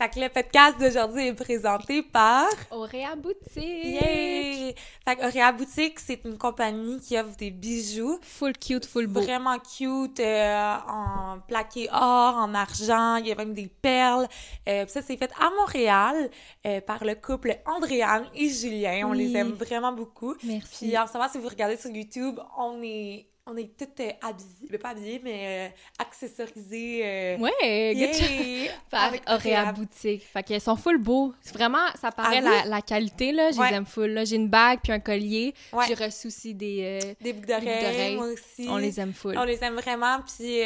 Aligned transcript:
Fait 0.00 0.10
que 0.10 0.20
le 0.20 0.28
podcast 0.28 0.78
d'aujourd'hui 0.78 1.26
est 1.26 1.34
présenté 1.34 2.04
par... 2.04 2.46
Auréa 2.70 3.16
Boutique! 3.16 3.56
Yay! 3.56 4.72
Fait 5.04 5.16
que 5.16 5.26
Auréa 5.26 5.50
Boutique, 5.50 5.98
c'est 5.98 6.20
une 6.24 6.38
compagnie 6.38 7.00
qui 7.00 7.18
offre 7.18 7.36
des 7.36 7.50
bijoux. 7.50 8.20
Full 8.22 8.56
cute, 8.58 8.86
full 8.86 9.08
beau. 9.08 9.20
Vraiment 9.22 9.58
cute, 9.58 10.20
euh, 10.20 10.76
en 10.88 11.40
plaqué 11.48 11.88
or, 11.90 12.36
en 12.36 12.54
argent, 12.54 13.16
il 13.16 13.26
y 13.26 13.32
a 13.32 13.34
même 13.34 13.54
des 13.54 13.66
perles. 13.66 14.28
Euh, 14.68 14.86
ça, 14.86 15.02
c'est 15.02 15.16
fait 15.16 15.32
à 15.40 15.50
Montréal 15.58 16.30
euh, 16.64 16.80
par 16.80 17.04
le 17.04 17.16
couple 17.16 17.58
Andréane 17.66 18.26
et 18.36 18.48
Julien. 18.48 19.00
On 19.04 19.10
Oui. 19.10 19.26
les 19.32 19.36
aime 19.36 19.50
vraiment 19.50 19.90
beaucoup. 19.90 20.36
Merci. 20.44 20.86
Puis 20.86 20.96
en 20.96 21.08
ce 21.08 21.14
moment, 21.14 21.28
si 21.28 21.38
vous 21.38 21.48
regardez 21.48 21.76
sur 21.76 21.90
YouTube, 21.90 22.38
on 22.56 22.80
est... 22.84 23.26
On 23.50 23.56
est 23.56 23.70
toutes 23.78 23.98
euh, 24.00 24.10
habillées, 24.20 24.68
mais 24.70 24.76
pas 24.78 24.90
habillées, 24.90 25.20
mais 25.24 25.68
euh, 25.68 25.68
accessorisées. 25.98 27.00
euh, 27.02 27.38
Ouais, 27.38 27.94
yay! 27.94 28.70
Par 28.90 29.04
Avec 29.04 29.22
Auréa 29.28 29.72
Boutique. 29.72 30.22
Fait 30.30 30.42
qu'elles 30.42 30.60
sont 30.60 30.76
full 30.76 30.98
beaux. 30.98 31.32
C'est 31.40 31.54
Vraiment, 31.54 31.86
ça 32.00 32.12
paraît 32.12 32.40
Ah 32.42 32.44
oui? 32.44 32.50
la, 32.64 32.76
la 32.76 32.82
qualité, 32.82 33.32
là. 33.32 33.50
Je 33.50 33.58
Ouais. 33.58 33.70
les 33.70 33.76
aime 33.76 33.86
full, 33.86 34.10
là. 34.10 34.24
J'ai 34.26 34.36
une 34.36 34.48
bague 34.48 34.80
puis 34.82 34.92
un 34.92 35.00
collier. 35.00 35.54
Ouais. 35.72 35.84
J'ai 35.88 35.94
reçu 35.94 36.26
aussi 36.26 36.54
des... 36.54 37.00
euh, 37.02 37.14
Des 37.22 37.32
boucles 37.32 37.46
d'oreilles, 37.64 38.16
moi 38.16 38.26
aussi. 38.26 38.66
on 38.68 38.76
les 38.76 39.00
aime 39.00 39.14
full. 39.14 39.36
On 39.38 39.44
les 39.44 39.62
aime 39.64 39.76
vraiment, 39.76 40.18
puis 40.20 40.60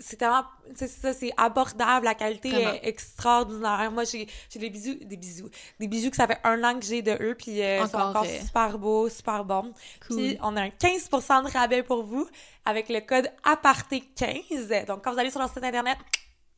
c'est 0.00 0.16
tellement, 0.16 0.44
c'est 0.74 0.88
ça, 0.88 1.12
c'est 1.12 1.32
abordable, 1.36 2.04
la 2.06 2.14
qualité 2.14 2.50
Vraiment. 2.50 2.72
est 2.72 2.86
extraordinaire. 2.88 3.90
Moi, 3.92 4.04
j'ai 4.04 4.26
des 4.56 4.70
bijoux, 4.70 4.94
des 5.02 5.16
bijoux, 5.16 5.48
des 5.80 5.88
bijoux 5.88 6.10
que 6.10 6.16
ça 6.16 6.26
fait 6.26 6.38
un 6.44 6.62
an 6.64 6.78
que 6.78 6.84
j'ai 6.84 7.02
de 7.02 7.12
eux, 7.20 7.34
puis 7.34 7.62
euh, 7.62 7.86
sont 7.86 7.96
Encore, 7.96 8.24
euh, 8.24 8.40
super 8.40 8.78
beaux, 8.78 9.08
super 9.08 9.44
bons. 9.44 9.72
Cool. 10.06 10.16
Puis 10.16 10.38
on 10.42 10.56
a 10.56 10.62
un 10.62 10.68
15% 10.68 11.44
de 11.46 11.50
rabais 11.52 11.82
pour 11.82 12.02
vous 12.04 12.26
avec 12.64 12.88
le 12.88 13.00
code 13.00 13.30
aparté15. 13.44 14.86
Donc 14.86 15.02
quand 15.04 15.12
vous 15.12 15.18
allez 15.18 15.30
sur 15.30 15.40
leur 15.40 15.48
site 15.48 15.62
internet, 15.64 15.98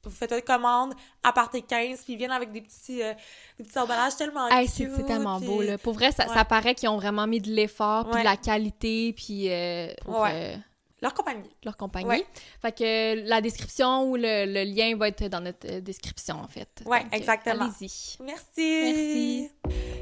vous 0.05 0.11
faites 0.13 0.31
une 0.33 0.43
commande 0.43 0.95
aparté15, 1.25 2.05
puis 2.05 2.13
ils 2.13 2.17
viennent 2.17 2.31
avec 2.31 2.53
des 2.53 2.61
petits, 2.61 3.03
euh, 3.03 3.13
des 3.59 3.65
petits 3.65 3.79
emballages 3.79 4.15
tellement 4.17 4.47
Hey, 4.49 4.69
c'est 4.69 4.85
cute, 4.85 4.93
c'est 4.97 5.05
tellement 5.07 5.39
puis- 5.39 5.49
beau, 5.49 5.63
là. 5.63 5.79
Pour 5.79 5.95
vrai, 5.95 6.13
ça, 6.13 6.29
Ouais. 6.29 6.35
ça 6.35 6.45
paraît 6.45 6.77
qu'ils 6.77 6.89
ont 6.89 6.97
vraiment 6.97 7.27
mis 7.27 7.41
de 7.41 7.51
l'effort, 7.51 8.05
puis 8.05 8.15
Ouais. 8.15 8.21
de 8.21 8.25
la 8.25 8.37
qualité, 8.37 9.13
puis 9.17 9.51
euh, 9.51 9.89
pour 10.05 10.21
Ouais. 10.21 10.31
euh, 10.55 10.57
Leur 11.03 11.13
compagnie. 11.13 11.51
leur 11.65 11.77
compagnie. 11.77 12.07
Ouais. 12.07 12.27
Fait 12.63 12.73
que 12.73 13.29
la 13.29 13.41
description 13.43 14.05
ou 14.11 14.17
le, 14.17 14.47
le 14.47 14.65
lien 14.65 14.97
va 14.97 15.09
être 15.09 15.25
dans 15.29 15.41
notre 15.43 15.67
euh, 15.71 15.81
description, 15.81 16.37
en 16.37 16.49
fait. 16.49 16.69
Donc, 16.85 16.95
euh, 16.95 16.99
exactement. 17.13 17.65
Allez-y. 17.65 18.17
Merci! 18.23 18.31
Merci. 18.57 19.51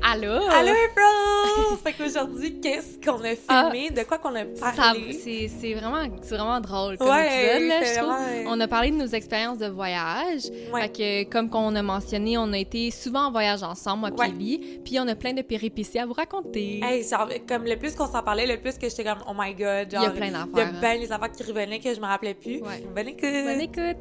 Allô? 0.02 0.30
Allô, 0.32 0.70
April! 0.70 1.78
fait 1.82 1.92
qu'aujourd'hui, 1.94 2.60
qu'est-ce 2.60 2.98
qu'on 3.04 3.22
a 3.24 3.30
Ah, 3.48 3.70
filmé? 3.72 3.90
de 3.90 4.02
quoi 4.04 4.18
qu'on 4.18 4.34
a 4.36 4.44
parlé? 4.44 5.48
C'est 5.48 5.74
vraiment, 5.74 6.06
vraiment 6.28 6.60
drôle 6.60 6.96
comme 6.98 7.08
Ouais, 7.08 7.56
épisode, 7.56 7.68
là, 7.68 7.84
je 7.84 7.98
trouve. 7.98 8.12
vraiment, 8.12 8.50
On 8.52 8.60
a 8.60 8.68
parlé 8.68 8.90
de 8.90 8.96
nos 8.96 9.06
expériences 9.06 9.58
de 9.58 9.66
voyage. 9.66 10.42
Ouais. 10.72 10.82
Fait 10.82 11.24
que, 11.24 11.30
comme 11.30 11.50
qu'on 11.50 11.74
a 11.74 11.82
mentionné, 11.82 12.38
on 12.38 12.52
a 12.52 12.58
été 12.58 12.90
souvent 12.92 13.26
en 13.26 13.30
voyage 13.32 13.62
ensemble, 13.62 14.12
moi 14.14 14.26
Ellie. 14.26 14.80
Puis 14.84 15.00
on 15.00 15.08
a 15.08 15.14
plein 15.16 15.32
de 15.32 15.42
péripéties 15.42 15.98
à 15.98 16.06
vous 16.06 16.12
raconter. 16.12 16.80
Hey, 16.84 17.02
genre, 17.08 17.28
comme 17.48 17.64
le 17.64 17.76
plus 17.76 17.94
qu'on 17.96 18.06
s'en 18.06 18.22
parlait, 18.22 18.46
le 18.46 18.60
plus 18.60 18.78
que 18.78 18.88
j'étais 18.88 19.04
comme, 19.04 19.24
oh 19.28 19.32
my 19.36 19.54
god. 19.54 19.88
Il 19.92 20.02
y 20.02 20.06
a 20.06 20.10
plein 20.10 20.30
d'affaires. 20.30 20.80
Ben 20.84 21.00
les 21.00 21.10
affaires 21.10 21.32
qui 21.32 21.42
revenaient 21.42 21.80
que 21.80 21.94
je 21.94 21.98
me 21.98 22.04
rappelais 22.04 22.34
plus. 22.34 22.60
Ouais. 22.60 22.84
Bonne 22.94 23.08
écoute! 23.08 23.22
Bonne 23.22 23.60
écoute! 23.62 23.96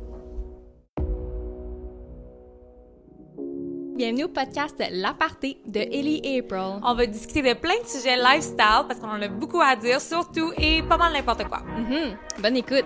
Bienvenue 3.95 4.25
au 4.25 4.27
podcast 4.27 4.75
L'Aparté 4.91 5.61
de 5.65 5.79
Ellie 5.79 6.19
et 6.25 6.39
April. 6.39 6.81
On 6.83 6.93
va 6.93 7.05
discuter 7.05 7.41
de 7.41 7.57
plein 7.57 7.79
de 7.81 7.87
sujets 7.87 8.17
lifestyle 8.17 8.83
parce 8.85 8.99
qu'on 8.99 9.07
en 9.07 9.21
a 9.21 9.29
beaucoup 9.29 9.61
à 9.61 9.77
dire, 9.77 10.01
surtout 10.01 10.51
et 10.57 10.83
pas 10.83 10.97
mal 10.97 11.13
n'importe 11.13 11.45
quoi. 11.45 11.61
Mhm. 11.61 12.17
Bonne 12.41 12.57
écoute! 12.57 12.85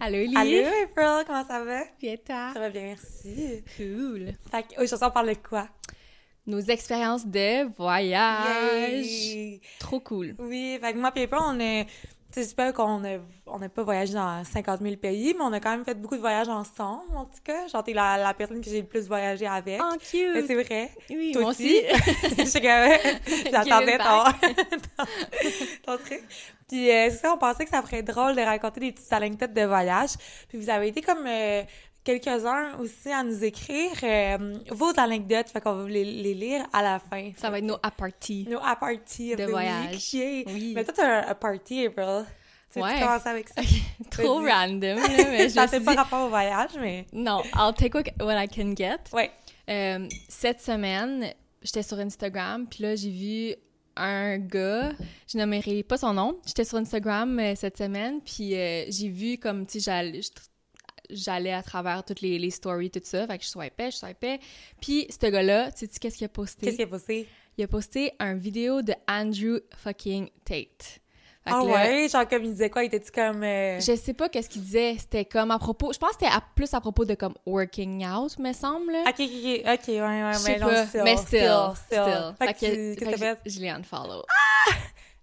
Allô, 0.00 0.16
Ellie? 0.16 0.34
Allô, 0.34 0.66
April, 0.84 1.24
comment 1.26 1.44
ça 1.44 1.62
va? 1.62 1.80
Bien, 2.00 2.16
toi? 2.24 2.52
Ça 2.54 2.60
va 2.60 2.70
bien, 2.70 2.82
merci. 2.84 3.62
Cool! 3.76 4.32
Fait 4.50 4.62
qu'aujourd'hui, 4.62 5.08
on 5.08 5.10
parle 5.10 5.28
de 5.28 5.34
quoi? 5.46 5.68
Nos 6.48 6.60
expériences 6.60 7.26
de 7.26 7.70
voyage. 7.76 9.04
Yay! 9.04 9.60
Trop 9.78 10.00
cool. 10.00 10.34
Oui, 10.38 10.78
fait 10.80 10.94
que 10.94 10.98
moi 10.98 11.08
April, 11.08 11.28
on 11.32 11.60
est... 11.60 11.86
Tu 12.32 12.42
sais, 12.42 12.54
pas 12.54 12.72
qu'on 12.72 13.04
a, 13.04 13.18
on 13.46 13.58
n'a 13.58 13.68
pas 13.68 13.82
voyagé 13.82 14.14
dans 14.14 14.42
50 14.44 14.80
000 14.80 14.96
pays, 14.96 15.34
mais 15.36 15.44
on 15.44 15.52
a 15.52 15.60
quand 15.60 15.70
même 15.70 15.84
fait 15.84 15.94
beaucoup 15.94 16.16
de 16.16 16.20
voyages 16.20 16.48
ensemble, 16.48 17.14
en 17.14 17.26
tout 17.26 17.40
cas. 17.44 17.68
Genre, 17.68 17.84
t'es 17.84 17.92
la, 17.92 18.16
la 18.16 18.32
personne 18.32 18.62
que 18.62 18.70
j'ai 18.70 18.80
le 18.80 18.86
plus 18.86 19.08
voyagé 19.08 19.46
avec. 19.46 19.78
Oh, 19.82 19.94
cute! 19.98 20.46
c'est 20.46 20.54
vrai. 20.54 20.90
Oui, 21.10 21.32
Toi 21.32 21.42
moi 21.42 21.50
aussi. 21.50 21.82
aussi. 22.40 22.60
J'attendais 23.52 23.98
ton, 23.98 25.04
ton, 25.84 25.98
truc. 25.98 26.22
Puis 26.66 26.90
euh, 26.90 27.08
c'est 27.10 27.16
ça, 27.16 27.32
on 27.34 27.38
pensait 27.38 27.64
que 27.64 27.70
ça 27.70 27.82
ferait 27.82 28.02
drôle 28.02 28.36
de 28.36 28.42
raconter 28.42 28.80
des 28.80 28.92
petites 28.92 29.12
anecdotes 29.12 29.54
de 29.54 29.62
voyage. 29.62 30.10
Puis 30.48 30.58
vous 30.58 30.68
avez 30.68 30.88
été 30.88 31.00
comme 31.00 31.26
euh, 31.26 31.62
quelques-uns 32.04 32.76
aussi 32.78 33.10
à 33.10 33.22
nous 33.22 33.44
écrire 33.44 33.90
euh, 34.02 34.54
vos 34.70 34.92
anecdotes. 34.96 35.48
Fait 35.48 35.60
qu'on 35.60 35.74
va 35.74 35.88
les, 35.88 36.04
les 36.04 36.34
lire 36.34 36.66
à 36.72 36.82
la 36.82 36.98
fin. 36.98 37.30
Ça 37.36 37.50
va 37.50 37.58
être 37.58 37.64
nos 37.64 37.78
aparties. 37.82 38.46
Nos 38.48 38.58
of 38.58 38.78
De 39.38 39.44
voyage. 39.50 39.90
week. 40.14 40.48
Oui. 40.48 40.72
Mais 40.74 40.84
toi, 40.84 40.94
t'as 40.96 41.30
un, 41.30 41.34
party, 41.34 41.86
April. 41.86 42.24
Tu 42.72 42.80
Ouais. 42.80 43.00
commencer 43.00 43.28
avec 43.28 43.48
ça? 43.48 43.62
Trop 44.10 44.40
Vas-y. 44.42 44.52
random, 44.52 44.98
là, 44.98 45.24
mais 45.30 45.44
je 45.48 45.54
ça 45.54 45.66
fait 45.66 45.80
pas 45.80 45.92
dit- 45.92 45.96
rapport 45.98 46.26
au 46.26 46.28
voyage, 46.28 46.72
mais... 46.78 47.06
Non, 47.14 47.42
I'll 47.56 47.72
take 47.74 47.96
what, 47.96 48.04
what 48.24 48.42
I 48.44 48.46
can 48.46 48.74
get. 48.76 48.98
Ouais. 49.14 49.30
Euh, 49.70 50.06
cette 50.28 50.60
semaine, 50.60 51.32
j'étais 51.62 51.82
sur 51.82 51.98
Instagram, 51.98 52.66
puis 52.68 52.82
là, 52.82 52.94
j'ai 52.94 53.10
vu 53.10 53.54
un 53.96 54.36
gars, 54.38 54.92
je 55.32 55.38
nommerai 55.38 55.82
pas 55.82 55.96
son 55.96 56.12
nom, 56.12 56.38
j'étais 56.46 56.64
sur 56.64 56.76
Instagram 56.76 57.38
euh, 57.40 57.54
cette 57.56 57.78
semaine, 57.78 58.20
puis 58.20 58.54
euh, 58.54 58.84
j'ai 58.90 59.08
vu 59.08 59.38
comme, 59.38 59.66
tu 59.66 59.80
sais, 59.80 59.90
j'allais... 61.10 61.52
à 61.52 61.62
travers 61.62 62.04
toutes 62.04 62.20
les, 62.20 62.38
les 62.38 62.50
stories, 62.50 62.90
tout 62.90 63.00
ça. 63.02 63.26
Fait 63.26 63.38
que 63.38 63.44
je 63.44 63.48
swipais, 63.48 63.90
je 63.90 63.96
swipais. 63.96 64.38
Puis, 64.80 65.06
ce 65.10 65.26
gars-là, 65.26 65.70
tu 65.72 65.86
sais 65.86 65.98
qu'est-ce 66.00 66.16
qu'il 66.18 66.24
a 66.26 66.28
posté? 66.28 66.66
Qu'est-ce 66.66 66.76
qui 66.76 66.82
est 66.82 66.86
passé? 66.86 67.26
Il 67.56 67.64
a 67.64 67.68
posté 67.68 68.12
un 68.18 68.34
vidéo 68.34 68.82
de 68.82 68.94
Andrew 69.08 69.58
fucking 69.76 70.28
Tate. 70.44 71.00
Fait 71.44 71.50
Ah 71.54 71.60
que 71.62 71.66
là, 71.68 71.72
ouais? 71.72 72.08
Genre, 72.08 72.28
comme 72.28 72.44
il 72.44 72.50
disait 72.52 72.68
quoi? 72.70 72.84
Il 72.84 72.86
était-tu 72.86 73.10
comme... 73.10 73.42
euh, 73.42 73.80
Je 73.80 73.96
sais 73.96 74.12
pas 74.12 74.28
qu'est-ce 74.28 74.48
qu'il 74.48 74.62
disait. 74.62 74.96
C'était 74.98 75.24
comme 75.24 75.50
à 75.50 75.58
propos. 75.58 75.92
Je 75.92 75.98
pense 75.98 76.10
que 76.16 76.24
c'était 76.24 76.32
plus 76.54 76.72
à 76.74 76.80
propos 76.80 77.04
de 77.04 77.14
comme 77.14 77.34
working 77.46 78.04
out, 78.06 78.38
me 78.38 78.52
semble. 78.52 78.94
Ok, 79.06 79.14
ok, 79.18 79.20
ok, 79.20 79.88
ouais, 79.88 80.00
ouais, 80.00 80.32
Je 80.34 80.44
mais 80.44 80.58
non, 80.58 80.86
still, 80.86 81.02
mais 81.04 81.16
still, 81.16 81.38
still. 81.74 81.74
still. 82.00 82.34
Fait 82.38 82.54
que 82.54 82.60
que- 82.94 83.04
que 83.12 83.16
fait 83.16 83.38
que 83.44 83.50
je 83.50 83.60
l'ai 83.60 83.70
unfollow. 83.70 84.22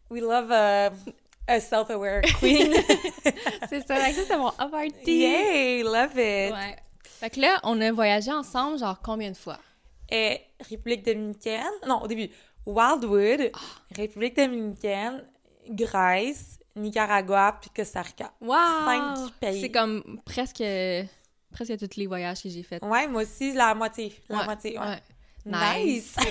We 0.09 0.21
love 0.21 0.51
a, 0.51 0.91
a 1.47 1.59
self-aware 1.59 2.21
queen. 2.39 2.73
c'est 3.69 3.85
ça. 3.87 3.97
Ça, 3.97 4.11
c'était 4.13 4.37
mon 4.37 4.49
aparty. 4.57 5.11
Yay, 5.19 5.83
love 5.83 6.11
it. 6.17 6.53
Ouais. 6.53 6.75
Fait 7.19 7.29
que 7.29 7.39
là, 7.39 7.59
on 7.63 7.79
a 7.81 7.91
voyagé 7.91 8.31
ensemble, 8.31 8.79
genre 8.79 8.99
combien 9.03 9.31
de 9.31 9.37
fois? 9.37 9.57
Et 10.09 10.41
République 10.69 11.03
dominicaine, 11.05 11.63
non, 11.87 12.01
au 12.01 12.07
début, 12.07 12.29
Wildwood, 12.65 13.51
Ah. 13.53 13.59
République 13.95 14.35
dominicaine, 14.35 15.23
Grèce, 15.69 16.59
Nicaragua, 16.75 17.57
puis 17.59 17.69
Costa 17.75 18.01
Rica. 18.01 18.31
Wow! 18.41 18.55
Cinq 18.85 19.31
pays. 19.39 19.61
C'est 19.61 19.71
comme 19.71 20.19
presque, 20.25 20.63
presque 21.51 21.77
tous 21.79 21.97
les 21.97 22.05
voyages 22.07 22.43
que 22.43 22.49
j'ai 22.49 22.63
faits. 22.63 22.83
Ouais, 22.83 23.07
moi 23.07 23.23
aussi, 23.23 23.53
la 23.53 23.73
moitié. 23.73 24.13
La 24.29 24.39
Ouais, 24.39 24.45
moitié, 24.45 24.77
ouais. 24.79 24.85
ouais. 24.85 25.01
Nice! 25.85 26.15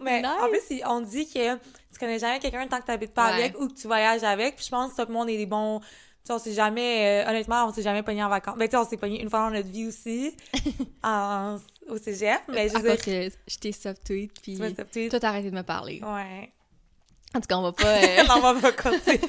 Mais 0.00 0.22
Nice. 0.22 0.30
en 0.40 0.48
plus, 0.48 0.82
on 0.86 1.00
dit 1.02 1.28
que 1.28 1.56
tu 1.98 2.04
connais 2.04 2.18
jamais 2.18 2.38
quelqu'un 2.38 2.66
tant 2.68 2.78
que 2.80 2.84
tu 2.86 2.90
n'habites 2.90 3.12
pas 3.14 3.30
Ouais. 3.32 3.42
avec 3.44 3.58
ou 3.60 3.68
que 3.68 3.74
tu 3.74 3.86
voyages 3.86 4.22
avec. 4.24 4.56
Puis 4.56 4.64
je 4.66 4.70
pense 4.70 4.92
que 4.92 5.02
tout 5.02 5.08
le 5.08 5.14
monde 5.14 5.28
est 5.28 5.36
des 5.36 5.46
bons. 5.46 5.80
Tu 5.80 5.86
sais, 6.24 6.32
on 6.32 6.38
s'est 6.38 6.52
jamais. 6.52 7.24
euh, 7.24 7.30
honnêtement, 7.30 7.64
on 7.66 7.72
s'est 7.72 7.82
jamais 7.82 8.02
pogné 8.02 8.22
en 8.22 8.28
vacances. 8.28 8.56
Ben, 8.58 8.66
tu 8.68 8.72
sais, 8.72 8.76
on 8.76 8.84
s'est 8.88 8.96
pogné 8.96 9.20
une 9.22 9.30
fois 9.30 9.40
dans 9.40 9.50
notre 9.50 9.68
vie 9.68 9.86
aussi 9.86 10.36
en- 11.02 11.58
au 11.88 11.96
cégep. 11.98 12.40
Mais 12.48 12.68
je 12.68 12.76
à 12.76 12.80
dire. 12.80 12.96
que 12.98 13.28
je 13.46 13.56
t'ai 13.58 13.72
subtweet, 13.72 14.32
puis 14.42 14.58
Tu 14.92 15.08
toi, 15.08 15.20
t'as 15.20 15.28
arrêté 15.28 15.50
de 15.50 15.56
me 15.56 15.62
parler. 15.62 16.00
Ouais. 16.04 16.52
En 17.34 17.40
tout 17.40 17.46
cas, 17.46 17.56
on 17.58 17.62
va 17.62 17.72
pas... 17.72 17.84
euh, 17.96 18.24
on 18.36 18.40
va 18.40 18.54
pas 18.60 18.72
continuer. 18.72 19.20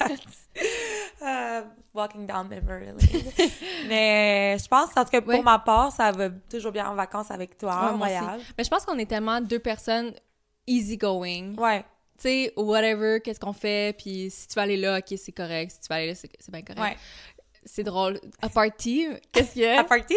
Euh, 1.21 1.61
walking 1.93 2.25
down 2.25 2.47
memory 2.47 2.85
lane. 2.85 2.97
Mais 3.89 4.57
je 4.57 4.67
pense, 4.69 4.89
en 4.95 5.03
tout 5.03 5.09
cas, 5.11 5.19
pour 5.21 5.29
Ouais. 5.33 5.41
ma 5.41 5.59
part, 5.59 5.91
ça 5.91 6.11
va 6.11 6.29
toujours 6.49 6.71
bien 6.71 6.89
en 6.89 6.95
vacances 6.95 7.29
avec 7.31 7.57
toi, 7.57 7.71
Ouais, 7.87 7.91
en 7.91 7.97
voyage. 7.97 8.41
Mais 8.57 8.63
je 8.63 8.69
pense 8.69 8.85
qu'on 8.85 8.97
est 8.97 9.05
tellement 9.09 9.41
deux 9.41 9.59
personnes 9.59 10.13
easygoing. 10.65 11.55
Ouais. 11.57 11.83
Tu 12.21 12.23
sais, 12.23 12.53
whatever, 12.57 13.19
qu'est-ce 13.23 13.39
qu'on 13.39 13.53
fait, 13.53 13.95
puis 13.97 14.29
si 14.29 14.47
tu 14.49 14.55
vas 14.55 14.63
aller 14.63 14.75
là, 14.77 14.97
ok, 14.99 15.17
c'est 15.17 15.31
correct. 15.31 15.71
Si 15.71 15.79
tu 15.79 15.87
vas 15.87 15.95
aller 15.95 16.07
là, 16.07 16.15
c'est 16.15 16.51
bien 16.51 16.61
correct. 16.61 16.81
Ouais. 16.81 16.97
C'est 17.63 17.83
drôle. 17.83 18.19
A 18.41 18.49
party, 18.49 19.07
qu'est-ce 19.31 19.53
qu'il 19.53 19.61
y 19.61 19.65
a? 19.65 19.79
À 19.79 19.83
party? 19.83 20.15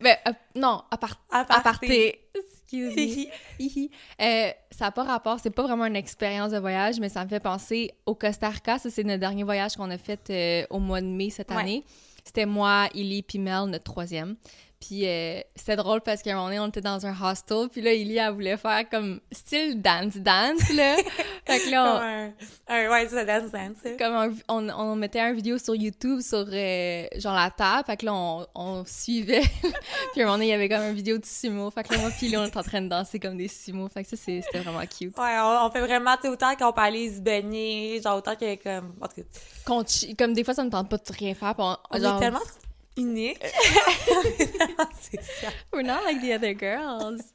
Ben, 0.00 0.16
non, 0.56 0.82
à 0.90 0.96
part- 0.98 1.22
party. 1.62 2.12
Excuse 2.34 2.96
me. 2.96 3.88
Euh, 4.20 4.50
ça 4.70 4.86
n'a 4.86 4.90
pas 4.90 5.04
rapport, 5.04 5.38
c'est 5.40 5.50
pas 5.50 5.62
vraiment 5.62 5.86
une 5.86 5.96
expérience 5.96 6.50
de 6.50 6.58
voyage, 6.58 6.98
mais 6.98 7.08
ça 7.08 7.24
me 7.24 7.28
fait 7.28 7.40
penser 7.40 7.92
au 8.04 8.14
Costa 8.16 8.48
Rica. 8.48 8.78
Ça, 8.78 8.90
c'est 8.90 9.04
notre 9.04 9.20
dernier 9.20 9.44
voyage 9.44 9.76
qu'on 9.76 9.90
a 9.90 9.98
fait 9.98 10.30
euh, 10.30 10.66
au 10.70 10.80
mois 10.80 11.00
de 11.00 11.06
mai 11.06 11.30
cette 11.30 11.50
Ouais. 11.50 11.56
année. 11.56 11.84
C'était 12.24 12.46
moi, 12.46 12.88
Illy, 12.94 13.22
puis 13.22 13.38
Mel, 13.38 13.66
notre 13.66 13.84
troisième. 13.84 14.36
Puis 14.86 15.06
euh, 15.08 15.40
c'était 15.56 15.76
drôle 15.76 16.00
parce 16.02 16.20
qu'à 16.20 16.32
un 16.32 16.34
moment 16.34 16.46
donné, 16.48 16.60
on 16.60 16.66
était 16.66 16.80
dans 16.82 17.06
un 17.06 17.14
hostel, 17.22 17.68
puis 17.70 17.80
là, 17.80 17.92
Illy, 17.94 18.18
elle 18.18 18.32
voulait 18.32 18.56
faire 18.58 18.86
comme 18.90 19.20
style 19.32 19.80
dance-dance, 19.80 20.68
là. 20.74 20.96
fait 21.46 21.58
que 21.60 21.70
là, 21.70 21.94
on, 21.94 22.02
un, 22.02 22.84
un- 22.86 22.90
ouais, 22.90 23.06
c'est 23.08 23.24
dance 23.24 23.50
dance. 23.50 23.76
ça. 23.82 23.90
comme 23.98 24.14
un- 24.14 24.34
on, 24.48 24.68
on 24.68 24.94
mettait 24.96 25.20
un 25.20 25.32
vidéo 25.32 25.56
sur 25.56 25.74
YouTube 25.74 26.20
sur 26.20 26.44
euh, 26.52 27.06
genre 27.16 27.34
la 27.34 27.50
table, 27.50 27.84
fait 27.86 27.96
que 27.96 28.04
là 28.06 28.12
on, 28.14 28.46
on 28.54 28.84
suivait. 28.84 29.40
puis 30.12 30.20
à 30.20 30.24
un 30.24 30.26
moment 30.26 30.34
donné, 30.34 30.46
il 30.46 30.50
y 30.50 30.52
avait 30.52 30.68
comme 30.68 30.82
une 30.82 30.94
vidéo 30.94 31.16
de 31.16 31.24
sumo, 31.24 31.70
fait 31.70 31.82
que 31.84 31.94
là 31.94 32.00
moi 32.00 32.10
puis 32.18 32.28
là 32.28 32.40
on 32.42 32.44
était 32.46 32.58
en 32.58 32.62
train 32.62 32.82
de 32.82 32.88
danser 32.88 33.18
comme 33.18 33.36
des 33.38 33.48
sumo, 33.48 33.88
fait 33.88 34.02
que 34.04 34.10
ça 34.10 34.16
c'était 34.16 34.58
vraiment 34.58 34.80
cute. 34.80 35.16
Ouais, 35.16 35.36
on, 35.40 35.66
on 35.66 35.70
fait 35.70 35.80
vraiment, 35.80 36.14
tu 36.20 36.28
autant 36.28 36.54
qu'on 36.56 36.72
peut 36.72 36.82
aller 36.82 37.14
se 37.14 37.20
baigner, 37.20 38.00
genre 38.02 38.18
autant 38.18 38.36
que 38.36 38.54
comme. 38.62 38.94
En 39.00 39.06
tout 39.08 39.22
cas, 39.66 40.14
comme 40.18 40.34
des 40.34 40.44
fois 40.44 40.52
ça 40.54 40.62
me 40.64 40.70
tente 40.70 40.90
pas 40.90 40.98
de 40.98 41.02
rien 41.18 41.34
faire, 41.34 41.54
puis 41.54 41.64
on, 41.66 41.76
on 41.90 41.98
genre 41.98 42.16
est 42.16 42.20
tellement 42.20 42.40
unique. 42.96 43.38
c'est 45.00 45.22
ça. 45.22 45.48
we're 45.72 45.82
not 45.84 46.02
like 46.04 46.20
the 46.20 46.32
other 46.34 46.54
girls. 46.54 47.22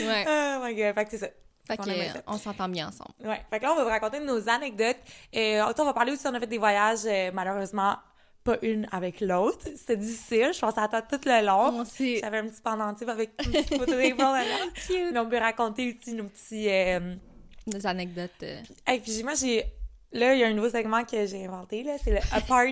ouais. 0.00 0.24
Oh 0.28 0.60
my 0.64 0.74
god, 0.74 0.94
fait 0.94 1.04
que 1.04 1.10
c'est 1.12 1.18
ça. 1.18 1.28
Fait 1.66 1.76
On 1.80 1.84
que 1.84 1.90
aimait 1.90 2.08
ça. 2.10 2.18
euh, 2.18 2.22
on 2.28 2.38
s'entend 2.38 2.68
bien 2.68 2.88
ensemble. 2.88 3.10
Ouais. 3.24 3.40
Fait 3.50 3.58
que 3.58 3.64
là, 3.64 3.72
on 3.72 3.76
va 3.76 3.82
vous 3.84 3.90
raconter 3.90 4.20
nos 4.20 4.48
anecdotes. 4.48 4.98
Et 5.32 5.60
on 5.60 5.84
va 5.84 5.92
parler 5.92 6.12
aussi, 6.12 6.26
on 6.28 6.34
a 6.34 6.38
fait 6.40 6.46
des 6.46 6.58
voyages, 6.58 7.00
euh, 7.06 7.30
malheureusement, 7.34 7.96
pas 8.44 8.56
une 8.62 8.86
avec 8.92 9.20
l'autre. 9.20 9.66
C'était 9.76 9.96
difficile. 9.96 10.50
Je 10.54 10.60
pensais 10.60 10.80
à 10.80 10.86
toi 10.86 11.02
tout 11.02 11.18
le 11.24 11.44
long. 11.44 11.80
On 11.80 11.84
s'est 11.84 12.20
J'avais 12.22 12.38
un 12.38 12.46
petit 12.46 12.62
pendentif 12.62 13.08
avec 13.08 13.32
une 13.44 13.50
petite 13.50 13.76
photo 13.76 13.96
des 13.96 14.12
cute. 14.86 15.12
Mais 15.12 15.18
on 15.18 15.28
peut 15.28 15.38
raconter 15.38 15.96
aussi 16.00 16.14
nos 16.14 16.24
petits. 16.24 16.68
Euh... 16.70 17.16
Des 17.66 17.84
anecdotes. 17.84 18.30
euh, 18.44 18.60
Et 18.92 19.00
puis 19.00 19.24
moi, 19.24 19.34
j'ai. 19.34 19.64
Là, 20.12 20.34
il 20.34 20.40
y 20.40 20.44
a 20.44 20.46
un 20.46 20.52
nouveau 20.54 20.70
segment 20.70 21.04
que 21.04 21.26
j'ai 21.26 21.44
inventé, 21.46 21.82
là. 21.82 21.94
C'est 22.02 22.12
le 22.12 22.18
Apart 22.32 22.66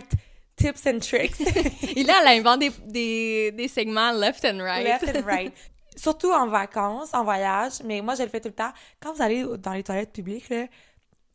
Tips 0.57 0.87
and 0.87 0.99
Tricks. 1.01 1.41
Et 1.97 2.05
là, 2.05 2.15
elle 2.23 2.29
a 2.29 2.31
inventé 2.31 2.71
des, 2.71 2.77
des, 2.87 3.53
des 3.53 3.69
segments 3.69 4.13
left 4.13 4.45
and 4.45 4.59
right. 4.63 4.85
Left 4.85 5.17
and 5.17 5.27
right. 5.27 5.53
Surtout 5.97 6.31
en 6.33 6.49
vacances, 6.49 7.13
en 7.15 7.25
voyage, 7.25 7.75
mais 7.85 8.01
moi, 8.01 8.15
je 8.15 8.23
le 8.23 8.29
fais 8.29 8.41
tout 8.41 8.49
le 8.49 8.55
temps. 8.55 8.73
Quand 9.01 9.13
vous 9.13 9.23
allez 9.23 9.45
dans 9.59 9.73
les 9.73 9.83
toilettes 9.83 10.13
publiques, 10.13 10.49
là, 10.49 10.67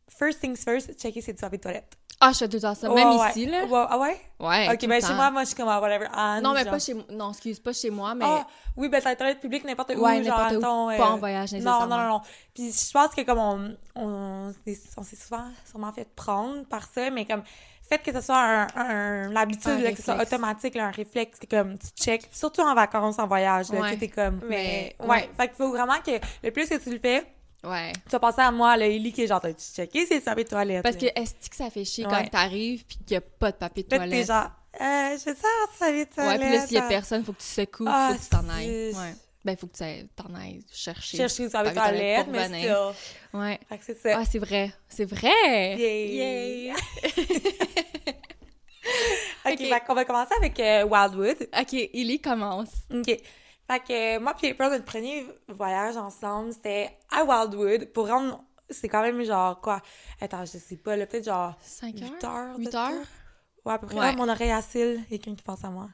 first 0.09 0.39
things 0.41 0.57
first, 0.57 0.99
checker 0.99 1.21
si 1.21 1.33
tu 1.35 1.45
as 1.45 1.49
des 1.49 1.59
toilettes. 1.59 1.95
Ah, 2.21 2.31
je 2.33 2.39
fais 2.39 2.49
tout 2.49 2.57
le 2.57 2.61
temps 2.61 2.75
ça. 2.75 2.89
Même 2.89 3.11
ouais. 3.17 3.29
ici, 3.29 3.45
là. 3.45 3.63
Ouais, 3.63 3.85
ah 3.89 3.97
ouais? 3.97 4.19
Ouais. 4.41 4.67
ok, 4.73 4.87
ben 4.89 5.01
chez 5.01 5.13
moi, 5.13 5.31
moi, 5.31 5.43
je 5.43 5.47
suis 5.47 5.55
comme, 5.55 5.69
ah, 5.69 5.79
whatever. 5.79 6.07
Anne, 6.13 6.43
Non, 6.43 6.51
mais 6.53 6.63
genre. 6.63 6.71
pas 6.71 6.79
chez 6.79 6.93
moi. 6.93 7.05
Non, 7.11 7.31
excuse, 7.31 7.61
pas 7.61 7.71
chez 7.71 7.89
moi, 7.89 8.13
mais. 8.13 8.25
Ah, 8.27 8.45
oui, 8.75 8.89
ben, 8.89 9.01
dans 9.01 9.09
les 9.09 9.15
toilettes 9.15 9.39
publiques, 9.39 9.63
n'importe 9.63 9.91
où. 9.95 10.01
Ouais, 10.03 10.19
n'importe 10.19 10.51
où. 10.51 10.55
mettons, 10.55 10.87
Pas 10.87 10.93
euh, 10.95 11.13
en 11.13 11.17
voyage, 11.17 11.53
Non, 11.53 11.57
nécessairement. 11.59 11.87
non, 11.87 11.97
non, 12.03 12.09
non. 12.15 12.21
Puis 12.53 12.73
je 12.73 12.91
pense 12.91 13.15
que 13.15 13.21
comme 13.21 13.37
on, 13.37 13.77
on, 13.95 14.53
s'est- 14.65 14.81
on 14.97 15.03
s'est 15.03 15.15
souvent, 15.15 15.45
sûrement 15.69 15.93
fait 15.93 16.09
prendre 16.13 16.65
par 16.65 16.89
ça, 16.93 17.09
mais 17.09 17.23
comme, 17.23 17.43
faites 17.89 18.03
que 18.03 18.13
ce 18.13 18.21
soit 18.21 18.37
un, 18.37 18.67
un- 18.75 19.29
l'habitude, 19.31 19.83
que 19.91 19.97
ce 19.97 20.03
soit 20.03 20.21
automatique, 20.21 20.75
là, 20.75 20.85
un 20.87 20.91
réflexe, 20.91 21.39
que 21.39 21.47
comme 21.47 21.77
tu 21.77 21.87
check, 22.01 22.27
surtout 22.31 22.61
en 22.61 22.75
vacances, 22.75 23.17
en 23.19 23.27
voyage, 23.27 23.71
là, 23.71 23.79
Ouais. 23.81 23.87
tu 23.87 23.93
sais, 23.95 23.99
t'es 23.99 24.07
comme, 24.09 24.39
mais, 24.47 24.95
Mais, 24.99 25.05
ouais. 25.05 25.07
ouais. 25.09 25.29
Fait 25.37 25.47
qu'il 25.47 25.57
faut 25.57 25.69
vraiment 25.71 25.99
que 26.05 26.11
le 26.43 26.51
plus 26.51 26.67
que 26.69 26.75
tu 26.75 26.91
le 26.91 26.99
fais, 26.99 27.25
Ouais. 27.63 27.91
tu 28.05 28.11
vas 28.11 28.19
penser 28.19 28.41
à 28.41 28.51
moi, 28.51 28.77
là, 28.77 28.87
Ellie, 28.87 29.11
qui 29.11 29.23
est 29.23 29.27
genre, 29.27 29.41
tu 29.41 29.53
checké 29.75 30.05
si 30.05 30.21
tu 30.21 30.29
as 30.29 30.35
des 30.35 30.45
toilettes. 30.45 30.83
Parce 30.83 30.95
que 30.95 31.07
est-ce 31.07 31.49
que 31.49 31.55
ça 31.55 31.69
fait 31.69 31.83
chier 31.83 32.05
Ouais. 32.05 32.11
quand 32.11 32.29
t'arrives 32.29 32.85
puis 32.85 32.97
qu'il 32.99 33.15
y 33.15 33.17
a 33.17 33.21
pas 33.21 33.51
de 33.51 33.57
papier 33.57 33.83
de 33.83 33.89
t'es 33.89 33.97
toilette? 33.97 34.27
genre, 34.27 34.49
euh, 34.79 35.11
je 35.13 35.17
sais 35.17 35.35
si 35.35 35.77
ça 35.79 35.91
des 35.91 35.97
Ouais, 35.97 36.37
puis 36.39 36.49
là, 36.55 36.65
s'il 36.67 36.77
y 36.77 36.79
a 36.79 36.83
personne, 36.83 37.23
faut 37.25 37.33
que 37.33 37.39
tu 37.39 37.45
secoues, 37.47 37.85
Ah, 37.87 38.11
faut 38.13 38.17
que 38.19 38.23
tu 38.23 38.29
t'en 38.29 38.49
ailles. 38.49 38.91
c'est- 38.93 38.97
Ouais. 38.99 39.13
Ben, 39.45 39.55
faut 39.55 39.67
que 39.67 39.77
tu 39.77 40.07
t'en 40.15 40.35
ailles 40.35 40.65
chercher. 40.71 41.17
chercher 41.17 41.49
toilette 41.49 41.73
toilettes, 41.73 42.23
pour 42.25 42.33
mais 42.33 42.47
venir. 42.47 42.93
still. 42.93 43.39
Ouais. 43.39 43.59
Fait 43.69 43.77
que 43.77 43.85
c'est 43.85 43.97
ça. 43.97 44.17
Ah, 44.19 44.25
c'est 44.25 44.39
vrai. 44.39 44.73
C'est 44.89 45.05
vrai! 45.05 45.77
Yay! 45.77 46.15
Yay! 46.15 46.73
OK, 49.45 49.57
fait 49.57 49.83
qu'on 49.85 49.93
va 49.93 50.05
commencer 50.05 50.33
avec 50.37 50.59
euh, 50.59 50.83
Wildwood. 50.83 51.47
OK, 51.57 51.73
Illy 51.73 52.19
commence. 52.19 52.71
OK. 52.93 53.05
Fait 53.05 53.79
que 53.87 54.17
euh, 54.17 54.19
moi 54.19 54.33
puis 54.33 54.47
April, 54.49 54.69
notre 54.69 54.85
premier 54.85 55.25
voyage 55.47 55.95
ensemble, 55.95 56.53
c'était 56.53 56.89
à 57.11 57.23
Wildwood 57.23 57.85
pour 57.93 58.07
rendre... 58.07 58.43
C'est 58.69 58.89
quand 58.89 59.01
même 59.01 59.23
genre 59.23 59.61
quoi? 59.61 59.81
Attends, 60.19 60.45
je 60.45 60.57
sais 60.57 60.77
pas, 60.77 60.95
là, 60.95 61.07
peut-être 61.07 61.25
genre 61.25 61.55
5 61.61 62.01
heures? 62.01 62.11
8 62.11 62.23
heures. 62.23 62.57
8 62.57 62.63
peut-être? 62.63 62.75
heures? 62.75 63.07
Ouais, 63.65 63.73
à 63.73 63.77
peu 63.79 63.87
près. 63.87 63.95
Ouais. 63.97 64.09
Ah, 64.09 64.13
mon 64.13 64.27
oreille 64.27 64.51
à 64.51 64.61
cils, 64.61 64.99
il 65.09 65.19
quelqu'un 65.19 65.35
qui 65.35 65.43
pense 65.43 65.63
à 65.63 65.69
moi. 65.69 65.89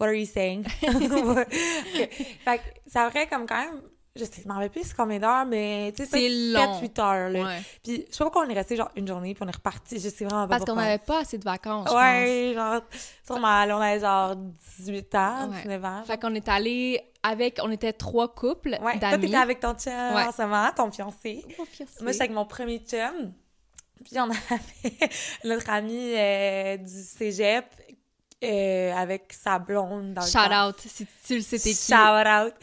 What 0.00 0.06
are 0.08 0.14
you 0.14 0.26
saying? 0.26 0.64
Ouais. 0.82 0.88
Ok. 1.94 2.08
Fait 2.44 2.58
que 2.58 2.62
ça 2.86 3.08
vrai 3.08 3.26
comme 3.26 3.46
quand 3.46 3.58
même... 3.58 3.80
Je 4.16 4.24
sais, 4.24 4.42
je 4.42 4.48
m'en 4.48 4.54
rappelle 4.54 4.70
plus 4.70 4.92
combien 4.94 5.20
d'heures, 5.20 5.46
mais 5.46 5.92
tu 5.96 6.04
sais, 6.04 6.10
C'est 6.10 6.28
long. 6.28 6.80
7-8 6.80 7.00
heures, 7.00 7.30
là. 7.30 7.44
Ouais. 7.44 7.62
Puis 7.84 8.04
je 8.08 8.12
sais 8.12 8.18
pas 8.18 8.24
pourquoi 8.24 8.46
on 8.46 8.48
est 8.50 8.54
resté 8.54 8.74
genre 8.74 8.90
une 8.96 9.06
journée, 9.06 9.32
puis 9.32 9.44
on 9.44 9.48
est 9.48 9.54
reparti. 9.54 10.00
Je 10.00 10.08
sais 10.08 10.24
vraiment 10.24 10.48
pas 10.48 10.56
Parce 10.58 10.64
qu'on 10.64 10.74
n'avait 10.76 10.98
pas 10.98 11.20
assez 11.20 11.38
de 11.38 11.44
vacances, 11.44 11.88
je 11.88 11.94
Ouais, 11.94 12.52
genre, 12.54 12.80
sûrement, 13.24 13.64
là, 13.64 13.76
on 13.76 13.80
avait 13.80 14.00
genre 14.00 14.34
18 14.78 15.14
ans, 15.14 15.50
Ouais. 15.50 15.62
19 15.62 15.84
ans. 15.84 16.02
Fait 16.04 16.18
qu'on 16.20 16.34
est 16.34 16.48
allé 16.48 17.00
avec... 17.22 17.60
On 17.62 17.70
était 17.70 17.92
trois 17.92 18.34
couples 18.34 18.70
Ouais, 18.82 18.98
toi, 18.98 19.10
d'amis. 19.10 19.26
t'étais 19.26 19.36
avec 19.36 19.60
ton 19.60 19.74
chum 19.74 19.92
Ouais. 19.92 20.24
en 20.24 20.32
ce 20.32 20.42
moment, 20.42 20.68
ton 20.74 20.90
fiancé. 20.90 21.44
Oh, 21.58 21.64
fiancé. 21.70 21.92
Moi, 22.02 22.10
j'étais 22.10 22.24
avec 22.24 22.34
mon 22.34 22.46
premier 22.46 22.78
chum. 22.78 23.32
Puis 24.04 24.16
on 24.18 24.22
avait 24.50 25.10
notre 25.44 25.70
ami 25.70 26.12
euh, 26.16 26.76
du 26.76 27.02
cégep 27.04 27.66
euh, 28.44 28.92
avec 28.94 29.32
sa 29.32 29.58
blonde 29.58 30.14
dans 30.14 30.22
le 30.22 30.26
Shout 30.26 30.38
out, 30.68 30.76
si 30.78 31.06
tu 31.26 31.36
le 31.36 31.40
sais, 31.42 31.58
t'es 31.58 31.70
qui. 31.72 31.92
Shout 31.92 31.94
out. 31.94 32.54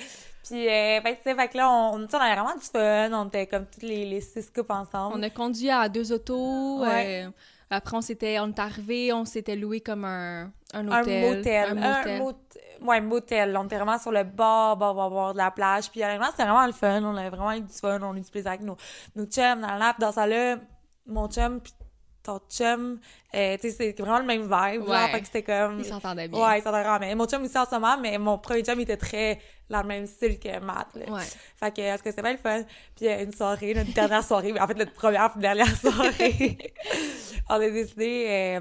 Puis, 0.48 0.68
euh, 0.69 1.01
fait 1.01 1.18
fait 1.24 1.48
que 1.50 1.57
là, 1.57 1.69
on, 1.69 2.01
on 2.04 2.18
avait 2.19 2.36
vraiment 2.36 2.56
du 2.56 2.66
fun. 2.66 3.12
On 3.13 3.27
était 3.27 3.48
comme 3.48 3.66
toutes 3.66 3.81
les, 3.83 4.06
les 4.06 4.22
six 4.22 4.50
couples 4.51 4.72
ensemble. 4.72 5.16
On 5.18 5.24
a 5.24 5.30
conduit 5.30 5.72
à 5.72 5.89
deux 5.89 6.12
autos. 6.12 6.81
Ouais. 6.81 7.25
euh, 7.25 7.30
après, 7.72 7.98
on 7.98 8.01
s'était, 8.01 8.39
on 8.39 8.50
est 8.50 8.60
arrivé, 8.60 9.12
on 9.12 9.25
s'était 9.25 9.56
loué 9.56 9.81
comme 9.81 10.06
un, 10.06 10.51
un 10.74 10.88
un 10.88 11.01
hôtel. 11.01 11.36
motel. 11.38 11.69
Un 11.78 11.81
Un 11.81 11.98
motel. 11.98 12.19
mot- 12.19 12.88
ouais, 12.88 13.01
motel. 13.01 13.57
On 13.57 13.66
était 13.66 13.78
vraiment 13.78 13.98
sur 13.98 14.12
le 14.12 14.24
bord, 14.24 14.78
bord, 14.78 14.94
bord, 14.94 15.10
bord 15.10 15.33
de 15.33 15.39
la 15.39 15.50
plage. 15.50 15.89
Puis 15.89 16.04
honnêtement, 16.04 16.28
c'était 16.30 16.44
vraiment 16.44 16.68
le 16.68 16.74
fun. 16.74 17.04
On 17.04 17.18
avait 17.18 17.30
vraiment 17.30 17.54
eu 17.54 17.62
du 17.62 17.74
fun. 17.74 18.00
On 18.04 18.13
a 18.13 18.18
eu 18.18 18.21
du 18.21 18.30
plaisir 18.30 18.51
avec 18.51 18.62
nos, 18.62 18.78
nos 19.16 19.25
chums 19.25 19.62
dans 19.62 19.68
la 19.68 19.78
lap. 19.80 20.00
Dans 20.00 20.12
ça 20.12 20.28
là, 20.28 20.57
mon 21.07 21.28
chum 21.28 21.60
puis 21.60 21.74
ton 22.25 22.39
chum, 22.50 23.00
euh, 23.33 23.56
tu 23.57 23.69
sais, 23.69 23.72
c'était 23.75 24.01
vraiment 24.04 24.19
le 24.19 24.25
même 24.25 24.42
vibe. 24.44 24.81
Genre, 24.86 24.89
Ouais. 24.89 25.12
fait 25.12 25.19
que 25.22 25.25
c'était 25.27 25.44
comme... 25.44 25.80
Ils 25.80 25.86
s'entendaient 25.86 26.27
bien. 26.27 26.39
Ouais, 26.48 26.60
ils 26.60 26.63
s'entendaient 26.63 26.83
vraiment 26.83 27.00
bien. 27.00 27.16
Mon 27.16 27.25
chum 27.27 27.44
aussi 27.44 27.57
en 27.57 27.66
ce 27.66 27.72
moment, 27.75 27.98
mais 28.01 28.18
mon 28.18 28.38
premier 28.38 28.63
chum, 28.63 28.80
il 28.80 28.83
était 28.83 28.98
très 28.98 29.39
dans 29.69 29.81
le 29.81 29.88
même 29.88 30.06
style 30.06 30.38
que 30.39 30.60
Matt. 30.60 30.88
Là. 30.95 31.12
Ouais. 31.12 31.22
Fait 31.60 31.72
que, 31.72 31.98
tout 31.98 32.04
cas, 32.04 32.10
c'était 32.12 32.22
bien 32.22 32.33
le 32.33 32.38
fun. 32.38 32.63
Puis 32.95 33.07
euh, 33.07 33.24
une 33.24 33.33
soirée, 33.33 33.74
notre 33.74 33.94
dernière 33.94 34.24
soirée, 34.24 34.51
mais 34.54 34.60
en 34.62 34.68
fait, 34.68 34.75
notre 34.75 34.94
première 34.94 35.31
puis 35.31 35.42
dernière 35.42 35.75
soirée, 35.81 36.57
on 37.50 37.56
a 37.56 37.69
décidé, 37.69 38.25
euh, 38.30 38.60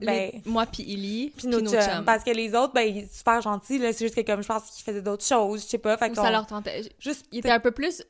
ben... 0.00 0.30
Les- 0.32 0.42
moi 0.46 0.66
puis 0.66 0.82
Illy, 0.82 1.32
Puis 1.36 1.46
nos 1.48 1.60
chums. 1.60 2.04
Parce 2.04 2.24
que 2.24 2.30
les 2.30 2.54
autres, 2.54 2.72
ben, 2.74 2.82
ils 2.82 3.02
sont 3.06 3.14
super 3.18 3.40
gentils, 3.42 3.78
là. 3.78 3.92
C'est 3.92 4.04
juste 4.06 4.16
que, 4.16 4.22
comme, 4.22 4.42
je 4.42 4.48
pense 4.48 4.70
qu'ils 4.70 4.84
faisaient 4.84 5.02
d'autres 5.02 5.24
choses, 5.26 5.62
je 5.62 5.68
sais 5.68 5.78
pas. 5.78 5.96
Fait 5.96 6.10
Ou 6.10 6.14
ça 6.14 6.30
leur 6.30 6.46
tentait. 6.46 6.82
Juste, 6.98 7.26
Ils 7.32 7.38
étaient 7.38 7.50
un 7.50 7.60
peu 7.60 7.70
plus... 7.70 8.02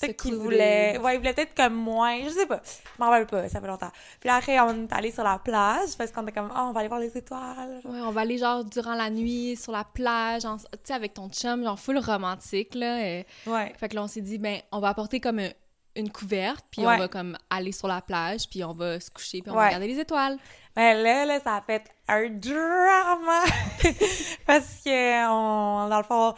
qu'ils 0.00 0.14
secluded. 0.14 0.38
voulaient... 0.38 0.98
Ouais, 0.98 1.14
ils 1.14 1.18
voulaient 1.18 1.32
peut-être 1.34 1.54
comme 1.54 1.74
moins, 1.74 2.22
je 2.24 2.30
sais 2.30 2.46
pas. 2.46 2.60
Je 2.64 3.02
m'en 3.02 3.10
rappelle 3.10 3.26
pas, 3.26 3.48
ça 3.48 3.60
fait 3.60 3.66
longtemps. 3.66 3.90
Puis 4.20 4.28
après, 4.28 4.58
on 4.60 4.84
est 4.84 4.92
allé 4.92 5.10
sur 5.10 5.22
la 5.24 5.38
plage, 5.38 5.90
parce 5.96 6.10
qu'on 6.12 6.22
était 6.22 6.32
comme, 6.32 6.50
oh, 6.54 6.58
on 6.60 6.72
va 6.72 6.80
aller 6.80 6.88
voir 6.88 7.00
les 7.00 7.16
étoiles. 7.16 7.80
Ouais, 7.84 8.00
on 8.02 8.10
va 8.10 8.20
aller 8.22 8.38
genre 8.38 8.64
durant 8.64 8.94
la 8.94 9.10
nuit 9.10 9.56
sur 9.56 9.72
la 9.72 9.84
plage, 9.84 10.42
tu 10.42 10.48
sais, 10.84 10.92
avec 10.94 11.14
ton 11.14 11.28
chum, 11.30 11.62
genre 11.64 11.78
full 11.78 11.98
romantique, 11.98 12.74
là. 12.74 13.00
et- 13.06 13.26
Ouais. 13.46 13.72
Fait 13.78 13.88
que 13.88 13.94
là, 13.94 14.02
on 14.02 14.08
s'est 14.08 14.20
dit, 14.20 14.38
ben, 14.38 14.60
on 14.72 14.80
va 14.80 14.88
apporter 14.88 15.20
comme 15.20 15.38
un- 15.38 15.50
une 15.94 16.10
couverte, 16.12 16.64
puis 16.70 16.86
Ouais. 16.86 16.94
on 16.94 16.98
va 16.98 17.08
comme 17.08 17.38
aller 17.48 17.72
sur 17.72 17.88
la 17.88 18.02
plage, 18.02 18.48
puis 18.50 18.62
on 18.64 18.74
va 18.74 19.00
se 19.00 19.10
coucher, 19.10 19.40
puis 19.40 19.50
on 19.50 19.54
Ouais. 19.54 19.60
va 19.60 19.66
regarder 19.68 19.86
les 19.88 19.98
étoiles. 19.98 20.36
Mais 20.76 20.92
là, 21.02 21.24
là, 21.24 21.40
ça 21.40 21.56
a 21.56 21.62
fait 21.62 21.84
un 22.06 22.28
drama. 22.28 23.42
Parce 24.46 24.82
que, 24.84 25.26
on, 25.28 25.88
dans 25.88 25.96
le 25.98 26.02
fond, 26.04 26.34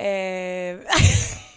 euh... 0.00 0.78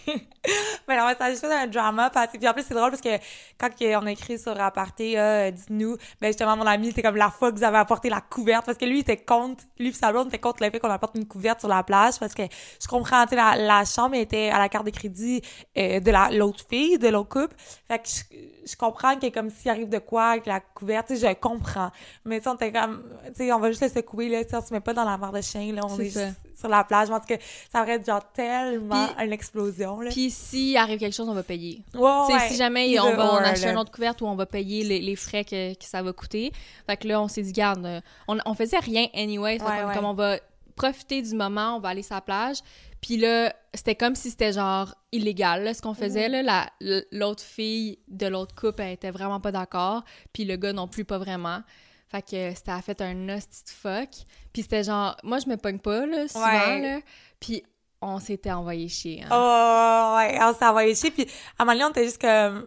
mais 0.88 0.96
non, 0.96 1.08
ça 1.18 1.26
a 1.26 1.30
juste 1.30 1.40
fait 1.46 1.52
un 1.52 1.66
drama. 1.66 2.10
Parce... 2.10 2.32
Puis 2.32 2.48
en 2.48 2.52
plus, 2.52 2.64
c'est 2.66 2.74
drôle 2.74 2.90
parce 2.90 3.02
que 3.02 3.16
quand 3.58 3.70
on 4.02 4.06
a 4.06 4.12
écrit 4.12 4.38
sur 4.38 4.58
Aparté, 4.60 5.18
euh, 5.18 5.50
dites-nous, 5.50 5.96
ben 6.20 6.28
justement, 6.28 6.56
mon 6.56 6.66
ami, 6.66 6.88
c'était 6.88 7.02
comme 7.02 7.16
la 7.16 7.30
fois 7.30 7.52
que 7.52 7.56
vous 7.56 7.64
avez 7.64 7.78
apporté 7.78 8.08
la 8.08 8.20
couverte. 8.20 8.66
Parce 8.66 8.78
que 8.78 8.84
lui, 8.84 8.98
il 8.98 9.00
était 9.00 9.16
contre, 9.16 9.64
lui 9.78 9.92
sa 9.92 10.12
blonde 10.12 10.28
était 10.28 10.38
contre 10.38 10.62
le 10.62 10.70
fait 10.70 10.78
qu'on 10.78 10.90
apporte 10.90 11.16
une 11.16 11.26
couverte 11.26 11.60
sur 11.60 11.68
la 11.68 11.82
plage. 11.82 12.18
Parce 12.18 12.34
que 12.34 12.42
je 12.42 12.88
comprends, 12.88 13.24
tu 13.24 13.30
sais, 13.30 13.36
la, 13.36 13.56
la 13.56 13.84
chambre 13.84 14.14
était 14.14 14.48
à 14.50 14.58
la 14.58 14.68
carte 14.68 14.86
de 14.86 14.90
crédit 14.90 15.42
euh, 15.76 16.00
de 16.00 16.10
la 16.10 16.30
l'autre 16.30 16.64
fille, 16.68 16.98
de 16.98 17.08
l'autre 17.08 17.28
couple. 17.28 17.56
Fait 17.58 17.98
que 17.98 18.08
je, 18.08 18.70
je 18.70 18.76
comprends 18.76 19.16
que 19.16 19.28
comme 19.28 19.50
s'il 19.50 19.70
arrive 19.70 19.88
de 19.88 19.98
quoi 19.98 20.30
avec 20.30 20.46
la 20.46 20.60
couverte, 20.60 21.14
je 21.14 21.34
comprends. 21.34 21.90
Mais 22.24 22.38
tu 22.38 22.44
sais, 22.44 22.50
on 22.50 22.54
était 22.54 22.72
comme, 22.72 23.02
tu 23.26 23.34
sais, 23.34 23.52
on 23.52 23.58
va 23.58 23.68
juste 23.70 23.82
le 23.82 23.88
secouer, 23.88 24.28
là, 24.28 24.44
tu 24.44 24.50
sais, 24.50 24.56
on 24.56 24.62
se 24.62 24.72
met 24.72 24.80
pas 24.80 24.94
dans 24.94 25.04
la 25.04 25.16
mare 25.16 25.32
de 25.32 25.40
chien, 25.40 25.72
là, 25.72 25.82
on 25.84 25.96
C'est 25.96 26.06
est, 26.06 26.10
ça. 26.10 26.26
juste 26.26 26.38
sur 26.58 26.68
la 26.68 26.84
plage. 26.84 27.08
Tout 27.08 27.14
cas, 27.28 27.36
ça 27.72 27.82
aurait 27.82 27.92
être 27.94 28.06
genre 28.06 28.22
tellement 28.32 29.06
Puis- 29.16 29.26
une 29.26 29.32
explosion, 29.32 30.00
là. 30.00 30.10
Puis 30.10 30.30
s'il 30.30 30.76
arrive 30.76 30.98
quelque 30.98 31.14
chose, 31.14 31.28
on 31.28 31.34
va 31.34 31.42
payer. 31.42 31.82
Ouais. 31.94 32.38
si 32.48 32.56
jamais 32.56 32.98
on 33.00 33.14
va 33.14 33.32
en 33.32 33.36
acheter 33.38 33.70
une 33.70 33.78
autre 33.78 33.92
couverte 33.92 34.20
ou 34.22 34.26
on 34.26 34.34
va 34.34 34.46
payer 34.46 34.84
les, 34.84 35.00
les 35.00 35.16
frais 35.16 35.44
que, 35.44 35.74
que 35.74 35.84
ça 35.84 36.02
va 36.02 36.12
coûter. 36.12 36.52
Fait 36.86 36.96
que 36.96 37.06
là, 37.08 37.20
on 37.20 37.28
s'est 37.28 37.42
dit, 37.42 37.52
garde, 37.52 38.02
on, 38.26 38.38
on 38.44 38.54
faisait 38.54 38.78
rien 38.78 39.06
anyway. 39.14 39.58
Fait 39.58 39.64
Ouais, 39.64 39.70
qu'on- 39.82 39.88
ouais. 39.88 39.94
comme 39.94 40.04
on 40.04 40.14
va 40.14 40.38
profiter 40.76 41.22
du 41.22 41.34
moment, 41.34 41.76
on 41.76 41.80
va 41.80 41.88
aller 41.90 42.02
sur 42.02 42.14
la 42.14 42.20
plage. 42.20 42.58
Puis 43.00 43.16
là, 43.16 43.52
c'était 43.74 43.94
comme 43.94 44.14
si 44.16 44.30
c'était 44.30 44.52
genre 44.52 44.94
illégal, 45.12 45.62
là, 45.64 45.74
ce 45.74 45.82
qu'on 45.82 45.94
faisait. 45.94 46.28
Mhm. 46.28 46.44
là. 46.46 46.70
La- 46.80 47.02
L'autre 47.12 47.42
fille 47.42 47.98
de 48.08 48.26
l'autre 48.26 48.54
couple, 48.54 48.82
elle 48.82 48.92
était 48.92 49.10
vraiment 49.10 49.40
pas 49.40 49.52
d'accord. 49.52 50.02
Puis 50.32 50.44
le 50.44 50.56
gars 50.56 50.72
non 50.72 50.88
plus, 50.88 51.04
pas 51.04 51.18
vraiment. 51.18 51.60
Fait 52.10 52.22
que 52.22 52.54
c'était 52.54 52.70
a 52.70 52.80
fait 52.80 53.00
un 53.02 53.28
hostie 53.28 53.64
de 53.64 53.70
fuck. 53.70 54.08
Puis 54.52 54.62
c'était 54.62 54.82
genre, 54.84 55.16
moi 55.22 55.38
je 55.38 55.48
me 55.48 55.56
pogne 55.56 55.78
pas, 55.78 56.06
là, 56.06 56.26
souvent, 56.28 56.46
Ouais. 56.46 56.80
là. 56.80 57.00
Puis 57.38 57.62
on 58.00 58.18
s'était 58.18 58.52
envoyé 58.52 58.88
chier. 58.88 59.24
Hein. 59.24 59.28
Oh, 59.30 60.16
ouais, 60.16 60.38
on 60.40 60.54
s'est 60.54 60.64
envoyé 60.64 60.94
chier. 60.94 61.10
Puis 61.10 61.26
à 61.58 61.62
un 61.62 61.64
moment 61.66 61.72
donné, 61.74 61.84
on 61.84 61.90
était 61.90 62.04
juste 62.04 62.20
comme. 62.20 62.66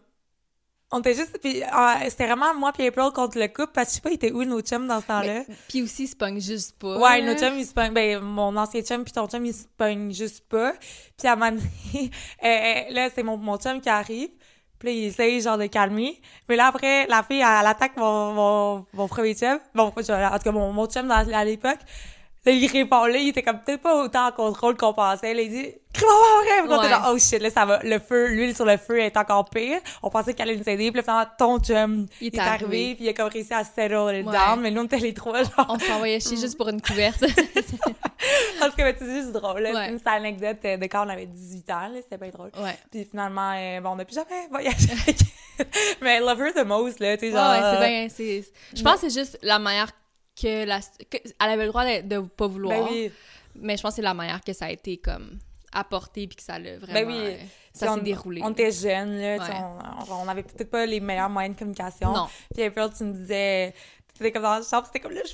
On 0.93 0.99
était 0.99 1.15
juste. 1.15 1.39
Puis 1.41 1.63
euh, 1.63 1.67
c'était 2.09 2.27
vraiment 2.27 2.53
moi 2.53 2.73
puis 2.73 2.85
April 2.85 3.11
contre 3.15 3.39
le 3.39 3.47
couple 3.47 3.71
parce 3.73 3.87
que 3.87 3.91
je 3.91 3.95
sais 3.95 4.01
pas, 4.01 4.09
il 4.09 4.15
était 4.15 4.31
où 4.33 4.43
nos 4.43 4.59
chums 4.61 4.87
dans 4.87 4.99
ce 4.99 5.07
temps-là? 5.07 5.43
Puis 5.69 5.81
aussi, 5.81 6.05
se 6.05 6.15
pogne 6.17 6.41
juste 6.41 6.77
pas. 6.77 6.97
Ouais, 6.99 7.21
nos 7.21 7.33
chums, 7.35 7.57
ils 7.57 7.65
se 7.65 7.73
pognent. 7.73 7.93
Ben, 7.93 8.19
mon 8.19 8.55
ancien 8.57 8.81
chum 8.81 9.03
puis 9.05 9.13
ton 9.13 9.25
chum, 9.27 9.45
ils 9.45 9.53
se 9.53 9.65
pognent 9.77 10.13
juste 10.13 10.45
pas. 10.49 10.73
Puis 11.17 11.27
à 11.29 11.31
un 11.33 11.35
moment 11.37 11.51
donné, 11.51 12.11
euh, 12.43 12.93
là, 12.93 13.09
c'est 13.15 13.23
mon, 13.23 13.37
mon 13.37 13.57
chum 13.57 13.79
qui 13.79 13.87
arrive. 13.89 14.29
Puis 14.81 14.87
là, 14.89 14.93
il 14.95 15.03
essaye, 15.05 15.39
genre, 15.41 15.59
de 15.59 15.67
calmer. 15.67 16.19
Mais 16.49 16.55
là, 16.55 16.65
après, 16.67 17.05
la 17.05 17.21
fille, 17.21 17.39
elle, 17.41 17.59
elle 17.61 17.67
attaque 17.67 17.95
mon, 17.97 18.33
mon, 18.33 18.85
mon 18.93 19.07
premier 19.07 19.35
chum. 19.35 19.59
Bon, 19.75 19.83
en 19.85 19.91
tout 19.91 20.01
cas, 20.03 20.51
mon, 20.51 20.73
mon 20.73 20.87
chum 20.87 21.07
dans- 21.07 21.31
à 21.33 21.45
l'époque. 21.45 21.77
Là, 22.43 22.51
il 22.53 22.65
répond, 22.71 23.05
là, 23.05 23.17
il 23.17 23.27
était 23.29 23.43
comme 23.43 23.59
peut-être 23.59 23.81
pas 23.83 24.03
autant 24.03 24.27
en 24.27 24.31
contrôle 24.31 24.75
qu'on 24.75 24.93
pensait. 24.93 25.33
Là, 25.35 25.41
il 25.43 25.49
dit, 25.51 25.69
crie-moi 25.93 26.13
pas 26.15 26.43
vrai! 26.43 26.61
Puis 26.61 26.69
là, 26.69 26.75
on 26.75 26.81
était 26.83 26.93
Ouais. 26.95 26.99
genre, 26.99 27.11
oh 27.13 27.17
shit, 27.19 27.39
là, 27.39 27.49
ça 27.51 27.65
va. 27.65 27.79
Le 27.83 27.99
feu, 27.99 28.27
l'huile 28.29 28.55
sur 28.55 28.65
le 28.65 28.77
feu 28.77 28.99
est 28.99 29.15
encore 29.15 29.47
pire. 29.47 29.79
On 30.01 30.09
pensait 30.09 30.33
qu'elle 30.33 30.49
allait 30.49 30.57
nous 30.57 30.67
aider. 30.67 30.89
Puis 30.91 30.97
là, 30.97 31.03
finalement, 31.03 31.29
ton 31.37 31.59
chum, 31.59 32.07
Il 32.19 32.27
est 32.35 32.39
arrivé. 32.39 32.65
arrivé. 32.65 32.95
Puis 32.95 33.03
il 33.05 33.09
a 33.09 33.13
comme 33.13 33.27
réussi 33.29 33.53
à 33.53 33.63
settle 33.63 34.15
it 34.19 34.25
Ouais. 34.25 34.33
down. 34.33 34.59
Mais 34.59 34.71
nous, 34.71 34.81
on 34.81 34.85
était 34.85 34.97
les 34.97 35.13
trois, 35.13 35.43
genre. 35.43 35.67
On 35.69 35.77
s'envoyait 35.77 36.19
chier 36.19 36.37
juste 36.37 36.57
pour 36.57 36.67
une 36.69 36.81
couverte. 36.87 37.19
Cas, 37.21 38.71
mais 38.85 38.95
c'est 38.97 39.05
juste 39.21 39.31
drôle. 39.33 39.61
là. 39.61 39.71
Ouais. 39.73 39.95
C'est 39.97 40.09
une 40.09 40.15
anecdote 40.15 40.57
euh, 40.65 40.77
de 40.77 40.85
quand 40.85 41.05
on 41.05 41.09
avait 41.09 41.25
18 41.27 41.69
ans. 41.69 41.89
là. 41.89 41.99
C'était 42.01 42.17
pas 42.17 42.29
drôle. 42.29 42.51
Puis 42.89 43.05
finalement, 43.09 43.53
euh, 43.55 43.81
bon, 43.81 43.91
on 43.91 43.95
n'a 43.97 44.05
plus 44.05 44.15
jamais 44.15 44.47
voyagé 44.49 44.91
avec 44.91 45.17
Mais 46.01 46.19
Love 46.19 46.41
Her 46.41 46.53
the 46.53 46.65
Most, 46.65 46.99
là, 46.99 47.17
tu 47.17 47.27
sais, 47.27 47.31
genre... 47.31 47.51
ouais, 47.51 47.59
c'est 47.59 47.77
euh, 47.77 47.87
bien. 47.87 48.07
c'est- 48.09 48.51
Je 48.75 48.81
pense 48.81 48.95
que 49.01 49.09
c'est 49.09 49.19
juste 49.19 49.37
la 49.43 49.59
manière 49.59 49.91
que 50.41 50.65
la. 50.65 50.79
que- 50.79 51.17
elle 51.39 51.49
avait 51.49 51.63
le 51.65 51.69
droit 51.69 51.85
de, 51.85 52.01
de 52.07 52.19
pas 52.27 52.47
vouloir. 52.47 52.77
Ben 52.85 52.87
oui. 52.91 53.11
Mais 53.55 53.75
je 53.77 53.81
pense 53.81 53.91
que 53.91 53.95
c'est 53.97 54.01
la 54.01 54.13
manière 54.13 54.41
que 54.41 54.53
ça 54.53 54.65
a 54.65 54.71
été 54.71 54.97
comme 54.97 55.39
apporté 55.73 56.27
puis 56.27 56.35
que 56.37 56.43
ça 56.43 56.57
l'a 56.59 56.77
vraiment. 56.77 56.93
Ben 56.93 57.07
oui. 57.07 57.17
euh, 57.19 57.37
ça 57.73 57.93
s'est 57.93 58.01
déroulé. 58.01 58.41
On 58.43 58.51
était 58.51 58.71
jeunes, 58.71 59.17
là, 59.19 59.37
Ouais. 59.37 60.05
on, 60.09 60.13
on, 60.13 60.27
avait 60.27 60.43
peut-être 60.43 60.69
pas 60.69 60.85
les 60.85 60.99
meilleurs 60.99 61.29
moyens 61.29 61.55
de 61.55 61.59
communication. 61.59 62.11
Non. 62.13 62.27
Puis 62.53 62.63
April, 62.63 62.89
tu 62.97 63.03
me 63.05 63.13
disais... 63.13 63.73
Tu 64.13 64.23
étais 64.23 64.31
comme 64.33 64.43
dans 64.43 64.55
la 64.55 64.61
chambre, 64.61 64.85
c'était 64.87 64.99
comme 64.99 65.13
là, 65.13 65.21
je 65.25 65.33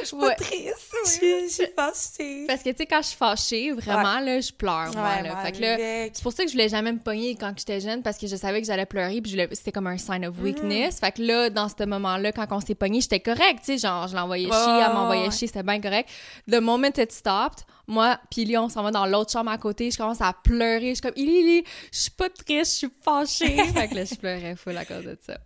je 0.00 0.06
suis 0.06 0.16
pas 0.16 0.34
triste, 0.34 0.94
je 1.04 1.10
suis- 1.10 1.48
je 1.48 1.52
suis 1.52 1.66
fâchée. 1.76 2.44
Parce 2.46 2.62
que, 2.62 2.70
tu 2.70 2.76
sais, 2.78 2.86
quand 2.86 3.02
je 3.02 3.08
suis 3.08 3.16
fâchée, 3.16 3.72
vraiment, 3.72 4.20
là, 4.20 4.40
je 4.40 4.52
pleure, 4.52 4.90
moi, 4.94 5.02
Ouais, 5.16 5.22
là. 5.22 5.34
moi, 5.34 5.42
Fait 5.44 5.52
que 5.52 5.60
là, 5.60 5.74
avec- 5.74 6.12
c'est 6.16 6.22
pour 6.22 6.32
ça 6.32 6.42
que 6.44 6.48
je 6.48 6.54
voulais 6.54 6.68
jamais 6.68 6.92
me 6.92 6.98
pogner 6.98 7.36
quand 7.36 7.52
j'étais 7.56 7.80
jeune, 7.80 8.02
parce 8.02 8.16
que 8.18 8.26
je 8.26 8.36
savais 8.36 8.60
que 8.60 8.66
j'allais 8.66 8.86
pleurer, 8.86 9.20
puis 9.20 9.36
c'était 9.52 9.72
comme 9.72 9.86
un 9.86 9.98
sign 9.98 10.24
Mm-hmm. 10.24 10.28
of 10.28 10.38
weakness. 10.42 11.00
Fait 11.00 11.12
que 11.12 11.22
là, 11.22 11.50
dans 11.50 11.68
ce 11.68 11.84
moment-là, 11.84 12.32
quand 12.32 12.46
on 12.50 12.60
s'est 12.60 12.74
pogné, 12.74 13.00
j'étais 13.00 13.20
correct, 13.20 13.60
tu 13.64 13.72
sais, 13.72 13.78
genre, 13.78 14.08
je 14.08 14.16
l'envoyais 14.16 14.46
Ouais, 14.46 14.52
chier, 14.56 14.82
elle 14.86 14.92
m'envoyait 14.94 15.30
chier, 15.30 15.46
c'était 15.48 15.62
bien 15.62 15.80
correct. 15.80 16.08
The 16.50 16.56
moment 16.60 16.88
it 16.96 17.12
stopped, 17.12 17.64
moi, 17.86 18.18
puis 18.30 18.44
Lyon, 18.46 18.64
on 18.64 18.68
s'en 18.70 18.82
va 18.82 18.90
dans 18.90 19.04
l'autre 19.06 19.32
chambre 19.32 19.50
à 19.50 19.58
côté, 19.58 19.90
je 19.90 19.98
commence 19.98 20.20
à 20.22 20.32
pleurer, 20.42 20.90
je 20.90 20.94
suis 20.94 21.02
comme, 21.02 21.12
Ili, 21.16 21.62
je 21.92 21.98
suis 21.98 22.10
pas 22.10 22.30
triste, 22.30 22.72
je 22.72 22.78
suis 22.78 22.92
fâchée. 23.02 23.56
fait 23.74 23.88
que 23.88 23.94
là, 23.96 24.04
je 24.04 24.14
pleurais 24.14 24.56
full 24.56 24.76
à 24.78 24.84
cause 24.84 25.04
de 25.04 25.18
ça. 25.20 25.38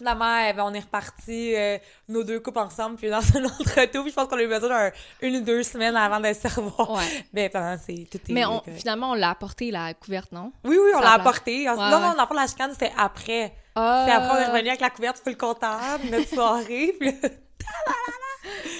Finalement, 0.00 0.38
eh 0.48 0.54
ben, 0.54 0.64
on 0.64 0.72
est 0.72 0.80
repartis, 0.80 1.54
euh, 1.54 1.76
nos 2.08 2.24
deux 2.24 2.40
couples 2.40 2.58
ensemble, 2.60 2.96
puis 2.96 3.10
dans 3.10 3.18
un 3.34 3.44
autre 3.44 3.82
auto, 3.82 4.02
puis 4.02 4.10
je 4.10 4.14
pense 4.14 4.28
qu'on 4.28 4.38
a 4.38 4.42
eu 4.42 4.48
besoin 4.48 4.70
d'un 4.70 4.90
une 5.20 5.36
ou 5.36 5.40
deux 5.42 5.62
semaines 5.62 5.94
avant 5.94 6.20
de 6.20 6.32
se 6.32 6.48
revoir. 6.48 6.92
Ouais. 6.92 7.04
Ben, 7.34 7.50
pendant, 7.50 7.76
c'est 7.76 8.08
tout 8.10 8.16
est 8.16 8.32
Mais 8.32 8.46
on, 8.46 8.62
finalement, 8.78 9.10
on 9.10 9.14
l'a 9.14 9.28
apporté, 9.28 9.70
la 9.70 9.92
couverte, 9.92 10.32
non? 10.32 10.52
Oui, 10.64 10.78
oui, 10.82 10.90
on 10.96 11.00
l'a 11.00 11.12
apporté. 11.12 11.66
non, 11.66 11.72
Ouais, 11.72 11.90
non, 11.90 12.14
dans 12.14 12.22
le 12.22 12.26
fond, 12.26 12.32
la 12.32 12.46
chicane, 12.46 12.72
c'était 12.72 12.92
après. 12.96 13.52
Ah! 13.74 14.04
Puis 14.06 14.16
après, 14.16 14.38
on 14.38 14.40
est 14.40 14.46
revenu 14.52 14.68
avec 14.68 14.80
la 14.80 14.88
couverte 14.88 15.18
full 15.22 15.36
contente, 15.36 16.02
notre 16.10 16.28
soirée, 16.28 16.94
puis 16.98 17.14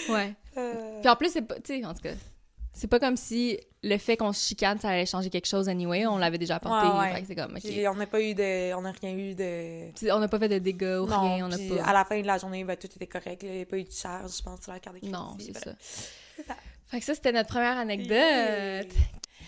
Ouais. 0.08 0.34
euh, 0.56 1.00
Puis 1.02 1.10
en 1.10 1.16
plus, 1.16 1.30
c'est 1.30 1.42
pas, 1.42 1.56
tu 1.56 1.78
sais, 1.80 1.84
en 1.84 1.92
tout 1.92 2.00
cas, 2.00 2.12
c'est 2.80 2.86
pas 2.88 2.98
comme 2.98 3.16
si 3.18 3.58
le 3.82 3.98
fait 3.98 4.16
qu'on 4.16 4.32
se 4.32 4.46
chicane, 4.48 4.78
ça 4.78 4.88
allait 4.88 5.04
changer 5.04 5.28
quelque 5.28 5.46
chose 5.46 5.68
anyway. 5.68 6.06
On 6.06 6.16
l'avait 6.16 6.38
déjà 6.38 6.56
apporté. 6.56 6.86
Ouais, 6.88 7.12
ouais. 7.12 7.24
C'est 7.26 7.34
comme, 7.34 7.52
puis 7.62 7.86
on 7.86 7.94
n'a 7.94 8.06
pas 8.06 8.20
eu 8.22 8.34
de... 8.34 8.72
On 8.74 8.80
n'a 8.80 8.92
rien 8.92 9.12
eu 9.14 9.34
de... 9.34 10.10
On 10.12 10.18
n'a 10.18 10.28
pas 10.28 10.38
fait 10.38 10.48
de 10.48 10.58
dégâts 10.58 10.98
ou 11.02 11.06
Non, 11.06 11.34
rien, 11.34 11.46
on 11.46 11.50
puis 11.54 11.68
pas. 11.68 11.84
à 11.84 11.92
la 11.92 12.04
fin 12.06 12.18
de 12.20 12.26
la 12.26 12.38
journée, 12.38 12.64
ben, 12.64 12.76
tout 12.76 12.86
était 12.86 13.06
correct. 13.06 13.42
Il 13.42 13.50
n'y 13.52 13.60
a 13.62 13.66
pas 13.66 13.76
eu 13.76 13.84
de 13.84 13.92
charge, 13.92 14.36
je 14.38 14.42
pense, 14.42 14.62
sur 14.62 14.72
la 14.72 14.80
carte 14.80 14.96
de 14.96 15.00
crédit. 15.00 15.12
Non, 15.12 15.36
c'est 15.38 15.52
Ben, 15.52 15.60
ça. 15.62 15.72
ça. 16.46 16.56
Fait 16.88 16.98
que 17.00 17.04
ça, 17.04 17.14
c'était 17.14 17.32
notre 17.32 17.50
première 17.50 17.76
anecdote. 17.76 18.08
Yeah. 18.16 18.84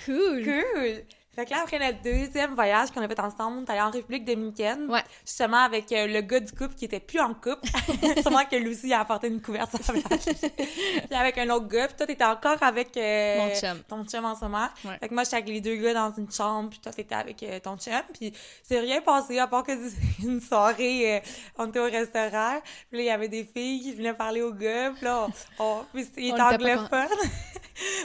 Cool. 0.05 0.45
Cool! 0.45 1.03
Fait 1.35 1.47
que 1.47 1.51
là, 1.51 1.61
après 1.63 1.79
notre 1.79 2.03
deuxième 2.03 2.55
voyage 2.55 2.91
qu'on 2.91 3.01
a 3.01 3.09
fait 3.09 3.19
ensemble, 3.19 3.65
allé 3.71 3.81
en 3.81 3.91
République 3.91 4.27
dominicaine. 4.27 4.91
Ouais. 4.91 5.03
Justement, 5.25 5.65
avec 5.65 5.91
euh, 5.91 6.07
le 6.07 6.21
gars 6.21 6.41
du 6.41 6.53
couple 6.53 6.75
qui 6.75 6.85
était 6.85 7.01
plus 7.01 7.21
en 7.21 7.33
couple. 7.33 7.67
Sûrement 8.23 8.45
que 8.45 8.57
Lucie 8.57 8.93
a 8.93 9.01
apporté 9.01 9.29
une 9.29 9.41
à 9.59 9.65
sa 9.65 9.79
place. 9.95 10.29
Puis 10.29 11.17
avec 11.19 11.39
un 11.39 11.49
autre 11.49 11.69
gars. 11.69 11.87
Puis 11.87 11.97
toi, 11.97 12.07
t'étais 12.07 12.25
encore 12.25 12.63
avec... 12.63 12.95
euh, 12.99 13.39
Mon 13.39 13.55
chum. 13.55 13.79
Ton 13.89 14.05
chum 14.05 14.25
en 14.27 14.35
ce 14.37 14.45
moment. 14.45 14.69
Ouais. 14.85 14.99
Fait 14.99 15.09
que 15.09 15.15
moi, 15.15 15.25
j'étais 15.25 15.37
avec 15.37 15.49
les 15.49 15.61
deux 15.63 15.77
gars 15.77 15.95
dans 15.95 16.13
une 16.15 16.31
chambre. 16.31 16.69
Puis 16.69 16.81
toi, 16.81 16.93
t'étais 16.93 17.15
avec 17.15 17.43
euh, 17.45 17.59
ton 17.61 17.79
chum. 17.79 17.95
Puis 18.13 18.35
c'est 18.63 18.81
rien 18.81 19.01
passé 19.01 19.39
à 19.39 19.47
part 19.47 19.63
que 19.63 19.73
une 20.23 20.41
soirée, 20.41 21.17
euh, 21.17 21.21
on 21.57 21.67
était 21.67 21.79
au 21.81 21.85
restaurant. 21.85 22.61
Puis 22.91 22.99
là, 22.99 23.03
il 23.05 23.07
y 23.07 23.11
avait 23.11 23.29
des 23.29 23.45
filles 23.45 23.81
qui 23.81 23.95
venaient 23.95 24.13
parler 24.13 24.43
aux 24.43 24.53
gars. 24.53 24.91
Puis 24.91 25.05
là, 25.07 25.27
on... 25.59 25.65
on- 25.65 25.85
puis 25.95 26.07
il 26.19 26.29
était 26.33 26.41
anglophone. 26.43 27.09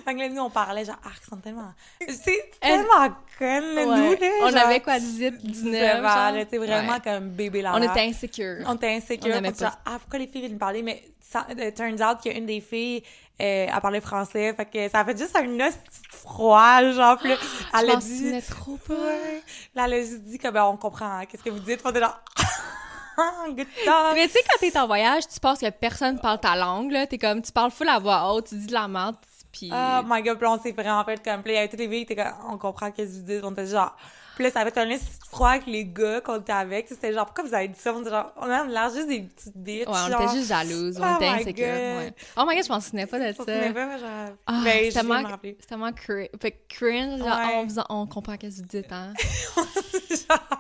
fait 0.06 0.14
que 0.14 0.18
là, 0.18 0.30
nous, 0.30 0.42
on 0.42 0.50
parlait 0.50 0.86
genre, 0.86 0.96
ah, 1.04 1.10
ils 1.22 1.30
sont 1.30 1.38
tellement... 1.38 1.74
C'est 2.08 2.52
tellement 2.62 3.17
connes, 3.38 3.76
là, 3.76 3.86
Ouais. 3.86 3.98
nous, 3.98 4.12
là. 4.14 4.28
on 4.44 4.50
genre, 4.50 4.66
avait 4.68 4.80
quoi, 4.80 5.00
18, 5.00 5.38
19? 5.42 5.72
19 5.72 6.06
ans, 6.06 6.46
t'sais, 6.46 6.58
vraiment 6.58 6.94
Ouais. 6.94 7.00
comme 7.04 7.30
bébé 7.30 7.62
là 7.62 7.74
On 7.76 7.82
était 7.82 8.02
insécures. 8.02 8.64
on 8.68 8.76
était 8.76 8.94
insécure. 8.96 9.34
On 9.36 9.44
était 9.44 9.64
genre, 9.66 9.78
ah, 9.86 9.98
pourquoi 10.00 10.20
les 10.20 10.28
filles 10.28 10.42
viennent 10.42 10.54
me 10.54 10.60
parler? 10.60 10.82
Mais 10.84 11.04
ça, 11.22 11.46
it 11.58 11.76
turns 11.76 12.02
out 12.02 12.20
qu'il 12.22 12.32
y 12.32 12.36
a 12.36 12.38
une 12.38 12.46
des 12.46 12.62
filles, 12.62 13.04
euh, 13.42 13.68
elle 13.74 13.82
parlait 13.82 14.02
français. 14.02 14.54
Fait 14.54 14.66
que 14.66 14.90
ça 14.90 15.00
a 15.02 15.06
fait 15.06 15.18
juste 15.18 15.36
un 15.36 15.60
os 15.68 15.74
froid, 16.10 16.92
genre. 16.92 17.18
Puis 17.18 17.30
là, 17.30 17.36
Je 17.74 17.80
elle 17.80 17.90
a 17.92 17.96
dit. 17.98 18.34
trop 18.50 18.78
pas. 18.78 18.94
Ouais. 18.94 19.42
Là, 19.76 19.86
elle 19.86 19.94
a 19.94 20.02
juste 20.02 20.24
dit 20.24 20.38
que, 20.40 20.48
ben, 20.50 20.64
on 20.64 20.78
comprend, 20.78 21.20
hein, 21.20 21.26
qu'est-ce 21.26 21.44
que 21.44 21.50
vous 21.50 21.60
dites? 21.60 21.86
Était 21.86 22.00
genre, 22.00 22.20
ah, 23.18 23.46
good. 23.50 23.68
Mais 24.16 24.28
tu 24.28 24.34
sais, 24.34 24.40
quand 24.50 24.60
t'es 24.60 24.78
en 24.78 24.88
voyage, 24.88 25.28
tu 25.28 25.40
penses 25.40 25.60
que 25.60 25.70
personne 25.70 26.20
parle 26.20 26.40
ta 26.40 26.56
langue, 26.56 26.92
là. 26.92 27.06
T'es 27.08 27.18
comme, 27.18 27.42
tu 27.42 27.52
parles 27.52 27.72
full 27.72 27.90
à 27.90 28.00
voix 28.00 28.34
haute, 28.34 28.48
tu 28.48 28.56
dis 28.56 28.68
de 28.68 28.74
la 28.74 28.88
merde, 28.88 29.16
puis... 29.58 29.72
Oh 29.74 30.02
my 30.06 30.22
god, 30.24 30.38
puis 30.38 30.48
on 30.48 30.60
s'est 30.62 30.72
vraiment 30.72 31.04
fait 31.04 31.24
comme, 31.24 31.42
puis 31.42 31.52
là, 31.52 31.54
il 31.54 31.56
y 31.56 31.60
avait 31.60 31.68
toutes 31.70 31.80
les 31.80 31.90
filles, 31.90 32.06
comme, 32.16 32.34
on 32.50 32.58
comprend 32.58 32.92
qu'est-ce 32.92 33.12
que 33.14 33.16
vous 33.18 33.24
dites. 33.26 33.44
On 33.44 33.52
était 33.52 33.66
genre, 33.68 33.96
puis 34.36 34.44
là, 34.46 34.52
ça 34.52 34.60
avait 34.60 34.78
un 34.78 34.92
os 34.92 35.02
froid 35.32 35.50
avec 35.50 35.66
les 35.66 35.84
gars 35.86 36.22
qu'on 36.22 36.40
était 36.40 36.52
avec. 36.54 36.88
C'était 36.88 37.12
genre, 37.12 37.26
pourquoi 37.26 37.44
vous 37.44 37.54
avez 37.56 37.68
dit 37.70 37.80
ça? 37.80 37.92
On 37.94 38.02
était 38.02 38.12
genre, 38.12 38.32
on 38.38 38.50
a 38.50 38.64
l'air 38.66 38.90
juste 38.94 39.08
des 39.08 39.22
petites 39.22 39.58
bitches. 39.58 39.88
Ouais, 39.88 39.94
on 40.06 40.12
genre. 40.12 40.22
était 40.22 40.34
juste 40.38 40.48
jalouses, 40.50 40.98
on 41.00 41.04
Oh 41.04 41.16
était 41.16 41.28
insécures. 41.28 41.66
Ouais. 41.66 42.14
Oh 42.38 42.44
my 42.48 42.56
god, 42.56 42.66
je 42.66 42.70
m'en 42.72 42.80
souvenais 42.80 43.08
pas 43.08 43.18
de 43.20 43.28
Je 43.28 43.34
ça. 43.34 43.44
me 43.44 43.48
souvenais 43.48 43.74
pas, 43.74 43.86
mais 43.88 44.00
genre, 44.00 44.10
ben, 44.48 44.64
c'est 44.66 44.90
je 44.92 44.94
tellement, 44.94 45.24
tellement 45.68 45.92
fait 46.40 46.66
cringe, 46.70 47.20
genre, 47.20 47.28
Ouais. 47.28 47.84
on 47.90 48.06
comprend 48.08 48.38
qu'est-ce 48.38 48.58
que 48.58 48.62
vous 48.62 48.82
dites, 48.82 48.92
hein. 48.92 49.14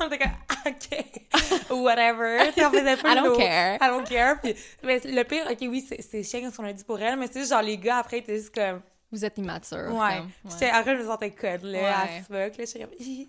on 0.00 0.06
était 0.06 0.18
comme, 0.18 0.32
ok, 0.66 1.80
whatever. 1.82 2.38
Tu 2.48 2.60
sais, 2.60 2.66
on 2.66 2.70
faisait 2.70 2.96
pas 2.96 3.12
I 3.12 3.14
don't 3.22 3.36
care. 3.36 3.74
I 3.80 3.88
don't 3.88 4.04
care. 4.08 4.40
Puis, 4.40 4.54
mais 4.82 5.00
le 5.04 5.22
pire, 5.24 5.46
ok, 5.50 5.58
oui, 5.62 5.86
c'est 6.00 6.22
chiant 6.22 6.50
qu'on 6.50 6.64
a 6.64 6.72
dit 6.72 6.84
pour 6.84 7.00
elle, 7.00 7.18
mais 7.18 7.26
c'est 7.30 7.40
juste 7.40 7.52
genre 7.52 7.62
les 7.62 7.78
gars 7.78 7.98
après 7.98 8.18
étaient 8.18 8.36
juste 8.36 8.54
comme, 8.54 8.80
Vous 9.12 9.24
êtes 9.24 9.38
immature. 9.38 9.78
ouais. 9.92 10.18
comme, 10.18 10.30
J'étais, 10.50 10.70
après, 10.70 10.96
je 10.96 11.02
me 11.02 11.06
sentais 11.06 11.30
conne, 11.30 11.62
là, 11.64 11.78
Ouais. 11.78 11.88
as 11.88 12.22
fuck, 12.22 12.56
là. 12.58 12.64
J'étais 12.64 12.80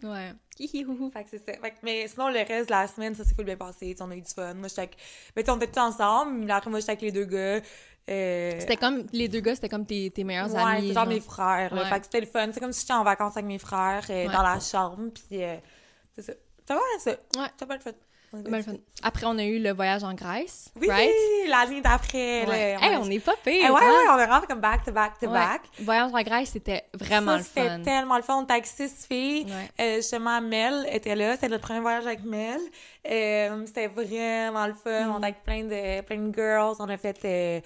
comme. 0.01 0.11
Ouais. 0.11 0.31
Fait 0.59 1.23
que 1.23 1.29
c'est 1.31 1.37
ça. 1.45 1.53
Fait 1.59 1.71
que- 1.71 1.75
mais 1.81 2.07
sinon, 2.07 2.27
le 2.29 2.37
reste 2.37 2.67
de 2.67 2.71
la 2.71 2.85
semaine, 2.87 3.15
ça 3.15 3.23
s'est 3.23 3.33
full 3.33 3.45
bien 3.45 3.55
passé. 3.57 3.87
Tu 3.91 3.97
sais, 3.97 4.01
on 4.03 4.11
a 4.11 4.15
eu 4.15 4.21
du 4.21 4.31
fun. 4.31 4.53
Moi, 4.53 4.67
j'étais 4.67 4.81
avec, 4.81 4.97
sais, 5.35 5.49
on 5.49 5.55
était 5.57 5.67
tous 5.67 5.79
ensemble. 5.79 6.33
Mais 6.33 6.53
après, 6.53 6.69
moi, 6.69 6.79
j'étais 6.79 6.91
avec 6.91 7.01
les 7.01 7.11
deux 7.11 7.25
gars. 7.25 7.61
Euh, 8.09 8.51
C'était 8.59 8.77
comme, 8.77 9.03
les 9.11 9.27
deux 9.27 9.39
gars, 9.39 9.55
c'était 9.55 9.69
comme 9.69 9.85
tes, 9.85 10.11
tes 10.11 10.23
meilleurs 10.23 10.53
Ouais, 10.53 10.61
amis. 10.61 10.89
c'est 10.89 10.93
genre 10.93 11.07
mes 11.07 11.19
frères. 11.19 11.73
là. 11.73 11.81
Ouais. 11.83 11.89
Fait 11.89 11.99
que 11.99 12.05
c'était 12.05 12.19
le 12.19 12.25
fun. 12.27 12.49
C'est 12.53 12.59
comme 12.59 12.73
si 12.73 12.81
j'étais 12.81 12.93
en 12.93 13.03
vacances 13.03 13.33
avec 13.37 13.45
mes 13.45 13.57
frères 13.59 14.03
euh, 14.09 14.27
Ouais. 14.27 14.33
dans 14.33 14.41
la 14.43 14.59
chambre. 14.59 14.97
Puis, 15.13 15.43
euh, 15.43 15.55
c'est 16.15 16.21
ça. 16.21 16.33
Ça 16.67 16.75
va, 16.75 16.81
ça? 16.99 17.11
Ouais. 17.11 17.47
Ça 17.59 17.65
va 17.65 17.75
le 17.75 17.81
fun. 17.81 17.91
Le 18.33 18.61
fun. 18.61 18.71
Après, 19.03 19.25
on 19.25 19.37
a 19.37 19.43
eu 19.43 19.59
le 19.59 19.73
voyage 19.73 20.05
en 20.05 20.13
Grèce, 20.13 20.69
Oui, 20.79 20.87
right? 20.87 21.11
l'année 21.49 21.81
d'après. 21.81 22.45
Ouais. 22.47 22.77
Hey, 22.81 22.95
on 22.95 23.09
est 23.09 23.19
pas 23.19 23.35
pire, 23.43 23.55
Eh 23.61 23.69
ouais, 23.69 23.71
ouais, 23.73 23.81
hein? 23.81 24.07
on 24.15 24.19
est 24.19 24.25
vraiment 24.25 24.45
comme 24.47 24.61
back 24.61 24.85
to 24.85 24.91
back 24.93 25.19
to 25.19 25.25
Ouais. 25.27 25.33
back. 25.33 25.63
Voyage 25.81 26.11
en 26.13 26.21
Grèce, 26.23 26.51
c'était 26.51 26.85
vraiment 26.93 27.31
ça, 27.33 27.37
le 27.39 27.43
c'était 27.43 27.67
fun. 27.67 27.81
tellement 27.81 28.15
le 28.15 28.21
fun. 28.23 28.37
On 28.37 28.43
était 28.43 28.53
avec 28.53 28.67
six 28.67 29.05
filles. 29.05 29.47
Ouais. 29.47 29.69
Euh, 29.85 29.95
justement, 29.97 30.39
Mel 30.39 30.87
était 30.93 31.13
là. 31.13 31.33
C'était 31.33 31.49
notre 31.49 31.63
premier 31.67 31.81
voyage 31.81 32.05
avec 32.05 32.23
Mel. 32.23 32.61
Euh, 33.09 33.65
c'était 33.65 33.87
vraiment 33.87 34.65
le 34.67 34.75
fun. 34.75 35.07
Mm. 35.07 35.11
On 35.11 35.17
était 35.17 35.25
avec 35.25 35.43
plein 35.43 35.63
de, 35.65 36.01
plein 36.01 36.17
de 36.17 36.33
girls. 36.33 36.75
On 36.79 36.87
a 36.87 36.97
fait 36.97 37.19
euh, 37.25 37.59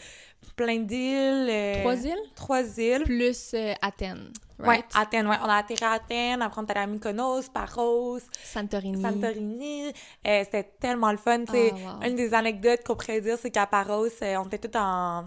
plein 0.53 0.79
d'îles. 0.79 1.47
euh, 1.49 1.81
Trois 1.81 1.95
îles? 2.05 2.21
Trois 2.35 2.79
îles. 2.79 3.03
Plus 3.03 3.51
euh, 3.53 3.73
Athènes, 3.81 4.31
Ouais, 4.59 4.67
right? 4.67 4.85
Athènes, 4.95 5.27
ouais. 5.27 5.35
On 5.43 5.49
a 5.49 5.55
atterri 5.57 5.83
à 5.83 5.91
Athènes. 5.93 6.41
Après, 6.41 6.61
on 6.61 6.65
est 6.65 6.71
allé 6.71 6.79
à 6.81 6.87
Mykonos, 6.87 7.49
Paros, 7.53 8.19
Santorini. 8.43 9.01
Santorini. 9.01 9.87
Euh, 10.25 10.41
c'était 10.45 10.71
tellement 10.79 11.11
le 11.11 11.17
fun. 11.17 11.43
tu 11.45 11.51
sais. 11.51 11.73
Ah, 11.85 11.97
wow. 12.01 12.07
Une 12.09 12.15
des 12.15 12.33
anecdotes 12.33 12.83
qu'on 12.85 12.95
pourrait 12.95 13.21
dire, 13.21 13.37
c'est 13.41 13.51
qu'à 13.51 13.65
Paros, 13.67 14.07
on 14.21 14.43
était 14.47 14.59
tous 14.69 14.77
en, 14.77 15.25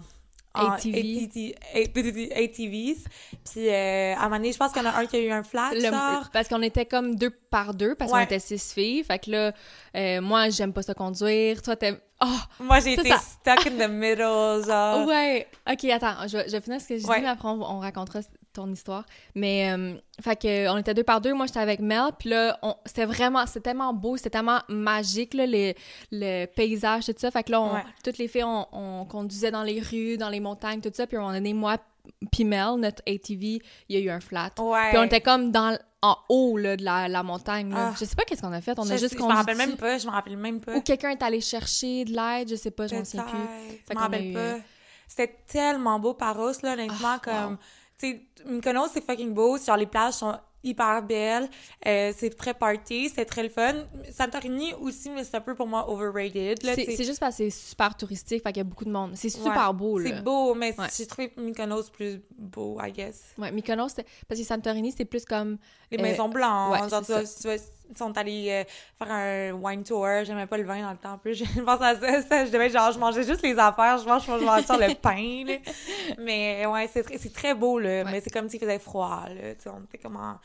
en 0.55 0.71
ATV. 0.71 1.29
ATV, 1.75 2.31
ATVs. 2.35 3.03
Puis 3.51 3.69
euh, 3.69 4.15
à 4.15 4.19
un 4.19 4.23
moment 4.23 4.37
donné, 4.37 4.51
je 4.51 4.57
pense 4.57 4.71
qu'il 4.73 4.81
y 4.81 4.85
en 4.87 4.89
a 4.89 4.97
un 4.97 5.05
qui 5.05 5.17
a 5.17 5.19
eu 5.19 5.29
un 5.31 5.43
flat, 5.43 5.71
Le- 5.75 5.81
genre. 5.81 6.29
parce 6.33 6.47
qu'on 6.47 6.61
était 6.63 6.85
comme 6.85 7.15
deux 7.15 7.29
par 7.29 7.73
deux, 7.75 7.93
parce 7.95 8.09
qu'on 8.11 8.17
Ouais. 8.17 8.23
était 8.23 8.39
six 8.39 8.73
filles. 8.73 9.03
Fait 9.03 9.19
que 9.19 9.29
là, 9.31 10.21
moi, 10.21 10.49
j'aime 10.49 10.73
pas 10.73 10.81
ça 10.81 10.93
conduire. 10.95 11.61
Toi, 11.61 11.75
t'aimes... 11.75 11.99
Oh! 12.21 12.37
Moi, 12.59 12.79
j'ai 12.81 12.93
été 12.93 13.09
ça- 13.09 13.17
stuck 13.19 13.65
in 13.67 13.77
the 13.77 13.89
middle, 13.89 14.63
genre. 14.67 15.07
Ouais! 15.07 15.47
OK, 15.71 15.85
attends, 15.85 16.27
je, 16.27 16.37
je 16.51 16.59
finir 16.59 16.81
ce 16.81 16.87
que 16.87 16.97
je 16.97 17.07
Ouais. 17.07 17.17
dis, 17.17 17.21
mais 17.23 17.29
après, 17.29 17.47
on, 17.47 17.61
on 17.61 17.79
racontera 17.79 18.19
ton 18.51 18.69
histoire. 18.73 19.05
Mais, 19.35 19.71
euh, 19.71 19.93
fait 20.21 20.35
que, 20.35 20.69
on 20.69 20.77
était 20.77 20.93
deux 20.93 21.03
par 21.03 21.21
deux. 21.21 21.33
Moi, 21.33 21.45
j'étais 21.45 21.59
avec 21.59 21.79
Mel. 21.79 22.11
Puis 22.19 22.29
là, 22.29 22.59
c'était 22.85 23.05
vraiment... 23.05 23.45
C'était 23.45 23.69
tellement 23.69 23.93
beau, 23.93 24.17
c'était 24.17 24.31
tellement 24.31 24.59
magique, 24.67 25.33
là, 25.33 25.45
les- 25.45 25.75
le 26.11 26.45
paysage, 26.47 27.05
tout 27.05 27.13
ça. 27.17 27.31
Fait 27.31 27.43
que 27.43 27.51
là, 27.51 27.61
on- 27.61 27.73
Ouais. 27.75 27.83
toutes 28.03 28.17
les 28.17 28.27
filles, 28.27 28.43
on, 28.43 28.65
on 28.73 29.05
conduisait 29.05 29.51
dans 29.51 29.63
les 29.63 29.79
rues, 29.79 30.17
dans 30.17 30.29
les 30.29 30.39
montagnes, 30.41 30.81
tout 30.81 30.91
ça. 30.93 31.07
Puis 31.07 31.15
à 31.15 31.19
un 31.19 31.23
moment 31.23 31.33
donné, 31.35 31.53
moi, 31.53 31.77
puis 32.31 32.43
Mel, 32.45 32.75
notre 32.77 33.01
ATV, 33.07 33.61
il 33.89 33.95
y 33.95 33.97
a 33.97 33.99
eu 33.99 34.09
un 34.09 34.19
flat. 34.19 34.51
Ouais. 34.59 34.89
Puis 34.89 34.97
on 34.97 35.03
était 35.03 35.21
comme 35.21 35.51
dans, 35.51 35.77
en 36.01 36.15
haut 36.29 36.57
là, 36.57 36.77
de 36.77 36.83
la, 36.83 37.07
la 37.07 37.23
montagne. 37.23 37.69
là. 37.71 37.89
Ah. 37.91 37.95
Je 37.99 38.05
sais 38.05 38.15
pas 38.15 38.23
qu'est-ce 38.23 38.41
qu'on 38.41 38.53
a 38.53 38.61
fait. 38.61 38.77
On 38.79 38.83
je, 38.83 38.93
a 38.93 38.97
juste 38.97 39.13
sais- 39.13 39.19
je 39.19 39.23
me 39.25 39.33
rappelle 39.33 39.57
même 39.57 39.75
pas, 39.77 39.97
je 39.97 40.05
me 40.07 40.11
rappelle 40.11 40.37
même 40.37 40.59
pas. 40.61 40.75
Ou 40.75 40.81
quelqu'un 40.81 41.09
est 41.11 41.21
allé 41.23 41.41
chercher 41.41 42.05
de 42.05 42.11
l'aide, 42.13 42.49
je 42.49 42.55
sais 42.55 42.71
pas, 42.71 42.87
je 42.87 42.95
m'en 42.95 43.05
souviens 43.05 43.23
plus. 43.25 43.39
Fait 43.39 43.83
Je 43.91 43.95
me 43.95 43.99
rappelle 43.99 44.25
eu, 44.27 44.33
pas. 44.33 44.39
euh, 44.39 44.57
C'était 45.07 45.35
tellement 45.47 45.99
beau 45.99 46.13
Paros, 46.13 46.51
là, 46.63 46.73
honnêtement, 46.73 46.97
Ah, 47.03 47.19
comme... 47.23 47.51
wow. 47.53 47.57
Tu 47.99 48.11
sais, 48.11 48.21
Mykonos, 48.45 48.87
c'est 48.93 49.05
fucking 49.05 49.33
beau. 49.33 49.57
Genre, 49.57 49.75
les 49.75 49.85
plages 49.87 50.13
sont 50.13 50.33
hyper 50.63 51.01
belles. 51.03 51.49
Euh, 51.87 52.11
c'est 52.17 52.35
très 52.35 52.53
party, 52.53 53.09
c'est 53.09 53.25
très 53.25 53.43
le 53.43 53.49
fun. 53.49 53.73
Santorini 54.11 54.73
aussi, 54.75 55.09
mais 55.09 55.23
c'est 55.23 55.37
un 55.37 55.41
peu 55.41 55.55
pour 55.55 55.67
moi 55.67 55.89
overrated, 55.89 56.59
C'est 56.63 57.03
juste 57.05 57.19
parce 57.19 57.37
que 57.37 57.43
c'est 57.45 57.49
super 57.49 57.95
touristique, 57.95 58.43
fait 58.43 58.49
qu'il 58.51 58.57
y 58.57 58.61
a 58.61 58.63
beaucoup 58.65 58.85
de 58.85 58.91
monde. 58.91 59.11
C'est 59.15 59.29
super 59.29 59.69
Ouais. 59.69 59.73
beau, 59.73 59.99
là. 59.99 60.09
C'est 60.09 60.21
beau, 60.23 60.53
mais 60.55 60.77
Ouais. 60.77 60.87
j'ai 60.97 61.05
trouvé 61.05 61.33
Mykonos 61.37 61.89
plus 61.91 62.21
beau, 62.37 62.77
I 62.81 62.91
guess. 62.91 63.21
Ouais, 63.37 63.51
Mykonos, 63.51 63.93
parce 64.27 64.39
que 64.39 64.45
Santorini, 64.45 64.91
c'est 64.95 65.05
plus 65.05 65.25
comme... 65.25 65.57
Les 65.91 65.97
Euh, 65.97 66.01
maisons 66.01 66.29
blanches, 66.29 66.81
ouais, 66.81 66.89
genre, 66.89 67.03
c'est 67.05 67.05
tu 67.05 67.11
vois, 67.11 67.23
tu 67.23 67.43
vois, 67.43 67.55
ils 67.55 67.78
sont 67.97 68.17
allés 68.17 68.47
euh, 68.49 68.63
faire 68.97 69.11
un 69.11 69.51
wine 69.51 69.83
tour. 69.83 70.05
J'aimais 70.23 70.45
pas 70.47 70.57
le 70.57 70.63
vin 70.63 70.81
dans 70.81 70.91
le 70.91 70.97
temps 70.97 71.13
en 71.13 71.17
plus. 71.17 71.35
Je 71.35 71.61
pense 71.61 71.81
à 71.81 71.99
ça, 71.99 72.21
ça, 72.21 72.45
je 72.45 72.51
devais, 72.51 72.69
genre, 72.69 72.91
je 72.91 72.99
mangeais 72.99 73.23
juste 73.23 73.41
les 73.41 73.57
affaires. 73.57 73.97
Je 73.97 74.07
mange, 74.07 74.25
je 74.25 74.31
mange, 74.31 74.41
je 74.41 74.45
mange 74.45 74.65
sur 74.65 74.77
le 74.77 74.93
pain, 75.01 75.43
là. 75.45 75.55
Mais 76.17 76.65
ouais, 76.65 76.89
c'est 76.91 77.03
très, 77.03 77.17
c'est 77.17 77.33
très 77.33 77.53
beau, 77.53 77.79
là. 77.79 78.03
Ouais. 78.03 78.11
Mais 78.11 78.21
c'est 78.21 78.29
comme 78.29 78.49
s'il 78.49 78.59
faisait 78.59 78.79
froid, 78.79 79.25
là. 79.27 79.55
Tu 79.55 79.63
sais, 79.63 79.69
on 79.69 79.83
était 79.83 79.97
comme 79.97 80.15
en... 80.15 80.39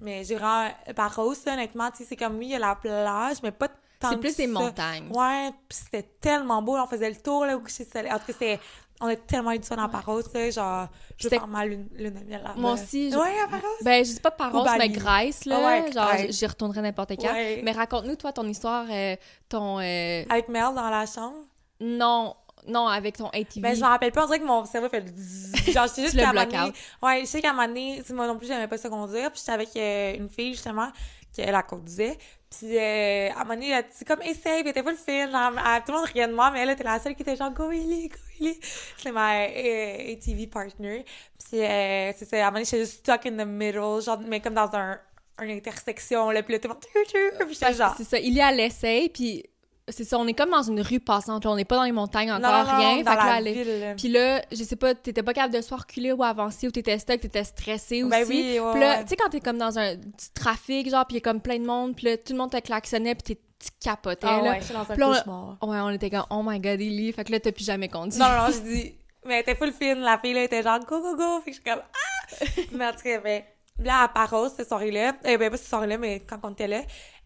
Mais 0.00 0.24
j'ai 0.24 0.34
vraiment... 0.34 0.70
Paros, 0.94 1.34
là, 1.46 1.54
honnêtement, 1.54 1.90
tu 1.90 1.98
sais, 1.98 2.04
c'est 2.08 2.16
comme, 2.16 2.36
oui, 2.38 2.46
il 2.46 2.50
y 2.52 2.54
a 2.54 2.58
la 2.58 2.74
plage, 2.74 3.38
mais 3.42 3.52
pas 3.52 3.68
tant 3.98 4.10
C'est 4.10 4.18
plus 4.18 4.36
des 4.36 4.46
ça. 4.46 4.52
montagnes. 4.52 5.10
Ouais, 5.14 5.50
puis 5.68 5.78
c'était 5.84 6.02
tellement 6.20 6.60
beau. 6.62 6.76
On 6.76 6.86
faisait 6.86 7.08
le 7.08 7.16
tour, 7.16 7.46
là, 7.46 7.56
au 7.56 7.60
coucher 7.60 7.84
de 7.84 7.90
soleil. 7.90 8.12
En 8.12 8.18
tout 8.18 8.26
cas, 8.26 8.32
c'était... 8.32 8.60
On 9.00 9.06
a 9.08 9.16
tellement 9.16 9.52
eu 9.52 9.58
du 9.58 9.66
fun 9.66 9.76
à 9.76 9.88
Paros, 9.88 10.22
là. 10.32 10.50
Genre, 10.50 10.88
je 11.18 11.24
veux 11.24 11.30
C'était- 11.30 11.36
faire 11.36 11.46
ma 11.46 11.66
lune, 11.66 11.86
lune 11.94 12.14
de 12.14 12.24
miel 12.24 12.42
là 12.42 12.54
Moi 12.56 12.72
aussi, 12.72 13.10
je- 13.10 13.16
Ouais, 13.16 13.40
à 13.44 13.48
Paros. 13.48 13.66
Ben, 13.82 14.04
je 14.04 14.10
sais 14.12 14.20
pas 14.20 14.30
Paros, 14.30 14.64
mais. 14.78 14.88
Grèce, 14.88 15.44
là. 15.44 15.60
Ouais, 15.66 15.92
genre, 15.92 16.10
j'y 16.30 16.46
retournerai 16.46 16.80
n'importe 16.82 17.10
quand. 17.20 17.32
Ouais. 17.32 17.60
Mais 17.62 17.72
raconte-nous, 17.72 18.16
toi, 18.16 18.32
ton 18.32 18.46
histoire, 18.48 18.86
euh, 18.90 19.16
ton... 19.48 19.78
euh, 19.80 20.24
Avec 20.30 20.48
Mel 20.48 20.62
dans 20.74 20.88
la 20.88 21.04
chambre? 21.06 21.36
Non, 21.80 22.34
non, 22.68 22.86
avec 22.88 23.18
ton 23.18 23.28
ATV. 23.28 23.60
Ben, 23.60 23.74
je 23.76 23.80
m'en 23.82 23.88
rappelle 23.88 24.12
pas, 24.12 24.24
on 24.24 24.26
dirait 24.26 24.40
que 24.40 24.44
mon 24.46 24.64
cerveau 24.64 24.88
fait 24.88 25.00
le. 25.00 25.72
Genre, 25.72 25.86
je 25.86 25.92
sais 25.92 26.02
juste 26.04 26.16
qu'à 26.16 26.30
un 26.30 26.32
moment 26.32 26.46
donné-. 26.46 26.72
Ouais, 27.02 27.20
je 27.20 27.26
sais 27.26 27.42
qu'à 27.42 27.50
un 27.50 27.52
moment 27.52 27.68
donné, 27.68 28.02
moi 28.10 28.26
non 28.26 28.38
plus, 28.38 28.46
j'aimais 28.46 28.66
pas 28.68 28.78
ça 28.78 28.88
conduire. 28.88 29.30
Puis 29.30 29.40
j'étais 29.40 29.52
avec 29.52 29.68
euh, 29.76 30.16
une 30.16 30.28
fille, 30.30 30.54
justement, 30.54 30.88
qui, 31.32 31.42
elle, 31.42 31.52
la 31.52 31.62
conduisait. 31.62 32.16
Puis, 32.58 32.78
euh, 32.78 33.30
à 33.30 33.40
un 33.40 33.44
moment 33.44 33.54
donné, 33.54 33.70
elle 33.70 33.84
dit 33.84 34.04
comme, 34.04 34.22
essaye, 34.22 34.62
puis 34.62 34.62
elle 34.62 34.68
était 34.68 34.82
pas 34.82 34.92
le 34.92 34.96
film. 34.96 35.30
Tout 35.30 35.92
le 35.92 35.98
monde 35.98 36.06
riait 36.06 36.28
de 36.28 36.34
moi, 36.34 36.50
mais 36.50 36.60
elle 36.60 36.70
était 36.70 36.84
la 36.84 36.98
seule 36.98 37.14
qui 37.14 37.22
était 37.22 37.36
genre, 37.36 37.52
go 37.52 37.70
Ellie, 37.70 38.08
go 38.08 38.16
Ellie. 38.40 38.58
C'est 38.96 39.12
ma 39.12 39.44
euh, 39.44 40.12
ATV 40.12 40.46
partner. 40.46 41.04
Puis, 41.38 41.60
euh, 41.60 42.12
c'est 42.16 42.24
ça, 42.24 42.36
à 42.36 42.40
un 42.40 42.44
moment 42.44 42.52
donné, 42.54 42.64
j'étais 42.64 42.80
juste 42.80 43.00
stuck 43.00 43.26
in 43.26 43.32
the 43.32 43.46
middle, 43.46 44.00
genre, 44.02 44.20
mais 44.26 44.40
comme 44.40 44.54
dans 44.54 44.74
un, 44.74 44.98
une 45.42 45.50
intersection, 45.50 46.30
là, 46.30 46.42
puis 46.42 46.54
là, 46.54 46.58
tout 46.60 46.68
le 46.68 46.74
monde, 46.74 46.82
tu, 46.82 47.12
tu, 47.12 47.44
puis 47.44 47.54
j'étais 47.54 47.74
genre, 47.74 47.94
C'est 47.96 48.04
ça, 48.04 48.18
il 48.18 48.32
y 48.32 48.40
a 48.40 48.50
l'essai, 48.52 49.10
puis 49.12 49.44
c'est 49.88 50.04
ça, 50.04 50.18
on 50.18 50.26
est 50.26 50.34
comme 50.34 50.50
dans 50.50 50.62
une 50.62 50.80
rue 50.80 50.98
passante, 51.00 51.44
là, 51.44 51.50
on 51.50 51.56
n'est 51.56 51.64
pas 51.64 51.76
dans 51.76 51.84
les 51.84 51.92
montagnes 51.92 52.32
encore, 52.32 52.50
non, 52.50 52.64
non, 52.64 52.72
non, 52.72 52.78
rien. 52.78 53.02
dans 53.02 53.10
fait 53.12 53.16
que 53.16 53.24
là, 53.24 53.40
ville. 53.40 53.94
Puis 53.96 54.08
là, 54.08 54.42
je 54.50 54.62
sais 54.64 54.76
pas, 54.76 54.94
t'étais 54.94 55.22
pas 55.22 55.32
capable 55.32 55.54
de 55.54 55.60
soit 55.60 55.76
reculer 55.76 56.12
ou 56.12 56.22
avancer, 56.24 56.66
ou 56.66 56.70
t'étais 56.70 56.98
stuck, 56.98 57.20
t'étais 57.20 57.44
stressé 57.44 58.02
aussi. 58.02 58.10
Ben 58.10 58.26
oui, 58.28 58.58
ouais, 58.58 58.70
Puis 58.72 58.80
là, 58.80 58.96
ouais. 58.96 59.02
tu 59.04 59.08
sais, 59.10 59.16
quand 59.16 59.28
t'es 59.30 59.40
comme 59.40 59.58
dans 59.58 59.78
un 59.78 59.94
du 59.94 60.02
trafic, 60.34 60.90
genre, 60.90 61.06
puis 61.06 61.16
il 61.16 61.20
y 61.20 61.22
a 61.22 61.24
comme 61.30 61.40
plein 61.40 61.58
de 61.58 61.66
monde, 61.66 61.94
puis 61.94 62.06
là, 62.06 62.16
tout 62.16 62.32
le 62.32 62.38
monde 62.38 62.50
te 62.50 62.58
klaxonnait, 62.58 63.14
puis 63.14 63.34
t'es- 63.36 63.40
tu 63.58 63.68
capotais, 63.80 64.26
Ah 64.28 64.42
là. 64.42 64.50
ouais, 64.50 64.60
dans 64.70 64.92
un 64.92 64.96
là, 64.96 65.24
on-. 65.62 65.68
Ouais, 65.70 65.78
on 65.80 65.88
était 65.90 66.10
comme, 66.10 66.26
oh 66.30 66.42
my 66.44 66.60
god, 66.60 66.78
Ellie. 66.80 67.10
Fait 67.12 67.24
que 67.24 67.32
là, 67.32 67.40
t'as 67.40 67.52
plus 67.52 67.64
jamais 67.64 67.88
conduit. 67.88 68.18
Non, 68.18 68.26
non, 68.28 68.36
non, 68.42 68.46
je 68.52 68.58
dis. 68.58 68.94
Mais 69.24 69.40
était 69.40 69.54
full 69.54 69.72
fine, 69.72 70.00
la 70.00 70.18
fille, 70.18 70.34
là, 70.34 70.42
était 70.42 70.62
genre 70.62 70.78
go, 70.80 71.00
go, 71.00 71.16
go. 71.16 71.40
Fait 71.40 71.52
que 71.52 71.56
je 71.56 71.62
suis 71.62 71.64
comme 71.64 71.80
ah! 71.82 72.44
mais 72.72 72.86
en 72.86 72.92
tout 72.92 73.02
cas, 73.02 73.18
ben, 73.20 73.42
là, 73.82 74.02
à 74.02 74.08
Paros, 74.08 74.48
cette 74.50 74.68
soirée-là, 74.68 75.14
eh 75.24 75.38
ben, 75.38 75.50
pas 75.50 75.56
cette 75.56 75.68
soirée-là, 75.68 75.96
mais 75.96 76.20
quand 76.20 76.38
on 76.42 76.50
était 76.50 76.68
là, 76.68 76.82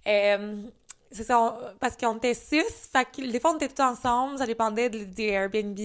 euh, 0.07 0.63
c'est 1.11 1.25
ça, 1.25 1.41
on- 1.41 1.55
parce 1.79 1.97
qu'on 1.97 2.17
était 2.17 2.35
six, 2.35 2.63
fait 2.93 3.05
que 3.05 3.31
des 3.31 3.41
fois, 3.41 3.53
on 3.53 3.57
était 3.57 3.69
tous 3.69 3.83
ensemble, 3.83 4.39
ça 4.39 4.47
dépendait 4.47 4.89
de- 4.91 5.05
des 5.05 5.27
Airbnb 5.29 5.79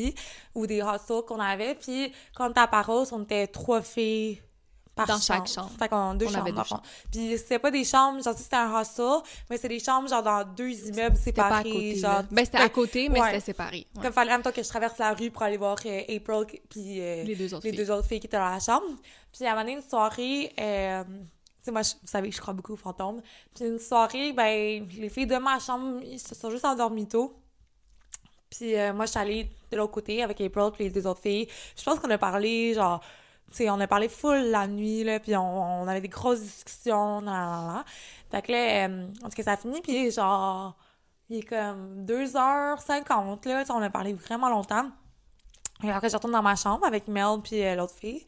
ou 0.54 0.68
des 0.68 0.82
hostels 0.82 1.22
qu'on 1.28 1.40
avait, 1.40 1.76
puis 1.76 2.12
quand 2.36 2.48
on 2.48 2.52
était 2.52 2.60
à 2.62 2.68
Paros, 2.68 3.06
on 3.12 3.24
était 3.24 3.48
trois 3.48 3.82
filles 3.82 4.42
par 4.96 5.08
Dans 5.08 5.20
chaque 5.20 5.46
chambre. 5.48 5.72
Fait 5.78 5.90
qu'on 5.90 6.14
deux 6.14 6.26
On 6.26 6.30
chambres, 6.30 6.42
avait 6.44 6.54
deux 6.54 6.64
fond. 6.64 6.80
Puis 7.12 7.38
c'était 7.38 7.60
pas 7.60 7.70
des 7.70 7.84
chambres, 7.84 8.24
genre, 8.24 8.34
si 8.38 8.44
c'était 8.44 8.56
un 8.56 8.80
hostel, 8.80 9.18
mais 9.50 9.58
c'est 9.58 9.68
des 9.68 9.80
chambres, 9.82 10.08
genre, 10.08 10.24
dans 10.24 10.46
deux 10.46 10.70
immeubles 10.88 11.16
pas 11.16 11.20
à 11.22 11.24
séparés, 11.24 11.64
côté. 11.72 11.96
genre. 11.98 12.24
Ben, 12.32 12.46
c'était 12.46 12.58
à 12.60 12.62
Ben, 12.62 12.70
côté, 12.70 13.10
mais 13.10 13.20
ouais. 13.20 13.28
c'était 13.28 13.40
séparé. 13.46 13.88
Ouais. 13.96 14.04
comme 14.04 14.14
fallait 14.14 14.32
en 14.32 14.36
même 14.36 14.44
temps 14.44 14.54
que 14.54 14.64
je 14.64 14.70
traverse 14.70 14.98
la 14.98 15.14
rue 15.14 15.32
pour 15.32 15.42
aller 15.44 15.58
voir 15.58 15.76
euh, 15.86 16.02
April 16.04 16.46
puis 16.70 17.02
euh, 17.02 17.24
Les 17.24 17.36
deux 17.36 17.54
autres 17.54 17.66
les 17.66 17.72
filles. 17.74 17.86
deux 17.86 17.92
autres 17.92 18.08
filles 18.08 18.22
qui 18.22 18.28
étaient 18.28 18.38
dans 18.38 18.50
la 18.50 18.60
chambre. 18.62 18.86
Puis 19.34 19.46
à 19.46 19.50
un 19.50 19.52
moment 19.56 19.66
donné, 19.66 19.76
une 19.82 19.90
soirée, 19.90 20.54
euh, 20.58 21.04
sais, 21.65 21.71
moi, 21.71 21.82
je- 21.82 21.93
vous 22.01 22.08
savez, 22.08 22.32
je 22.32 22.39
crois 22.41 22.54
beaucoup 22.54 22.73
aux 22.73 22.78
fantômes. 22.78 23.21
Puis 23.54 23.65
une 23.65 23.80
soirée, 23.80 24.34
ben, 24.34 24.88
les 24.97 25.10
filles 25.10 25.28
de 25.28 25.38
ma 25.38 25.60
chambre, 25.60 26.01
ils 26.04 26.19
se 26.19 26.36
sont 26.36 26.49
juste 26.49 26.65
endormies 26.65 27.08
tôt. 27.08 27.36
Puis 28.49 28.75
euh, 28.75 28.93
moi, 28.93 29.06
je 29.06 29.12
suis 29.12 29.19
allée 29.19 29.51
de 29.71 29.78
l'autre 29.78 29.91
côté 29.93 30.23
avec 30.23 30.39
April 30.41 30.71
puis 30.73 30.86
les 30.86 30.89
deux 30.89 31.06
autres 31.08 31.21
filles. 31.21 31.47
Je 31.78 31.84
pense 31.84 31.99
qu'on 31.99 32.10
a 32.10 32.17
parlé, 32.17 32.73
genre, 32.73 33.01
tu 33.51 33.58
sais, 33.58 33.69
on 33.69 33.80
a 33.80 33.88
parlé 33.88 34.10
full 34.10 34.38
la 34.51 34.67
nuit, 34.67 35.04
là, 35.04 35.19
puis 35.19 35.36
on, 35.36 35.88
avait 35.88 36.01
des 36.01 36.08
grosses 36.10 36.41
discussions, 36.41 37.21
là, 37.21 37.32
là, 37.32 37.73
là. 37.73 37.86
Fait 38.32 38.41
que 38.41 38.51
là, 38.51 38.88
euh, 38.88 39.08
en 39.23 39.30
tout 39.30 39.36
cas, 39.36 39.43
ça 39.43 39.51
a 39.54 39.58
fini, 39.58 39.82
puis 39.82 40.12
genre, 40.12 40.78
il 41.30 41.39
est 41.39 41.43
comme 41.43 42.06
2h50, 42.06 43.45
là, 43.47 43.63
on 43.69 43.82
a 43.82 43.89
parlé 43.89 44.13
vraiment 44.13 44.49
longtemps. 44.49 44.89
Et 45.84 45.91
après, 45.91 46.10
je 46.10 46.15
retourne 46.15 46.34
dans 46.34 46.41
ma 46.41 46.56
chambre 46.56 46.86
avec 46.86 47.08
Mel 47.08 47.41
puis 47.43 47.63
euh, 47.63 47.75
l'autre 47.75 47.95
fille. 47.95 48.25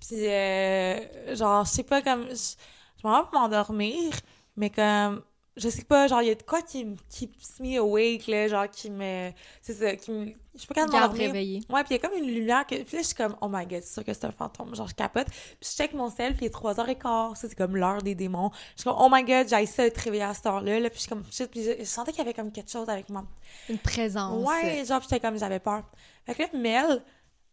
Puis, 0.00 0.26
euh, 0.26 1.34
genre, 1.34 1.64
je 1.64 1.70
sais 1.70 1.82
pas, 1.82 2.02
comme, 2.02 2.26
je, 2.28 2.54
m'en 3.02 3.20
vais 3.20 3.28
pour 3.30 3.40
m'endormir, 3.40 4.12
mais 4.56 4.70
comme, 4.70 5.22
je 5.56 5.68
sais 5.68 5.84
pas, 5.84 6.08
genre, 6.08 6.22
il 6.22 6.28
y 6.28 6.30
a 6.30 6.34
de 6.34 6.42
quoi 6.42 6.62
qui 6.62 6.84
me 6.84 6.96
keeps 7.10 7.60
me 7.60 7.78
awake, 7.78 8.26
là, 8.26 8.48
genre, 8.48 8.68
qui 8.68 8.90
me, 8.90 9.30
c'est 9.62 9.74
ça, 9.74 9.96
qui 9.96 10.10
me, 10.10 10.34
je 10.54 10.60
suis 10.60 10.68
pas 10.68 10.86
de 10.86 10.92
Garde 10.92 11.16
réveillée. 11.16 11.62
Ouais, 11.68 11.82
puis 11.82 11.94
il 11.94 12.00
y 12.00 12.04
a 12.04 12.08
comme 12.08 12.16
une 12.16 12.32
lumière 12.32 12.64
que. 12.64 12.76
Puis 12.76 12.96
là, 12.96 13.02
je 13.02 13.06
suis 13.06 13.14
comme, 13.16 13.36
oh 13.40 13.48
my 13.50 13.66
god, 13.66 13.82
c'est 13.82 13.94
sûr 13.94 14.04
que 14.04 14.14
c'est 14.14 14.24
un 14.24 14.30
fantôme. 14.30 14.74
Genre, 14.74 14.86
je 14.86 14.94
capote. 14.94 15.26
Puis 15.26 15.56
je 15.62 15.76
check 15.76 15.92
mon 15.94 16.10
sel, 16.10 16.36
puis 16.36 16.46
il 16.46 16.48
est 16.48 16.54
3h15. 16.54 17.34
Ça, 17.34 17.48
c'est 17.48 17.56
comme 17.56 17.76
l'heure 17.76 18.02
des 18.02 18.14
démons. 18.14 18.50
Je 18.76 18.82
suis 18.82 18.84
comme, 18.84 18.98
oh 19.00 19.08
my 19.10 19.24
god, 19.24 19.48
j'ai 19.48 19.66
ça 19.66 19.88
de 19.88 19.92
te 19.92 20.00
réveiller 20.00 20.22
à 20.22 20.32
cette 20.32 20.46
heure-là. 20.46 20.78
Là. 20.78 20.90
Puis 20.90 20.98
je 20.98 21.00
suis 21.02 21.08
comme, 21.08 21.24
shit. 21.30 21.50
Puis 21.50 21.64
je, 21.64 21.72
je 21.80 21.84
sentais 21.84 22.12
qu'il 22.12 22.18
y 22.18 22.22
avait 22.22 22.34
comme 22.34 22.52
quelque 22.52 22.70
chose 22.70 22.88
avec 22.88 23.08
moi. 23.08 23.24
Une 23.68 23.78
présence. 23.78 24.46
Ouais, 24.46 24.84
genre, 24.84 25.02
j'étais 25.02 25.18
comme, 25.18 25.36
j'avais 25.38 25.58
peur. 25.58 25.82
Fait 26.24 26.34
que 26.34 26.42
là, 26.42 26.48
Mel, 26.54 27.02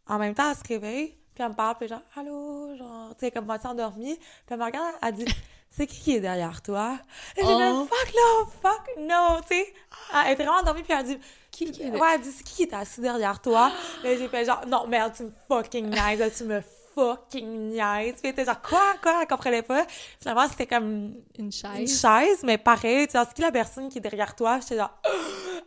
en 0.05 0.19
même 0.19 0.35
temps, 0.35 0.51
elle 0.51 0.57
se 0.57 0.67
réveille, 0.67 1.17
puis 1.33 1.43
elle 1.43 1.49
me 1.49 1.55
parle, 1.55 1.75
puis 1.77 1.87
genre, 1.87 2.01
allô, 2.15 2.75
genre, 2.77 3.09
tu 3.17 3.25
sais, 3.25 3.31
comme 3.31 3.45
moitié 3.45 3.69
endormie. 3.69 4.15
Puis 4.17 4.25
elle 4.49 4.57
me 4.59 4.63
regarde, 4.65 4.95
elle 5.01 5.13
dit, 5.13 5.25
c'est 5.69 5.87
qui 5.87 6.01
qui 6.01 6.15
est 6.15 6.19
derrière 6.19 6.61
toi? 6.61 6.97
Et 7.37 7.41
j'ai 7.41 7.47
Oh. 7.47 7.83
dit, 7.83 7.89
fuck 7.89 8.13
no, 8.13 8.45
fuck 8.61 8.89
no, 8.97 9.41
tu 9.41 9.55
sais. 9.55 9.73
Elle 10.25 10.33
était 10.33 10.43
vraiment 10.43 10.59
endormie, 10.59 10.83
puis 10.83 10.93
elle 10.93 11.05
dit, 11.05 11.19
Qui 11.51 11.71
qui 11.71 11.83
est- 11.83 11.91
Ouais, 11.91 12.07
elle 12.15 12.21
dit, 12.21 12.31
c'est 12.31 12.43
qui 12.43 12.53
qui 12.55 12.63
est 12.63 12.73
assis 12.73 13.01
derrière 13.01 13.41
toi? 13.41 13.71
Là, 14.03 14.15
j'ai 14.17 14.27
fait 14.29 14.45
genre, 14.45 14.61
non, 14.67 14.87
merde, 14.87 15.13
tu 15.15 15.23
me 15.23 15.31
fucking 15.47 15.89
niaises, 15.89 16.37
tu 16.37 16.43
me 16.45 16.61
fucking 16.95 17.69
niaises. 17.71 18.13
Puis 18.15 18.21
elle 18.23 18.29
était 18.31 18.45
genre, 18.45 18.61
quoi, 18.61 18.93
quoi, 19.01 19.19
elle 19.21 19.27
comprenait 19.27 19.61
pas. 19.61 19.85
Finalement, 20.19 20.47
c'était 20.49 20.67
comme 20.67 20.85
Une 20.85 21.45
une 21.45 21.51
chaise. 21.51 22.01
chaise, 22.01 22.41
mais 22.43 22.57
pareil, 22.57 23.07
tu 23.07 23.13
sais, 23.13 23.23
c'est 23.25 23.33
qui 23.33 23.41
la 23.41 23.51
personne 23.51 23.89
qui 23.89 23.97
est 23.97 24.01
derrière 24.01 24.35
toi? 24.35 24.59
J'étais 24.61 24.77
genre, 24.77 24.97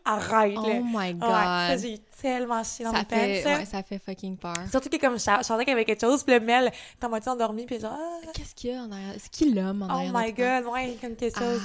arrête, 0.05 0.55
Oh 0.57 0.67
my 0.85 1.15
god. 1.15 1.29
Ouais, 1.31 1.35
ça, 1.35 1.77
j'ai 1.79 1.99
tellement 2.21 2.63
chié 2.65 2.85
dans 2.85 2.93
ça, 2.93 2.99
mes 2.99 3.05
fait, 3.05 3.43
pants, 3.43 3.51
ça. 3.51 3.59
ouais, 3.59 3.65
ça 3.67 3.83
fait 3.83 3.99
fucking 3.99 4.37
peur. 4.39 4.55
Surtout 4.71 4.89
que 4.89 4.97
comme 4.97 5.15
je 5.15 5.19
sentais 5.19 5.65
qu'il 5.65 5.69
y 5.69 5.73
avait 5.73 5.85
quelque 5.85 6.01
chose, 6.01 6.23
puis 6.23 6.35
le 6.35 6.41
Mel, 6.41 6.73
t'as 6.99 7.09
moitié 7.09 7.31
endormi, 7.31 7.67
puis 7.67 7.79
genre, 7.81 7.97
ah, 7.99 8.27
Qu'est-ce 8.33 8.55
qu'il 8.55 8.71
y 8.71 8.75
a 8.75 8.83
en 8.83 8.91
arrière? 8.93 9.15
C'est 9.19 9.31
qui 9.31 9.53
l'homme 9.53 9.83
en 9.83 9.87
oh 9.89 9.91
arrière? 9.91 10.13
my 10.15 10.33
de 10.33 10.37
toi? 10.37 10.61
god, 10.63 10.73
ouais, 10.73 10.97
comme 11.01 11.17
quelque 11.17 11.39
chose. 11.39 11.61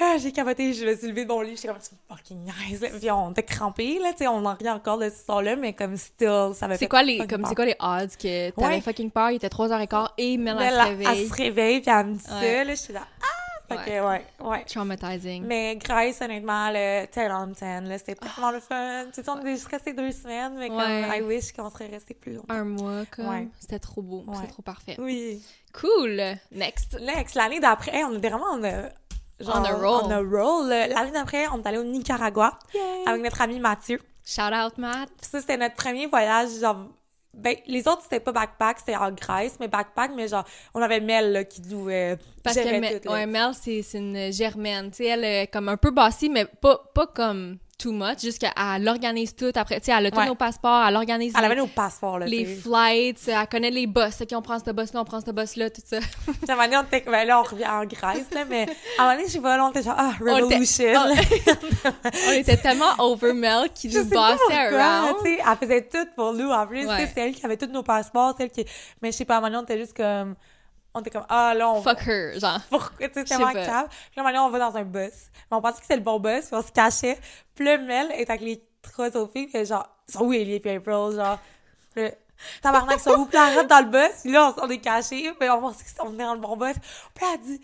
Ah, 0.00 0.16
j'ai 0.18 0.32
capoté, 0.32 0.72
je 0.74 0.84
me 0.84 0.96
suis 0.96 1.06
levée 1.08 1.24
de 1.24 1.28
mon 1.32 1.40
lit, 1.40 1.56
j'étais 1.56 1.68
comme, 1.68 1.76
me 1.78 2.16
fucking 2.16 2.38
nice, 2.44 2.80
là. 2.80 2.88
Puis 2.98 3.10
on 3.10 3.30
était 3.30 3.42
crampés, 3.42 3.98
là, 4.02 4.10
tu 4.12 4.18
sais, 4.18 4.28
on 4.28 4.44
en 4.44 4.54
rit 4.54 4.68
encore 4.68 4.98
de 4.98 5.08
ce 5.08 5.24
son-là, 5.26 5.56
mais 5.56 5.72
comme 5.72 5.96
still, 5.96 6.50
ça 6.54 6.66
m'a 6.68 6.74
fait 6.74 6.80
C'est 6.84 6.88
quoi 6.88 7.02
les 7.02 7.26
comme 7.26 7.44
c'est 7.46 7.54
quoi 7.54 7.64
les 7.66 7.76
odds 7.80 8.08
que 8.20 8.50
t'avais 8.50 8.74
Ouais. 8.76 8.80
fucking 8.80 9.10
peur, 9.10 9.30
il 9.30 9.36
était 9.36 9.48
3h15 9.48 10.08
et 10.18 10.36
Mel 10.36 10.56
elle 10.60 10.74
là, 10.74 10.84
se 10.84 10.88
réveille. 10.90 11.06
elle 11.10 11.28
se 11.28 11.34
réveille, 11.34 11.80
puis 11.80 11.90
elle 11.90 12.06
me 12.06 12.14
dit 12.14 12.24
ça, 12.24 12.40
là, 12.64 12.70
je 12.70 12.74
suis 12.74 12.92
là, 12.92 13.00
ah! 13.22 13.26
Fait 13.68 13.76
que, 13.76 14.06
ouais, 14.06 14.24
ouais. 14.40 14.64
Traumatizing. 14.64 15.44
Mais 15.44 15.76
Grace, 15.76 16.22
honnêtement, 16.22 16.70
le 16.70 17.04
10 17.06 17.20
on 17.30 17.46
10, 17.48 17.88
là, 17.88 17.98
c'était 17.98 18.14
tellement 18.14 18.50
le 18.50 18.60
fun. 18.60 19.04
Tu 19.12 19.22
sais, 19.22 19.28
on 19.28 19.44
est 19.44 19.50
juste 19.56 19.68
resté 19.68 19.92
deux 19.92 20.10
semaines, 20.10 20.54
mais 20.58 20.68
comme. 20.68 20.80
I 20.80 21.20
wish 21.22 21.52
qu'on 21.52 21.68
serait 21.70 21.88
resté 21.88 22.14
plus 22.14 22.34
longtemps. 22.34 22.54
Un 22.54 22.64
mois, 22.64 23.04
comme. 23.10 23.28
Ouais. 23.28 23.48
C'était 23.60 23.78
trop 23.78 24.00
beau. 24.00 24.24
Ouais. 24.26 24.36
C'était 24.36 24.52
trop 24.52 24.62
parfait. 24.62 24.96
Oui. 24.98 25.42
Cool! 25.74 26.20
Next. 26.50 26.98
L'ex, 26.98 27.34
l'année 27.34 27.60
d'après, 27.60 28.04
on 28.04 28.16
était 28.16 28.30
vraiment 28.30 28.52
en 28.52 28.64
a, 28.64 28.88
genre, 29.38 29.60
On 29.60 29.64
a 29.64 29.72
roll. 29.74 30.02
on 30.04 30.10
a 30.10 30.18
roll. 30.18 30.68
L'année 30.68 31.12
d'après, 31.12 31.46
on 31.48 31.62
est 31.62 31.66
allé 31.66 31.78
au 31.78 31.84
Nicaragua 31.84 32.58
avec 33.06 33.22
notre 33.22 33.42
ami 33.42 33.60
Mathieu. 33.60 34.00
Shout 34.24 34.42
out, 34.42 34.76
Matt. 34.78 35.10
Puis 35.20 35.28
ça, 35.30 35.40
c'était 35.40 35.56
notre 35.56 35.74
premier 35.74 36.06
voyage, 36.06 36.50
genre... 36.60 36.86
Ben, 37.38 37.56
les 37.66 37.86
autres, 37.86 38.02
c'était 38.02 38.20
pas 38.20 38.32
backpack, 38.32 38.80
c'était 38.80 38.96
en 38.96 39.12
Grèce, 39.12 39.56
mais 39.60 39.68
backpack, 39.68 40.10
mais 40.14 40.28
genre, 40.28 40.44
on 40.74 40.82
avait 40.82 41.00
Mel, 41.00 41.32
là, 41.32 41.44
qui 41.44 41.62
nous 41.62 41.88
euh, 41.88 42.16
Parce 42.42 42.56
que 42.56 42.80
Mel, 42.80 43.00
ouais, 43.06 43.26
Mel, 43.26 43.52
c'est 43.54 43.82
une 43.94 44.32
germaine. 44.32 44.90
Tu 44.90 44.98
sais, 44.98 45.06
elle 45.06 45.24
est 45.24 45.46
comme 45.46 45.68
un 45.68 45.76
peu 45.76 45.90
bossy, 45.90 46.28
mais 46.28 46.46
pas, 46.46 46.82
pas 46.94 47.06
comme 47.06 47.58
too 47.78 47.92
much. 47.92 48.20
Juste 48.22 48.40
qu'elle 48.40 48.82
l'organise 48.82 49.34
tout. 49.34 49.52
Après, 49.54 49.78
tu 49.80 49.86
sais, 49.86 49.92
elle 49.96 50.06
a 50.06 50.10
tous 50.10 50.18
Ouais. 50.18 50.26
nos 50.26 50.34
passeports, 50.34 50.84
elle 50.86 50.96
organise 50.96 51.32
Elle 51.36 51.40
les, 51.42 51.46
avait 51.46 51.54
nos 51.56 51.66
passeports, 51.68 52.18
là, 52.18 52.26
les 52.26 52.44
flights, 52.44 53.28
elle 53.28 53.46
connaît 53.46 53.70
les 53.70 53.86
boss. 53.86 54.20
OK, 54.20 54.28
on 54.34 54.42
prend 54.42 54.58
ce 54.58 54.70
boss-là, 54.70 55.00
on 55.00 55.04
prend 55.04 55.20
ce 55.20 55.30
boss-là, 55.30 55.70
tout 55.70 55.80
ça. 55.84 55.98
Moment 56.48 56.62
donné, 56.64 56.76
on 56.76 56.82
était... 56.82 57.04
Ben 57.08 57.24
là, 57.26 57.40
on 57.40 57.44
revient 57.44 57.66
en 57.66 57.84
Grèce, 57.84 58.26
là, 58.32 58.44
mais 58.48 58.66
à 58.98 59.02
un 59.02 59.04
moment 59.04 59.14
donné, 59.16 59.28
je 59.28 59.32
sais 59.32 59.40
pas, 59.40 59.56
là, 59.56 59.64
on 59.66 59.70
était 59.70 59.82
genre, 59.82 59.94
ah, 59.96 60.12
était- 60.20 60.30
Revolution. 60.32 61.00
on 62.28 62.32
était 62.32 62.56
tellement 62.56 62.92
over 62.98 63.32
Mel 63.32 63.68
qui 63.74 63.88
nous 63.88 64.04
bossait 64.04 64.74
around. 64.74 65.16
tu 65.22 65.30
sais, 65.30 65.38
elle 65.48 65.56
faisait 65.68 65.88
tout 65.88 66.08
pour 66.16 66.32
nous, 66.32 66.50
en 66.50 66.66
plus, 66.66 66.86
Ouais. 66.86 67.08
c'est 67.14 67.20
elle 67.20 67.32
qui 67.34 67.44
avait 67.46 67.56
tous 67.56 67.66
nos 67.66 67.82
passeports, 67.84 68.34
c'est 68.36 68.44
elle 68.44 68.50
qui... 68.50 68.64
Mais 69.02 69.12
je 69.12 69.16
sais 69.18 69.24
pas, 69.24 69.36
à 69.36 69.38
un 69.38 69.40
moment 69.42 69.52
donné, 69.52 69.62
on 69.62 69.74
était 69.74 69.78
juste 69.78 69.96
comme... 69.96 70.34
On 70.94 71.00
était 71.00 71.10
comme, 71.10 71.26
ah, 71.28 71.54
là, 71.54 71.70
on... 71.70 71.82
Fuck 71.82 72.06
her, 72.06 72.38
genre. 72.38 72.60
Pourquoi, 72.70 73.08
tu 73.08 73.14
sais, 73.14 73.20
Je 73.20 73.28
tellement 73.28 73.52
grave. 73.52 73.88
Puis 74.10 74.20
là, 74.22 74.44
on 74.44 74.50
va 74.50 74.58
dans 74.58 74.76
un 74.76 74.84
bus. 74.84 75.12
Mais 75.50 75.56
on 75.56 75.60
pensait 75.60 75.76
que 75.76 75.82
c'était 75.82 75.96
le 75.96 76.02
bon 76.02 76.18
bus, 76.18 76.46
puis 76.46 76.54
on 76.54 76.62
se 76.62 76.72
cachait. 76.72 77.18
Puis 77.54 77.64
là, 77.64 77.78
Mel 77.78 78.10
est 78.12 78.28
avec 78.28 78.40
les 78.40 78.62
trois 78.82 79.08
autres 79.16 79.32
filles, 79.32 79.46
puis 79.46 79.64
genre, 79.64 79.88
sont 80.08 80.24
où 80.24 80.32
Ellie 80.32 80.60
et 80.64 80.76
April, 80.76 81.14
genre? 81.14 81.38
Là, 81.94 82.10
tabarnak, 82.62 83.00
sont 83.00 83.12
où? 83.12 83.26
Puis 83.26 83.36
là, 83.36 83.54
rentre 83.54 83.68
dans 83.68 83.84
le 83.84 83.90
bus, 83.90 84.20
puis 84.22 84.32
là, 84.32 84.54
on, 84.56 84.64
on 84.64 84.70
est 84.70 84.78
cachés, 84.78 85.32
puis 85.38 85.50
on 85.50 85.60
pensait 85.60 85.84
qu'on 85.96 86.08
venait 86.08 86.24
dans 86.24 86.34
le 86.34 86.40
bon 86.40 86.56
bus. 86.56 86.74
Puis 87.14 87.24
là, 87.24 87.32
elle 87.34 87.40
dit... 87.40 87.60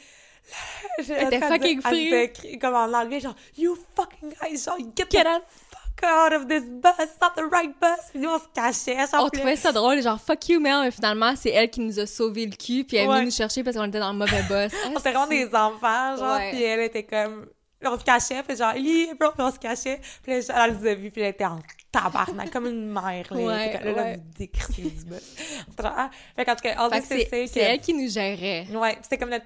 Elle 0.99 1.35
était 1.35 1.41
fucking 1.41 1.81
free. 1.81 2.13
Elle 2.13 2.59
comme 2.59 2.75
en 2.75 2.93
anglais, 2.93 3.21
genre, 3.21 3.35
you 3.57 3.79
fucking 3.97 4.35
guys, 4.41 4.65
genre, 4.65 4.77
get, 4.95 5.07
Get 5.11 5.25
the 5.25 5.29
out. 5.29 5.43
fuck 5.71 5.84
out 6.05 6.33
of 6.33 6.47
this 6.49 6.63
bus, 6.65 6.93
it's 7.01 7.17
not 7.21 7.31
the 7.37 7.45
right 7.51 7.75
bus. 7.81 7.99
Puis 8.11 8.21
nous, 8.21 8.29
on 8.31 8.39
se 8.39 8.45
cachait, 8.55 8.97
genre, 9.11 9.25
On 9.25 9.29
trouvait 9.29 9.57
ça 9.57 9.73
drôle, 9.73 10.01
genre 10.03 10.21
fuck 10.21 10.49
you 10.49 10.61
Mel, 10.61 10.83
mais 10.83 10.91
finalement 10.91 11.35
c'est 11.37 11.51
elle 11.51 11.71
qui 11.71 11.81
nous 11.81 11.99
a 12.01 12.07
sauvé 12.07 12.47
le 12.47 12.57
cul, 12.57 12.85
puis 12.85 12.97
elle 12.97 13.05
est 13.05 13.09
Ouais. 13.09 13.15
venue 13.17 13.27
nous 13.27 13.31
chercher 13.33 13.63
parce 13.65 13.77
qu'on 13.77 13.85
était 13.85 13.99
dans 14.01 14.13
le 14.13 14.19
mauvais 14.19 14.43
boss. 14.49 14.73
On 14.87 14.91
était 14.99 15.13
vraiment 15.13 15.27
des 15.27 15.47
enfants, 15.55 16.17
genre, 16.17 16.37
Ouais. 16.37 16.51
puis 16.53 16.63
elle 16.63 16.81
était 16.81 17.05
comme... 17.05 17.47
On 17.87 17.99
se 17.99 18.05
cachait, 18.05 18.43
puis 18.43 18.57
genre, 18.57 18.73
Ellie, 18.75 19.09
bro, 19.21 19.31
puis 19.33 19.43
on 19.43 19.51
se 19.51 19.59
cachait. 19.59 20.01
Puis 20.23 20.33
là, 20.41 20.65
elle 20.67 20.75
nous 20.79 20.87
a 20.87 20.95
vus, 20.95 21.11
puis 21.11 21.21
elle 21.21 21.29
était 21.33 21.45
en 21.45 21.59
tabarnak, 21.93 22.51
comme 22.51 22.67
une 22.67 22.87
mère, 22.91 23.27
là. 23.31 23.37
Ouais, 23.37 23.79
Elle 23.83 23.95
là, 23.95 24.03
ouais. 24.03 24.21
vous 24.39 24.47
du 24.47 24.51
genre, 25.83 25.93
ah. 25.95 26.11
Fait 26.35 26.45
qu'en 26.47 26.55
tout 26.55 26.63
cas, 26.63 26.75
all 26.79 26.91
Fait 26.91 27.01
this 27.01 27.09
que 27.11 27.15
to 27.25 27.27
c'est 27.31 27.47
c'est 27.47 27.61
elle 27.61 27.81
qui 27.81 27.93
nous 27.93 28.09
gérait. 28.09 28.67
Ouais, 28.73 28.97
c'était 29.03 29.19
comme 29.19 29.29
notre... 29.29 29.45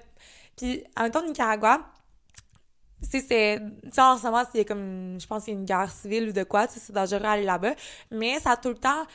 Puis, 0.55 0.81
en 0.97 1.03
même 1.03 1.11
temps, 1.11 1.21
Nicaragua, 1.21 1.81
tu 3.01 3.09
sais, 3.09 3.25
c'est... 3.27 3.61
Tu 3.83 3.89
sais, 3.91 4.01
en 4.01 4.17
ce 4.17 4.23
moment, 4.23 4.37
a 4.39 4.63
comme... 4.63 5.17
Je 5.19 5.27
pense 5.27 5.43
qu'il 5.45 5.53
y 5.53 5.57
a 5.57 5.59
une 5.59 5.65
guerre 5.65 5.91
civile 5.91 6.29
ou 6.29 6.31
de 6.31 6.43
quoi, 6.43 6.67
tu 6.67 6.73
sais, 6.75 6.79
c'est 6.85 6.93
dangereux 6.93 7.19
d'aller 7.21 7.43
là-bas. 7.43 7.73
Mais 8.11 8.39
ça 8.39 8.51
a 8.51 8.57
tout 8.57 8.69
le 8.69 8.75
temps... 8.75 9.05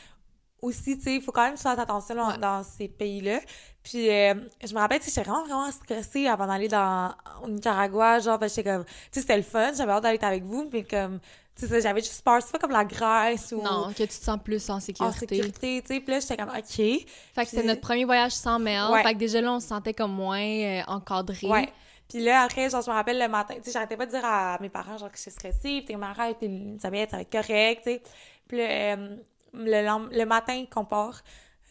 Aussi, 0.63 0.97
tu 0.97 1.05
sais, 1.05 1.15
il 1.17 1.21
faut 1.21 1.31
quand 1.31 1.45
même 1.45 1.59
faire 1.59 1.79
attention 1.79 2.15
Ouais. 2.17 2.39
dans 2.39 2.63
ces 2.65 2.89
pays-là. 2.89 3.39
Puis, 3.83 4.09
euh, 4.09 4.33
je 4.67 4.73
me 4.73 4.79
rappelle, 4.79 4.99
tu 4.99 5.11
sais, 5.11 5.11
j'étais 5.15 5.29
vraiment, 5.29 5.45
vraiment 5.45 5.71
stressée 5.71 6.27
avant 6.27 6.47
d'aller 6.47 6.69
dans... 6.69 7.13
au 7.43 7.49
Nicaragua. 7.51 8.19
Genre, 8.21 8.39
parce 8.39 8.53
que 8.55 8.63
j'étais 8.63 8.71
comme... 8.71 8.85
Tu 8.85 8.91
sais, 9.11 9.21
c'était 9.21 9.37
le 9.37 9.43
fun, 9.43 9.73
j'avais 9.77 9.93
hâte 9.93 10.05
d'aller 10.05 10.19
avec 10.23 10.43
vous, 10.45 10.67
mais 10.73 10.83
comme... 10.85 11.21
Tu 11.55 11.69
sais, 11.69 11.83
j'avais 11.83 12.01
juste 12.01 12.23
peur. 12.25 12.41
C'est 12.43 12.51
pas 12.51 12.59
comme 12.59 12.71
la 12.71 12.87
Grèce 12.87 13.53
ou... 13.53 13.61
Non, 13.61 13.89
que 13.93 14.05
tu 14.05 14.09
te 14.09 14.13
sens 14.15 14.39
plus 14.43 14.71
en 14.71 14.77
En 14.77 14.81
sécurité. 14.81 15.19
sécurité, 15.19 15.83
tu 15.83 15.95
sais. 15.95 16.01
Puis 16.01 16.15
là, 16.15 16.21
j'étais 16.21 16.37
comme, 16.39 16.49
OK. 16.49 16.65
Fait 16.67 17.07
que 17.37 17.45
c'était 17.45 17.63
notre 17.63 17.83
premier 17.83 18.07
voyage 18.07 18.33
sans 18.33 18.59
Mel. 18.59 18.91
Ouais. 18.91 19.03
Fait 19.03 19.13
que 19.13 19.19
déjà 19.19 19.43
là, 19.43 19.53
on 19.53 19.61
se 19.61 19.69
sentait 19.69 19.93
comme 19.93 20.13
moins 20.15 20.41
euh, 20.41 20.83
encadré. 20.87 21.47
Ouais. 21.47 21.71
Puis 22.09 22.23
là, 22.23 22.43
après, 22.43 22.69
genre, 22.71 22.83
je 22.83 22.91
me 22.91 22.95
rappelle 22.95 23.19
le 23.19 23.29
matin, 23.29 23.55
tu 23.57 23.65
sais, 23.65 23.73
j'arrêtais 23.73 23.97
pas 23.97 24.07
de 24.07 24.11
dire 24.11 24.25
à 24.25 24.59
mes 24.61 24.69
parents, 24.69 24.99
genre, 24.99 25.11
que 25.11 25.19
j'étais 25.19 25.31
stressée, 25.31 25.83
puis 25.85 25.97
ma 25.97 26.15
mère 26.15 26.31
était, 26.31 26.51
ça 26.81 26.91
va 26.91 26.99
être, 26.99 27.11
ça 27.11 27.17
va 27.17 27.23
être 27.23 27.33
correct, 27.33 27.83
tu 27.85 27.91
sais. 27.93 28.03
Puis 28.47 28.61
euh, 28.61 29.17
le, 29.55 30.19
le 30.19 30.25
matin 30.27 30.65
qu'on 30.71 30.85
part 30.85 31.23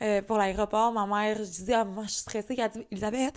euh, 0.02 0.22
pour 0.22 0.38
l'aéroport, 0.38 0.91
ma 0.91 1.06
mère, 1.06 1.38
je 1.38 1.43
disais, 1.43 1.74
ah, 1.74 1.86
maman, 1.86 2.04
je 2.04 2.10
suis 2.10 2.22
stressée, 2.22 2.56
elle 2.58 2.69
dit, 2.72 2.86
Elisabeth, 2.91 3.36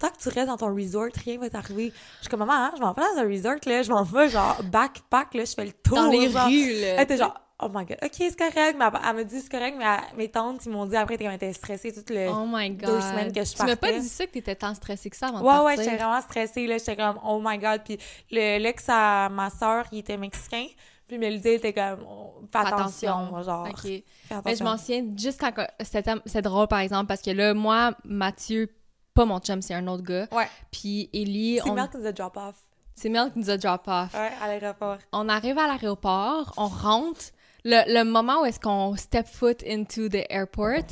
tant 0.00 0.08
que 0.08 0.16
tu 0.18 0.28
restes 0.30 0.46
dans 0.46 0.56
ton 0.56 0.74
resort, 0.74 1.08
rien 1.24 1.38
va 1.38 1.50
t'arriver. 1.50 1.92
Je 2.16 2.20
suis 2.22 2.28
comme, 2.30 2.40
maman, 2.40 2.52
hein, 2.52 2.72
je 2.76 2.80
m'en 2.80 2.92
vais 2.92 3.02
dans 3.02 3.20
un 3.22 3.28
resort, 3.28 3.56
là, 3.66 3.82
je 3.82 3.90
m'en 3.90 4.02
vais, 4.04 4.28
genre, 4.30 4.62
backpack, 4.64 5.34
là, 5.34 5.44
je 5.44 5.54
fais 5.54 5.66
le 5.66 5.72
tour. 5.72 5.96
Dans 5.96 6.08
les 6.10 6.30
genre. 6.30 6.46
rues, 6.46 6.80
là. 6.80 6.86
Elle 6.94 7.02
était 7.02 7.18
genre, 7.18 7.34
oh 7.60 7.68
my 7.72 7.84
god, 7.84 7.98
ok, 8.02 8.12
c'est 8.16 8.36
correct, 8.38 8.76
mais 8.78 8.84
elle, 8.86 9.00
elle 9.08 9.16
me 9.16 9.24
dit, 9.24 9.40
c'est 9.40 9.50
correct, 9.50 9.74
mais 9.78 9.84
elle- 9.84 10.16
mes 10.16 10.28
tantes, 10.30 10.64
ils 10.66 10.70
m'ont 10.72 10.86
dit 10.86 10.96
après, 10.96 11.16
qu'elle 11.16 11.32
était 11.32 11.52
stressée 11.52 11.92
toute 11.92 12.10
le. 12.10 12.28
Oh 12.28 12.46
my 12.46 12.70
god. 12.70 12.90
deux 12.90 13.00
semaines 13.00 13.32
que 13.32 13.44
je 13.44 13.52
Tu 13.54 13.62
m'as 13.62 13.68
pas 13.68 13.76
partais. 13.76 14.00
dit 14.00 14.08
ça 14.08 14.26
que 14.26 14.32
t'étais 14.32 14.54
tant 14.54 14.74
stressée 14.74 15.10
que 15.10 15.16
ça 15.16 15.28
avant 15.28 15.40
de 15.40 15.44
Ouais, 15.44 15.50
ouais, 15.58 15.74
partir. 15.76 15.84
j'étais 15.84 15.96
vraiment 16.04 16.20
stressée, 16.20 16.66
là. 16.66 16.78
J'étais 16.78 16.96
comme, 16.96 17.18
oh 17.24 17.40
my 17.44 17.58
god. 17.58 17.82
Puis 17.84 17.98
le, 18.30 18.58
l'ex 18.58 18.84
à 18.88 19.28
ma 19.28 19.50
soeur, 19.50 19.84
il 19.92 19.98
était 19.98 20.16
mexicain. 20.16 20.66
Puis 21.08 21.16
Mélodie 21.16 21.48
était 21.48 21.72
comme, 21.72 22.00
oh, 22.06 22.34
fais 22.52 22.58
attention, 22.58 23.42
genre. 23.42 23.66
OK. 23.70 23.80
Fais 23.80 24.04
Mais 24.30 24.30
je 24.30 24.34
attention. 24.36 24.64
m'en 24.66 24.76
souviens 24.76 25.04
juste 25.16 25.40
quand 25.40 25.52
c'était 25.80 26.14
c'est 26.26 26.42
drôle 26.42 26.68
par 26.68 26.80
exemple 26.80 27.06
parce 27.06 27.22
que 27.22 27.30
là 27.30 27.54
moi 27.54 27.92
Mathieu 28.04 28.68
pas 29.14 29.24
mon 29.24 29.38
chum 29.40 29.62
c'est 29.62 29.72
un 29.72 29.86
autre 29.86 30.02
gars 30.02 30.26
Ouais. 30.32 30.46
puis 30.70 31.08
Ellie 31.14 31.60
C'est 31.64 31.70
on... 31.70 31.74
Mel 31.74 31.88
qui 31.88 31.96
nous 31.96 32.06
a 32.06 32.12
drop 32.12 32.36
off. 32.36 32.56
c'est 32.94 33.08
Mel 33.08 33.32
qui 33.32 33.38
nous 33.38 33.48
a 33.48 33.56
drop 33.56 33.88
off 33.88 34.12
Ouais, 34.12 34.30
à 34.42 34.48
l'aéroport. 34.48 34.98
on 35.12 35.30
arrive 35.30 35.56
à 35.58 35.66
l'aéroport 35.66 36.52
on 36.58 36.66
rentre 36.66 37.20
le, 37.68 37.94
le 37.98 38.04
moment 38.04 38.42
où 38.42 38.44
est-ce 38.44 38.60
qu'on 38.60 38.96
step 38.96 39.26
foot 39.26 39.62
into 39.68 40.08
the 40.08 40.24
airport 40.30 40.84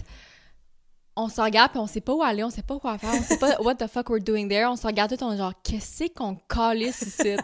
on 1.18 1.28
se 1.30 1.40
regarde 1.40 1.70
puis 1.70 1.80
on 1.80 1.86
sait 1.86 2.02
pas 2.02 2.12
où 2.12 2.22
aller 2.22 2.44
on 2.44 2.50
sait 2.50 2.62
pas 2.62 2.78
quoi 2.78 2.98
faire 2.98 3.10
on 3.14 3.22
sait 3.22 3.38
pas 3.38 3.56
what 3.60 3.76
the 3.76 3.86
fuck 3.86 4.10
we're 4.10 4.22
doing 4.22 4.48
there 4.48 4.66
on 4.66 4.76
se 4.76 4.86
regarde 4.86 5.16
tout 5.16 5.24
on 5.24 5.32
est 5.32 5.38
genre 5.38 5.54
qu'est-ce 5.62 6.12
qu'on 6.14 6.36
calisse 6.48 7.00
ici? 7.02 7.36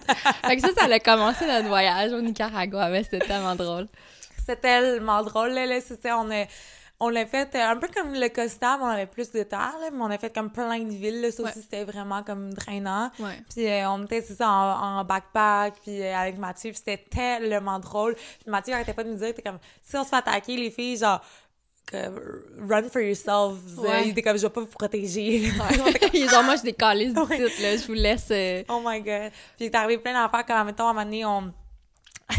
Fait 0.45 0.57
que 0.57 0.61
ça 0.61 0.69
ça 0.77 0.85
a 0.85 0.99
commencé 0.99 1.47
notre 1.47 1.69
voyage 1.69 2.13
au 2.13 2.21
Nicaragua 2.21 2.91
mais 2.91 3.03
c'était 3.03 3.21
tellement 3.21 3.57
drôle 3.57 3.89
C'était 4.39 4.57
tellement 4.57 5.23
drôle, 5.23 5.53
là. 5.53 5.67
là, 5.67 5.81
c'était, 5.81 6.11
on 6.11 6.29
a, 6.31 6.47
on 7.05 7.09
l'a 7.09 7.27
fait 7.27 7.53
euh, 7.57 7.69
un 7.71 7.77
peu 7.77 7.89
comme 7.89 8.13
le 8.15 8.29
Costa, 8.29 8.77
mais 8.79 8.85
on 8.85 8.87
avait 8.87 9.07
plus 9.07 9.31
de 9.33 9.43
terre, 9.43 9.75
là, 9.81 9.91
mais 9.93 9.99
on 10.01 10.11
a 10.11 10.19
fait 10.19 10.33
comme 10.33 10.51
plein 10.51 10.79
de 10.79 10.91
villes, 10.95 11.21
là. 11.21 11.33
Ça 11.33 11.43
Ouais. 11.43 11.51
aussi, 11.51 11.63
c'était 11.63 11.83
vraiment 11.85 12.23
comme 12.23 12.55
drainant. 12.55 13.11
ouais 13.19 13.43
Puis 13.53 13.67
euh, 13.67 13.91
on 13.91 14.05
était, 14.05 14.23
ça, 14.23 14.49
en, 14.49 15.01
en 15.01 15.05
backpack, 15.05 15.75
puis 15.83 16.01
euh, 16.01 16.15
avec 16.17 16.39
Mathieu, 16.39 16.71
puis 16.71 16.79
c'était 16.79 17.05
tellement 17.11 17.79
drôle. 17.81 18.15
Puis 18.15 18.49
Mathieu 18.51 18.73
arrêtait 18.75 18.95
pas 18.95 19.03
de 19.05 19.11
nous 19.11 19.17
dire, 19.17 19.35
t'es 19.35 19.43
comme, 19.43 19.59
si 19.83 19.97
on 19.97 20.05
se 20.05 20.11
fait 20.11 20.17
attaquer, 20.17 20.57
les 20.57 20.71
filles, 20.71 20.97
genre, 20.99 21.21
run 21.93 22.89
for 22.91 23.03
yourself. 23.03 23.59
Ouais. 23.79 24.05
Il 24.05 24.11
était 24.11 24.23
comme, 24.23 24.37
je 24.39 24.43
vais 24.43 24.51
pas 24.53 24.61
vous 24.61 24.67
protéger. 24.69 25.43
Il 26.15 26.23
est 26.23 26.29
genre, 26.29 26.45
moi, 26.45 26.55
je 26.57 26.63
décalisse 26.63 27.15
Ouais. 27.17 27.37
d'ici, 27.49 27.63
là. 27.63 27.77
Je 27.77 27.87
vous 27.87 27.93
laisse... 27.95 28.29
euh, 28.31 28.63
oh 28.69 28.81
my 28.85 29.01
god. 29.01 29.31
Puis 29.57 29.65
il 29.65 29.67
est 29.67 29.75
arrivé 29.75 29.99
plein 30.01 30.13
d'affaires, 30.15 30.47
comme, 30.47 30.67
mettons, 30.67 30.87
à 30.87 30.91
un 30.91 30.93
moment 30.93 31.05
donné, 31.05 31.25
on... 31.27 31.53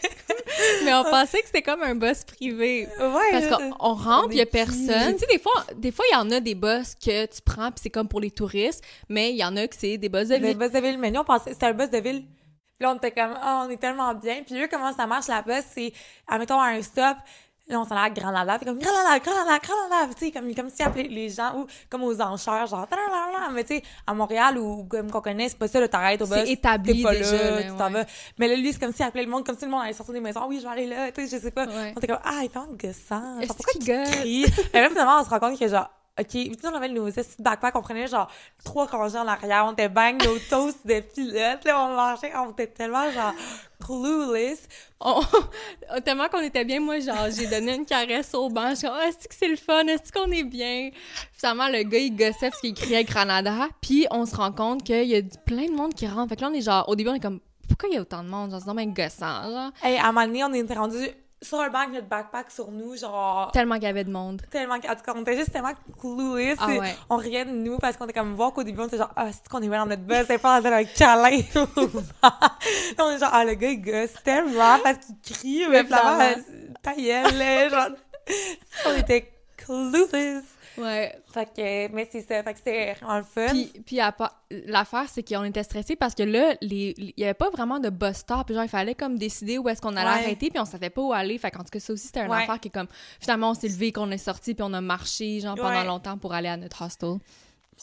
Mais 0.86 0.94
on 0.94 1.04
pensait 1.04 1.40
que 1.40 1.48
c'était 1.48 1.62
comme 1.62 1.82
un 1.82 1.96
boss 1.96 2.24
privé. 2.24 2.88
Ouais. 3.00 3.32
Parce 3.32 3.48
qu'on 3.48 3.74
on 3.80 3.94
rentre, 3.94 4.30
il 4.32 4.38
y 4.38 4.42
a 4.42 4.46
personne. 4.46 5.14
Tu 5.14 5.20
sais, 5.20 5.28
des 5.30 5.40
fois, 5.40 5.66
des 5.76 5.92
fois, 5.92 6.06
il 6.12 6.14
y 6.14 6.18
en 6.18 6.32
a 6.32 6.40
des 6.40 6.56
bus 6.56 6.96
que 6.96 7.26
tu 7.26 7.42
prends, 7.44 7.72
puis 7.72 7.82
c'est 7.84 7.90
comme 7.90 8.08
pour 8.08 8.20
les 8.20 8.32
touristes, 8.32 8.84
mais 9.10 9.32
il 9.32 9.38
y 9.38 9.44
en 9.44 9.56
a 9.56 9.68
que 9.68 9.76
c'est 9.78 9.98
des 9.98 10.10
bus 10.10 10.28
de 10.28 10.36
Le 10.36 10.48
ville. 10.48 10.58
bus 10.58 10.72
de 10.72 10.80
ville, 10.80 10.98
mais 10.98 11.12
nous, 11.12 11.22
on 11.22 11.26
pensait 11.26 11.54
c'était 11.54 11.68
un 11.68 11.74
bus 11.74 11.90
de 11.90 11.98
ville. 11.98 12.24
Puis 12.24 12.88
là, 12.88 12.92
on 12.92 12.96
était 12.96 13.12
comme, 13.12 13.34
ah, 13.42 13.66
on 13.66 13.70
est 13.70 13.78
tellement 13.78 14.14
bien. 14.14 14.44
Puis 14.44 14.62
eux, 14.62 14.68
comment 14.70 14.94
ça 14.94 15.06
marche, 15.08 15.28
la 15.28 15.42
bus, 15.42 15.64
c'est, 15.74 15.94
admettons, 16.28 16.60
un 16.60 16.82
stop, 16.82 17.18
là, 17.68 17.80
on 17.80 17.86
s'en 17.86 17.96
allait 17.96 18.08
à 18.08 18.10
Granada, 18.10 18.58
puis 18.58 18.66
comme, 18.66 18.80
Granada, 18.80 19.20
Granada, 19.20 19.60
Granada, 19.60 20.14
tu 20.14 20.26
sais, 20.26 20.32
comme, 20.32 20.54
comme 20.54 20.70
si 20.70 20.84
appelait 20.84 21.04
les 21.04 21.30
gens, 21.30 21.58
ou 21.58 21.68
comme 21.90 22.04
aux 22.04 22.22
enchères, 22.22 22.68
genre, 22.68 22.88
mais 23.54 23.64
tu 23.64 23.76
sais, 23.76 23.84
à 24.06 24.14
Montréal, 24.14 24.58
ou 24.58 24.84
comme 24.84 25.10
qu'on 25.10 25.22
connaît, 25.22 25.50
c'est 25.50 25.58
pas 25.58 25.68
ça, 25.68 25.88
t'arrêtes 25.88 26.22
au 26.22 26.28
bus. 26.28 26.36
C'est 26.44 26.52
établi 26.52 27.04
pas 27.04 27.12
déjà, 27.12 27.32
là, 27.32 27.52
là, 27.52 27.64
tu 27.64 27.70
t'en 27.78 27.88
ouais. 27.88 28.04
vas. 28.04 28.06
Mais 28.38 28.48
là, 28.48 28.56
lui, 28.56 28.74
c'est 28.74 28.80
comme 28.80 28.94
s'il 28.94 29.06
appelait 29.06 29.24
le 29.24 29.30
monde, 29.30 29.46
comme 29.46 29.58
si 29.58 29.66
le 29.66 29.72
monde 29.72 29.84
allait 29.84 29.94
sortir 29.94 30.14
des 30.14 30.20
maisons, 30.20 30.46
oui, 30.48 30.58
je 30.60 30.64
vais 30.64 30.74
aller 30.74 30.88
là, 30.88 31.12
tu 31.12 31.26
sais, 31.28 31.38
je 31.38 31.42
sais 31.42 31.52
pas. 31.52 31.66
Ouais. 31.66 31.94
On 31.96 32.00
était 32.00 32.08
comme, 32.08 32.20
ah, 32.24 32.40
il 32.42 32.46
est 32.46 32.48
vraiment 32.50 32.74
gossant. 32.74 33.40
Pourquoi 33.48 33.74
qu'il 33.74 33.86
gueule? 33.86 34.08
Mais 34.74 34.82
là, 34.82 34.90
finalement, 34.90 35.20
on 35.22 35.24
se 35.24 35.30
rend 35.30 35.40
compte 35.40 35.60
que, 35.60 35.68
genre, 35.68 35.90
OK, 36.20 36.28
puis 36.28 36.56
on 36.64 36.76
avait 36.76 36.90
nos 36.90 37.12
petits 37.12 37.42
backpacks, 37.42 37.76
on 37.76 37.82
prenait 37.82 38.06
genre 38.08 38.30
trois 38.64 38.86
rangées 38.86 39.18
en 39.18 39.28
arrière, 39.28 39.66
on 39.68 39.74
était 39.74 39.90
bang 39.90 40.24
nos 40.24 40.38
toasts 40.50 40.86
de 40.86 41.00
pilote, 41.00 41.66
là, 41.66 41.80
on 41.86 41.96
mangeait, 41.96 42.32
on 42.36 42.52
était 42.52 42.68
tellement 42.68 43.10
genre 43.12 43.34
clueless. 43.84 44.68
On- 45.00 45.22
Tellement 46.06 46.28
qu'on 46.30 46.42
était 46.42 46.64
bien, 46.66 46.80
moi, 46.80 47.00
genre, 47.00 47.28
j'ai 47.36 47.48
donné 47.48 47.76
une 47.76 47.86
caresse 47.86 48.34
au 48.34 48.50
banc. 48.50 48.70
Je 48.72 48.76
suis 48.76 48.88
Ah, 48.90 49.08
est-ce 49.08 49.28
que 49.28 49.34
c'est 49.36 49.48
le 49.48 49.56
fun? 49.58 49.86
Est-ce 49.88 50.12
qu'on 50.12 50.32
est 50.32 50.44
bien? 50.44 50.92
Finalement, 51.34 51.68
le 51.68 51.84
gars, 51.84 51.98
il 51.98 52.16
gossait 52.16 52.50
parce 52.50 52.62
qu'il 52.62 52.74
criait 52.74 53.04
Granada. 53.04 53.68
Puis, 53.82 54.08
on 54.12 54.26
se 54.26 54.36
rend 54.36 54.52
compte 54.52 54.84
qu'il 54.84 55.04
y 55.06 55.16
a 55.18 55.22
plein 55.46 55.66
de 55.66 55.74
monde 55.76 55.94
qui 55.94 56.08
rentre. 56.08 56.30
Fait 56.30 56.36
que 56.38 56.42
là, 56.42 56.50
on 56.52 56.54
est 56.54 56.62
genre, 56.62 56.88
au 56.88 56.96
début, 56.96 57.10
on 57.10 57.16
est 57.16 57.20
comme, 57.20 57.40
pourquoi 57.68 57.90
il 57.90 57.96
y 57.96 57.98
a 57.98 58.02
autant 58.02 58.24
de 58.24 58.30
monde? 58.30 58.52
Genre, 58.52 58.60
c'est 58.64 58.72
vraiment 58.72 58.92
gossant, 58.94 59.52
genre. 59.52 59.72
Hey, 59.84 59.98
à 59.98 60.06
un 60.08 60.12
moment 60.14 60.26
donné, 60.28 60.44
on 60.46 60.54
était 60.54 60.74
rendu 60.74 60.98
banc, 61.52 61.88
notre 61.92 62.08
backpack 62.08 62.52
sur 62.52 62.72
nous, 62.72 62.96
genre... 62.96 63.52
Tellement 63.52 63.76
qu'il 63.76 63.84
y 63.84 63.88
avait 63.88 64.04
de 64.04 64.12
monde. 64.12 64.42
Tellement... 64.50 64.76
En 64.76 64.80
tout 64.80 65.04
cas, 65.06 65.14
on 65.16 65.22
était 65.22 65.38
juste 65.38 65.52
tellement 65.52 65.74
clueless. 66.00 66.58
Ah 66.60 66.68
ouais. 66.68 66.96
On 67.10 67.18
riait 67.18 67.46
de 67.46 67.52
nous 67.52 67.78
parce 67.78 67.98
qu'on 67.98 68.06
était 68.06 68.20
comme 68.20 68.34
voir 68.34 68.54
qu'au 68.54 68.64
début, 68.64 68.82
on 68.82 68.88
était 68.88 68.98
genre, 68.98 69.12
ah, 69.16 69.32
c'est 69.32 69.48
qu'on 69.48 69.62
est 69.62 69.68
dans 69.68 69.86
notre 69.86 70.04
bus, 70.04 70.26
c'est 70.28 70.38
pas 70.38 70.62
dans 70.62 70.70
un 70.70 70.84
câlin. 70.84 71.42
on 73.00 73.10
est 73.12 73.20
genre, 73.20 73.30
ah, 73.32 73.46
le 73.46 73.54
gars, 73.54 73.70
il 73.70 73.82
gosse 73.82 74.14
tellement 74.24 74.80
parce 74.84 75.00
qu'il 75.00 75.36
crie, 75.36 75.66
mais 75.70 75.84
finalement- 75.84 76.42
ta 76.82 76.94
gueule, 76.94 77.70
genre... 77.70 77.90
on 78.86 78.96
était 78.98 79.32
clueless. 79.58 80.44
Ouais. 80.78 81.16
Fait 81.32 81.46
que, 81.46 81.92
mais 81.94 82.08
c'est 82.12 82.22
ça, 82.22 82.42
fait 82.44 82.54
que 82.54 82.58
c'était 82.60 82.96
le 83.02 83.24
fun. 83.24 83.48
Puis, 83.52 83.72
puis 83.86 84.00
l'affaire, 84.66 85.06
c'est 85.08 85.28
qu'on 85.28 85.44
était 85.44 85.64
stressés 85.64 85.96
parce 85.96 86.16
que 86.16 86.24
là, 86.24 86.56
il 86.62 87.14
y 87.18 87.24
avait 87.24 87.34
pas 87.34 87.50
vraiment 87.50 87.80
de 87.80 87.90
bus 87.90 88.18
stop. 88.18 88.52
Genre, 88.52 88.64
il 88.64 88.70
fallait 88.70 88.96
comme 88.96 89.18
décider 89.18 89.58
où 89.58 89.70
est-ce 89.70 89.82
qu'on 89.82 89.96
allait 89.96 90.10
Ouais. 90.10 90.24
arrêter, 90.26 90.50
puis 90.50 90.60
on 90.60 90.66
savait 90.66 90.90
pas 90.90 91.02
où 91.02 91.14
aller. 91.14 91.38
Fait 91.38 91.52
qu'en 91.52 91.64
tout 91.64 91.70
cas, 91.72 91.80
ça 91.80 91.94
aussi, 91.94 92.08
c'était 92.08 92.22
une 92.22 92.32
Ouais. 92.32 92.44
affaire 92.44 92.60
qui 92.60 92.70
est 92.70 92.72
comme... 92.72 92.88
Finalement, 93.20 93.52
on 93.52 93.54
s'est 93.54 93.68
levé, 93.68 93.92
qu'on 93.92 94.10
est 94.12 94.18
sorti, 94.18 94.54
puis 94.54 94.64
on 94.64 94.74
a 94.74 94.82
marché, 94.82 95.40
genre, 95.40 95.56
pendant 95.56 95.70
Ouais. 95.80 95.86
longtemps 95.86 96.18
pour 96.18 96.34
aller 96.34 96.50
à 96.50 96.58
notre 96.58 96.84
hostel. 96.84 97.18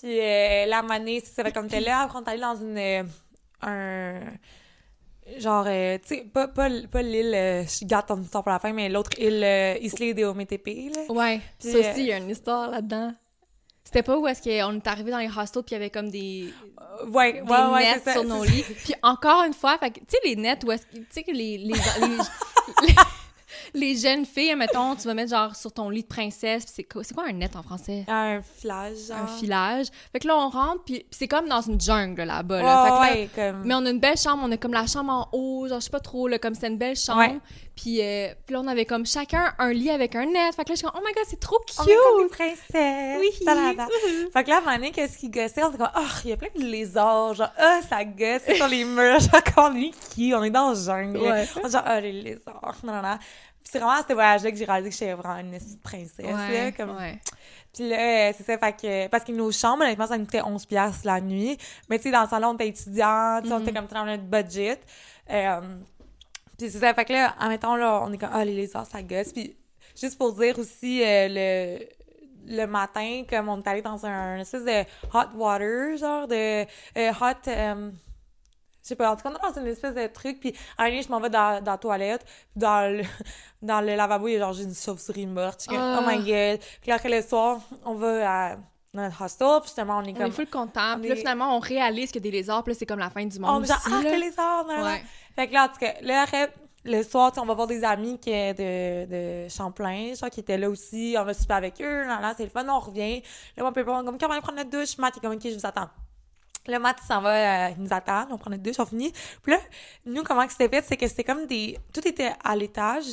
Puis 0.00 0.20
euh, 0.20 0.66
la 0.66 0.82
manée, 0.82 1.20
c'est 1.24 1.32
ça, 1.34 1.44
fait 1.44 1.52
comme 1.52 1.68
t'es 1.68 1.80
là, 1.80 2.00
après 2.02 2.18
on 2.18 2.24
est 2.24 2.28
allé 2.30 2.40
dans 2.40 2.56
une... 2.56 2.78
euh, 2.78 3.02
un... 3.62 4.20
Genre, 5.38 5.64
euh, 5.66 5.98
tu 5.98 6.16
sais, 6.16 6.24
pas, 6.32 6.48
pas, 6.48 6.68
pas 6.90 7.02
l'île, 7.02 7.34
euh, 7.34 7.64
je 7.64 7.84
garde 7.84 8.06
ton 8.06 8.20
histoire 8.20 8.42
pour 8.42 8.52
la 8.52 8.58
fin, 8.58 8.72
mais 8.72 8.88
l'autre 8.88 9.10
île, 9.18 9.42
euh, 9.44 9.76
Islay 9.80 10.14
de 10.14 10.24
OMTP, 10.24 10.90
là. 10.94 11.12
Ouais. 11.12 11.40
Puis, 11.58 11.72
ça 11.72 11.78
euh, 11.78 11.80
aussi, 11.80 12.00
il 12.00 12.06
y 12.06 12.12
a 12.12 12.18
une 12.18 12.30
histoire 12.30 12.70
là-dedans. 12.70 13.14
C'était 13.84 14.02
pas 14.02 14.18
où 14.18 14.26
est-ce 14.26 14.42
qu'on 14.42 14.76
est 14.76 14.86
arrivé 14.86 15.10
dans 15.10 15.18
les 15.18 15.28
hostels, 15.28 15.62
puis 15.62 15.72
il 15.72 15.72
y 15.72 15.76
avait 15.76 15.90
comme 15.90 16.10
des... 16.10 16.52
Ouais, 17.08 17.32
des 17.32 17.40
ouais, 17.40 17.64
ouais, 17.72 17.94
nets 17.94 18.04
ça. 18.04 18.12
sur 18.12 18.24
nos 18.24 18.44
lits. 18.44 18.62
Puis 18.84 18.94
encore 19.02 19.42
une 19.44 19.54
fois, 19.54 19.78
tu 19.78 19.90
sais, 20.06 20.18
les 20.24 20.36
nets 20.36 20.62
où 20.64 20.70
est-ce 20.70 20.86
que, 20.86 20.96
tu 20.96 21.06
sais, 21.10 21.22
que 21.22 21.32
les, 21.32 21.56
les, 21.58 21.72
les, 21.72 22.16
les, 22.86 22.94
les 23.74 23.96
jeunes 23.96 24.24
filles, 24.26 24.54
mettons, 24.56 24.94
tu 24.96 25.06
vas 25.06 25.14
mettre 25.14 25.30
genre 25.30 25.54
sur 25.56 25.72
ton 25.72 25.90
lit 25.90 26.02
de 26.02 26.06
princesse, 26.08 26.64
c'est 26.66 26.84
quoi, 26.84 27.02
c'est 27.04 27.14
quoi 27.14 27.24
un 27.28 27.32
net 27.32 27.56
en 27.56 27.62
français? 27.62 28.04
Un 28.08 28.42
genre. 29.08 29.18
Un 29.18 29.26
filage. 29.26 29.86
Fait 30.12 30.18
que 30.20 30.26
là, 30.28 30.36
on 30.36 30.48
rentre, 30.48 30.84
puis 30.84 31.04
c'est 31.10 31.28
comme 31.28 31.48
dans 31.48 31.60
une 31.60 31.80
jungle 31.80 32.22
là-bas. 32.22 32.62
Là. 32.62 32.84
Fait 32.84 32.90
que 32.90 32.94
Ouais, 32.94 33.00
là- 33.00 33.20
ouais, 33.20 33.28
comme... 33.52 33.62
mais 33.64 33.74
on 33.74 33.86
a 33.86 33.90
une 33.90 34.00
belle 34.00 34.16
chambre, 34.16 34.42
on 34.46 34.52
a 34.52 34.56
comme 34.56 34.72
la 34.72 34.86
chambre 34.86 35.12
en 35.12 35.28
haut, 35.32 35.68
genre 35.68 35.80
je 35.80 35.84
sais 35.84 35.90
pas 35.90 36.00
trop, 36.00 36.28
là, 36.28 36.38
comme 36.38 36.54
c'est 36.54 36.68
une 36.68 36.78
belle 36.78 36.96
chambre. 36.96 37.20
Ouais. 37.20 37.38
Puis, 37.80 38.02
euh, 38.02 38.34
puis 38.44 38.52
là, 38.54 38.60
on 38.60 38.66
avait 38.66 38.84
comme 38.84 39.06
chacun 39.06 39.54
un 39.58 39.72
lit 39.72 39.90
avec 39.90 40.14
un 40.14 40.26
net. 40.26 40.54
Fait 40.54 40.64
que 40.64 40.68
là, 40.70 40.74
je 40.74 40.80
suis 40.80 40.86
comme, 40.86 41.00
oh 41.00 41.04
my 41.06 41.14
god, 41.14 41.24
c'est 41.26 41.40
trop 41.40 41.58
cute! 41.66 41.76
On 41.78 41.84
est 41.86 41.94
comme 41.96 42.22
des 42.24 42.28
princesses. 42.28 43.18
Oui. 43.20 43.30
Tadada. 43.44 43.86
Fait 44.34 44.44
que 44.44 44.48
là, 44.50 44.56
à 44.56 44.58
un 44.58 44.60
moment 44.60 44.74
donné, 44.76 44.90
qu'est-ce 44.90 45.16
qui 45.16 45.30
gossait? 45.30 45.62
On 45.62 45.68
était 45.70 45.78
comme, 45.78 45.88
oh, 45.96 46.00
il 46.24 46.30
y 46.30 46.32
a 46.34 46.36
plein 46.36 46.48
de 46.54 46.60
lézards. 46.62 47.34
Genre, 47.34 47.50
ah, 47.56 47.80
ça 47.88 48.04
gosse 48.04 48.42
c'est 48.44 48.56
sur 48.56 48.68
les 48.68 48.84
murs. 48.84 49.20
Genre, 49.20 49.40
on 49.56 49.76
est 49.76 49.92
qui? 50.10 50.34
On 50.34 50.44
est 50.44 50.50
dans 50.50 50.70
le 50.70 50.76
jungle. 50.76 51.18
Ouais. 51.20 51.46
On 51.62 51.66
est 51.68 51.72
genre, 51.72 51.82
ah, 51.86 52.00
les 52.02 52.12
lézards. 52.12 52.76
Non, 52.84 52.92
non, 52.92 53.02
non. 53.02 53.16
Puis 53.18 53.70
c'est 53.72 53.78
vraiment 53.78 53.94
à 54.00 54.04
ce 54.06 54.12
voyage-là 54.12 54.50
que 54.50 54.56
j'ai 54.58 54.64
réalisé 54.66 54.90
que 54.90 54.96
j'étais 54.96 55.12
vraiment 55.14 55.38
une 55.38 55.58
princesse. 55.82 56.18
Ouais, 56.18 56.64
là, 56.64 56.72
comme... 56.72 56.96
ouais. 56.96 57.18
Puis 57.72 57.88
là, 57.88 57.96
euh, 58.28 58.32
c'est 58.36 58.44
ça, 58.44 58.58
fait 58.58 58.72
que... 58.72 59.06
Parce 59.08 59.24
que 59.24 59.32
nos 59.32 59.52
chambres, 59.52 59.84
honnêtement, 59.84 60.06
ça 60.06 60.18
nous 60.18 60.24
coûtait 60.24 60.42
11 60.42 60.66
piastres 60.66 61.06
la 61.06 61.20
nuit. 61.20 61.56
Mais 61.88 61.98
tu 61.98 62.04
sais, 62.04 62.10
dans 62.10 62.22
le 62.22 62.28
salon, 62.28 62.48
on 62.48 62.54
était 62.54 62.68
étudiants, 62.68 63.38
tu 63.42 63.48
sais, 63.48 63.54
on 63.54 63.58
Mhm. 63.60 63.68
était 63.68 63.72
comme 63.78 63.86
dans 63.86 64.04
notre 64.04 64.24
budget. 64.24 64.78
Euh, 65.30 65.60
puis 66.60 66.70
c'est 66.70 66.78
ça, 66.78 66.92
fait 66.92 67.04
que 67.06 67.12
là, 67.14 67.34
en 67.40 67.48
mettant 67.48 67.74
là, 67.76 68.02
on 68.04 68.12
est 68.12 68.18
comme, 68.18 68.30
ah, 68.32 68.44
les 68.44 68.54
lézards, 68.54 68.86
ça 68.86 69.02
gosse. 69.02 69.32
Puis 69.32 69.56
juste 69.98 70.18
pour 70.18 70.34
dire 70.34 70.58
aussi, 70.58 71.02
euh, 71.02 71.78
le 71.78 71.86
le 72.46 72.66
matin, 72.66 73.22
comme 73.28 73.48
on 73.48 73.62
est 73.62 73.68
allé 73.68 73.82
dans 73.82 74.04
un, 74.04 74.38
espèce 74.38 74.64
de 74.64 74.82
hot 75.14 75.36
water, 75.36 75.96
genre 75.96 76.26
de 76.26 76.62
euh, 76.64 77.12
hot... 77.20 77.48
euh, 77.48 77.90
je 78.82 78.88
sais 78.88 78.96
pas, 78.96 79.12
en 79.12 79.16
tout 79.16 79.22
cas, 79.22 79.30
on 79.30 79.36
est 79.36 79.54
dans 79.54 79.60
une 79.60 79.66
espèce 79.68 79.94
de 79.94 80.06
truc, 80.06 80.40
puis 80.40 80.54
à 80.76 80.84
un 80.84 81.00
je 81.00 81.08
m'en 81.08 81.20
vais 81.20 81.30
dans, 81.30 81.62
dans 81.62 81.72
la 81.72 81.78
toilette, 81.78 82.24
puis 82.24 82.34
dans 82.56 82.90
le, 82.90 83.04
dans 83.62 83.80
le 83.80 83.94
lavabo, 83.94 84.28
il 84.28 84.32
y 84.32 84.36
a 84.36 84.40
genre 84.40 84.52
juste 84.52 84.68
une 84.68 84.74
chauve-souris 84.74 85.26
morte. 85.26 85.60
Je 85.60 85.64
suis 85.64 85.70
comme, 85.70 85.80
Ah. 85.80 86.02
oh 86.02 86.06
my 86.06 86.18
god. 86.18 86.60
Puis 86.80 86.88
là, 86.88 86.96
après 86.96 87.10
le 87.10 87.22
soir, 87.22 87.60
on 87.84 87.94
va 87.94 88.50
à 88.52 88.56
notre 88.92 89.22
hostel, 89.22 89.58
puis 89.60 89.68
justement, 89.68 89.98
on 89.98 90.02
est 90.04 90.10
On 90.10 90.14
comme... 90.14 90.26
est 90.26 90.30
full 90.30 90.48
content. 90.48 90.94
on 90.96 91.00
Puis 91.00 91.08
là, 91.08 91.14
est- 91.14 91.18
finalement, 91.18 91.56
on 91.56 91.60
réalise 91.60 92.10
a 92.14 92.18
des 92.20 92.30
lézards. 92.30 92.64
Puis 92.64 92.72
là, 92.72 92.78
c'est 92.78 92.86
comme 92.86 92.98
la 92.98 93.10
fin 93.10 93.24
du 93.24 93.38
on 93.38 93.40
monde 93.40 93.64
est 93.64 93.68
genre, 93.68 93.78
ah, 93.86 94.02
là. 94.02 94.26
arts, 94.38 94.66
nan, 94.66 94.76
nan. 94.76 94.84
Ouais. 94.84 95.04
Fait 95.36 95.48
que 95.48 95.52
là, 95.54 95.64
en 95.66 95.68
tout 95.68 95.78
cas, 95.78 95.94
là, 96.02 96.22
après, 96.22 96.52
le 96.84 97.02
soir, 97.02 97.32
on 97.36 97.44
va 97.44 97.54
voir 97.54 97.66
des 97.66 97.84
amis 97.84 98.18
qui 98.18 98.30
est 98.30 98.54
de, 98.54 99.44
de 99.44 99.48
Champlain, 99.48 100.14
genre, 100.14 100.30
qui 100.30 100.40
étaient 100.40 100.58
là 100.58 100.68
aussi. 100.68 101.14
On 101.18 101.24
va 101.24 101.34
super 101.34 101.56
avec 101.58 101.80
eux, 101.80 102.04
là, 102.04 102.20
là, 102.20 102.34
c'est 102.36 102.44
le 102.44 102.50
fun, 102.50 102.66
on 102.68 102.80
revient. 102.80 103.22
Là, 103.56 103.64
on 103.64 103.72
est 103.72 103.84
comme, 103.84 104.18
quand 104.18 104.26
on 104.26 104.28
va 104.28 104.40
prendre 104.40 104.58
notre 104.58 104.70
douche, 104.70 104.98
Matt, 104.98 105.14
il 105.14 105.18
est 105.18 105.20
comme, 105.20 105.36
ok, 105.36 105.42
je 105.44 105.54
vous 105.58 105.66
attends. 105.66 105.88
Le 106.66 106.78
Matt, 106.78 106.98
il 107.02 107.06
s'en 107.06 107.20
va, 107.22 107.68
euh, 107.68 107.70
il 107.76 107.82
nous 107.82 107.92
attend, 107.92 108.26
on 108.30 108.38
prend 108.38 108.50
notre 108.50 108.62
douche, 108.62 108.78
on 108.78 108.84
finit. 108.86 109.12
Puis 109.42 109.52
là, 109.52 109.58
nous, 110.04 110.22
comment 110.24 110.44
que 110.46 110.52
c'était 110.52 110.68
fait, 110.68 110.84
c'est 110.86 110.96
que 110.96 111.08
c'était 111.08 111.24
comme 111.24 111.46
des... 111.46 111.78
Tout 111.92 112.06
était 112.06 112.32
à 112.44 112.54
l'étage, 112.54 113.06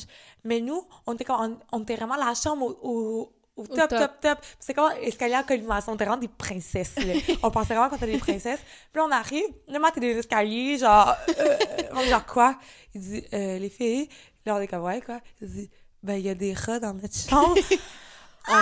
mais 0.43 0.59
nous, 0.59 0.85
on 1.05 1.13
était 1.13 1.23
comme... 1.23 1.57
On, 1.71 1.77
on 1.77 1.81
était 1.83 1.95
vraiment 1.95 2.17
la 2.17 2.33
chambre 2.33 2.65
au... 2.65 2.77
au 2.81 3.33
au 3.57 3.65
top, 3.67 3.89
top. 3.89 4.11
top, 4.21 4.37
C'est 4.59 4.73
comme 4.73 4.91
escalier 5.01 5.35
en 5.35 5.43
colimaçon. 5.43 5.91
On 5.91 5.95
était 5.95 6.05
vraiment 6.05 6.21
des 6.21 6.27
princesses, 6.29 6.95
là. 6.97 7.13
on 7.43 7.51
pensait 7.51 7.73
vraiment 7.73 7.89
qu'on 7.89 7.97
était 7.97 8.05
des 8.11 8.17
princesses. 8.19 8.59
Puis 8.93 9.01
là, 9.01 9.05
on 9.05 9.11
arrive. 9.11 9.43
Le 9.67 9.79
Matt 9.79 9.97
est 9.97 9.99
des 9.99 10.17
escaliers, 10.17 10.77
genre... 10.77 11.15
euh, 11.39 11.57
est 12.01 12.09
genre, 12.09 12.25
quoi? 12.25 12.57
Il 12.93 13.01
dit, 13.01 13.23
euh, 13.33 13.57
les 13.59 13.69
filles... 13.69 14.07
Là, 14.45 14.55
on 14.55 14.59
est 14.61 14.67
comme, 14.67 14.83
ouais, 14.83 15.01
quoi? 15.01 15.19
Il 15.41 15.49
dit, 15.49 15.69
ben, 16.01 16.13
il 16.15 16.25
y 16.25 16.29
a 16.29 16.35
des 16.35 16.53
rats 16.53 16.79
dans 16.79 16.93
notre 16.93 17.13
chambre. 17.13 17.55
On- 18.47 18.61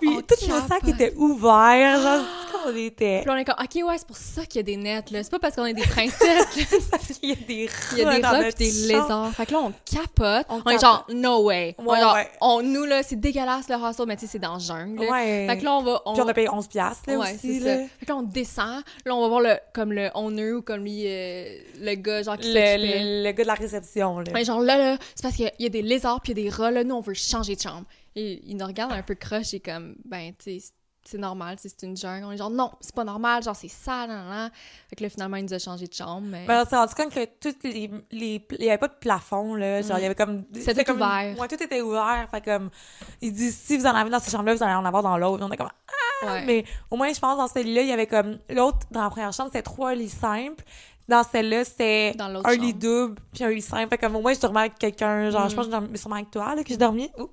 Puis 0.00 0.08
on 0.08 0.22
tous 0.22 0.48
nos 0.48 0.60
sacs 0.60 0.80
capote. 0.80 0.88
étaient 1.00 1.14
ouverts, 1.16 2.00
genre, 2.02 2.24
on 2.66 2.76
était... 2.76 3.18
Puis 3.20 3.26
là, 3.26 3.32
on 3.34 3.36
est 3.36 3.44
comme, 3.44 3.54
OK, 3.62 3.88
ouais, 3.88 3.98
c'est 3.98 4.06
pour 4.06 4.16
ça 4.16 4.44
qu'il 4.44 4.56
y 4.56 4.60
a 4.60 4.62
des 4.62 4.76
nets, 4.76 5.10
là. 5.10 5.22
C'est 5.22 5.30
pas 5.30 5.38
parce 5.38 5.54
qu'on 5.54 5.66
est 5.66 5.74
des 5.74 5.82
princesses, 5.86 6.56
là. 6.56 6.64
Parce 6.90 7.06
qu'il 7.18 7.28
y 7.30 7.32
a 7.32 7.36
des 7.36 7.66
rats 7.66 7.72
Il 7.92 7.98
y 7.98 8.04
a 8.04 8.16
des 8.16 8.22
rats 8.26 8.42
pis 8.44 8.54
des 8.54 8.70
lézards. 8.88 9.32
Fait 9.34 9.46
que 9.46 9.52
là, 9.52 9.60
on 9.60 9.72
capote. 9.84 10.46
On 10.48 10.62
On, 10.64 10.70
est 10.70 10.78
genre, 10.80 11.06
no 11.12 11.44
way. 11.44 11.74
on, 11.78 11.84
Ouais, 11.86 11.98
est 11.98 12.00
genre, 12.02 12.14
ouais. 12.14 12.28
on, 12.40 12.62
nous, 12.62 12.84
là, 12.84 13.02
c'est 13.02 13.16
dégueulasse, 13.20 13.68
le 13.68 13.76
hostel, 13.76 14.06
mais 14.06 14.16
tu 14.16 14.22
sais, 14.26 14.32
c'est 14.32 14.38
dans 14.38 14.54
le 14.54 14.60
jungle. 14.60 14.98
Ouais. 15.00 15.46
Fait 15.48 15.58
que 15.58 15.64
là, 15.64 15.74
on 15.74 15.82
va... 15.82 16.02
On... 16.06 16.12
Puis 16.14 16.22
on 16.22 16.28
a 16.28 16.34
payé 16.34 16.48
11 16.50 16.66
piastres, 16.66 17.02
là, 17.08 17.18
ouais, 17.18 17.34
aussi, 17.34 17.60
là. 17.60 17.76
ça. 17.76 17.82
Fait 18.00 18.06
que 18.06 18.10
là, 18.12 18.16
on 18.16 18.22
descend. 18.22 18.82
Là, 19.04 19.14
on 19.14 19.20
va 19.20 19.28
voir 19.28 19.40
le, 19.40 19.54
comme 19.72 19.92
le 19.92 20.08
owner 20.14 20.52
ou 20.52 20.62
comme 20.62 20.82
lui, 20.84 21.04
euh, 21.06 21.58
le 21.80 21.94
gars, 21.94 22.22
genre, 22.22 22.36
qui 22.36 22.52
Le, 22.52 22.54
le, 22.78 23.24
le 23.24 23.32
gars 23.32 23.42
de 23.44 23.48
la 23.48 23.54
réception, 23.54 24.18
là. 24.20 24.32
Ouais, 24.32 24.44
genre 24.44 24.60
là, 24.60 24.76
là, 24.76 24.96
c'est 25.14 25.22
parce 25.22 25.36
qu'il 25.36 25.44
y 25.44 25.48
a- 25.48 25.52
il 25.58 25.62
y 25.62 25.66
a 25.66 25.70
des 25.70 25.82
lézards 25.82 26.20
puis 26.20 26.32
il 26.32 26.38
y 26.38 26.40
a 26.40 26.50
des 26.50 26.56
rats, 26.56 26.70
là, 26.70 26.82
nous, 26.84 26.94
on 26.96 27.00
veut 27.00 27.14
changer 27.14 27.54
de 27.56 27.60
chambre. 27.60 27.84
Et 28.16 28.40
il 28.46 28.56
nous 28.56 28.66
regarde 28.66 28.92
un 28.92 29.02
peu 29.02 29.14
croche 29.14 29.52
et 29.54 29.60
comme, 29.60 29.94
ben, 30.04 30.32
tu 30.38 30.58
sais, 30.58 30.72
c'est 31.04 31.18
normal, 31.18 31.56
c'est 31.60 31.82
une 31.84 31.96
jungle. 31.96 32.24
On 32.24 32.32
est 32.32 32.36
genre, 32.36 32.50
non, 32.50 32.72
c'est 32.80 32.94
pas 32.94 33.04
normal, 33.04 33.42
genre, 33.42 33.54
c'est 33.54 33.68
sale, 33.68 34.08
nan, 34.08 34.28
nan. 34.28 34.50
Fait 34.88 34.96
que 34.96 35.04
là, 35.04 35.08
finalement, 35.08 35.36
il 35.36 35.44
nous 35.44 35.54
a 35.54 35.58
changé 35.60 35.86
de 35.86 35.92
chambre, 35.94 36.26
mais... 36.26 36.46
Ben, 36.46 36.64
on 36.64 36.68
s'est 36.68 36.76
rendu 36.76 36.94
compte 36.94 37.14
que 37.14 37.24
toutes 37.38 37.62
les, 37.62 37.88
les, 38.10 38.44
il 38.58 38.64
y 38.64 38.68
avait 38.68 38.78
pas 38.78 38.88
de 38.88 38.94
plafond, 38.98 39.54
là. 39.54 39.82
Genre, 39.82 39.98
il 39.98 40.02
y 40.02 40.06
avait 40.06 40.16
comme. 40.16 40.44
C'était 40.54 40.82
tout 40.82 40.92
comme, 40.92 40.96
ouvert. 41.02 41.38
Ouais, 41.38 41.46
tout 41.46 41.62
était 41.62 41.80
ouvert. 41.80 42.26
Fait 42.30 42.40
comme, 42.44 42.70
il 43.20 43.32
dit, 43.32 43.52
si 43.52 43.76
vous 43.76 43.86
en 43.86 43.94
avez 43.94 44.10
dans 44.10 44.18
cette 44.18 44.32
chambre-là, 44.32 44.54
vous 44.56 44.62
allez 44.64 44.74
en 44.74 44.84
avoir 44.84 45.02
dans 45.04 45.16
l'autre. 45.16 45.44
On 45.46 45.50
est 45.52 45.56
comme, 45.56 45.68
ouais. 46.24 46.44
mais 46.44 46.64
au 46.90 46.96
moins, 46.96 47.12
je 47.12 47.20
pense, 47.20 47.36
dans 47.36 47.46
celle-là, 47.48 47.82
il 47.82 47.88
y 47.88 47.92
avait 47.92 48.08
comme, 48.08 48.38
l'autre, 48.48 48.78
dans 48.90 49.02
la 49.02 49.10
première 49.10 49.32
chambre, 49.32 49.50
c'était 49.52 49.62
trois 49.62 49.94
lits 49.94 50.08
simples. 50.08 50.64
Dans 51.06 51.22
celle-là, 51.22 51.64
c'était 51.64 52.14
un 52.18 52.34
chambre. 52.34 52.50
lit 52.50 52.74
double, 52.74 53.20
puis 53.32 53.44
un 53.44 53.50
lit 53.50 53.62
simple. 53.62 53.90
Fait 53.90 53.98
comme, 53.98 54.16
au 54.16 54.22
moins, 54.22 54.32
je 54.34 54.40
dormais 54.40 54.60
avec 54.60 54.76
quelqu'un. 54.76 55.30
Genre, 55.30 55.44
Mm. 55.44 55.50
je 55.50 55.54
pense 55.54 55.66
que 55.66 55.70
je 55.72 55.76
dormais 55.78 55.96
sûrement 55.98 56.16
avec 56.16 56.32
toi, 56.32 56.52
là, 56.56 56.64
que 56.64 56.68
j'ai 56.68 56.76
dormi. 56.76 57.08
Oups, 57.16 57.32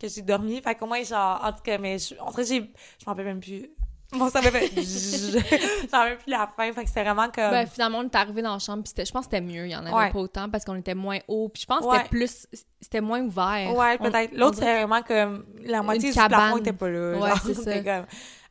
que 0.00 0.08
j'ai 0.08 0.22
dormi. 0.22 0.60
Fait 0.62 0.74
qu'au 0.74 0.86
moins, 0.86 1.02
genre, 1.02 1.40
en 1.44 1.52
tout 1.52 1.62
cas, 1.62 1.78
mais 1.78 1.98
je, 1.98 2.14
en 2.20 2.32
cas, 2.32 2.44
j'ai, 2.44 2.60
je 3.00 3.06
m'en 3.06 3.12
rappelle 3.12 3.26
même 3.26 3.40
plus. 3.40 3.70
Bon, 4.12 4.30
ça 4.30 4.40
m'a 4.40 4.50
fait, 4.52 4.70
j'en 5.92 6.06
plus 6.16 6.30
la 6.30 6.48
fin. 6.56 6.72
Fait 6.72 6.82
que 6.84 6.88
c'était 6.88 7.02
vraiment 7.02 7.26
comme, 7.28 7.50
Ben, 7.50 7.66
finalement, 7.66 7.98
on 7.98 8.04
est 8.04 8.14
arrivé 8.14 8.40
dans 8.40 8.52
la 8.52 8.58
chambre, 8.60 8.82
puis 8.84 8.88
c'était- 8.90 9.04
je 9.04 9.12
pense 9.12 9.26
que 9.26 9.32
c'était 9.32 9.44
mieux. 9.44 9.66
Il 9.66 9.72
y 9.72 9.76
en 9.76 9.84
avait 9.84 9.92
Ouais. 9.94 10.10
pas 10.12 10.18
autant 10.20 10.48
parce 10.48 10.64
qu'on 10.64 10.76
était 10.76 10.94
moins 10.94 11.18
haut. 11.26 11.48
Puis 11.48 11.62
je 11.62 11.66
pense 11.66 11.80
que 11.80 11.86
Ouais. 11.86 11.96
c'était 11.98 12.08
plus. 12.10 12.46
C'était 12.80 13.00
moins 13.00 13.20
ouvert. 13.20 13.74
Ouais, 13.76 13.98
peut-être. 13.98 14.32
L'autre, 14.36 14.58
c'est 14.58 14.76
vraiment 14.84 15.02
comme 15.02 15.44
la 15.64 15.82
moitié 15.82 16.10
du 16.12 16.14
plafond 16.18 16.58
était 16.58 16.72
pas 16.72 16.88
là. 16.88 17.18
Ouais, 17.18 17.30
c'est 17.44 17.54
ça. 17.54 17.62
c'était 17.64 17.82
comme... 17.84 18.06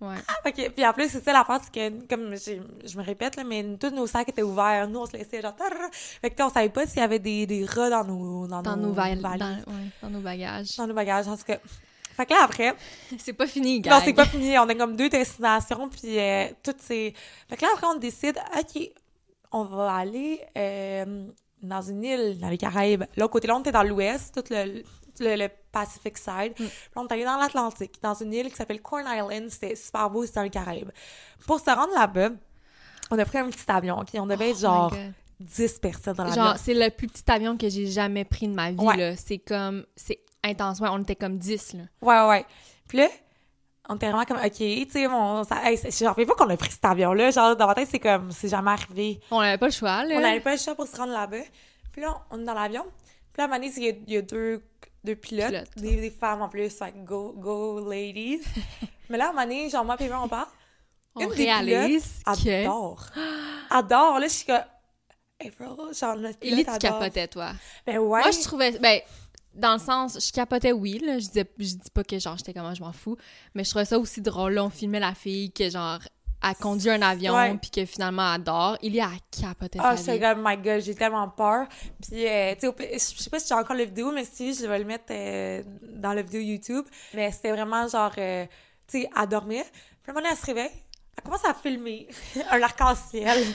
Ouais. 0.10 0.15
Ah, 0.28 0.52
Puis 0.52 0.86
en 0.86 0.91
plus, 0.91 1.08
c'est 1.10 1.24
ça 1.24 1.32
l'affaire, 1.32 1.60
c'est 1.63 1.72
que, 1.74 2.06
comme 2.08 2.36
je 2.36 2.98
me 2.98 3.04
répète, 3.04 3.38
là, 3.38 3.44
mais 3.46 3.63
tous 3.80 3.91
nos 3.91 4.08
sacs 4.08 4.28
étaient 4.28 4.44
ouverts. 4.44 4.89
Nous, 4.89 5.00
on 5.00 5.06
se 5.06 5.13
laissait 5.13 5.41
genre... 5.41 5.54
Fait 6.22 6.32
que, 6.32 6.44
on 6.44 6.50
savait 6.50 6.68
pas 6.70 6.86
s'il 6.86 7.00
y 7.00 7.04
avait 7.04 7.20
des, 7.20 7.46
des 7.48 7.63
rats 7.65 7.89
dans 7.89 8.04
nos, 8.04 8.46
dans 8.46 8.62
Dans 8.62 8.76
nos, 8.76 8.88
nos, 8.88 8.94
val- 8.94 9.18
valises, 9.20 9.39
dans, 9.39 9.72
ouais, 9.72 9.80
dans 10.04 10.10
nos 10.10 10.20
bagages. 10.20 10.76
dans 10.76 10.88
nos 10.88 10.94
bagages. 10.94 11.28
En 11.30 11.38
tout 11.38 11.44
cas. 11.48 11.58
Fait 12.15 12.25
que 12.25 12.34
là, 12.34 12.39
après, 12.43 12.73
C'est 13.17 13.34
pas 13.34 13.47
fini, 13.47 13.75
non, 13.78 13.82
gang. 13.89 14.01
c'est 14.04 14.13
pas 14.13 14.25
fini. 14.25 14.58
On 14.58 14.67
a 14.69 14.75
comme 14.75 14.95
deux 14.95 15.10
destinations, 15.10 15.89
puis 15.89 16.19
euh, 16.19 16.47
toutes 16.63 16.82
ces... 16.82 17.13
Fait 17.49 17.58
que 17.58 17.62
là, 17.63 17.69
après, 17.73 17.88
on 17.88 17.95
décide, 17.97 18.38
OK, 18.58 18.89
on 19.51 19.63
va 19.65 19.93
aller 19.95 20.41
euh, 20.58 21.25
dans 21.62 21.82
une 21.82 22.04
île, 22.04 22.38
dans 22.39 22.49
les 22.49 22.58
Caraïbes. 22.58 23.04
Là, 23.15 23.28
côté 23.28 23.47
là, 23.47 23.56
on 23.56 23.60
était 23.62 23.71
dans 23.71 23.84
l'ouest, 23.84 24.34
tout 24.34 24.43
le, 24.54 24.84
le, 25.19 25.36
le 25.36 25.47
Pacific 25.71 26.17
side. 26.17 26.54
Puis 26.56 26.65
là, 26.65 26.69
on 26.97 27.08
est 27.08 27.12
allé 27.13 27.23
dans 27.25 27.38
l'Atlantique, 27.38 27.99
dans 28.01 28.13
une 28.13 28.34
île 28.34 28.49
qui 28.49 28.56
s'appelle 28.56 28.82
Corn 28.82 29.06
Island. 29.08 29.49
C'était 29.49 29.75
super 29.75 30.10
beau, 30.10 30.25
c'était 30.25 30.39
dans 30.39 30.43
les 30.43 30.49
Caraïbes. 30.49 30.91
Pour 31.47 31.60
se 31.60 31.69
rendre 31.69 31.93
là-bas, 31.93 32.30
on 33.12 33.19
a 33.19 33.25
pris 33.25 33.38
un 33.38 33.49
petit 33.49 33.65
avion, 33.69 33.99
OK? 33.99 34.10
On 34.15 34.25
devait 34.25 34.49
être 34.51 34.58
Oh 34.58 34.62
genre 34.62 34.89
God. 34.91 35.13
10 35.39 35.80
personnes 35.80 36.13
dans 36.15 36.23
l'avion. 36.23 36.43
Genre, 36.43 36.58
c'est 36.58 36.73
le 36.73 36.89
plus 36.89 37.08
petit 37.08 37.30
avion 37.30 37.58
que 37.58 37.67
j'ai 37.69 37.88
jamais 37.88 38.23
pris 38.25 38.47
de 38.47 38.54
ma 38.54 38.71
vie, 38.71 38.80
Ouais. 38.80 38.95
là. 38.97 39.15
C'est 39.15 39.38
comme... 39.38 39.86
C'est 39.95 40.19
intense. 40.45 40.79
Ouais, 40.79 40.89
on 40.91 40.99
était 40.99 41.15
comme 41.15 41.38
10, 41.38 41.73
là. 41.73 41.84
Ouais, 42.01 42.29
ouais. 42.29 42.45
Puis 42.88 42.97
là, 42.97 43.08
on 43.89 43.95
était 43.95 44.08
vraiment 44.10 44.25
comme, 44.25 44.38
OK, 44.38 44.53
tu 44.53 44.89
sais, 44.89 45.08
mon... 45.08 45.43
Ça, 45.43 45.62
hey, 45.63 45.77
pas 45.77 46.36
qu'on 46.36 46.49
a 46.49 46.58
pris 46.58 46.71
cet 46.71 46.86
avion-là. 46.86 47.31
Genre, 47.31 47.55
dans 47.55 47.67
ma 47.67 47.75
tête, 47.75 47.89
c'est 47.91 47.99
comme, 47.99 48.31
c'est 48.31 48.49
jamais 48.49 48.71
arrivé. 48.71 49.19
On 49.31 49.39
avait 49.39 49.58
pas 49.58 49.67
le 49.67 49.71
choix, 49.71 50.03
là. 50.03 50.15
On 50.15 50.21
n'avait 50.21 50.39
pas 50.39 50.53
le 50.53 50.60
choix 50.60 50.75
pour 50.75 50.88
se 50.88 50.95
rendre 50.95 51.13
là-bas. 51.13 51.43
Puis 51.91 52.01
là, 52.01 52.21
on 52.31 52.41
est 52.41 52.45
dans 52.45 52.53
l'avion. 52.53 52.84
Puis 53.34 53.39
là, 53.39 53.43
à 53.43 53.47
un 53.47 53.47
moment 53.47 53.60
donné, 53.60 53.73
il 53.77 53.84
y 53.84 53.89
a, 53.89 53.93
il 54.08 54.13
y 54.13 54.17
a 54.17 54.21
deux, 54.21 54.63
deux 55.03 55.15
pilotes, 55.15 55.69
des, 55.77 55.95
des 55.97 56.10
femmes 56.10 56.41
en 56.41 56.49
plus, 56.49 56.79
like, 56.79 57.03
go, 57.03 57.34
go 57.38 57.89
ladies. 57.89 58.41
Mais 59.10 59.17
là, 59.17 59.27
à 59.27 59.29
un 59.29 59.31
moment 59.34 59.43
donné, 59.43 59.69
genre, 59.69 59.86
moi, 59.86 59.97
puis 59.97 60.08
moi, 60.08 60.21
on 60.23 60.27
parle. 60.27 60.47
On 61.15 61.21
Une 61.21 61.29
des 61.29 61.45
réalise 61.45 62.21
que... 62.25 62.63
Adore. 62.63 63.05
Adore. 63.69 64.19
Là, 64.19 64.27
je 64.27 64.34
suis 64.34 64.45
comme. 64.45 64.63
Bro, 65.60 65.93
genre, 65.93 66.15
notre 66.15 66.39
pilote 66.39 66.67
adore. 66.67 66.79
capotais, 66.79 67.27
toi. 67.27 67.51
Ben 67.86 67.97
ouais. 67.99 68.21
Moi, 68.21 68.31
je 68.31 68.41
trouvais... 68.41 68.71
Ben, 68.79 69.01
dans 69.56 69.74
le 69.74 69.80
sens, 69.80 70.18
je 70.26 70.32
capotais, 70.32 70.72
oui, 70.72 71.00
là. 71.00 71.13
Je, 71.20 71.28
disais, 71.28 71.46
je 71.58 71.74
dis 71.76 71.89
pas 71.94 72.04
que, 72.04 72.20
genre, 72.20 72.38
j'étais 72.38 72.54
comme, 72.54 72.65
Ah, 72.65 72.74
je 72.74 72.82
m'en 72.82 72.91
fous. 72.91 73.18
Mais 73.54 73.63
je 73.63 73.70
trouvais 73.70 73.86
ça 73.86 73.98
aussi 73.98 74.22
drôle, 74.22 74.54
là. 74.54 74.63
On 74.65 74.70
filmait 74.70 75.00
la 75.00 75.13
fille 75.15 75.52
que, 75.52 75.70
genre, 75.70 76.00
elle 76.44 76.56
conduit 76.56 76.89
un 76.91 77.02
avion, 77.02 77.58
puis 77.58 77.72
que 77.72 77.86
finalement, 77.86 78.28
elle 78.36 78.41
adore. 78.41 78.78
Ellie, 78.84 79.00
elle 79.00 79.41
capotait 79.41 79.80
Ah, 79.82 79.96
sa 79.98 80.13
j'étais 80.13 80.28
vie. 80.28 80.36
comme, 80.36 80.44
my 80.46 80.58
god, 80.58 80.82
j'ai 80.82 80.94
tellement 80.94 81.28
peur. 81.30 81.68
Puis, 82.08 82.28
euh, 82.28 82.54
tu 82.60 82.68
sais, 82.68 82.94
je 82.94 83.24
sais 83.24 83.30
pas 83.30 83.39
si 83.39 83.48
j'ai 83.48 83.56
encore 83.56 83.76
la 83.76 83.86
vidéo, 83.86 84.12
mais 84.12 84.26
si, 84.26 84.54
je 84.54 84.68
vais 84.68 84.78
le 84.80 84.86
mettre 84.86 85.06
euh, 85.12 85.63
dans 85.94 86.13
la 86.13 86.22
vidéo 86.22 86.41
YouTube. 86.41 86.86
Mais 87.13 87.32
c'était 87.32 87.52
vraiment 87.52 87.88
genre, 87.88 88.12
euh, 88.18 88.46
tu 88.88 89.02
sais, 89.02 89.10
à 89.15 89.26
dormir. 89.26 89.63
Puis, 90.04 90.12
à 90.12 90.12
un 90.12 90.13
moment 90.13 90.22
donné, 90.28 90.34
elle 90.34 90.38
se 90.39 90.46
réveille. 90.46 90.72
Elle 91.17 91.23
commence 91.23 91.45
à 91.45 91.54
filmer 91.54 92.08
un 92.51 92.62
arc-en-ciel. 92.62 93.45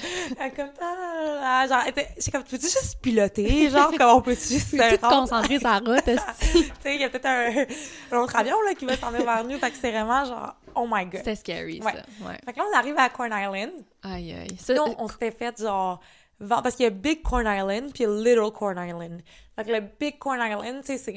Elle 0.41 0.55
comme, 0.55 0.71
ah, 0.81 1.67
genre, 1.69 1.83
j'étais 1.87 2.31
comme, 2.33 2.43
peux-tu 2.45 2.63
juste 2.67 2.99
piloter? 3.01 3.69
Genre, 3.71 3.91
comme 3.97 4.17
on 4.17 4.23
peut-tu 4.23 4.55
juste 4.55 4.71
se 4.71 4.77
te 4.77 4.97
concentrer 5.01 5.59
sur 5.59 5.69
la 5.69 5.79
route, 5.79 6.05
Tu 6.05 6.59
sais, 6.83 6.95
il 6.95 7.01
y 7.01 7.05
a 7.05 7.11
peut-être 7.11 7.27
un, 7.27 8.17
un 8.17 8.21
autre 8.23 8.35
avion, 8.37 8.57
là, 8.63 8.75
qui 8.75 8.87
va 8.87 8.97
s'en 8.97 9.11
venir 9.11 9.25
vers 9.27 9.45
nous. 9.45 9.59
Fait 9.59 9.71
que 9.71 9.77
c'est 9.81 9.91
vraiment 9.91 10.25
genre, 10.25 10.55
oh 10.75 10.87
my 10.91 11.05
god. 11.05 11.17
C'était 11.19 11.37
scary, 11.37 11.81
Ouais. 11.85 11.93
ça. 11.93 12.27
Ouais. 12.29 12.39
Fait 12.45 12.53
que 12.53 12.59
là, 12.59 12.65
on 12.73 12.77
arrive 12.77 12.99
à 12.99 13.09
Corn 13.11 13.31
Island. 13.33 13.73
Aïe, 14.03 14.33
aïe. 14.33 14.57
Ça, 14.59 14.75
on, 14.83 14.95
on 15.05 15.09
s'était 15.09 15.31
fait 15.31 15.61
genre. 15.61 16.01
Parce 16.49 16.75
qu'il 16.75 16.85
y 16.85 16.87
a 16.87 16.91
Big 16.91 17.23
Corn 17.23 17.45
Island 17.47 17.93
puis 17.93 18.05
Little 18.07 18.51
Corn 18.53 18.79
Island. 18.79 19.21
Fait 19.57 19.65
que 19.65 19.71
le 19.73 19.81
Big 20.01 20.19
Corn 20.19 20.39
Island, 20.41 20.83
tu 20.85 20.97
sais, 20.97 21.13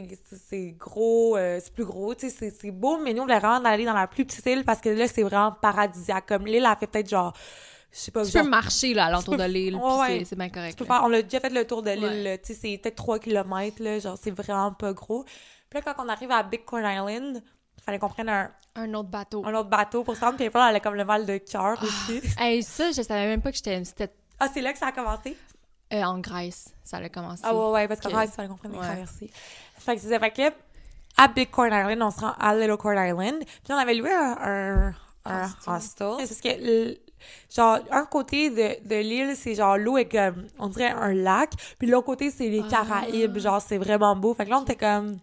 c'est- 0.49 0.71
gros, 0.77 1.37
euh, 1.37 1.59
c'est 1.63 1.73
plus 1.73 1.85
gros, 1.85 2.13
tu 2.13 2.29
sais, 2.29 2.49
c'est- 2.51 2.71
beau, 2.71 2.97
mais 2.97 3.13
nous, 3.13 3.21
on 3.21 3.25
voulait 3.25 3.39
vraiment 3.39 3.63
aller 3.65 3.85
dans 3.85 3.93
la 3.93 4.07
plus 4.07 4.25
petite 4.25 4.45
île 4.47 4.65
parce 4.65 4.81
que 4.81 4.89
là, 4.89 5.07
c'est 5.07 5.23
vraiment 5.23 5.51
paradisiaque. 5.53 6.27
Comme 6.27 6.45
l'île, 6.45 6.67
elle 6.69 6.77
fait 6.77 6.87
peut-être 6.87 7.09
genre, 7.09 7.33
je 7.91 7.97
sais 7.99 8.11
pas, 8.11 8.25
tu 8.25 8.31
genre, 8.31 8.43
peux 8.43 8.49
marcher, 8.49 8.93
là, 8.93 9.05
à 9.05 9.11
l'entour 9.11 9.37
de 9.37 9.43
l'île, 9.45 9.75
Ouais, 9.77 10.25
c'est- 10.25 10.35
bien 10.35 10.49
correct. 10.49 10.71
tu 10.77 10.83
peux 10.83 10.89
là. 10.89 10.95
faire, 10.99 11.05
on 11.07 11.13
a 11.13 11.21
déjà 11.21 11.39
fait 11.39 11.49
le 11.49 11.65
tour 11.65 11.81
de 11.83 11.91
l'île, 11.91 12.03
Ouais. 12.25 12.37
tu 12.39 12.53
sais, 12.53 12.59
c'est 12.61 12.77
peut-être 12.79 12.95
3 12.95 13.19
km, 13.19 13.81
là, 13.81 13.99
genre, 13.99 14.17
c'est 14.21 14.31
vraiment 14.31 14.73
pas 14.73 14.91
gros. 14.91 15.23
Puis 15.69 15.79
là, 15.79 15.93
quand 15.93 16.03
on 16.03 16.09
arrive 16.09 16.31
à 16.31 16.43
Big 16.43 16.65
Corn 16.65 16.83
Island, 16.83 17.41
il 17.77 17.83
fallait 17.83 17.97
qu'on 17.99 18.09
prenne 18.09 18.27
un, 18.29 18.51
Un 18.75 18.93
autre 18.93 19.09
bateau. 19.09 19.43
un 19.45 19.53
autre 19.55 19.69
bateau 19.69 20.03
pour 20.03 20.15
se 20.17 20.21
rendre, 20.21 20.35
puis 20.35 20.45
elle 20.53 20.75
a 20.75 20.79
comme 20.81 20.95
le 20.95 21.05
mal 21.05 21.25
de 21.25 21.37
cœur 21.37 21.77
aussi. 21.81 22.21
Hey, 22.37 22.61
ça, 22.61 22.91
je 22.91 23.01
savais 23.03 23.27
même 23.27 23.41
pas 23.41 23.51
que 23.51 23.57
j'étais... 23.57 23.83
C'était 23.85 24.09
Ah, 24.39 24.47
c'est 24.53 24.61
là 24.61 24.73
que 24.73 24.79
ça 24.79 24.87
a 24.87 24.91
commencé? 24.91 25.37
euh, 25.93 26.01
en 26.03 26.17
Grèce, 26.19 26.73
ça 26.83 26.97
a 26.97 27.09
commencé. 27.09 27.43
Ah 27.45 27.53
ouais, 27.55 27.71
ouais, 27.71 27.87
parce 27.87 27.99
qu'en 28.01 28.09
fait, 28.09 28.25
il 28.25 28.31
fallait 28.31 28.47
qu'on 28.47 28.55
prenne 28.55 28.71
des 28.71 28.77
Ouais. 28.79 28.83
traversées. 28.85 29.29
Fait 29.77 29.95
que 29.95 30.01
c'est 30.01 30.09
ça. 30.09 30.19
Fait 30.19 30.31
que 30.31 30.41
à 31.17 31.27
Big 31.27 31.51
Corn 31.51 31.67
Island, 31.71 32.01
on 32.01 32.09
se 32.09 32.19
rend 32.21 32.33
à 32.39 32.55
Little 32.55 32.77
Corn 32.77 32.97
Island. 32.97 33.43
Puis 33.45 33.71
on 33.73 33.77
avait 33.77 33.93
loué 33.93 34.11
un, 34.11 34.35
un, 34.41 34.93
un 35.25 35.75
Hostel. 35.77 36.07
parce 36.17 36.41
que, 36.41 36.97
genre, 37.55 37.77
un 37.91 38.05
côté 38.05 38.49
de, 38.49 38.87
de 38.87 38.95
l'île, 39.01 39.35
c'est 39.35 39.53
genre, 39.53 39.77
l'eau 39.77 39.97
est 39.97 40.11
comme, 40.11 40.47
on 40.57 40.67
dirait 40.69 40.89
un 40.89 41.13
lac. 41.13 41.51
Puis 41.77 41.87
l'autre 41.87 42.07
côté, 42.07 42.31
c'est 42.31 42.49
les 42.49 42.63
Ah. 42.65 42.69
Caraïbes. 42.83 43.37
Genre, 43.37 43.61
c'est 43.61 43.77
vraiment 43.77 44.15
beau. 44.15 44.33
Fait 44.33 44.45
que 44.45 44.49
là, 44.49 44.57
on 44.59 44.63
était 44.63 44.75
comme... 44.75 45.19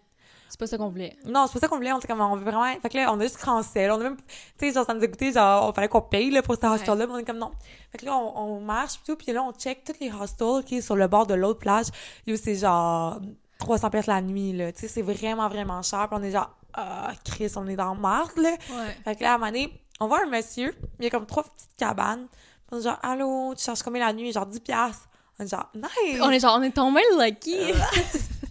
C'est 0.51 0.59
pas 0.59 0.67
ça 0.67 0.77
qu'on 0.77 0.89
voulait. 0.89 1.15
Non, 1.23 1.47
c'est 1.47 1.53
pas 1.53 1.59
ça 1.61 1.67
qu'on 1.69 1.77
voulait, 1.77 1.93
on 1.93 1.97
était 1.97 2.09
comme, 2.09 2.19
on 2.19 2.35
veut 2.35 2.43
vraiment... 2.43 2.65
Fait 2.81 2.89
que 2.89 2.97
là, 2.97 3.13
on 3.13 3.19
a 3.21 3.23
juste 3.23 3.41
cancel, 3.41 3.89
on 3.89 4.01
a 4.01 4.03
même... 4.03 4.17
Tu 4.17 4.23
sais, 4.67 4.73
genre, 4.73 4.85
ça 4.85 4.93
nous 4.93 5.01
a 5.01 5.07
coûté, 5.07 5.31
genre, 5.31 5.69
on 5.69 5.71
fallait 5.71 5.87
qu'on 5.87 6.01
paye, 6.01 6.29
là, 6.29 6.41
pour 6.41 6.55
cet 6.55 6.65
hostel-là, 6.65 7.07
on 7.09 7.17
est 7.17 7.23
comme, 7.23 7.37
non. 7.37 7.51
Fait 7.89 7.99
que 7.99 8.05
là, 8.05 8.17
on, 8.17 8.57
on 8.57 8.59
marche, 8.59 8.97
pis 8.97 9.05
tout, 9.05 9.15
puis 9.15 9.31
là, 9.31 9.43
on 9.43 9.53
check 9.53 9.85
tous 9.85 9.93
les 10.01 10.11
hostels 10.11 10.65
qui 10.65 10.79
est 10.79 10.81
sur 10.81 10.97
le 10.97 11.07
bord 11.07 11.25
de 11.25 11.35
l'autre 11.35 11.59
plage. 11.59 11.85
Yo, 12.27 12.35
c'est 12.35 12.55
genre 12.55 13.21
300 13.59 13.89
pièces 13.91 14.07
la 14.07 14.21
nuit, 14.21 14.51
là. 14.51 14.73
Tu 14.73 14.81
sais, 14.81 14.87
c'est 14.89 15.01
vraiment, 15.01 15.47
vraiment 15.47 15.81
cher, 15.83 16.09
puis 16.09 16.19
on 16.19 16.23
est 16.23 16.31
genre, 16.31 16.53
ah, 16.73 17.13
Chris, 17.23 17.53
on 17.55 17.65
est 17.67 17.77
dans 17.77 17.95
marde, 17.95 18.35
là. 18.35 18.49
Ouais. 18.49 18.97
Fait 19.05 19.15
que 19.15 19.23
là, 19.23 19.31
à 19.31 19.35
un 19.35 19.37
moment 19.37 19.51
donné, 19.51 19.81
on 20.01 20.07
voit 20.07 20.23
un 20.25 20.29
monsieur, 20.29 20.75
il 20.99 21.05
y 21.05 21.07
a 21.07 21.11
comme 21.11 21.25
trois 21.25 21.43
petites 21.43 21.77
cabanes. 21.77 22.27
Puis 22.27 22.73
on 22.73 22.79
est 22.79 22.81
genre, 22.81 22.99
allô, 23.01 23.53
tu 23.55 23.63
cherches 23.63 23.83
combien 23.83 24.05
la 24.05 24.11
nuit? 24.11 24.33
Genre 24.33 24.45
10 24.45 24.59
piastres. 24.59 25.07
On 25.39 25.45
est 25.45 25.47
genre, 25.47 25.69
nice! 25.73 26.19
On 26.21 26.29
est 26.29 26.41
genre, 26.41 26.57
on 26.59 26.61
est 26.61 26.75
tombé 26.75 26.99
lucky. 27.17 27.55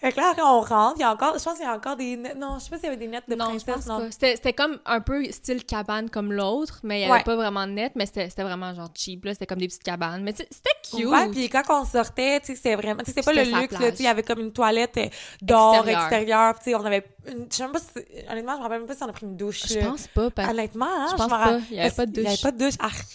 Fait 0.00 0.12
que 0.12 0.16
là, 0.20 0.34
on 0.38 0.60
rentre, 0.60 0.94
il 0.96 1.00
y 1.00 1.04
a 1.04 1.12
encore, 1.12 1.38
je 1.38 1.42
pense 1.44 1.54
qu'il 1.54 1.64
y 1.64 1.68
a 1.68 1.74
encore 1.74 1.96
des 1.96 2.16
nettes, 2.16 2.36
non, 2.36 2.58
je 2.58 2.64
sais 2.64 2.70
pas 2.70 2.76
s'il 2.76 2.84
y 2.84 2.88
avait 2.88 2.96
des 2.96 3.06
nettes 3.08 3.28
de 3.28 3.34
non, 3.34 3.58
je 3.58 3.64
princesse, 3.64 3.86
pas. 3.86 4.10
C'était 4.10 4.36
c'était 4.36 4.52
comme 4.52 4.78
un 4.86 5.00
peu 5.00 5.24
style 5.30 5.64
cabane 5.64 6.10
comme 6.10 6.32
l'autre, 6.32 6.80
mais 6.82 6.98
il 6.98 7.02
y 7.02 7.04
avait 7.04 7.12
Ouais. 7.14 7.22
pas 7.24 7.36
vraiment 7.36 7.66
de 7.66 7.72
net, 7.72 7.92
mais 7.94 8.06
c'était 8.06 8.28
c'était 8.30 8.42
vraiment 8.42 8.74
genre 8.74 8.90
cheap, 8.94 9.24
là. 9.24 9.32
C'était 9.32 9.46
comme 9.46 9.58
des 9.58 9.66
petites 9.68 9.82
cabanes. 9.82 10.22
Mais 10.22 10.34
c'était 10.36 10.70
cute. 10.90 11.06
Ouais, 11.06 11.28
puis 11.30 11.48
quand 11.48 11.62
on 11.68 11.84
sortait, 11.84 12.40
tu 12.40 12.46
sais, 12.46 12.54
c'était 12.56 12.74
vraiment, 12.76 13.00
tu 13.02 13.06
sais, 13.12 13.20
c'était 13.20 13.22
pas 13.22 13.32
le 13.32 13.60
luxe, 13.60 13.74
tu 13.76 13.82
sais, 13.82 13.94
il 13.98 14.04
y 14.04 14.08
avait 14.08 14.22
comme 14.22 14.40
une 14.40 14.52
toilette 14.52 14.96
euh, 14.96 15.08
d'or, 15.40 15.86
Extérieure. 15.88 16.54
tu 16.58 16.64
sais, 16.64 16.74
on 16.74 16.84
avait, 16.84 17.04
une, 17.26 17.46
je 17.50 17.56
sais 17.56 17.62
même 17.64 17.72
pas 17.72 17.78
si, 17.80 17.86
honnêtement, 18.30 18.52
je 18.52 18.58
me 18.58 18.62
rappelle 18.62 18.78
même 18.78 18.86
pas 18.88 18.94
si 18.94 19.02
on 19.02 19.08
a 19.08 19.12
pris 19.12 19.26
une 19.26 19.36
douche. 19.36 19.62
Je 19.68 19.78
pense 19.78 20.06
pas, 20.08 20.30
parce 20.30 20.50
Honnêtement, 20.50 20.86
hein, 20.88 21.06
je 21.10 21.16
pense 21.16 21.28
pas. 21.28 21.58
Il 21.70 21.76
y 21.76 21.80
avait 21.80 21.90
pas 21.90 22.06
de 22.06 22.12
Il 22.20 22.22
y 22.22 22.26
avait 22.26 22.34
douche. 22.34 22.42
pas 22.42 22.50
de 22.52 22.58
douche, 22.58 22.74
arc. 22.80 23.06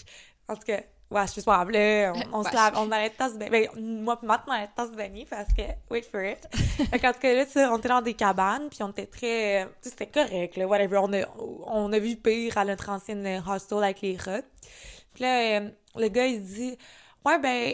En 0.50 0.56
tout 0.56 0.62
cas, 0.66 0.80
ouais, 1.10 1.28
je 1.28 1.32
suis 1.32 1.41
pas 1.41 1.56
grave, 1.56 1.72
là, 1.72 2.13
on, 2.34 2.39
on 2.39 2.43
se 2.43 2.54
lave, 2.54 2.74
on 2.78 2.91
allait 2.91 3.10
tas 3.10 3.30
se 3.30 3.38
baigner, 3.38 3.70
ben, 3.74 4.04
moi 4.04 4.20
Matt, 4.24 4.41
on 4.48 4.52
allait 4.52 4.70
tas 4.76 4.88
se 4.88 4.91
baigner 4.91 5.26
parce 5.30 5.52
que, 5.54 5.63
wait 5.89 6.04
for 6.04 6.22
it. 6.22 6.39
fait 6.54 7.00
qu'en 7.00 7.13
tout 7.13 7.20
cas, 7.20 7.34
là, 7.34 7.46
tu 7.46 7.52
sais, 7.54 7.65
on 7.65 7.78
était 7.78 7.89
dans 7.89 8.02
des 8.02 8.13
cabanes, 8.13 8.70
puis 8.70 8.84
on 8.84 8.89
était 8.89 9.06
très, 9.06 9.65
tu 9.82 9.89
sais, 9.89 9.96
c'était 9.98 10.08
correct, 10.08 10.58
là, 10.58 10.67
whatever, 10.67 10.98
on 10.98 11.13
a, 11.13 11.26
on 11.65 11.91
a 11.93 12.00
vu 12.00 12.15
pire 12.15 12.58
à 12.58 12.65
notre 12.65 12.89
ancienne 12.89 13.43
hostel 13.48 13.84
avec 13.84 14.02
les 14.02 14.17
rats. 14.17 14.41
Puis 15.13 15.24
là, 15.24 15.60
euh, 15.60 15.70
le 15.96 16.08
gars, 16.10 16.28
il 16.28 16.43
dit, 16.43 16.78
ouais, 17.26 17.39
ben, 17.39 17.74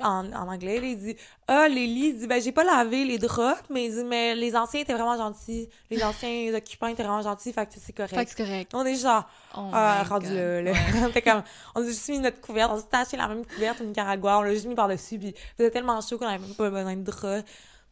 en, 0.00 0.32
en 0.32 0.48
anglais, 0.48 0.80
là, 0.80 0.86
il 0.86 0.98
dit, 0.98 1.16
ah, 1.46 1.68
lits, 1.68 2.08
il 2.08 2.18
dit, 2.18 2.26
ben, 2.26 2.40
j'ai 2.40 2.52
pas 2.52 2.64
lavé 2.64 3.04
les 3.04 3.18
draps, 3.18 3.62
mais 3.70 3.86
il 3.86 3.94
dit, 3.94 4.04
mais 4.04 4.34
les 4.34 4.56
anciens 4.56 4.80
étaient 4.80 4.92
vraiment 4.92 5.16
gentils. 5.16 5.68
Les 5.90 6.02
anciens 6.02 6.54
occupants 6.56 6.86
étaient 6.88 7.02
vraiment 7.02 7.22
gentils, 7.22 7.52
fait 7.52 7.66
que 7.66 7.74
c'est 7.78 7.92
correct. 7.92 8.14
Fait 8.14 8.24
que 8.24 8.30
c'est 8.30 8.44
correct. 8.44 8.72
On 8.74 8.84
est 8.84 8.96
genre, 8.96 9.24
Oh 9.56 9.62
my 9.72 10.08
rendu 10.08 10.34
là, 10.34 10.62
là. 10.62 10.72
Ouais. 10.72 11.22
Comme, 11.24 11.42
on 11.74 11.82
a 11.82 11.86
juste 11.86 12.08
mis 12.08 12.18
notre 12.18 12.40
couverte, 12.40 12.70
on 12.72 12.78
s'est 12.78 12.86
acheté 12.92 13.16
la 13.16 13.28
même 13.28 13.44
couverte 13.46 13.80
au 13.80 13.84
Nicaragua, 13.84 14.38
on 14.38 14.42
l'a 14.42 14.52
juste 14.52 14.66
mis 14.66 14.74
par-dessus, 14.74 15.18
puis 15.18 15.34
c'était 15.56 15.70
tellement 15.70 16.00
chaud 16.00 16.18
qu'on 16.18 16.26
avait 16.26 16.38
même 16.38 16.54
pas 16.54 16.70
besoin 16.70 16.96
de 16.96 17.02
draps. 17.02 17.44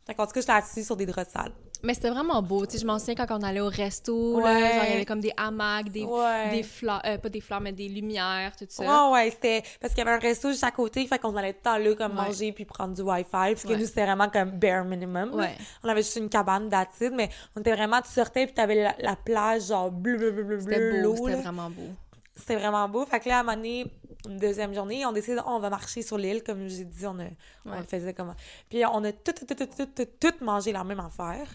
Fait 0.07 0.14
qu'en 0.14 0.26
tout 0.26 0.33
cas, 0.33 0.40
j'étais 0.40 0.52
assise 0.52 0.87
sur 0.87 0.96
des 0.96 1.07
draps 1.07 1.33
sales. 1.33 1.52
Mais 1.85 1.95
c'était 1.95 2.11
vraiment 2.11 2.40
beau. 2.42 2.64
Tu 2.64 2.73
sais, 2.73 2.79
je 2.79 2.87
m'en 2.87 2.99
souviens 2.99 3.14
quand 3.16 3.37
on 3.37 3.42
allait 3.42 3.61
au 3.61 3.68
resto, 3.68 4.38
là, 4.38 4.45
Ouais. 4.45 4.75
genre, 4.75 4.85
il 4.85 4.90
y 4.90 4.95
avait 4.95 5.05
comme 5.05 5.21
des 5.21 5.33
hamacs, 5.37 5.88
des, 5.90 6.05
Ouais. 6.05 6.51
des 6.51 6.62
fleurs, 6.62 7.03
euh, 7.05 7.18
pas 7.18 7.29
des 7.29 7.40
fleurs, 7.40 7.61
mais 7.61 7.73
des 7.73 7.88
lumières, 7.88 8.55
tout 8.57 8.66
ça. 8.68 9.09
Ouais, 9.09 9.12
ouais, 9.14 9.31
c'était 9.31 9.62
parce 9.81 9.92
qu'il 9.95 10.05
y 10.05 10.07
avait 10.09 10.16
un 10.16 10.21
resto 10.21 10.51
juste 10.51 10.62
à 10.64 10.71
côté, 10.71 11.05
fait 11.07 11.18
qu'on 11.18 11.35
allait 11.37 11.53
tout 11.55 11.59
le 11.64 11.71
temps 11.73 11.79
là, 11.79 11.95
comme 11.97 12.16
Ouais. 12.18 12.25
manger 12.27 12.53
puis 12.53 12.64
prendre 12.64 12.95
du 12.95 13.03
Wi-Fi, 13.03 13.27
parce 13.31 13.64
que 13.64 13.73
nous, 13.73 13.87
c'était 13.87 14.05
vraiment 14.05 14.29
comme 14.29 14.51
bare 14.53 14.85
minimum. 14.85 15.37
là. 15.37 15.49
On 15.83 15.88
avait 15.88 16.03
juste 16.03 16.16
une 16.16 16.29
cabane 16.29 16.68
d'acide, 16.68 17.12
mais 17.14 17.29
on 17.57 17.61
était 17.61 17.73
vraiment, 17.75 18.01
tu 18.01 18.11
sortais 18.11 18.47
puis 18.47 18.55
t'avais 18.55 18.83
la, 18.83 18.95
la 19.01 19.16
plage, 19.16 19.66
genre 19.66 19.90
bleu, 19.90 20.16
bleu, 20.16 20.31
bleu, 20.31 20.45
bleu, 20.45 20.59
bleu, 21.01 21.14
c'était 21.16 21.31
là. 21.33 21.37
vraiment 21.42 21.68
beau. 21.71 21.88
C'était 22.35 22.57
vraiment 22.57 22.88
beau. 22.88 23.05
Fait 23.07 23.21
que 23.21 23.29
là, 23.29 23.38
à 23.38 23.40
un 23.40 23.42
moment 23.42 23.57
donné, 23.57 23.87
une 24.27 24.38
deuxième 24.38 24.73
journée, 24.73 25.05
on 25.05 25.12
décide, 25.12 25.42
on 25.47 25.59
va 25.59 25.68
marcher 25.68 26.01
sur 26.03 26.16
l'île, 26.16 26.42
comme 26.42 26.66
j'ai 26.68 26.85
dit, 26.85 27.07
on, 27.07 27.18
a, 27.18 27.25
on 27.66 27.73
Ouais. 27.73 27.79
le 27.79 27.85
faisait 27.85 28.14
comme... 28.14 28.35
Puis 28.71 28.85
on 28.87 29.03
a 29.05 29.12
tout, 29.12 29.33
tout, 29.33 29.45
tout, 29.45 29.55
tout, 29.55 29.66
tout, 29.66 29.87
tout, 29.87 30.07
tout 30.21 30.45
mangé 30.45 30.73
la 30.73 30.83
même 30.85 31.01
affaire, 31.01 31.47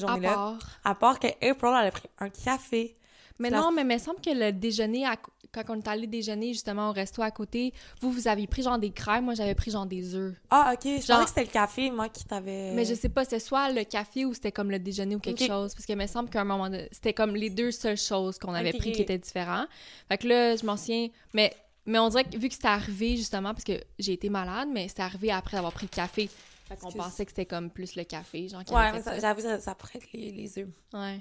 cette 0.00 0.08
À 0.08 0.16
part. 0.18 0.58
À 0.84 0.94
part 0.94 1.18
que 1.20 1.26
April, 1.28 1.72
elle 1.80 1.86
a 1.88 1.90
pris 1.90 2.08
un 2.18 2.28
café. 2.28 2.96
Mais 3.38 3.50
La- 3.50 3.60
non, 3.60 3.72
mais 3.72 3.82
il 3.82 3.88
me 3.88 3.98
semble 3.98 4.20
que 4.20 4.30
le 4.30 4.52
déjeuner, 4.52 5.06
à- 5.06 5.16
quand 5.52 5.62
on 5.70 5.74
est 5.80 5.88
allé 5.88 6.06
déjeuner 6.06 6.52
justement 6.52 6.90
au 6.90 6.92
resto 6.92 7.22
à 7.22 7.30
côté, 7.30 7.72
vous, 8.00 8.10
vous 8.10 8.28
aviez 8.28 8.46
pris 8.46 8.62
genre 8.62 8.78
des 8.78 8.90
crèmes, 8.90 9.24
moi 9.24 9.34
j'avais 9.34 9.54
pris 9.54 9.70
genre 9.70 9.86
des 9.86 10.14
œufs. 10.14 10.34
Ah, 10.50 10.72
OK. 10.74 10.80
Je 10.84 11.06
Genre- 11.06 11.18
pensais 11.18 11.22
que 11.24 11.28
c'était 11.28 11.44
le 11.44 11.46
café, 11.50 11.90
moi, 11.90 12.08
qui 12.08 12.24
t'avait... 12.24 12.72
Mais 12.72 12.84
je 12.84 12.94
sais 12.94 13.08
pas, 13.08 13.24
c'était 13.24 13.40
soit 13.40 13.70
le 13.70 13.84
café 13.84 14.24
ou 14.24 14.32
c'était 14.34 14.52
comme 14.52 14.70
le 14.70 14.78
déjeuner 14.78 15.16
ou 15.16 15.18
quelque 15.18 15.44
chose. 15.46 15.74
Parce 15.74 15.84
qu'il 15.86 15.96
me 15.96 16.06
semble 16.06 16.28
qu'à 16.30 16.42
un 16.42 16.44
moment 16.44 16.70
donné, 16.70 16.88
c'était 16.92 17.12
comme 17.14 17.34
les 17.34 17.50
deux 17.50 17.70
seules 17.72 17.96
choses 17.98 18.38
qu'on 18.38 18.54
avait 18.54 18.72
pris 18.72 18.92
qui 18.92 19.02
étaient 19.02 19.18
différents. 19.18 19.64
Fait 20.08 20.18
que 20.18 20.28
là, 20.28 20.56
je 20.56 20.64
m'en 20.64 20.76
souviens. 20.76 21.08
Mais, 21.34 21.52
mais 21.86 21.98
on 21.98 22.08
dirait 22.10 22.24
que 22.24 22.36
vu 22.38 22.48
que 22.48 22.54
c'était 22.54 22.68
arrivé 22.68 23.16
justement, 23.16 23.52
parce 23.54 23.64
que 23.64 23.80
j'ai 23.98 24.12
été 24.12 24.28
malade, 24.30 24.68
mais 24.72 24.88
c'était 24.88 25.02
arrivé 25.02 25.32
après 25.32 25.56
avoir 25.56 25.72
pris 25.72 25.86
le 25.90 25.94
café. 25.94 26.30
Fait 26.74 26.80
qu'on 26.80 26.92
pensait 26.92 27.24
que 27.24 27.30
c'était 27.30 27.46
comme 27.46 27.70
plus 27.70 27.96
le 27.96 28.04
café, 28.04 28.48
genre 28.48 28.62
Ouais, 28.70 28.92
mais 28.92 29.02
ça- 29.02 29.18
j'avoue, 29.18 29.40
ça, 29.40 29.60
ça 29.60 29.76
être 29.94 30.12
les, 30.12 30.30
les 30.32 30.58
œufs. 30.58 30.68
Ouais. 30.94 31.20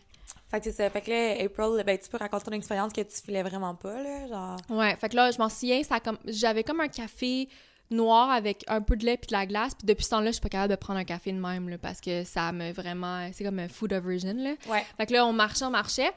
Fait 0.49 0.59
que 0.59 0.65
c'est 0.65 0.71
ça. 0.71 0.89
Fait 0.89 1.01
que 1.01 1.09
là, 1.09 1.43
April, 1.43 1.83
ben, 1.85 1.97
tu 1.97 2.09
peux 2.09 2.17
raconter 2.17 2.45
ton 2.45 2.51
expérience 2.51 2.93
que 2.93 3.01
tu 3.01 3.21
filais 3.21 3.43
vraiment 3.43 3.75
pas, 3.75 4.01
là, 4.01 4.27
genre... 4.27 4.57
Ouais, 4.69 4.95
fait 4.95 5.09
que 5.09 5.15
là, 5.15 5.31
je 5.31 5.37
m'en 5.37 5.49
souviens, 5.49 5.83
ça 5.83 5.99
comme... 5.99 6.17
j'avais 6.25 6.63
comme 6.63 6.79
un 6.79 6.87
café 6.87 7.49
noir 7.89 8.29
avec 8.29 8.63
un 8.67 8.81
peu 8.81 8.95
de 8.95 9.05
lait 9.05 9.17
puis 9.17 9.27
de 9.27 9.33
la 9.33 9.45
glace. 9.45 9.75
Puis 9.75 9.85
depuis 9.85 10.05
ce 10.05 10.11
temps-là, 10.11 10.27
je 10.27 10.33
suis 10.33 10.41
pas 10.41 10.49
capable 10.49 10.71
de 10.71 10.77
prendre 10.77 10.99
un 10.99 11.03
café 11.03 11.31
de 11.31 11.39
même, 11.39 11.67
là, 11.69 11.77
parce 11.77 11.99
que 11.99 12.23
ça 12.23 12.51
me 12.51 12.71
vraiment... 12.71 13.29
C'est 13.33 13.43
comme 13.43 13.59
un 13.59 13.67
food 13.67 13.91
aversion, 13.93 14.33
là. 14.35 14.53
Ouais. 14.67 14.85
Fait 14.97 15.05
que 15.07 15.13
là, 15.13 15.25
on 15.25 15.33
marchait, 15.33 15.65
on 15.65 15.69
marchait. 15.71 16.11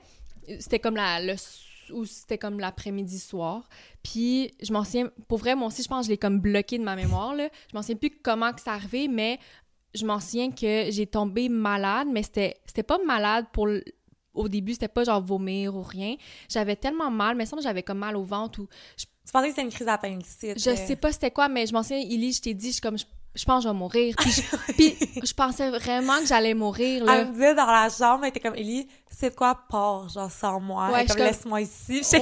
C'était 0.60 0.78
comme 0.78 0.96
la... 0.96 1.20
Le, 1.20 1.34
ou 1.92 2.04
c'était 2.04 2.38
comme 2.38 2.58
l'après-midi 2.60 3.18
soir. 3.18 3.68
Puis 4.02 4.52
je 4.62 4.72
m'en 4.72 4.84
souviens... 4.84 5.10
Pour 5.28 5.38
vrai, 5.38 5.54
moi 5.54 5.68
aussi, 5.68 5.82
je 5.82 5.88
pense 5.88 6.00
que 6.00 6.04
je 6.06 6.10
l'ai 6.10 6.18
comme 6.18 6.38
bloqué 6.40 6.78
de 6.78 6.84
ma 6.84 6.96
mémoire, 6.96 7.34
là. 7.34 7.48
Je 7.70 7.76
m'en 7.76 7.82
souviens 7.82 7.96
plus 7.96 8.10
comment 8.22 8.52
que 8.52 8.60
ça 8.60 8.72
arrivait, 8.72 9.08
mais 9.08 9.38
je 9.94 10.04
m'en 10.06 10.20
souviens 10.20 10.50
que 10.50 10.86
j'ai 10.90 11.06
tombé 11.06 11.48
malade, 11.48 12.08
mais 12.10 12.22
c'était 12.22 12.56
c'était 12.66 12.82
pas 12.82 12.98
malade 13.06 13.46
pour... 13.52 13.68
l- 13.68 13.84
Au 14.34 14.48
début, 14.48 14.72
c'était 14.72 14.88
pas 14.88 15.04
genre 15.04 15.22
vomir 15.22 15.74
ou 15.76 15.82
rien. 15.82 16.16
J'avais 16.48 16.74
tellement 16.76 17.10
mal, 17.10 17.36
mais 17.36 17.46
ça, 17.46 17.56
j'avais 17.62 17.82
comme 17.84 17.98
mal 17.98 18.16
au 18.16 18.24
ventre 18.24 18.60
ou 18.60 18.66
Tu 18.96 19.06
pensais 19.32 19.44
que 19.48 19.50
c'était 19.54 19.62
une 19.62 19.70
crise 19.70 19.86
d'appendicite. 19.86 20.58
je 20.62 20.70
euh, 20.70 20.76
sais 20.76 20.96
pas 20.96 21.12
c'était 21.12 21.30
quoi, 21.30 21.48
mais 21.48 21.66
je 21.66 21.72
m'en 21.72 21.82
souviens, 21.84 21.98
Ellie, 22.00 22.32
je 22.32 22.42
t'ai 22.42 22.54
dit, 22.54 22.72
je 22.72 22.80
comme, 22.80 22.98
je, 22.98 23.04
je 23.36 23.44
pense 23.44 23.62
que 23.62 23.68
je 23.68 23.72
vais 23.72 23.78
mourir. 23.78 24.14
Puis 24.18 24.30
je, 24.32 24.42
puis 24.76 24.96
je 25.24 25.32
pensais 25.32 25.70
vraiment 25.70 26.18
que 26.18 26.26
j'allais 26.26 26.54
mourir, 26.54 27.04
là. 27.04 27.20
Elle 27.20 27.28
me 27.28 27.32
disait 27.32 27.54
dans 27.54 27.66
la 27.66 27.88
chambre, 27.88 28.24
elle 28.24 28.30
était 28.30 28.40
comme, 28.40 28.56
Ellie, 28.56 28.88
c'est 29.18 29.34
quoi 29.34 29.56
part, 29.68 30.08
genre, 30.08 30.30
sans 30.30 30.60
moi? 30.60 30.88
Ouais, 30.90 31.00
Elle 31.00 31.00
est 31.00 31.02
je 31.04 31.08
comme, 31.08 31.16
comme- 31.18 31.26
laisse-moi 31.26 31.60
ici. 31.60 32.02
Ouais. 32.12 32.20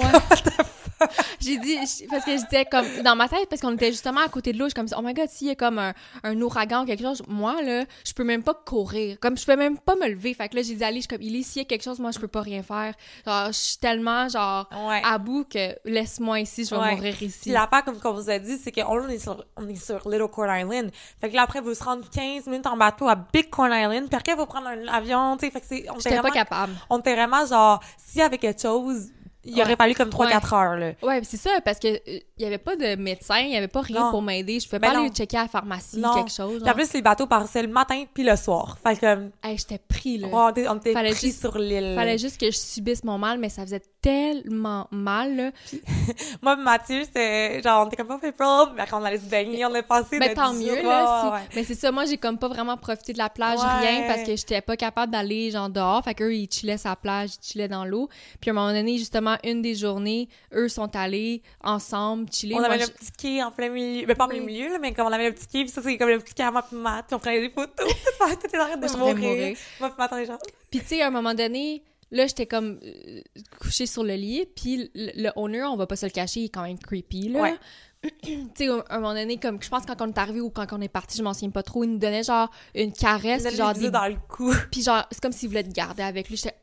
J'ai 1.40 1.59
dit, 1.59 1.76
parce 2.11 2.24
que 2.24 2.36
j'étais 2.36 2.64
comme, 2.64 2.86
dans 3.03 3.16
ma 3.16 3.28
tête, 3.28 3.48
parce 3.48 3.61
qu'on 3.62 3.74
était 3.74 3.90
justement 3.90 4.20
à 4.20 4.28
côté 4.28 4.53
de 4.53 4.59
l'eau, 4.59 4.66
je 4.66 4.70
suis 4.70 4.74
comme, 4.74 4.86
oh 4.98 5.03
my 5.07 5.14
god, 5.14 5.28
s'il 5.28 5.48
y 5.48 5.50
a 5.50 5.55
comme 5.55 5.78
un, 5.78 5.92
un 6.22 6.40
ouragan 6.40 6.82
ou 6.82 6.86
quelque 6.86 7.03
chose, 7.03 7.22
moi, 7.28 7.61
là, 7.62 7.84
je 8.07 8.12
peux 8.12 8.24
même 8.24 8.42
pas 8.42 8.55
courir. 8.55 9.18
Comme, 9.20 9.36
je 9.36 9.44
peux 9.44 9.57
même 9.57 9.78
pas 9.78 9.94
me 9.96 10.09
lever. 10.09 10.34
Fait 10.34 10.48
que 10.48 10.57
là, 10.57 10.62
j'ai 10.62 10.74
dit, 10.74 10.84
allez, 10.84 10.96
je 10.96 11.00
suis 11.03 11.09
comme, 11.09 11.22
il 11.22 11.44
s'il 11.44 11.62
y 11.62 11.64
a 11.64 11.68
quelque 11.68 11.82
chose, 11.82 11.98
moi, 11.98 12.11
je 12.11 12.18
peux 12.18 12.28
pas 12.28 12.40
rien 12.42 12.62
faire. 12.62 12.94
Genre, 13.26 13.46
je 13.48 13.53
suis 13.53 13.76
tellement, 13.78 14.28
genre, 14.28 14.68
Ouais. 14.88 15.03
à 15.05 15.18
bout 15.18 15.44
que 15.44 15.76
laisse-moi 15.84 16.40
ici, 16.40 16.64
je 16.64 16.74
vais 16.74 16.80
Ouais. 16.80 16.94
mourir 16.96 17.14
Puis 17.16 17.26
ici. 17.26 17.50
l'affaire, 17.50 17.84
comme 17.84 17.98
qu'on 17.98 18.12
vous 18.12 18.30
a 18.30 18.38
dit, 18.38 18.57
c'est 18.62 18.72
qu'on 18.72 19.09
est 19.09 19.18
sur, 19.18 19.44
on 19.57 19.68
est 19.68 19.74
sur 19.76 20.09
Little 20.09 20.28
Corn 20.28 20.50
Island. 20.50 20.90
Fait 21.20 21.30
que 21.30 21.36
là, 21.36 21.42
après, 21.42 21.61
vous 21.61 21.74
se 21.74 21.82
rendre 21.84 22.09
15 22.11 22.46
minutes 22.46 22.66
en 22.66 22.76
bateau 22.76 23.09
à 23.09 23.14
Big 23.16 23.50
Corn 23.50 23.72
Island. 23.72 24.09
Puis 24.09 24.16
après, 24.16 24.34
vous 24.34 24.46
prendre 24.46 24.68
un 24.68 24.86
avion, 24.88 25.36
tu 25.36 25.46
sais. 25.46 25.53
Fait 25.53 25.61
que 25.61 25.66
c'est, 25.68 25.86
on 25.90 25.98
était 25.98 26.20
pas 26.20 26.30
capable. 26.30 26.72
on 26.90 26.98
était 26.98 27.14
vraiment 27.14 27.44
genre, 27.46 27.80
s'il 27.96 28.20
y 28.20 28.22
avait 28.22 28.38
quelque 28.38 28.61
chose, 28.62 29.09
il 29.45 29.55
aurait 29.61 29.70
Ouais. 29.70 29.76
fallu 29.76 29.95
comme 29.95 30.11
3-4 30.11 30.53
heures, 30.55 30.76
là. 30.76 30.93
Ouais, 31.03 31.20
c'est 31.24 31.36
ça, 31.36 31.51
parce 31.64 31.78
que 31.78 31.88
euh, 31.88 31.99
il 32.38 32.43
y 32.43 32.45
avait 32.45 32.59
pas 32.59 32.76
de 32.76 32.97
médecin, 32.97 33.38
il 33.40 33.51
y 33.53 33.57
avait 33.57 33.68
pas 33.68 33.80
rien 33.80 34.01
Non. 34.05 34.11
pour 34.11 34.22
m'aider. 34.22 34.61
Je 34.61 34.66
pouvais 34.66 34.78
Ben 34.78 34.93
pas 34.93 34.99
aller 35.01 35.09
checker 35.11 35.36
à 35.38 35.43
la 35.43 35.49
pharmacie, 35.49 35.99
Non. 35.99 36.14
quelque 36.14 36.30
chose. 36.32 36.61
Puis 36.62 36.70
en 36.70 36.74
plus, 36.74 36.93
les 36.93 37.03
bateaux 37.03 37.26
passaient 37.26 37.62
le 37.62 37.68
matin 37.68 38.05
puis 38.14 38.22
le 38.24 38.36
soir. 38.36 38.78
Fait 38.86 38.97
que, 38.99 39.30
Hey, 39.43 39.59
j'étais 39.59 39.78
pris, 39.78 40.18
là. 40.18 40.28
on 40.32 40.49
était, 40.51 40.68
on 40.68 40.76
était 40.76 40.93
Fallait 40.93 41.11
pris 41.11 41.26
juste- 41.28 41.40
sur 41.40 41.59
l'île. 41.59 41.95
Fallait 41.97 42.18
juste 42.18 42.40
que 42.40 42.47
je 42.51 42.57
subisse 42.57 43.05
mon 43.05 43.18
mal, 43.18 43.38
mais 43.38 43.49
ça 43.49 43.62
faisait 43.62 43.82
tellement 44.03 44.88
mal, 44.90 45.36
là. 45.36 45.50
Moi, 46.42 46.57
Mathieu, 46.57 47.05
c'était 47.05 47.62
genre, 47.62 47.84
on 47.84 47.86
était 47.88 47.96
comme 47.96 48.09
pas 48.09 48.14
April, 48.16 48.74
mais 48.76 48.84
quand 48.90 49.00
on 49.00 49.05
allait 49.05 49.18
se 49.18 49.24
baigner, 49.26 49.64
on 49.64 49.74
a 49.74 49.82
passé 49.82 50.18
Mais 50.18 50.28
notre 50.28 50.42
tant 50.42 50.53
mieux, 50.53 50.82
là. 50.82 51.30
ouais. 51.32 51.40
Mais 51.55 51.64
c'est 51.64 51.74
ça, 51.74 51.92
moi, 51.92 52.05
j'ai 52.05 52.16
comme 52.18 52.36
pas 52.38 52.48
vraiment 52.48 52.76
profité 52.76 53.12
de 53.12 53.18
la 53.18 53.30
plage, 53.30 53.61
Ouais. 53.61 53.88
rien, 53.88 54.07
parce 54.09 54.22
que 54.24 54.34
j'étais 54.36 54.61
pas 54.61 54.76
capable 54.76 55.12
d'aller, 55.12 55.50
genre, 55.50 55.70
dehors. 55.70 56.03
Fait 56.05 56.14
qu'eux, 56.14 56.34
ils 56.34 56.48
chillaient 56.50 56.76
la 56.84 56.96
plage, 56.96 57.30
ils 57.40 57.46
chillaient 57.46 57.68
dans 57.68 57.84
l'eau. 57.84 58.09
Puis 58.40 58.50
à 58.50 58.53
un 58.53 58.57
moment 58.57 58.72
donné, 58.72 58.98
justement, 58.98 59.36
une 59.44 59.62
des 59.62 59.74
journées, 59.76 60.28
eux 60.53 60.68
sont 60.68 60.94
allés 60.96 61.42
ensemble 61.62 62.26
chiller. 62.32 62.57
On 62.57 62.59
Moi, 62.59 62.66
avait 62.68 62.80
je- 62.80 62.86
le 62.88 62.92
petit 62.92 63.12
quai 63.12 63.42
en 63.42 63.50
plein 63.53 63.68
milieu. 63.68 64.05
Mais 64.07 64.14
pas 64.16 64.24
en 64.24 64.28
plein 64.28 64.40
milieu, 64.40 64.68
là, 64.72 64.78
mais 64.80 64.92
comme 64.92 65.07
on 65.07 65.12
avait 65.12 65.28
le 65.28 65.34
petit 65.34 65.46
quai, 65.46 65.62
puis 65.62 65.68
ça, 65.70 65.80
c'est 65.82 65.96
comme 65.96 66.09
le 66.09 66.18
petit 66.18 66.34
quai 66.34 66.42
à 66.42 66.50
moi 66.50 66.62
pis 66.62 66.74
Matt, 66.74 67.07
puis 67.07 67.14
on 67.14 67.18
prenait 67.20 67.40
des 67.40 67.50
photos. 67.50 67.88
Était 68.44 68.59
en 68.59 68.66
train 68.66 68.76
de 68.76 68.96
mourir. 68.96 69.57
Moi 69.80 69.90
pis 69.90 69.94
Matt, 69.98 70.11
on 70.12 70.16
est 70.16 70.26
genre... 70.26 70.38
Puis 70.70 70.80
tu 70.80 70.86
sais, 70.86 71.03
à 71.03 71.07
un 71.07 71.11
moment 71.11 71.34
donné, 71.34 71.82
là, 72.12 72.26
j'étais 72.28 72.46
comme 72.46 72.78
euh, 72.84 73.20
couchée 73.60 73.86
sur 73.86 74.04
le 74.04 74.14
lit, 74.14 74.46
puis 74.54 74.90
le, 74.94 75.10
le 75.24 75.30
owner, 75.36 75.64
on 75.64 75.76
va 75.76 75.86
pas 75.88 75.96
se 75.96 76.06
le 76.06 76.12
cacher, 76.12 76.40
il 76.40 76.44
est 76.44 76.48
quand 76.50 76.62
même 76.62 76.78
creepy, 76.78 77.30
là. 77.30 77.40
Ouais. 77.42 77.54
tu 78.22 78.48
sais, 78.56 78.68
à 78.68 78.82
un 78.96 79.00
moment 79.00 79.14
donné, 79.14 79.36
comme 79.38 79.62
je 79.62 79.68
pense 79.68 79.86
quand 79.86 80.00
on 80.02 80.08
est 80.08 80.18
arrivé 80.18 80.40
ou 80.40 80.50
quand 80.50 80.66
on 80.72 80.80
est 80.80 80.88
parti, 80.88 81.16
je 81.18 81.22
m'en 81.22 81.34
souviens 81.34 81.50
pas 81.50 81.62
trop, 81.62 81.84
il 81.84 81.90
nous 81.92 81.98
donnait 81.98 82.24
genre 82.24 82.50
une 82.74 82.92
caresse, 82.92 83.42
Il 83.44 83.48
puis 83.48 83.56
genre 83.56 83.74
des 83.74 83.90
dans 83.90 84.08
le 84.08 84.16
cou. 84.28 84.52
Puis 84.72 84.82
genre, 84.82 85.04
c'est 85.12 85.20
comme 85.20 85.30
s'il 85.32 85.48
voulait 85.48 85.62
te 85.62 85.70
garder 85.72 86.02
avec 86.02 86.28
lui. 86.28 86.36
C'était 86.36 86.56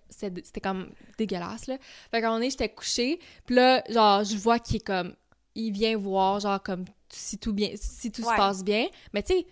c'était 0.44 0.60
comme 0.60 0.90
dégueulasse, 1.18 1.68
là. 1.68 1.78
Fait 2.12 2.20
qu'à 2.20 2.28
un 2.28 2.30
moment 2.32 2.36
donné, 2.40 2.50
j'étais 2.50 2.68
couchée, 2.68 3.20
puis 3.46 3.56
là, 3.56 3.82
genre, 3.90 4.24
je 4.26 4.36
vois 4.36 4.60
qu'il 4.60 4.78
est 4.78 4.86
comme... 4.86 5.14
Il 5.56 5.72
vient 5.72 5.96
voir, 5.98 6.42
genre, 6.42 6.62
comme 6.62 6.84
si 7.10 7.38
tout 7.38 7.54
bien, 7.54 7.70
si 7.76 8.12
tout 8.12 8.22
Ouais. 8.24 8.32
se 8.32 8.36
passe 8.36 8.64
bien. 8.64 8.88
Mais 9.14 9.24
tu 9.24 9.34
sais, 9.34 9.46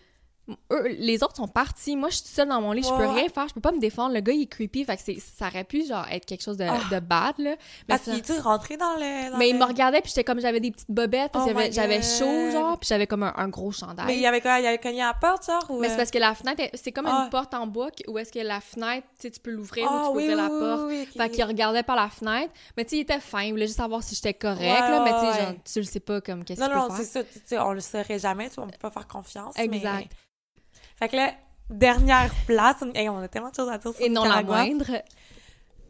eux, 0.72 0.88
les 1.00 1.24
autres 1.24 1.36
sont 1.36 1.48
partis. 1.48 1.96
Moi, 1.96 2.10
je 2.10 2.18
suis 2.18 2.28
seule 2.28 2.48
dans 2.48 2.62
mon 2.62 2.72
lit, 2.72 2.84
je 2.84 2.90
peux 2.90 3.08
rien 3.08 3.28
faire, 3.30 3.48
je 3.48 3.54
peux 3.54 3.62
pas 3.62 3.72
me 3.72 3.80
défendre. 3.80 4.14
Le 4.14 4.22
gars, 4.22 4.32
il 4.34 4.44
est 4.44 4.48
creepy, 4.48 4.86
fait 4.86 4.96
que 4.98 5.20
ça 5.20 5.48
aurait 5.48 5.64
pu, 5.64 5.86
genre, 5.86 6.06
être 6.12 6.26
quelque 6.26 6.42
chose 6.44 6.58
de, 6.58 6.64
Ah. 6.64 6.80
de 6.90 7.00
bad, 7.00 7.34
là. 7.38 7.52
Mais, 7.52 7.58
Parce 7.88 8.04
ça- 8.04 8.12
qu'il 8.12 8.20
est-tu 8.20 8.40
rentré 8.40 8.78
dans 8.78 8.94
le... 8.96 9.32
dans 9.32 9.38
mais 9.38 9.50
il 9.50 9.58
me 9.58 9.66
regardait, 9.66 10.00
puis 10.02 10.10
j'étais 10.10 10.24
comme, 10.24 10.40
j'avais 10.40 10.60
des 10.60 10.72
petites 10.72 10.90
bobettes, 10.92 11.32
Oh 11.36 11.46
j'avais 11.72 12.02
chaud, 12.02 12.52
genre, 12.52 12.80
puis 12.80 12.88
j'avais 12.88 13.08
comme 13.08 13.24
un, 13.24 13.34
un 13.36 13.50
gros 13.50 13.72
chandail. 13.72 14.06
Mais 14.06 14.16
il 14.16 14.22
y 14.22 14.26
avait 14.26 14.42
quoi? 14.42 14.60
Il 14.60 14.64
y 14.64 14.68
avait 14.68 14.78
cogné 14.80 15.02
à 15.02 15.08
la 15.08 15.14
porte, 15.14 15.46
genre? 15.46 15.66
Ou... 15.70 15.80
Mais 15.80 15.90
c'est 15.90 15.98
parce 15.98 16.12
que 16.12 16.18
la 16.20 16.34
fenêtre, 16.34 16.64
c'est 16.76 16.92
comme 16.92 17.08
Ah. 17.08 17.24
une 17.26 17.30
porte 17.30 17.54
en 17.54 17.68
bois 17.68 17.90
où 18.08 18.18
est-ce 18.18 18.32
que 18.32 18.40
la 18.40 18.62
fenêtre, 18.62 19.06
tu 19.20 19.30
peux 19.44 19.52
l'ouvrir 19.52 19.86
ou 19.86 19.90
Ah, 19.92 20.04
tu 20.08 20.12
peux 20.12 20.18
oui, 20.18 20.24
ouvrir 20.24 20.38
la 20.38 20.50
porte. 20.50 20.82
oui. 20.88 21.06
Fait 21.18 21.30
qu'il 21.30 21.44
regardait 21.44 21.84
par 21.84 21.96
la 21.96 22.10
fenêtre. 22.10 22.54
Mais 22.78 22.86
tu 22.86 22.96
il 22.96 23.02
était 23.02 23.20
fin. 23.20 23.42
Il 23.42 23.52
voulait 23.52 23.68
juste 23.68 23.78
savoir 23.78 24.02
si 24.04 24.16
j'étais 24.16 24.34
correct, 24.34 24.60
Ouais, 24.62 24.80
là. 24.80 25.02
Mais 25.04 25.12
tu 25.12 25.20
sais, 25.20 25.26
ouais. 25.42 25.46
genre, 25.48 25.56
tu 25.74 25.80
le 25.80 25.86
sais 25.86 26.00
pas 26.00 26.22
comme 26.22 26.44
qu'est-ce 26.46 26.62
Non, 26.62 26.70
non, 26.74 26.88
c'est 26.96 27.26
ça. 27.46 27.66
On 27.68 27.74
le 27.74 27.82
saurait 27.82 28.20
jamais, 28.20 28.50
on 28.58 28.68
peut 28.68 28.78
pas 28.80 28.92
faire 28.92 29.08
confiance. 29.08 29.58
Exact. 29.58 30.12
Fait 30.98 31.10
que 31.10 31.16
là, 31.16 31.32
dernière 31.70 32.32
place, 32.46 32.76
on, 32.82 32.92
hey, 32.94 33.10
on 33.10 33.20
a 33.20 33.28
tellement 33.28 33.50
de 33.50 33.56
choses 33.56 33.70
à 33.70 33.78
dire 33.78 33.92
sur 33.94 34.02
Et 34.06 34.10
non 34.10 34.24
la 34.24 34.42
moindre. 34.42 34.86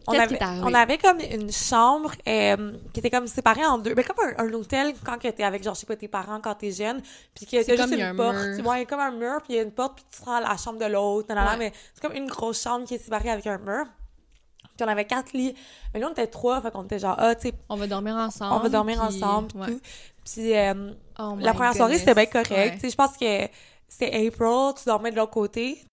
on 0.08 0.14
avait, 0.14 0.40
on 0.64 0.74
avait 0.74 0.98
comme 0.98 1.20
une 1.20 1.52
chambre 1.52 2.12
euh, 2.28 2.74
qui 2.94 3.00
était 3.02 3.10
comme 3.10 3.28
séparée 3.28 3.66
en 3.66 3.78
deux. 3.78 3.94
Mais 3.96 4.04
comme 4.04 4.18
un, 4.26 4.44
un 4.46 4.54
hôtel 4.54 4.94
quand 5.06 5.18
que 5.18 5.28
t'es 5.28 5.44
avec, 5.44 5.64
genre, 5.64 5.76
je 5.76 5.82
sais 5.82 5.86
pas, 5.86 5.96
tes 5.96 6.08
parents 6.08 6.40
quand 6.42 6.56
t'es 6.56 6.72
jeune. 6.72 7.02
Puis 7.36 7.46
qu'il 7.46 7.58
y 7.58 7.62
a 7.62 7.66
C'est 7.66 7.76
juste 7.78 7.84
comme 7.84 7.94
il 7.94 8.00
y 8.00 8.04
a 8.04 8.10
une 8.12 8.20
un 8.20 8.24
porte. 8.24 8.36
mur. 8.58 8.68
Ouais, 8.68 8.86
comme 8.86 9.00
un 9.02 9.12
mur, 9.12 9.38
puis 9.44 9.54
il 9.54 9.56
y 9.58 9.60
a 9.60 9.64
une 9.64 9.72
porte, 9.72 9.96
puis 9.96 10.06
tu 10.24 10.30
à 10.30 10.40
la 10.42 10.56
chambre 10.58 10.80
de 10.80 10.86
l'autre. 10.86 11.34
Ouais. 11.34 11.58
Mais 11.58 11.74
c'est 11.94 12.02
comme 12.02 12.16
une 12.16 12.28
grosse 12.28 12.62
chambre 12.62 12.86
qui 12.86 12.96
est 12.96 13.00
séparée 13.04 13.30
avec 13.32 13.46
un 13.48 13.58
mur. 13.58 13.86
Puis 14.78 14.86
on 14.86 14.88
avait 14.90 15.06
quatre 15.06 15.34
lits. 15.34 15.56
Mais 15.94 16.00
là, 16.00 16.08
on 16.08 16.12
était 16.12 16.28
trois, 16.28 16.62
fait 16.62 16.72
qu'on 16.72 16.84
était 16.84 17.00
genre, 17.00 17.16
ah, 17.18 17.34
tu 17.36 17.50
sais, 17.50 17.54
On 17.70 17.76
va 17.76 17.88
dormir 17.88 18.16
ensemble. 18.16 18.54
on 18.56 18.60
va 18.60 18.70
dormir 18.70 18.98
puis- 19.08 19.18
ensemble, 19.24 19.48
puis 19.50 19.58
ouais. 19.60 19.68
tout. 19.68 19.82
Puis 20.26 20.56
euh, 20.56 20.92
Oh 21.20 21.36
la 21.40 21.54
première 21.54 21.74
soirée, 21.74 21.98
c'était 21.98 22.14
bien 22.14 22.26
correct. 22.28 22.52
Ouais. 22.52 22.72
Tu 22.76 22.80
sais, 22.82 22.90
je 22.92 22.96
pense 22.96 23.18
que 23.18 23.48
c'était 23.88 24.28
April, 24.28 24.74
tu 24.78 24.86
dormais 24.86 25.12
de 25.12 25.16
l'autre 25.16 25.32
côté. 25.32 25.84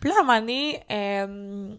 Puis 0.00 0.10
là, 0.10 0.16
à 0.18 0.20
un 0.20 0.24
moment 0.24 0.40
donné, 0.40 0.80
euh, 0.90 1.74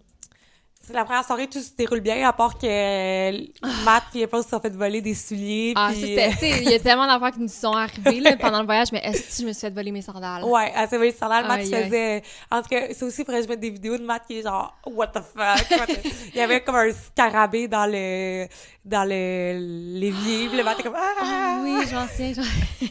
c'est 0.82 0.93
la 0.93 1.03
première 1.03 1.26
soirée, 1.26 1.47
tout 1.47 1.59
se 1.61 1.76
déroule 1.76 1.99
bien, 1.99 2.28
à 2.28 2.32
part 2.34 2.57
que 2.59 3.84
Matt 3.84 4.03
et 4.13 4.24
April 4.24 4.43
se 4.43 4.49
sont 4.49 4.59
fait 4.59 4.70
voler 4.70 5.01
des 5.01 5.16
souliers. 5.16 5.74
Ah, 5.76 5.89
puis- 5.91 6.16
sais, 6.16 6.32
il 6.61 6.70
y 6.70 6.74
a 6.76 6.80
tellement 6.80 7.07
d'affaires 7.07 7.32
qui 7.32 7.39
nous 7.39 7.47
sont 7.47 7.72
arrivées, 7.74 8.20
là, 8.20 8.38
pendant 8.38 8.59
le 8.59 8.66
voyage, 8.66 8.91
mais 8.91 9.01
est-ce 9.03 9.38
que 9.38 9.41
je 9.41 9.47
me 9.47 9.53
suis 9.53 9.61
fait 9.61 9.72
voler 9.72 9.91
mes 9.91 10.03
sandales? 10.03 10.43
Ouais, 10.43 10.72
elle 10.76 10.88
s'est 10.88 10.97
volée 10.97 11.09
le 11.11 11.18
sandal. 11.18 11.47
Matt 11.47 11.59
Aïe, 11.61 11.68
se 11.70 11.76
aïe. 11.76 11.84
faisait... 11.86 12.24
En 12.51 12.61
tout 12.61 12.70
cas, 12.70 12.82
c'est 12.91 13.03
aussi 13.03 13.24
pour 13.24 13.34
je 13.34 13.47
mettre 13.47 13.61
des 13.61 13.72
vidéos 13.72 13.97
de 13.97 14.03
Matt 14.03 14.24
qui 14.28 14.39
est 14.39 14.43
genre 14.43 14.76
«What 14.86 15.07
the 15.07 15.22
fuck? 15.22 15.89
Il 16.34 16.38
y 16.38 16.41
avait 16.41 16.61
comme 16.61 16.76
un 16.76 16.91
scarabée 16.91 17.68
dans 17.68 17.88
le... 17.91 18.47
dans 18.86 19.03
le... 19.03 19.57
l'évier. 19.99 20.47
Puis 20.47 20.57
le 20.57 20.63
Matt 20.63 20.75
était 20.79 20.83
comme 20.89 20.95
«Ah! 20.97 21.13
Ah 21.19 21.59
oui, 21.63 21.75
j'en 21.89 22.07
sais. 22.07 22.33
j'en- 22.36 22.43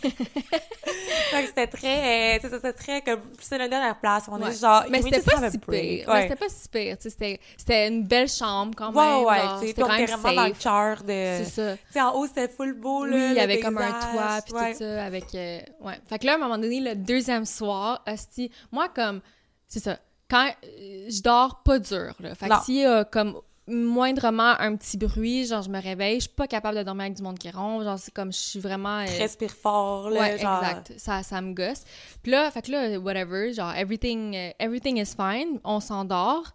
Fait 1.30 1.42
que 1.42 1.46
c'était 1.48 1.66
très... 1.66 2.36
euh, 2.36 2.38
c'était 2.42 2.72
très 2.72 3.00
comme... 3.02 3.20
C'est 3.40 3.58
la 3.58 3.68
dernière 3.68 3.98
place. 3.98 4.24
On 4.28 4.40
Ouais. 4.40 4.50
est 4.50 4.60
genre... 4.60 4.84
Mais 4.90 5.02
c'était 5.02 5.20
pas 5.22 5.50
si. 5.50 5.58
Ouais. 5.68 6.04
Mais 6.06 6.22
c'était 6.22 6.36
pas 6.36 6.48
si 6.48 6.68
pire. 6.68 6.96
tu 6.98 7.02
sais, 7.04 7.10
C'était, 7.10 7.40
c'était 7.56 7.88
une 7.88 8.02
belle 8.04 8.28
chambre 8.28 8.74
quand 8.76 8.92
Ouais, 8.92 9.04
même. 9.06 9.24
ouais, 9.24 9.38
genre, 9.48 9.60
tu 9.60 9.66
c'était 9.68 9.82
vraiment 9.82 10.32
dans 10.32 10.46
le 10.46 10.52
cœur 10.52 10.98
C'est 11.06 11.40
de... 11.40 11.44
ça. 11.50 11.76
Tu 11.76 11.92
sais, 11.92 12.00
en 12.00 12.12
haut, 12.14 12.26
c'était 12.26 12.48
full 12.48 12.74
beau, 12.74 13.04
là. 13.04 13.16
Oui, 13.16 13.26
il 13.30 13.36
y 13.36 13.40
avait 13.40 13.60
comme 13.60 13.78
un 13.78 13.90
toit, 13.92 14.40
puis 14.44 14.54
ouais. 14.54 14.72
tout 14.72 14.78
ça, 14.80 15.04
avec... 15.04 15.34
euh, 15.34 15.60
ouais. 15.80 15.98
Fait 16.08 16.18
que 16.18 16.26
là, 16.26 16.32
à 16.32 16.34
un 16.36 16.38
moment 16.38 16.58
donné, 16.58 16.80
le 16.80 16.94
deuxième 16.94 17.44
soir, 17.44 18.02
hostie, 18.06 18.50
moi, 18.72 18.88
comme... 18.88 19.20
C'est 19.68 19.80
ça. 19.80 19.98
Quand 20.30 20.46
euh, 20.64 21.06
je 21.08 21.22
dors 21.22 21.62
pas 21.62 21.78
dur, 21.78 22.14
là. 22.20 22.34
Fait 22.34 22.48
que 22.48 22.54
s'il 22.64 22.76
y 22.76 22.84
a 22.84 23.04
comme 23.04 23.40
moindrement 23.66 24.54
un 24.60 24.76
petit 24.76 24.98
bruit, 24.98 25.46
genre 25.46 25.62
je 25.62 25.70
me 25.70 25.80
réveille, 25.80 26.16
je 26.16 26.24
suis 26.26 26.34
pas 26.34 26.46
capable 26.46 26.78
de 26.78 26.82
dormir 26.82 27.04
avec 27.04 27.14
du 27.14 27.22
monde 27.22 27.38
qui 27.38 27.50
ronfle, 27.50 27.84
genre 27.84 27.98
c'est 27.98 28.12
comme 28.12 28.32
je 28.32 28.38
suis 28.38 28.60
vraiment... 28.60 28.98
euh, 29.00 29.06
Respire 29.18 29.50
fort, 29.52 30.10
là, 30.10 30.20
ouais, 30.20 30.38
genre... 30.38 30.62
exact. 30.62 30.92
Ça, 30.98 31.22
ça 31.22 31.40
me 31.40 31.54
gosse. 31.54 31.82
Puis 32.22 32.32
là, 32.32 32.50
fait 32.50 32.62
que 32.62 32.72
là, 32.72 32.98
whatever, 32.98 33.52
genre, 33.52 33.72
everything, 33.74 34.34
euh, 34.34 34.50
everything 34.58 34.98
is 34.98 35.14
fine. 35.16 35.58
On 35.64 35.80
s'endort. 35.80 36.52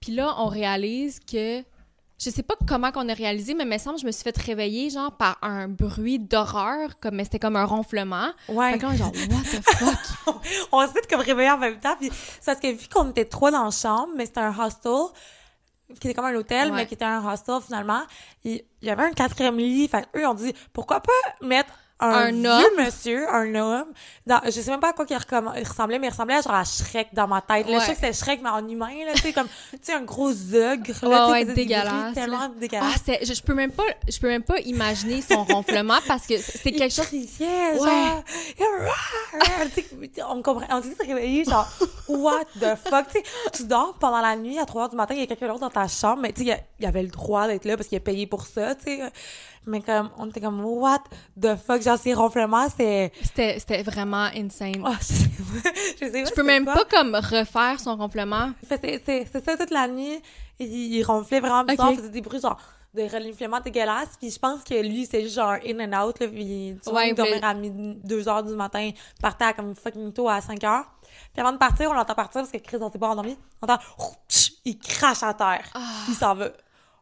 Puis 0.00 0.12
là, 0.12 0.34
on 0.38 0.46
réalise 0.46 1.20
que. 1.20 1.62
Je 2.18 2.30
sais 2.30 2.44
pas 2.44 2.54
comment 2.68 2.92
qu'on 2.92 3.08
a 3.08 3.14
réalisé, 3.14 3.52
mais 3.52 3.64
il 3.64 3.70
me 3.70 3.78
semble 3.78 3.96
que 3.96 4.02
je 4.02 4.06
me 4.06 4.12
suis 4.12 4.22
fait 4.22 4.36
réveiller, 4.38 4.90
genre, 4.90 5.10
par 5.10 5.38
un 5.42 5.66
bruit 5.66 6.20
d'horreur, 6.20 7.00
comme, 7.00 7.16
mais 7.16 7.24
c'était 7.24 7.40
comme 7.40 7.56
un 7.56 7.64
ronflement. 7.64 8.28
Ouais. 8.48 8.72
Fait 8.74 8.78
que 8.78 8.86
là, 8.86 8.94
genre, 8.96 9.12
what 9.12 9.42
the 9.42 9.60
fuck? 9.64 10.36
on 10.72 10.86
s'est 10.86 11.00
comme 11.10 11.20
réveillés 11.20 11.50
en 11.50 11.58
même 11.58 11.80
temps. 11.80 11.96
Puis 11.98 12.10
c'est 12.12 12.44
parce 12.46 12.60
que 12.60 12.70
vu 12.72 12.86
qu'on 12.88 13.10
était 13.10 13.24
trois 13.24 13.50
dans 13.50 13.64
la 13.64 13.70
chambre, 13.72 14.10
mais 14.16 14.26
c'était 14.26 14.38
un 14.38 14.56
hostel, 14.56 14.92
qui 16.00 16.08
était 16.08 16.14
comme 16.14 16.24
un 16.24 16.34
hôtel, 16.34 16.70
Ouais. 16.70 16.76
mais 16.76 16.86
qui 16.86 16.94
était 16.94 17.04
un 17.04 17.24
hostel 17.26 17.56
finalement, 17.64 18.02
il, 18.44 18.62
il 18.80 18.88
y 18.88 18.90
avait 18.90 19.04
un 19.04 19.12
quatrième 19.12 19.56
lit. 19.58 19.88
Fait 19.88 20.06
eux 20.16 20.26
ont 20.26 20.34
dit, 20.34 20.52
pourquoi 20.72 21.00
pas 21.00 21.12
mettre 21.46 21.72
un, 22.02 22.26
Un 22.26 22.30
vieux 22.32 22.48
homme? 22.48 22.84
monsieur, 22.84 23.28
un 23.32 23.54
homme, 23.54 23.92
dans, 24.26 24.40
je 24.44 24.50
sais 24.50 24.70
même 24.70 24.80
pas 24.80 24.90
à 24.90 24.92
quoi 24.92 25.04
il 25.08 25.16
ressemblait, 25.64 25.98
mais 25.98 26.06
il 26.08 26.10
ressemblait 26.10 26.36
à 26.36 26.40
genre 26.40 26.54
à 26.54 26.64
Shrek 26.64 27.08
dans 27.12 27.26
ma 27.28 27.40
tête. 27.40 27.66
Là, 27.66 27.72
Ouais. 27.74 27.80
Je 27.80 27.86
sais 27.86 27.92
que 27.94 28.00
c'était 28.00 28.12
Shrek, 28.12 28.40
mais 28.42 28.48
en 28.50 28.66
humain, 28.68 28.90
là, 29.06 29.12
tu 29.14 29.20
sais, 29.22 29.32
comme, 29.32 29.48
tu 29.72 29.78
sais, 29.82 29.92
un 29.94 30.02
gros 30.02 30.30
ogre, 30.30 30.92
là, 31.08 31.26
Ouais, 31.28 31.32
ouais, 31.32 31.44
dégueulasse, 31.46 32.14
tellement 32.14 32.38
là. 32.40 32.50
dégueulasse. 32.58 32.94
Ah, 33.08 33.12
je, 33.22 33.34
je 33.34 33.42
peux 33.42 33.54
même 33.54 33.72
pas, 33.72 33.82
je 34.08 34.18
peux 34.18 34.28
même 34.28 34.42
pas 34.42 34.58
imaginer 34.60 35.22
son 35.22 35.44
ronflement 35.44 35.98
parce 36.06 36.26
que 36.26 36.36
c'était 36.38 36.72
quelque 36.72 36.94
chose. 36.94 37.06
criait, 37.06 37.78
Ouais. 37.78 37.78
genre, 37.78 38.24
tu 39.74 39.82
sais, 39.82 40.22
on 40.28 40.42
comprend, 40.42 40.66
on 40.70 40.82
s'est 40.82 40.96
réveillé, 41.06 41.44
genre, 41.44 41.68
what 42.08 42.44
the 42.60 42.76
fuck, 42.88 43.06
tu 43.12 43.22
tu 43.52 43.64
dors 43.64 43.94
pendant 43.98 44.20
la 44.20 44.36
nuit, 44.36 44.58
à 44.58 44.64
3 44.66 44.82
heures 44.82 44.88
du 44.90 44.96
matin, 44.96 45.14
il 45.14 45.20
y 45.20 45.24
a 45.24 45.26
quelqu'un 45.26 45.48
d'autre 45.48 45.60
dans 45.60 45.70
ta 45.70 45.88
chambre, 45.88 46.22
mais 46.22 46.32
tu 46.32 46.44
sais, 46.44 46.46
il 46.46 46.52
y 46.52 46.56
il 46.80 46.84
y 46.84 46.88
avait 46.88 47.02
le 47.02 47.08
droit 47.08 47.46
d'être 47.46 47.64
là 47.64 47.76
parce 47.76 47.88
qu'il 47.88 47.96
a 47.98 48.00
payé 48.00 48.26
pour 48.26 48.44
ça, 48.46 48.74
tu 48.74 48.84
sais, 48.84 49.02
mais 49.66 49.80
comme, 49.80 50.10
on 50.18 50.28
était 50.28 50.40
comme, 50.40 50.64
what 50.64 51.02
the 51.40 51.56
fuck, 51.56 51.82
genre, 51.82 51.98
ces 51.98 52.14
ronflements, 52.14 52.66
c'est, 52.76 53.12
C'était, 53.22 53.58
c'était 53.58 53.82
vraiment 53.82 54.28
insane. 54.34 54.82
oh, 54.84 54.92
je 55.00 55.04
sais 55.04 55.28
pas, 55.28 55.70
je 56.00 56.06
sais 56.06 56.22
pas 56.22 56.28
je 56.30 56.34
peux 56.34 56.42
même 56.42 56.64
quoi. 56.64 56.74
pas 56.74 56.84
comme 56.84 57.14
refaire 57.14 57.78
son 57.80 57.96
ronflement. 57.96 58.50
Fait, 58.66 59.02
c'est, 59.04 59.26
ça 59.44 59.56
toute 59.56 59.70
la 59.70 59.86
nuit, 59.88 60.20
il, 60.58 60.66
il 60.94 61.02
ronflait 61.04 61.40
vraiment 61.40 61.64
bizarre, 61.64 61.88
Ok. 61.88 61.94
il 61.94 61.98
faisait 61.98 62.08
des 62.10 62.20
bruits, 62.20 62.40
genre, 62.40 62.58
de 62.94 63.02
reniflements 63.04 63.60
dégueulasses. 63.60 64.16
Puis 64.18 64.30
je 64.30 64.38
pense 64.38 64.62
que 64.64 64.74
lui, 64.74 65.06
c'est 65.10 65.22
juste 65.22 65.36
genre 65.36 65.54
in 65.66 65.80
and 65.80 66.06
out, 66.08 66.20
là. 66.20 66.28
Puis 66.28 66.76
tu 66.84 66.90
vois, 66.90 67.00
Ouais, 67.00 67.08
il 67.10 67.14
dormait 67.14 67.40
mais- 67.40 67.46
à 67.46 67.54
2 67.54 68.28
heures 68.28 68.42
du 68.42 68.54
matin, 68.54 68.90
partait 69.20 69.44
à 69.46 69.52
comme 69.54 69.74
fucking 69.74 70.12
tôt 70.12 70.28
à 70.28 70.40
5 70.42 70.62
heures. 70.64 70.84
Puis 71.32 71.40
avant 71.40 71.52
de 71.52 71.56
partir, 71.56 71.90
on 71.90 71.94
l'entend 71.94 72.14
partir 72.14 72.42
parce 72.42 72.50
que 72.52 72.58
Chris, 72.58 72.76
on 72.80 72.90
s'est 72.92 72.98
pas 72.98 73.08
endormi. 73.08 73.38
On 73.62 73.64
entend, 73.66 73.82
il 74.66 74.78
crache 74.78 75.22
à 75.22 75.32
terre. 75.32 75.64
Ah. 75.72 75.80
Il 76.08 76.14
s'en 76.14 76.34
va. 76.34 76.48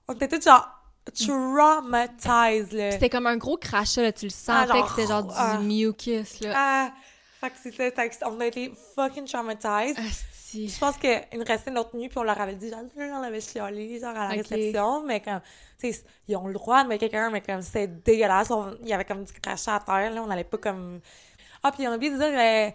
On 0.06 0.12
était 0.14 0.28
tous 0.28 0.44
genre 0.44 0.68
traumatized, 1.10 2.72
là. 2.72 2.90
C'était 2.92 3.10
comme 3.10 3.26
un 3.26 3.36
gros 3.36 3.56
crachat, 3.56 4.02
là, 4.02 4.12
tu 4.12 4.26
le 4.26 4.32
Ah, 4.48 4.66
sentais 4.66 4.78
genre, 4.78 4.84
que 4.84 4.90
c'était 4.90 5.08
genre 5.08 5.22
du 5.24 5.34
ah. 5.36 5.58
mucus, 5.58 6.40
là. 6.40 6.52
Ah, 6.56 6.92
fait 7.40 7.50
que 7.50 7.56
c'est 7.62 7.72
ça, 7.94 8.28
on 8.30 8.40
a 8.40 8.46
été 8.46 8.72
fucking 8.94 9.26
traumatized. 9.26 9.98
Asti. 9.98 10.68
Je 10.68 10.78
pense 10.78 10.96
qu'il 10.98 11.22
nous 11.34 11.44
restait 11.44 11.70
notre 11.70 11.96
nuit, 11.96 12.08
puis 12.08 12.18
on 12.18 12.22
leur 12.22 12.38
avait 12.40 12.54
dit, 12.56 12.68
genre, 12.70 12.80
on 12.96 13.22
avait 13.22 13.40
chialé, 13.40 13.98
genre, 14.00 14.10
à 14.16 14.28
la 14.28 14.28
réception, 14.28 15.02
mais 15.04 15.20
comme, 15.20 15.40
tu 15.78 15.92
sais, 15.92 16.04
ils 16.28 16.36
ont 16.36 16.46
le 16.48 16.54
droit 16.54 16.82
de 16.82 16.88
mettre 16.88 17.00
quelqu'un, 17.00 17.30
mais 17.30 17.40
comme, 17.40 17.62
c'était 17.62 17.86
dégueulasse, 17.86 18.50
on- 18.50 18.76
il 18.82 18.88
y 18.88 18.92
avait 18.92 19.04
comme 19.04 19.24
du 19.24 19.32
crachat 19.32 19.76
à 19.76 19.80
terre, 19.80 20.12
là, 20.12 20.22
on 20.22 20.30
allait 20.30 20.44
pas 20.44 20.58
comme... 20.58 21.00
Ah, 21.62 21.70
puis 21.72 21.86
on 21.86 21.92
a 21.92 21.96
oublié 21.96 22.12
de 22.12 22.16
dire, 22.18 22.26
euh, 22.38 22.70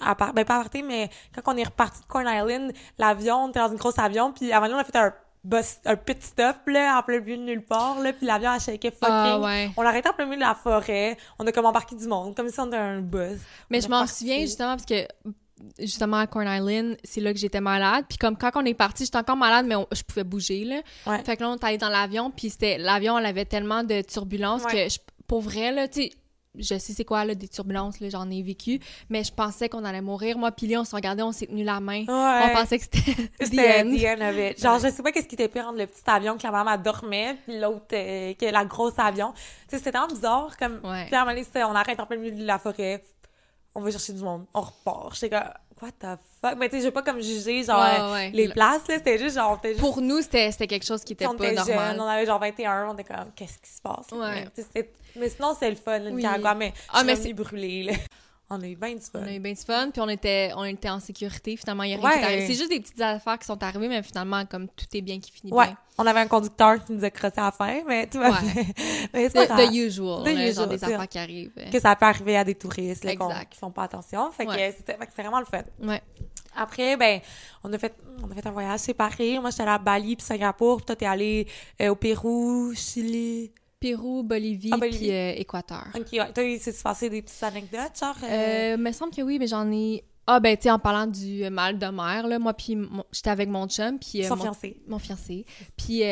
à 0.00 0.14
part, 0.14 0.32
ben 0.32 0.44
pas 0.44 0.56
à 0.56 0.62
partir, 0.62 0.84
mais 0.84 1.10
quand 1.34 1.52
on 1.52 1.56
est 1.56 1.64
reparti 1.64 2.00
de 2.00 2.06
Corn 2.06 2.26
Island, 2.26 2.72
l'avion, 2.98 3.44
on 3.44 3.48
était 3.50 3.58
dans 3.60 3.70
une 3.70 3.76
grosse 3.78 3.98
avion, 3.98 4.32
puis 4.32 4.52
avant 4.52 4.68
nous, 4.68 4.74
on 4.74 4.78
a 4.78 4.84
fait 4.84 4.96
un 4.96 5.12
bus, 5.42 5.76
un 5.86 5.96
pit 5.96 6.22
stop, 6.22 6.56
là, 6.66 6.98
en 6.98 7.02
plein 7.02 7.20
milieu 7.20 7.36
de 7.38 7.42
nulle 7.42 7.64
part, 7.64 7.98
là, 8.00 8.12
puis 8.12 8.26
l'avion 8.26 8.50
a 8.50 8.58
shaké 8.58 8.90
fucking. 8.90 9.08
Ah, 9.10 9.40
ouais. 9.40 9.70
On 9.76 9.82
arrêté 9.82 10.08
en 10.08 10.12
plein 10.12 10.26
milieu 10.26 10.36
de 10.36 10.42
la 10.42 10.54
forêt, 10.54 11.16
on 11.38 11.46
a 11.46 11.52
comme 11.52 11.66
embarqué 11.66 11.96
du 11.96 12.06
monde, 12.06 12.34
comme 12.36 12.48
si 12.48 12.60
on 12.60 12.66
était 12.66 12.76
un 12.76 13.00
bus. 13.00 13.38
Mais 13.70 13.78
On 13.78 13.80
je 13.80 13.88
m'en 13.88 14.06
souviens 14.06 14.40
justement 14.40 14.76
parce 14.76 14.84
que 14.86 15.06
justement 15.78 16.18
à 16.18 16.26
Corn 16.26 16.46
Island, 16.48 16.96
c'est 17.04 17.20
là 17.20 17.32
que 17.32 17.38
j'étais 17.38 17.60
malade. 17.60 18.04
Puis 18.08 18.18
comme 18.18 18.36
quand 18.36 18.50
on 18.54 18.64
est 18.64 18.74
parti, 18.74 19.04
j'étais 19.04 19.18
encore 19.18 19.36
malade, 19.36 19.66
mais 19.66 19.76
on- 19.76 19.86
je 19.92 20.02
pouvais 20.02 20.24
bouger 20.24 20.64
là. 20.64 20.80
Ouais. 21.06 21.22
Fait 21.24 21.36
que 21.36 21.42
là 21.42 21.50
on 21.50 21.56
est 21.56 21.64
allé 21.64 21.78
dans 21.78 21.88
l'avion, 21.90 22.30
puis 22.30 22.50
c'était 22.50 22.78
l'avion, 22.78 23.18
elle 23.18 23.26
avait 23.26 23.44
tellement 23.44 23.82
de 23.84 24.00
turbulences 24.02 24.64
Ouais. 24.64 24.84
que 24.86 24.88
je, 24.92 24.98
pour 25.26 25.40
vrai 25.42 25.72
là, 25.72 25.86
tu 25.88 26.02
sais. 26.02 26.10
Je 26.58 26.78
sais 26.78 26.92
c'est 26.92 27.04
quoi 27.04 27.24
là 27.24 27.34
des 27.36 27.46
turbulences 27.46 28.00
là, 28.00 28.08
j'en 28.10 28.28
ai 28.28 28.42
vécu, 28.42 28.80
mais 29.08 29.22
je 29.22 29.32
pensais 29.32 29.68
qu'on 29.68 29.84
allait 29.84 30.00
mourir. 30.00 30.36
Moi, 30.36 30.50
puis 30.50 30.76
on 30.76 30.84
se 30.84 30.96
regardait, 30.96 31.22
on 31.22 31.30
s'est 31.30 31.46
tenu 31.46 31.62
la 31.62 31.78
main. 31.78 32.00
Ouais. 32.00 32.06
On 32.08 32.54
pensait 32.56 32.78
que 32.78 32.84
c'était 32.84 33.12
the 33.38 33.44
C'était 33.44 33.82
end. 33.82 33.90
the 33.96 34.04
end 34.20 34.28
of 34.28 34.36
it. 34.36 34.60
Genre, 34.60 34.78
je 34.80 34.88
sais 34.88 35.02
pas 35.02 35.12
qu'est-ce 35.12 35.28
qui 35.28 35.36
était 35.36 35.46
pire 35.48 35.68
entre 35.68 35.78
le 35.78 35.86
petit 35.86 36.02
avion 36.06 36.36
que 36.36 36.42
la 36.42 36.50
maman 36.50 36.76
dormait, 36.76 37.36
puis 37.44 37.60
l'autre, 37.60 37.84
euh, 37.92 38.34
que 38.34 38.46
la 38.46 38.64
grosse 38.64 38.98
avion. 38.98 39.32
Tu 39.32 39.40
sais, 39.68 39.78
c'était 39.78 39.92
tellement 39.92 40.08
bizarre, 40.08 40.56
comme, 40.56 40.80
Ouais. 40.82 41.06
puis 41.06 41.14
à 41.14 41.22
un 41.22 41.24
moment 41.24 41.36
donné, 41.40 41.64
on 41.64 41.74
arrête 41.76 42.00
en 42.00 42.06
plein 42.06 42.16
milieu 42.16 42.32
de 42.34 42.44
la 42.44 42.58
forêt, 42.58 43.04
on 43.76 43.80
va 43.80 43.90
chercher 43.92 44.12
du 44.14 44.22
monde, 44.24 44.44
on 44.52 44.60
repart. 44.62 45.14
J'étais 45.14 45.30
comme, 45.30 45.48
what 45.82 45.92
the 46.00 46.18
fuck? 46.42 46.56
Mais 46.58 46.68
tu 46.68 46.76
sais, 46.76 46.80
je 46.82 46.86
vais 46.86 46.90
pas 46.92 47.02
comme 47.02 47.20
juger, 47.20 47.62
genre, 47.64 47.80
Ouais, 47.80 48.00
euh, 48.00 48.12
ouais. 48.12 48.30
les 48.32 48.46
Le- 48.48 48.52
places, 48.52 48.86
là, 48.88 48.96
c'était 48.96 49.18
juste, 49.18 49.36
genre, 49.36 49.60
juste, 49.62 49.78
Pour 49.80 50.00
nous, 50.00 50.20
c'était 50.22 50.50
c'était 50.52 50.66
quelque 50.66 50.86
chose 50.86 51.02
qui 51.04 51.12
était 51.14 51.26
on 51.26 51.34
pas 51.34 51.46
était 51.46 51.54
normal. 51.56 51.92
jeunes, 51.92 52.00
on 52.00 52.06
avait 52.06 52.26
genre 52.26 52.38
21, 52.40 52.88
on 52.90 52.94
était 52.94 53.04
comme, 53.04 53.32
qu'est-ce 53.34 53.58
qui 53.58 53.70
se 53.70 53.80
passe? 53.82 54.06
Ouais. 54.12 54.46
Mais, 55.16 55.28
sinon, 55.28 55.56
c'est 55.58 55.70
le 55.70 55.76
fun, 55.76 55.98
le 55.98 56.06
Oui. 56.06 56.14
Nicaragua, 56.14 56.54
mais, 56.54 56.72
Ah, 56.92 57.02
mais 57.04 57.14
mais 57.14 57.20
c'est 57.20 57.32
brûlé, 57.32 57.82
là. 57.84 57.92
On 58.52 58.60
a 58.60 58.66
eu 58.66 58.74
bien 58.74 58.94
du 58.94 59.00
fun. 59.00 59.20
On 59.22 59.26
a 59.26 59.32
eu 59.32 59.38
bien 59.38 59.52
du 59.52 59.60
fun, 59.60 59.90
puis 59.92 60.00
on 60.00 60.08
était, 60.08 60.50
on 60.56 60.64
était 60.64 60.90
en 60.90 60.98
sécurité. 60.98 61.56
Finalement, 61.56 61.84
il 61.84 61.90
y 61.90 61.94
a 61.94 61.98
rien 61.98 62.04
Ouais. 62.04 62.12
qui 62.14 62.18
est 62.18 62.24
arrivé. 62.24 62.46
C'est 62.48 62.54
juste 62.54 62.70
des 62.70 62.80
petites 62.80 63.00
affaires 63.00 63.38
qui 63.38 63.46
sont 63.46 63.62
arrivées, 63.62 63.86
mais 63.88 64.02
finalement, 64.02 64.44
comme 64.46 64.66
tout 64.68 64.86
est 64.92 65.00
bien 65.02 65.20
qui 65.20 65.30
finit 65.30 65.52
Ouais, 65.52 65.66
bien. 65.66 65.76
on 65.98 66.04
avait 66.06 66.18
un 66.18 66.26
conducteur 66.26 66.84
qui 66.84 66.92
nous 66.92 67.04
a 67.04 67.10
crossé 67.10 67.34
à 67.38 67.44
la 67.44 67.52
fin, 67.52 67.80
mais 67.86 68.08
vois, 68.12 68.30
Ouais. 68.30 68.66
mais 69.14 69.28
c'est 69.28 69.46
pas 69.46 69.68
The, 69.68 69.72
usual, 69.72 70.24
The 70.24 70.28
genre 70.36 70.48
usual, 70.48 70.68
des 70.68 70.84
affaires 70.84 71.08
qui 71.08 71.18
arrivent. 71.18 71.52
que 71.72 71.78
ça 71.80 71.94
peut 71.94 72.06
arriver 72.06 72.36
à 72.36 72.42
des 72.44 72.56
touristes 72.56 73.04
là, 73.04 73.12
Exact. 73.12 73.52
qui 73.52 73.58
font 73.58 73.70
pas 73.70 73.84
attention. 73.84 74.30
Fait 74.32 74.46
que 74.46 74.50
Ouais. 74.50 74.74
c'était 74.76 74.98
vraiment 75.22 75.38
le 75.38 75.46
fun. 75.46 75.62
Ouais. 75.82 76.02
Après, 76.56 76.96
ben, 76.96 77.20
on 77.62 77.72
a 77.72 77.78
fait, 77.78 77.94
on 78.20 78.28
a 78.32 78.34
fait 78.34 78.44
un 78.44 78.50
voyage 78.50 78.80
séparé. 78.80 79.38
Moi, 79.38 79.50
j'étais 79.50 79.62
allée 79.62 79.70
à 79.70 79.78
Bali 79.78 80.16
puis 80.16 80.26
Singapour. 80.26 80.78
Puis 80.78 80.86
toi, 80.86 80.96
t'es 80.96 81.06
allé 81.06 81.46
euh, 81.80 81.90
au 81.90 81.94
Pérou, 81.94 82.72
Chili. 82.74 83.52
Pérou, 83.84 84.22
Bolivie, 84.22 84.70
Ah, 84.74 84.78
puis 84.78 85.10
euh, 85.10 85.32
Équateur. 85.36 85.86
Ok, 85.94 86.06
ouais. 86.12 86.32
Toi, 86.34 86.44
il 86.44 86.60
s'est 86.60 86.74
passé 86.82 87.08
des 87.08 87.22
petites 87.22 87.42
anecdotes, 87.42 87.98
genre. 87.98 88.14
euh, 88.24 88.74
Euh, 88.74 88.76
me 88.76 88.92
semble 88.92 89.12
que 89.14 89.22
oui, 89.22 89.38
mais 89.38 89.46
j'en 89.46 89.70
ai. 89.72 90.04
Ah, 90.26 90.38
ben, 90.38 90.54
tu 90.56 90.64
sais, 90.64 90.70
en 90.70 90.78
parlant 90.78 91.06
du 91.08 91.42
euh, 91.44 91.50
mal 91.50 91.78
de 91.78 91.86
mer, 91.86 92.28
là, 92.28 92.38
moi, 92.38 92.52
puis 92.52 92.76
mon- 92.76 93.02
j'étais 93.10 93.30
avec 93.30 93.48
mon 93.48 93.66
chum, 93.66 93.98
puis. 93.98 94.22
son 94.22 94.36
mon- 94.36 94.42
fiancé. 94.44 94.76
mon 94.86 94.98
fiancé. 94.98 95.44
Puis 95.78 96.02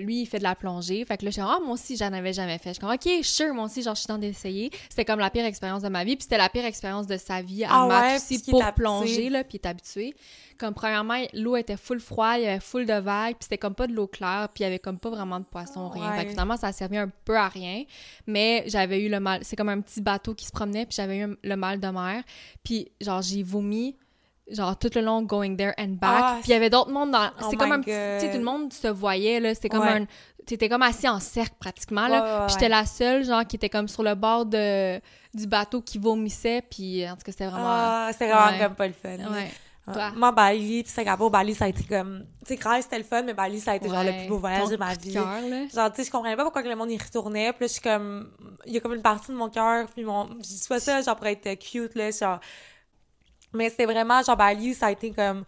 lui, 0.00 0.22
il 0.22 0.26
fait 0.26 0.38
de 0.38 0.44
la 0.44 0.54
plongée. 0.54 1.04
Fait 1.04 1.16
que 1.18 1.24
là, 1.24 1.30
je 1.30 1.34
suis 1.34 1.42
ah, 1.42 1.58
moi 1.62 1.74
aussi, 1.74 1.96
j'en 1.96 2.12
avais 2.12 2.32
jamais 2.32 2.58
fait. 2.58 2.70
Je 2.70 2.74
suis 2.74 2.80
comme, 2.80 2.92
OK, 2.94 3.24
sure, 3.24 3.52
moi 3.52 3.64
aussi, 3.64 3.82
genre, 3.82 3.96
je 3.96 4.00
suis 4.02 4.08
dans 4.08 4.18
d'essayer. 4.18 4.70
C'était 4.88 5.04
comme 5.04 5.18
la 5.18 5.28
pire 5.30 5.44
expérience 5.44 5.82
de 5.82 5.88
ma 5.88 6.04
vie. 6.04 6.14
Puis 6.16 6.22
c'était 6.22 6.38
la 6.38 6.48
pire 6.48 6.64
expérience 6.64 7.06
de 7.08 7.16
sa 7.16 7.42
vie 7.42 7.64
à 7.64 7.68
Ah 7.72 7.86
ouais, 7.88 8.16
aussi 8.16 8.38
pour 8.50 8.62
plonger, 8.72 9.28
là, 9.30 9.42
puis 9.44 9.58
est 9.62 9.66
habitué. 9.66 10.14
Comme, 10.58 10.74
premièrement, 10.74 11.20
l'eau 11.34 11.56
était 11.56 11.76
full 11.76 12.00
froid, 12.00 12.34
il 12.36 12.44
y 12.44 12.46
avait 12.46 12.60
full 12.60 12.86
de 12.86 12.94
vagues, 12.94 13.34
puis 13.34 13.42
c'était 13.44 13.58
comme 13.58 13.74
pas 13.74 13.86
de 13.86 13.92
l'eau 13.92 14.06
claire, 14.06 14.48
puis 14.54 14.62
il 14.62 14.64
y 14.64 14.66
avait 14.66 14.78
comme 14.78 14.98
pas 14.98 15.10
vraiment 15.10 15.38
de 15.38 15.44
poissons, 15.44 15.88
rien. 15.88 16.10
Ouais. 16.10 16.18
Fait 16.18 16.24
que 16.24 16.30
finalement, 16.30 16.56
ça 16.56 16.68
a 16.68 16.72
servi 16.72 16.96
un 16.96 17.10
peu 17.24 17.36
à 17.36 17.48
rien. 17.48 17.84
Mais 18.26 18.64
j'avais 18.66 19.02
eu 19.02 19.08
le 19.08 19.20
mal. 19.20 19.40
C'est 19.42 19.56
comme 19.56 19.68
un 19.68 19.80
petit 19.80 20.00
bateau 20.00 20.34
qui 20.34 20.46
se 20.46 20.52
promenait, 20.52 20.86
puis 20.86 20.96
j'avais 20.96 21.18
eu 21.18 21.36
le 21.42 21.56
mal 21.56 21.80
de 21.80 21.88
mer. 21.88 22.22
Puis, 22.64 22.90
genre, 23.00 23.22
j'ai 23.22 23.42
vomi. 23.42 23.96
Genre, 24.48 24.78
tout 24.78 24.90
le 24.94 25.00
long, 25.00 25.22
going 25.22 25.56
there 25.56 25.72
and 25.76 25.96
back. 26.00 26.22
Ah, 26.22 26.36
puis 26.40 26.50
il 26.50 26.52
y 26.52 26.54
avait 26.54 26.70
d'autres 26.70 26.92
mondes 26.92 27.10
dans. 27.10 27.30
Oh 27.42 27.48
c'est 27.50 27.56
comme 27.56 27.72
un 27.72 27.80
petit. 27.80 27.86
Tu 27.86 27.90
sais, 27.90 28.20
God. 28.26 28.30
tout 28.30 28.38
le 28.38 28.44
monde 28.44 28.72
se 28.72 28.86
voyait, 28.86 29.40
là. 29.40 29.54
C'était 29.54 29.68
comme 29.68 29.80
Ouais. 29.80 30.02
un. 30.02 30.06
T'étais 30.46 30.68
comme 30.68 30.82
assis 30.82 31.08
en 31.08 31.18
cercle 31.18 31.56
pratiquement, 31.58 32.06
là. 32.06 32.22
Ouais, 32.22 32.30
ouais, 32.30 32.46
Puis 32.46 32.52
j'étais 32.54 32.68
la 32.68 32.86
seule, 32.86 33.24
genre, 33.24 33.44
qui 33.44 33.56
était 33.56 33.68
comme 33.68 33.88
sur 33.88 34.04
le 34.04 34.14
bord 34.14 34.46
de, 34.46 35.00
du 35.34 35.48
bateau 35.48 35.82
qui 35.82 35.98
vomissait. 35.98 36.62
Puis 36.70 37.04
en 37.08 37.16
tout 37.16 37.24
cas, 37.24 37.32
c'était 37.32 37.46
vraiment. 37.48 37.66
Ah, 37.66 38.08
c'était 38.12 38.30
vraiment 38.32 38.56
comme 38.56 38.74
pas 38.76 38.86
le 38.86 38.92
fun. 38.92 39.16
Ouais. 39.86 39.92
Ouais. 39.94 39.94
Toi? 39.94 40.12
Moi, 40.16 40.32
Bali 40.32 40.82
puis 40.82 40.92
Singapour, 40.92 41.30
Bali, 41.30 41.54
ça 41.54 41.66
a 41.66 41.68
été 41.68 41.84
comme... 41.84 42.24
Tu 42.40 42.46
sais, 42.48 42.56
Grèce, 42.56 42.84
c'était 42.84 42.98
le 42.98 43.04
fun, 43.04 43.22
mais 43.22 43.34
Bali, 43.34 43.60
ça 43.60 43.72
a 43.72 43.76
été 43.76 43.88
genre 43.88 44.02
le 44.02 44.10
Ouais. 44.10 44.18
plus 44.20 44.28
beau 44.28 44.38
voyage 44.38 44.68
de 44.68 44.76
ma 44.76 44.94
vie. 44.94 45.12
cœur, 45.12 45.24
là? 45.26 45.66
Genre, 45.72 45.90
tu 45.92 45.96
sais, 45.96 46.04
je 46.04 46.10
comprenais 46.10 46.36
pas 46.36 46.42
pourquoi 46.44 46.62
que 46.62 46.68
le 46.68 46.76
monde 46.76 46.90
y 46.90 46.98
retournait. 46.98 47.52
Puis 47.52 47.62
là, 47.64 47.66
je 47.66 47.72
suis 47.72 47.82
comme... 47.82 48.30
Il 48.66 48.72
y 48.72 48.76
a 48.76 48.80
comme 48.80 48.94
une 48.94 49.02
partie 49.02 49.30
de 49.32 49.36
mon 49.36 49.48
cœur, 49.48 49.86
puis 49.88 50.04
mon... 50.04 50.28
Je 50.38 50.46
dis 50.48 50.66
pas 50.68 50.80
ça, 50.80 51.00
genre, 51.02 51.16
pour 51.16 51.26
être 51.26 51.54
cute, 51.58 51.94
là, 51.94 52.10
genre... 52.10 52.40
Mais 53.52 53.70
c'était 53.70 53.86
vraiment, 53.86 54.22
genre, 54.22 54.36
Bali, 54.36 54.74
ça 54.74 54.86
a 54.86 54.90
été 54.90 55.12
comme 55.12 55.44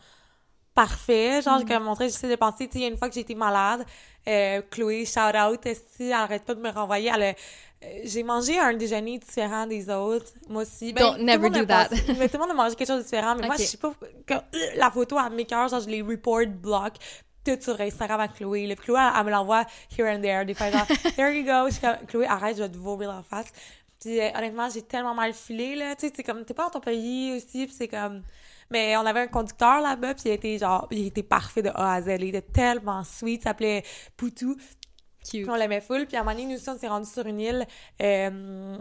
parfait. 0.79 1.43
Genre, 1.43 1.65
comme 1.65 1.85
montré, 1.85 2.09
j'essaie 2.09 2.29
de 2.29 2.37
penser, 2.37 2.69
tu 2.69 2.75
sais, 2.75 2.79
il 2.79 2.83
y 2.83 2.85
a 2.85 2.89
une 2.89 2.97
fois 2.97 3.09
que 3.09 3.15
j'ai 3.15 3.23
été 3.23 3.35
malade, 3.35 3.85
euh, 4.29 4.63
Chloé, 4.71 5.05
shout 5.05 5.37
out, 5.37 5.61
elle 5.65 6.13
arrête 6.13 6.45
pas 6.45 6.55
de 6.55 6.61
me 6.61 6.71
renvoyer. 6.71 7.11
Elle 7.13 7.35
euh, 7.85 8.01
j'ai 8.05 8.23
mangé 8.25 8.59
un 8.59 8.75
déjeuner 8.75 9.19
différent 9.19 9.67
des 9.67 9.89
autres, 9.89 10.33
moi 10.49 10.63
aussi. 10.63 10.93
Ben, 10.93 11.03
Don't 11.03 11.19
le 11.19 11.25
never 11.25 11.51
do 11.51 11.65
that. 11.65 11.89
mais 12.19 12.29
tout 12.29 12.37
le 12.37 12.41
monde 12.41 12.51
a 12.51 12.55
mangé 12.55 12.75
quelque 12.77 12.89
chose 12.89 12.99
de 12.99 13.05
différent, 13.05 13.37
mais 13.37 13.47
moi, 13.47 13.57
je 13.57 13.65
sais 13.65 13.77
pas, 13.77 13.93
quand, 14.27 14.43
euh, 14.55 14.59
la 14.77 14.91
photo 14.91 15.17
à 15.17 15.31
mes 15.31 15.45
cœurs, 15.45 15.69
genre, 15.69 15.81
je 15.81 15.89
les 15.89 16.03
report 16.03 16.47
block, 16.47 16.95
tout 17.45 17.59
sur 17.61 17.81
Instagram 17.81 18.21
à 18.21 18.29
Chloé. 18.29 18.67
Puis 18.67 18.87
Chloé, 18.87 19.01
elle, 19.01 19.19
elle 19.19 19.27
me 19.27 19.31
l'envoie 19.31 19.65
here 19.97 20.09
and 20.09 20.21
there, 20.21 20.45
des 20.45 20.55
fois, 20.55 20.71
genre, 20.71 20.87
there 21.17 21.33
you 21.37 21.45
go. 21.45 21.67
Je 21.67 21.73
suis 21.73 21.81
comme, 21.81 22.07
Chloé, 22.07 22.27
arrête, 22.27 22.57
je 22.57 22.63
vais 22.63 22.69
te 22.69 22.77
vomir 22.77 23.11
en 23.11 23.23
face. 23.23 23.47
Puis 24.01 24.21
euh, 24.21 24.31
honnêtement, 24.37 24.69
j'ai 24.71 24.83
tellement 24.83 25.15
mal 25.15 25.33
filé, 25.33 25.75
là. 25.75 25.95
Tu 25.95 26.07
sais, 26.07 26.13
c'est 26.15 26.23
comme, 26.25 26.45
t'es 26.45 26.55
pas 26.55 26.65
dans 26.65 26.71
ton 26.71 26.81
pays 26.81 27.37
aussi, 27.37 27.67
puis 27.67 27.75
c'est 27.77 27.89
comme... 27.89 28.23
Mais 28.71 28.97
on 28.97 29.07
avait 29.07 29.21
un 29.21 29.27
conducteur 29.29 29.81
là-bas, 29.81 30.15
puis 30.15 30.25
il 30.27 30.33
était 30.33 30.59
genre, 30.59 30.87
il 30.91 31.07
était 31.07 31.23
parfait 31.23 31.63
de 31.63 31.71
A 31.71 31.95
à 31.95 32.03
Z. 32.03 32.09
Il 32.19 32.25
était 32.35 32.43
tellement 32.43 33.03
sweet, 33.05 33.41
il 33.41 33.45
s'appelait 33.45 33.83
Poutou. 34.17 34.57
Cute. 35.29 35.43
Puis 35.43 35.51
on 35.51 35.57
l'aimait 35.57 35.81
full. 35.81 36.07
Puis 36.07 36.17
à 36.17 36.21
un 36.21 36.23
moment 36.25 36.35
donné, 36.37 36.47
nous 36.53 36.57
aussi, 36.59 36.69
on 36.71 36.79
s'est 36.79 36.89
rendu 36.89 37.09
sur 37.09 37.27
une 37.27 37.41
île. 37.41 37.67
Euh, 38.01 38.77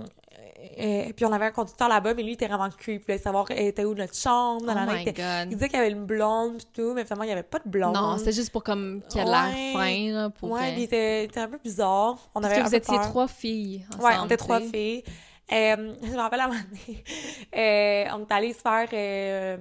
euh, 0.80 1.04
puis 1.16 1.26
on 1.26 1.32
avait 1.32 1.46
un 1.46 1.52
conducteur 1.52 1.90
là-bas, 1.90 2.14
mais 2.14 2.22
lui, 2.24 2.32
il 2.32 2.34
était 2.34 2.48
vraiment 2.48 2.70
creep. 2.70 3.08
Là, 3.08 3.18
savoir 3.18 3.46
elle 3.50 3.68
était 3.68 3.86
où 3.86 3.94
notre 3.96 4.16
chambre. 4.16 4.60
Oh 4.64 4.66
nanana, 4.66 4.94
my 4.94 5.02
il, 5.04 5.08
il 5.44 5.56
disait 5.56 5.68
qu'il 5.68 5.78
y 5.78 5.82
avait 5.82 5.92
une 5.92 6.06
blonde 6.06 6.58
pis 6.58 6.68
tout, 6.74 6.94
mais 6.94 7.04
finalement, 7.06 7.24
il 7.24 7.28
n'y 7.28 7.34
avait 7.34 7.44
pas 7.44 7.60
de 7.60 7.70
blonde. 7.70 7.96
Non, 7.96 8.18
c'était 8.18 8.32
juste 8.34 8.52
pour 8.52 8.64
comme 8.64 9.02
qu'il 9.10 9.18
y 9.20 9.22
a 9.22 9.26
de 9.26 9.30
l'air 9.32 9.76
Ouais. 9.76 10.08
fin, 10.10 10.14
là, 10.14 10.30
pour. 10.30 10.52
Ouais, 10.52 10.62
euh, 10.70 10.74
il 10.78 10.84
était, 10.84 11.24
il 11.24 11.26
était 11.26 11.40
un 11.40 11.48
peu 11.48 11.60
bizarre. 11.64 12.18
On 12.36 12.42
Parce 12.42 12.54
avait 12.54 12.64
que 12.64 12.68
vous 12.70 12.76
étiez 12.76 12.98
peur. 12.98 13.08
trois 13.10 13.28
filles. 13.28 13.86
Ensemble, 13.90 14.04
Ouais, 14.06 14.12
on 14.22 14.26
était 14.26 14.38
trois 14.38 14.60
filles. 14.62 15.04
Euh, 15.52 15.96
je 16.04 16.12
me 16.12 16.18
rappelle 16.18 16.42
à 16.42 16.46
un 16.46 16.48
moment 16.48 16.60
donné, 16.60 17.04
euh, 17.56 18.16
on 18.16 18.22
est 18.22 18.32
allé 18.32 18.54
se 18.54 18.60
faire 18.60 18.90
euh, 18.92 19.58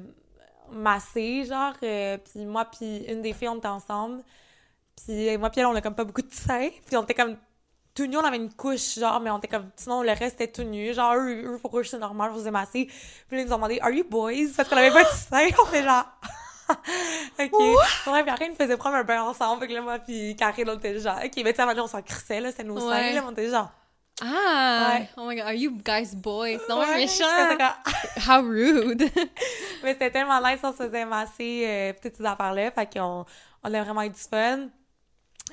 masser, 0.73 1.45
genre, 1.45 1.75
euh, 1.83 2.19
puis 2.19 2.45
moi 2.45 2.65
puis 2.65 3.05
une 3.09 3.23
des 3.23 3.33
filles, 3.33 3.49
on 3.49 3.59
était 3.59 3.69
ensemble. 3.69 4.23
Puis 4.97 5.37
moi 5.39 5.51
puis 5.51 5.61
elle, 5.61 5.67
on 5.67 5.75
a 5.75 5.81
comme 5.81 5.95
pas 5.95 6.05
beaucoup 6.05 6.23
de 6.23 6.33
seins. 6.33 6.71
Puis 6.87 6.97
on 6.97 7.05
était 7.05 7.15
comme 7.15 7.37
tout 7.95 8.07
nus, 8.07 8.17
on 8.17 8.25
avait 8.25 8.37
une 8.37 8.53
couche, 8.53 8.99
genre, 8.99 9.21
mais 9.21 9.31
on 9.31 9.39
était 9.39 9.49
comme, 9.49 9.71
sinon 9.77 10.03
le 10.03 10.11
reste 10.11 10.41
était 10.41 10.53
tout 10.53 10.65
nu. 10.65 10.93
Genre, 10.93 11.15
eux, 11.15 11.55
eux, 11.55 11.59
pour 11.59 11.79
eux, 11.79 11.85
c'est 11.85 11.99
normal, 11.99 12.31
on 12.33 12.37
faisait 12.37 12.51
masser. 12.51 12.87
Puis 13.29 13.37
là, 13.37 13.43
ils 13.43 13.47
nous 13.47 13.53
ont 13.53 13.57
demandé, 13.57 13.79
Are 13.81 13.91
you 13.91 14.05
boys? 14.05 14.53
Parce 14.57 14.69
qu'on 14.69 14.77
avait 14.77 14.91
pas 14.91 15.05
de 15.05 15.09
seins. 15.31 15.49
On 15.65 15.69
était 15.69 15.85
genre, 15.85 16.05
OK. 17.39 17.53
Ouais, 17.53 18.23
puis 18.23 18.31
après, 18.31 18.47
ils 18.47 18.51
nous 18.51 18.57
faisaient 18.57 18.77
prendre 18.77 18.97
un 18.97 19.05
bain 19.05 19.23
ensemble. 19.23 19.61
Fait 19.61 19.69
que 19.69 19.73
là, 19.73 19.81
moi, 19.83 19.99
puis 19.99 20.37
Karine, 20.37 20.69
on 20.69 20.79
était 20.79 20.99
genre, 20.99 21.19
OK, 21.25 21.33
mais 21.45 21.53
tu 21.53 21.63
sais, 21.63 21.81
on 21.81 21.87
s'en 21.87 22.03
crissait, 22.03 22.41
là, 22.41 22.51
c'était 22.51 22.65
nos 22.65 22.81
seins, 22.81 23.13
là, 23.13 23.25
on 23.27 23.31
était 23.31 23.49
genre, 23.49 23.71
Ah! 24.23 24.97
Ouais. 24.99 25.09
Oh 25.17 25.27
my 25.27 25.37
god, 25.37 25.45
are 25.47 25.55
you 25.55 25.73
guys 25.85 26.15
boys? 26.15 26.59
Non, 26.69 26.79
Ouais, 26.81 26.97
méchant! 26.97 27.25
comme- 27.59 27.93
How 28.29 28.43
rude! 28.43 29.03
Mais 29.83 29.93
c'était 29.93 30.11
tellement 30.11 30.41
nice, 30.41 30.61
on 30.63 30.73
se 30.73 30.79
faisait 30.85 31.05
masser, 31.05 31.65
euh, 31.67 31.93
toutes 32.03 32.17
ces 32.17 32.25
affaires-là. 32.25 32.71
Fait 32.71 32.87
qu'on 32.93 33.27
on 33.63 33.75
a 33.75 33.83
vraiment 33.83 34.03
eu 34.03 34.09
du 34.11 34.19
fun. 34.19 34.69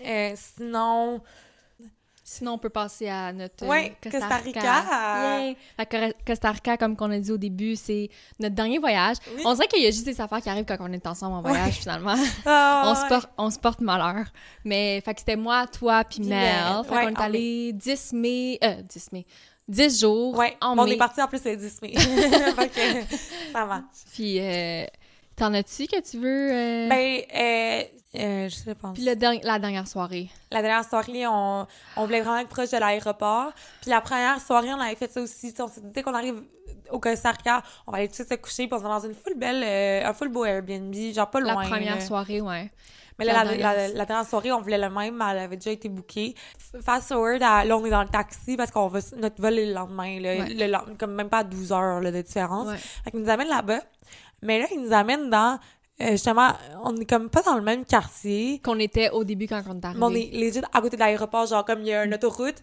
Euh, 0.05 0.33
sinon, 0.35 1.21
Sinon, 2.25 2.53
on 2.53 2.57
peut 2.57 2.69
passer 2.69 3.09
à 3.09 3.33
notre 3.33 3.65
euh, 3.65 3.67
Ouais, 3.67 3.97
Costa 4.01 4.37
Rica. 4.37 4.85
Que 5.77 6.23
Costa 6.25 6.51
Rica, 6.51 6.77
comme 6.77 6.95
qu'on 6.95 7.11
a 7.11 7.19
dit 7.19 7.31
au 7.31 7.37
début, 7.37 7.75
c'est 7.75 8.09
notre 8.39 8.55
dernier 8.55 8.77
voyage. 8.79 9.17
Oui. 9.35 9.41
On 9.45 9.53
dirait 9.53 9.67
qu'il 9.67 9.83
y 9.83 9.87
a 9.87 9.91
juste 9.91 10.05
des 10.05 10.21
affaires 10.21 10.41
qui 10.41 10.49
arrivent 10.49 10.63
quand 10.65 10.77
on 10.79 10.93
est 10.93 11.05
ensemble 11.05 11.35
en 11.35 11.41
voyage, 11.41 11.65
Ouais. 11.65 11.71
finalement. 11.71 12.15
Ah, 12.45 12.83
on, 12.85 12.95
se 12.95 13.01
ouais. 13.01 13.09
porte, 13.09 13.29
on 13.37 13.49
se 13.49 13.59
porte 13.59 13.81
malheur. 13.81 14.25
Mais, 14.63 15.01
fait 15.03 15.13
que 15.13 15.19
c'était 15.19 15.35
moi, 15.35 15.67
toi, 15.67 16.03
puis 16.05 16.21
Mel. 16.21 16.63
Fait 16.85 16.89
qu'on 16.89 17.09
est 17.09 17.17
en 17.17 17.21
allé 17.21 17.73
10 17.73 18.13
mai... 18.13 18.57
Euh, 18.63 18.81
10 18.81 19.11
mai. 19.11 19.25
10 19.67 19.99
jours 20.01 20.41
en 20.61 20.77
on 20.77 20.85
mai. 20.85 20.93
est 20.93 20.97
parti 20.97 21.21
en 21.21 21.27
plus 21.27 21.43
le 21.43 21.55
10 21.57 21.81
mai. 21.81 21.93
Ça 23.53 23.65
marche. 23.65 23.83
Puis, 24.13 24.39
euh, 24.39 24.85
t'en 25.35 25.53
as-tu 25.53 25.87
que 25.87 25.99
tu 26.01 26.17
veux... 26.19 26.51
euh, 26.51 26.89
Ben, 26.89 27.21
euh, 27.35 27.83
euh, 28.15 28.49
je 28.49 28.55
sais 28.55 28.75
pas. 28.75 28.91
Puis 28.93 29.03
le 29.03 29.13
la 29.45 29.59
dernière 29.59 29.87
soirée. 29.87 30.29
La 30.51 30.61
dernière 30.61 30.85
soirée, 30.87 31.25
on, 31.27 31.65
on 31.97 32.05
voulait 32.05 32.21
vraiment 32.21 32.39
être 32.39 32.49
proche 32.49 32.69
de 32.71 32.77
l'aéroport. 32.77 33.51
Puis 33.81 33.89
la 33.89 34.01
première 34.01 34.39
soirée, 34.39 34.73
on 34.73 34.79
avait 34.79 34.95
fait 34.95 35.11
ça 35.11 35.21
aussi. 35.21 35.51
Tu 35.51 35.57
sais, 35.57 35.61
On 35.63 35.67
s'est 35.67 35.81
dit, 35.81 35.87
dès 35.93 36.03
qu'on 36.03 36.13
arrive 36.13 36.41
au 36.91 36.99
Costa 36.99 37.31
Rica, 37.31 37.63
on 37.87 37.91
va 37.91 37.97
aller 37.99 38.07
tout 38.07 38.11
de 38.11 38.15
suite 38.17 38.29
se 38.29 38.35
coucher. 38.35 38.67
Puis 38.67 38.73
on 38.77 38.77
va 38.83 38.89
dans 38.99 39.05
une 39.07 39.15
full 39.15 39.33
belle, 39.35 40.05
un 40.05 40.13
full 40.13 40.29
beau 40.29 40.45
Airbnb, 40.45 40.93
genre 41.13 41.29
pas 41.29 41.39
La 41.39 41.53
loin. 41.53 41.63
première 41.67 41.95
là. 41.95 42.01
soirée, 42.01 42.41
ouais. 42.41 42.71
Mais 43.19 43.25
là, 43.25 43.33
La 43.33 43.43
la, 43.43 43.49
dernière. 43.57 43.73
la- 43.75 43.87
la 43.89 44.05
dernière 44.05 44.27
soirée, 44.27 44.51
on 44.51 44.61
voulait 44.61 44.77
le 44.79 44.89
même, 44.89 45.15
mais 45.15 45.25
elle 45.31 45.37
avait 45.39 45.57
déjà 45.57 45.69
été 45.71 45.87
bookée. 45.87 46.33
Fast 46.83 47.09
forward, 47.09 47.41
à- 47.43 47.63
là, 47.63 47.77
on 47.77 47.85
est 47.85 47.91
dans 47.91 48.01
le 48.01 48.09
taxi 48.09 48.57
parce 48.57 48.71
qu'on 48.71 48.87
va, 48.87 48.99
notre 49.17 49.39
vol 49.39 49.57
est 49.59 49.67
le 49.67 49.73
lendemain, 49.73 50.19
là, 50.19 50.29
Ouais. 50.37 50.47
le 50.49 50.95
comme 50.97 51.13
même 51.13 51.29
pas 51.29 51.39
à 51.39 51.43
12 51.43 51.71
heures 51.71 52.01
là, 52.01 52.11
de 52.11 52.21
différence. 52.21 52.67
Ouais. 52.69 52.77
Fait 52.77 53.11
qu'il 53.11 53.19
nous 53.19 53.29
amène 53.29 53.49
là-bas. 53.49 53.81
Mais 54.43 54.59
là, 54.59 54.67
il 54.71 54.81
nous 54.81 54.93
amène 54.93 55.29
dans, 55.29 55.59
euh, 56.01 56.11
justement, 56.11 56.49
on 56.83 56.95
est 56.97 57.05
comme 57.05 57.29
pas 57.29 57.41
dans 57.41 57.55
le 57.55 57.61
même 57.61 57.85
quartier. 57.85 58.59
Qu'on 58.63 58.79
était 58.79 59.09
au 59.09 59.23
début 59.23 59.47
quand 59.47 59.61
on 59.67 59.79
est 59.79 59.85
arrivé. 59.85 59.99
Mais 59.99 60.05
on 60.05 60.13
est 60.13 60.31
legit 60.33 60.61
à 60.73 60.81
côté 60.81 60.95
de 60.97 61.01
l'aéroport, 61.01 61.45
genre 61.47 61.65
comme 61.65 61.81
il 61.81 61.87
y 61.87 61.93
a 61.93 62.03
une 62.05 62.13
autoroute, 62.13 62.55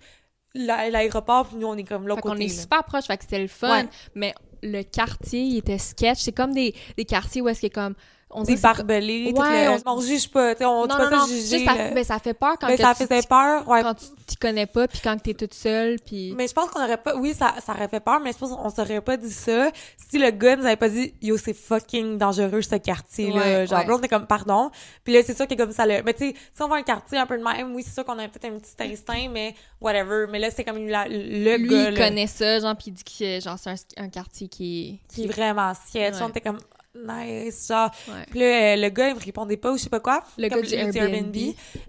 la- 0.54 0.90
l'aéroport, 0.90 1.46
puis 1.48 1.56
nous, 1.56 1.66
on 1.66 1.76
est 1.76 1.84
comme 1.84 2.06
l'autre 2.08 2.22
côté. 2.22 2.44
est 2.44 2.48
là. 2.48 2.54
super 2.62 2.84
proche, 2.84 3.04
fait 3.06 3.16
que 3.16 3.24
c'était 3.24 3.38
le 3.40 3.48
fun. 3.48 3.82
Ouais. 3.84 3.88
Mais 4.14 4.34
le 4.62 4.82
quartier, 4.82 5.40
il 5.42 5.58
était 5.58 5.78
sketch. 5.78 6.18
C'est 6.18 6.32
comme 6.32 6.52
des, 6.52 6.74
des 6.96 7.04
quartiers 7.04 7.40
où 7.40 7.48
est-ce 7.48 7.62
que 7.66 7.72
comme... 7.72 7.94
On 8.32 8.44
barbelés, 8.44 9.32
tout 9.34 9.40
Ouais, 9.42 9.66
le- 9.76 9.80
on... 9.86 10.00
juge 10.00 10.28
pas, 10.30 10.54
tu 10.54 10.58
sais, 10.60 10.64
on 10.64 10.86
dit 10.86 10.88
Non, 10.92 10.96
pas 10.98 11.10
non, 11.10 11.16
non. 11.18 11.26
ça 11.26 11.32
juger. 11.34 11.58
Juste, 11.58 11.64
ça, 11.64 11.74
là. 11.90 12.04
ça 12.04 12.18
fait 12.20 12.34
peur 12.34 12.54
quand 12.60 12.68
Mais 12.68 12.76
que 12.76 12.82
ça 12.82 12.94
tu- 12.94 13.04
faisait 13.06 13.22
peur, 13.26 13.66
ouais. 13.68 13.82
quand 13.82 13.94
tu 13.94 14.04
t'y 14.26 14.36
connais 14.36 14.66
pas, 14.66 14.86
puis 14.86 15.00
quand 15.02 15.16
t'es 15.20 15.34
toute 15.34 15.52
seule, 15.54 15.96
puis... 16.06 16.32
Mais 16.36 16.46
je 16.46 16.52
pense 16.54 16.70
qu'on 16.70 16.82
aurait 16.84 16.96
pas, 16.96 17.16
oui, 17.16 17.34
ça, 17.34 17.54
ça 17.64 17.72
aurait 17.72 17.88
fait 17.88 17.98
peur, 18.00 18.20
mais 18.20 18.32
je 18.32 18.38
pense 18.38 18.50
qu'on 18.50 18.70
s'aurait 18.70 19.00
pas 19.00 19.16
dit 19.16 19.32
ça 19.32 19.70
si 20.08 20.18
le 20.18 20.30
gars 20.30 20.54
nous 20.56 20.64
avait 20.64 20.76
pas 20.76 20.88
dit, 20.88 21.12
yo, 21.20 21.36
c'est 21.36 21.54
fucking 21.54 22.18
dangereux, 22.18 22.62
ce 22.62 22.76
quartier-là. 22.76 23.34
Ouais, 23.40 23.66
Genre, 23.66 23.80
ouais. 23.80 23.86
là, 23.86 23.96
on 23.98 24.00
est 24.02 24.08
comme, 24.08 24.26
pardon. 24.26 24.70
Puis 25.02 25.12
là, 25.14 25.20
c'est 25.24 25.36
sûr 25.36 25.48
que 25.48 25.54
comme 25.54 25.72
ça, 25.72 25.84
le, 25.86 26.02
mais 26.04 26.14
tu 26.14 26.28
sais, 26.28 26.34
si 26.54 26.62
on 26.62 26.68
va 26.68 26.76
un 26.76 26.82
quartier 26.82 27.18
un 27.18 27.26
peu 27.26 27.36
de 27.36 27.42
même, 27.42 27.74
oui, 27.74 27.82
c'est 27.84 27.94
sûr 27.94 28.04
qu'on 28.04 28.18
a 28.18 28.28
peut-être 28.28 28.44
un 28.52 28.58
petit 28.58 28.74
instinct, 28.92 29.28
mais 29.32 29.54
whatever. 29.80 30.26
Mais 30.30 30.38
là, 30.38 30.50
c'est 30.50 30.62
comme 30.64 30.86
la- 30.86 31.08
le 31.08 31.56
Lui, 31.56 31.68
gars, 31.68 31.88
il 31.90 31.94
là, 31.96 32.08
connaît 32.08 32.26
ça, 32.28 32.60
genre, 32.60 32.76
puis 32.76 32.86
il 32.88 32.92
dit 32.92 33.02
que 33.04 33.40
genre, 33.40 33.56
c'est 33.58 33.70
un, 33.70 34.04
un 34.04 34.08
quartier 34.08 34.46
qui 34.48 35.00
qui 35.12 35.24
est 35.24 35.26
vraiment. 35.26 35.72
Ouais. 35.94 36.10
On 36.22 36.28
était 36.28 36.40
comme, 36.40 36.58
nice, 36.94 37.68
genre. 37.68 37.90
Puis 38.30 38.40
là, 38.40 38.46
euh, 38.46 38.76
le 38.76 38.88
gars, 38.88 39.08
il 39.08 39.14
me 39.14 39.20
répondait 39.20 39.56
pas 39.56 39.72
ou 39.72 39.76
je 39.76 39.82
sais 39.84 39.90
pas 39.90 40.00
quoi. 40.00 40.22
Le 40.38 40.48
Comme 40.48 40.62
gars 40.62 40.90
du 40.90 40.98
Airbnb. 40.98 41.36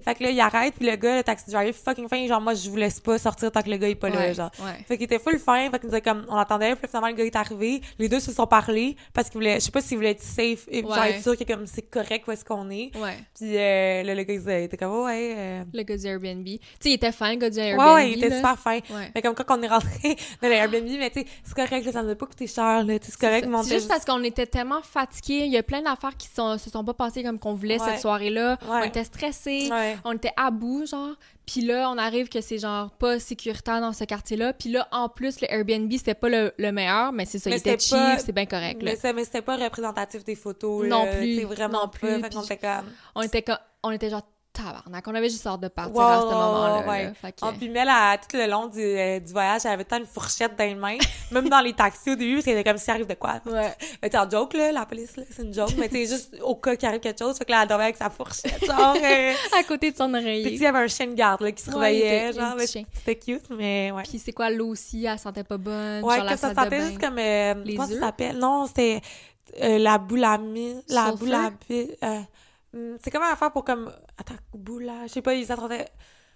Fait 0.03 0.15
que 0.15 0.23
là, 0.23 0.29
il 0.29 0.39
arrête, 0.39 0.75
puis 0.75 0.89
le 0.89 0.95
gars, 0.95 1.17
le 1.17 1.23
taxi 1.23 1.49
driver, 1.49 1.73
fucking 1.73 2.07
fin, 2.07 2.27
genre, 2.27 2.41
moi, 2.41 2.53
je 2.53 2.69
vous 2.69 2.75
laisse 2.75 2.99
pas 2.99 3.17
sortir 3.17 3.51
tant 3.51 3.61
que 3.61 3.69
le 3.69 3.77
gars 3.77 3.89
est 3.89 3.95
pas 3.95 4.09
là, 4.09 4.33
genre. 4.33 4.51
Fait 4.87 4.97
qu'il 4.97 5.05
était 5.05 5.19
full 5.19 5.39
fin, 5.39 5.69
fait 5.71 5.79
qu'il 5.79 5.89
nous 5.89 5.95
a 5.95 6.01
comme, 6.01 6.25
on 6.29 6.35
attendait, 6.35 6.75
puis 6.75 6.87
finalement, 6.87 7.09
le 7.09 7.15
gars 7.15 7.25
est 7.25 7.35
arrivé. 7.35 7.81
Les 7.99 8.09
deux 8.09 8.19
se 8.19 8.31
sont 8.31 8.47
parlé, 8.47 8.95
parce 9.13 9.29
qu'il 9.29 9.39
voulait, 9.39 9.55
je 9.55 9.65
sais 9.65 9.71
pas 9.71 9.81
s'il 9.81 9.97
voulait 9.97 10.11
être 10.11 10.21
safe, 10.21 10.67
et 10.69 10.81
genre 10.81 11.03
être 11.03 11.21
sûr 11.21 11.37
que 11.37 11.43
comme 11.43 11.65
c'est 11.65 11.81
correct 11.81 12.27
où 12.27 12.31
est-ce 12.31 12.45
qu'on 12.45 12.69
est. 12.69 12.91
Puis 13.35 13.57
euh, 13.57 14.03
là, 14.03 14.15
le 14.15 14.23
gars, 14.23 14.33
il 14.33 14.63
était 14.63 14.77
comme, 14.77 15.03
ouais, 15.03 15.33
euh... 15.37 15.63
Le 15.73 15.83
gars 15.83 15.97
du 15.97 16.05
Airbnb. 16.05 16.45
Tu 16.45 16.59
sais, 16.79 16.89
il 16.89 16.93
était 16.93 17.11
fin, 17.11 17.31
le 17.31 17.37
gars 17.37 17.49
du 17.49 17.59
Airbnb. 17.59 17.87
ouais, 17.87 17.93
ouais, 17.93 18.11
il 18.11 18.17
était 18.17 18.29
là. 18.29 18.35
super 18.37 18.59
fin. 18.59 18.79
Mais 19.15 19.21
comme 19.21 19.35
quand 19.35 19.57
on 19.57 19.61
est 19.61 19.67
rentré 19.67 20.15
dans 20.41 20.49
l'Airbnb, 20.49 20.87
mais 20.97 21.09
tu 21.09 21.21
sais, 21.21 21.27
c'est 21.43 21.55
correct, 21.55 21.85
là, 21.85 21.91
ça 21.91 22.03
nous 22.03 22.09
a 22.11 22.15
pas 22.15 22.25
coûté 22.25 22.47
cher, 22.47 22.83
là, 22.83 22.93
c'est 23.01 23.17
correct, 23.17 23.47
mais 23.47 23.55
on 23.55 23.63
C'est 23.63 23.75
juste 23.75 23.87
parce 23.87 24.05
qu'on 24.05 24.23
était 24.23 24.45
tellement 24.45 24.81
fatigués. 24.91 25.45
Il 25.45 25.51
y 25.51 25.57
a 25.57 25.63
plein 25.63 25.81
d'affaires 25.81 26.15
qui 26.17 26.27
sont, 26.27 26.57
se 26.57 26.69
sont 26.69 26.83
pas 26.83 26.93
passées 26.93 27.23
comme 27.23 27.39
qu'on 27.39 27.53
voulait 27.53 27.79
Ouais. 27.79 27.87
cette 27.91 28.01
soirée-là. 28.01 28.57
On 28.67 28.81
était 28.83 29.03
stressés. 29.03 29.69
Ouais. 29.71 29.97
On 30.03 30.11
était 30.13 30.33
à 30.37 30.51
bout, 30.51 30.85
genre. 30.85 31.15
Puis 31.45 31.61
là, 31.61 31.89
on 31.89 31.97
arrive 31.97 32.29
que 32.29 32.39
c'est 32.41 32.57
genre 32.59 32.91
pas 32.91 33.19
sécuritaire 33.19 33.81
dans 33.81 33.93
ce 33.93 34.03
quartier-là. 34.03 34.53
Puis 34.53 34.69
là, 34.69 34.87
en 34.91 35.09
plus, 35.09 35.41
le 35.41 35.51
Airbnb, 35.51 35.91
c'était 35.91 36.13
pas 36.13 36.29
le, 36.29 36.53
le 36.57 36.71
meilleur, 36.71 37.11
mais 37.11 37.25
c'est 37.25 37.39
ça, 37.39 37.49
Mais 37.49 37.57
il 37.57 37.59
était 37.59 37.77
c'était 37.79 37.95
pas- 38.01 38.11
cheap, 38.17 38.25
c'est 38.25 38.31
bien 38.31 38.45
correct, 38.45 38.81
là. 38.83 38.91
Mais, 39.13 39.23
c'était 39.25 39.41
pas 39.41 39.57
représentatif 39.57 40.23
des 40.23 40.35
photos, 40.35 40.87
Non 40.87 41.05
là, 41.05 41.15
plus, 41.15 41.37
C'est 41.39 41.43
vraiment 41.45 41.81
non 41.81 41.87
pas. 41.87 41.97
plus, 41.97 42.21
Fait 42.21 42.33
qu'on 42.33 42.41
était 42.43 42.57
comme... 42.57 42.85
On 43.15 43.21
était, 43.21 43.41
co- 43.41 43.53
on 43.83 43.91
était 43.91 44.09
genre 44.09 44.21
tabarnak. 44.53 45.07
On 45.07 45.15
avait 45.15 45.29
juste 45.29 45.45
hâte 45.47 45.61
de 45.61 45.67
partir 45.67 45.95
Ouais, 45.95 46.03
à 46.03 46.19
ce 46.21 46.25
ouais, 46.25 46.31
moment-là. 46.33 46.87
ouais. 46.87 47.03
là. 47.05 47.13
Fait 47.13 47.31
que- 47.31 47.37
Ah, 47.41 47.51
puis 47.57 47.69
à- 47.77 48.17
tout 48.17 48.37
le 48.37 48.47
long 48.49 48.67
du, 48.67 48.79
euh, 48.81 49.19
du 49.19 49.31
voyage, 49.31 49.61
elle 49.65 49.71
avait 49.71 49.83
tant 49.85 49.97
une 49.97 50.05
fourchette 50.05 50.57
dans 50.57 50.63
les 50.65 50.75
mains, 50.75 50.97
même 51.31 51.49
dans 51.49 51.61
les 51.61 51.73
taxis 51.73 52.11
au 52.11 52.15
début, 52.15 52.35
parce 52.35 52.45
qu'elle 52.45 52.57
était 52.57 52.69
comme 52.69 52.77
si 52.77 52.91
arrive 52.91 53.07
de 53.07 53.13
quoi? 53.13 53.39
Ouais. 53.45 53.71
Mais 54.01 54.09
t'es 54.09 54.17
en 54.17 54.29
joke, 54.29 54.53
là, 54.53 54.71
la 54.71 54.85
police, 54.85 55.15
là, 55.17 55.23
c'est 55.29 55.43
une 55.43 55.53
joke, 55.53 55.71
mais 55.77 55.87
t'es 55.89 56.05
juste 56.05 56.35
au 56.41 56.55
cas 56.55 56.75
qu'il 56.75 56.87
arrive 56.87 56.99
quelque 56.99 57.19
chose, 57.19 57.37
fait 57.37 57.45
que 57.45 57.51
là, 57.51 57.61
elle 57.63 57.67
dormait 57.67 57.85
avec 57.85 57.97
sa 57.97 58.09
fourchette, 58.09 58.65
genre, 58.65 58.95
euh, 59.03 59.33
à 59.59 59.63
côté 59.63 59.91
de 59.91 59.97
son 59.97 60.07
Puis 60.11 60.21
oreiller. 60.21 60.53
il 60.53 60.61
y 60.61 60.65
avait 60.65 60.79
un 60.79 60.87
chien 60.87 61.07
de 61.07 61.13
garde, 61.13 61.41
là, 61.41 61.51
qui 61.51 61.63
se 61.63 61.71
Ouais, 61.71 61.87
réveillait, 61.87 62.25
il 62.25 62.29
était- 62.31 62.39
genre, 62.39 62.55
c'était 62.93 63.15
cute, 63.15 63.49
mais 63.49 63.91
ouais. 63.91 64.03
Puis 64.03 64.19
c'est 64.19 64.33
quoi, 64.33 64.49
l'eau 64.49 64.67
aussi, 64.69 65.05
elle 65.05 65.17
sentait 65.19 65.43
pas 65.43 65.57
bonne. 65.57 66.03
Ouais, 66.03 66.17
genre 66.17 66.25
la 66.25 66.33
que 66.33 66.39
ça 66.39 66.53
sentait 66.53 66.81
juste 66.81 66.99
comme, 66.99 67.17
euh, 67.17 67.53
Les 67.63 67.75
comment 67.75 67.87
ça 67.87 67.99
s'appelle? 67.99 68.37
Non, 68.37 68.65
c'était 68.67 69.01
euh, 69.61 69.77
la 69.79 69.97
boulamie, 69.97 70.75
la 70.87 71.11
boulamie, 71.11 71.91
hum, 72.73 72.97
c'est 73.03 73.11
comme 73.11 73.21
une 73.23 73.33
affaire 73.33 73.51
pour 73.51 73.65
comme, 73.65 73.91
attends, 74.22 74.39
boula, 74.53 75.07
je 75.07 75.13
sais 75.13 75.22
pas, 75.22 75.34
ils 75.34 75.45
s'attendaient, 75.45 75.88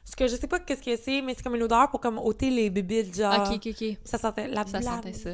parce 0.03 0.15
que 0.15 0.27
je 0.27 0.35
sais 0.35 0.47
pas 0.47 0.59
qu'est-ce 0.59 0.81
que 0.83 0.95
c'est, 0.97 1.21
mais 1.21 1.33
c'est 1.35 1.41
comme 1.43 1.55
une 1.55 1.63
odeur 1.63 1.89
pour 1.89 1.99
comme 1.99 2.17
ôter 2.19 2.49
les 2.51 2.69
bébites, 2.69 3.15
genre. 3.15 3.47
Ok, 3.49 3.55
ok, 3.65 3.73
ok. 3.81 3.97
Ça 4.03 4.17
sentait 4.17 4.47
la 4.47 4.65
Ça 4.67 4.81
sentait 4.81 5.13
ça. 5.13 5.29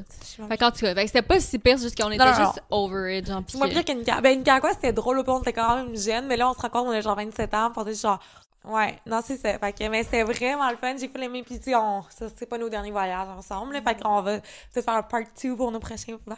Fait 0.47 0.57
qu'en 0.57 0.71
tout 0.71 0.79
cas, 0.79 0.93
fait 0.95 1.01
que 1.01 1.07
c'était 1.07 1.21
pas 1.21 1.39
si 1.39 1.59
pire, 1.59 1.77
c'est 1.77 1.85
juste 1.85 2.01
qu'on 2.01 2.09
était 2.11 2.23
Non, 2.23 2.31
non, 2.31 2.45
juste 2.45 2.63
over 2.69 3.17
it, 3.17 3.25
genre. 3.27 3.41
puis 3.43 3.51
C'est 3.53 3.57
moins 3.57 3.67
que- 3.67 3.73
pire 3.73 3.85
qu'une 3.85 4.05
ca- 4.05 4.21
Ben, 4.21 4.37
une 4.37 4.43
cagua, 4.43 4.71
c'était 4.73 4.93
drôle, 4.93 5.19
au 5.19 5.23
on 5.27 5.41
était 5.41 5.53
quand 5.53 5.75
même 5.77 5.95
jeune, 5.97 6.27
mais 6.27 6.37
là, 6.37 6.49
on 6.49 6.53
se 6.53 6.59
rend 6.59 6.69
compte, 6.69 6.87
on 6.87 6.91
a 6.91 7.01
genre 7.01 7.15
27 7.15 7.53
ans, 7.53 7.69
puis 7.71 7.79
on 7.79 7.87
était 7.87 7.95
genre, 7.95 8.19
ouais, 8.65 8.97
non, 9.05 9.19
c'est 9.25 9.37
ça. 9.37 9.57
Fait 9.59 9.73
que, 9.73 9.87
mais 9.89 10.03
c'était 10.03 10.23
vraiment 10.23 10.69
le 10.69 10.77
fun, 10.77 10.95
j'ai 10.97 11.07
fait 11.09 11.19
les 11.19 11.27
mêmes, 11.27 11.43
puis 11.43 11.57
tu 11.57 11.65
sais, 11.65 11.75
on, 11.75 12.03
ça, 12.09 12.27
c'est 12.35 12.45
pas 12.45 12.57
nos 12.57 12.69
derniers 12.69 12.91
voyages 12.91 13.27
ensemble, 13.29 13.73
là, 13.73 13.81
fait 13.81 14.01
qu'on 14.01 14.21
va 14.21 14.39
peut-être 14.39 14.85
faire 14.85 14.93
un 14.93 15.03
part 15.03 15.21
2 15.41 15.55
pour 15.55 15.71
nos 15.71 15.79
prochains 15.79 16.17
va- 16.25 16.35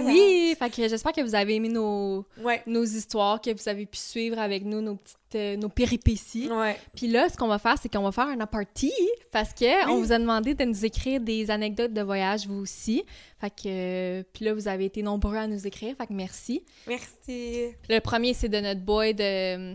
Oui, 0.00 0.54
fait 0.58 0.70
que 0.70 0.88
j'espère 0.88 1.12
que 1.12 1.20
vous 1.20 1.34
avez 1.34 1.54
aimé 1.56 1.68
nos, 1.68 2.24
Ouais. 2.42 2.62
nos 2.66 2.84
histoires, 2.84 3.40
que 3.40 3.50
vous 3.50 3.68
avez 3.68 3.86
pu 3.86 3.98
suivre 3.98 4.38
avec 4.38 4.64
nous 4.64 4.80
nos 4.80 4.96
petites 4.96 5.16
euh, 5.34 5.56
nos 5.56 5.68
péripéties. 5.70 6.48
Ouais. 6.50 6.76
Puis 6.94 7.08
là, 7.08 7.28
ce 7.30 7.36
qu'on 7.38 7.48
va 7.48 7.58
faire, 7.58 7.76
c'est 7.80 7.90
qu'on 7.90 8.02
va 8.02 8.12
faire 8.12 8.26
un 8.28 8.46
party 8.46 8.92
parce 9.30 9.54
que 9.54 9.88
on 9.90 9.98
vous 9.98 10.12
a 10.12 10.18
demandé 10.18 10.54
de 10.54 10.64
nous 10.64 10.84
écrire 10.84 11.20
des 11.20 11.50
anecdotes 11.50 11.92
de 11.94 12.02
voyage 12.02 12.46
vous 12.46 12.60
aussi. 12.60 13.04
Fait 13.40 13.48
que 13.50 13.62
euh, 13.66 14.22
puis 14.32 14.44
là, 14.44 14.52
vous 14.54 14.68
avez 14.68 14.84
été 14.86 15.02
nombreux 15.02 15.36
à 15.36 15.46
nous 15.46 15.66
écrire, 15.66 15.96
fait 15.96 16.06
que 16.06 16.12
merci. 16.12 16.62
Merci. 16.86 17.68
Le 17.88 17.98
premier, 18.00 18.34
c'est 18.34 18.48
de 18.48 18.60
notre 18.60 18.80
boy 18.80 19.14
de 19.14 19.74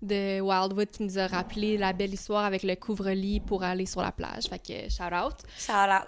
de 0.00 0.40
Wildwood 0.40 0.90
qui 0.92 1.02
nous 1.02 1.18
a 1.18 1.26
rappelé 1.26 1.76
la 1.76 1.92
belle 1.92 2.14
histoire 2.14 2.44
avec 2.44 2.62
le 2.62 2.76
couvre-lit 2.76 3.40
pour 3.40 3.64
aller 3.64 3.84
sur 3.86 4.00
la 4.00 4.12
plage. 4.12 4.44
Fait 4.44 4.58
que 4.60 4.88
shout 4.88 5.12
out. 5.12 5.34
Shout 5.58 5.72
out. 5.72 6.06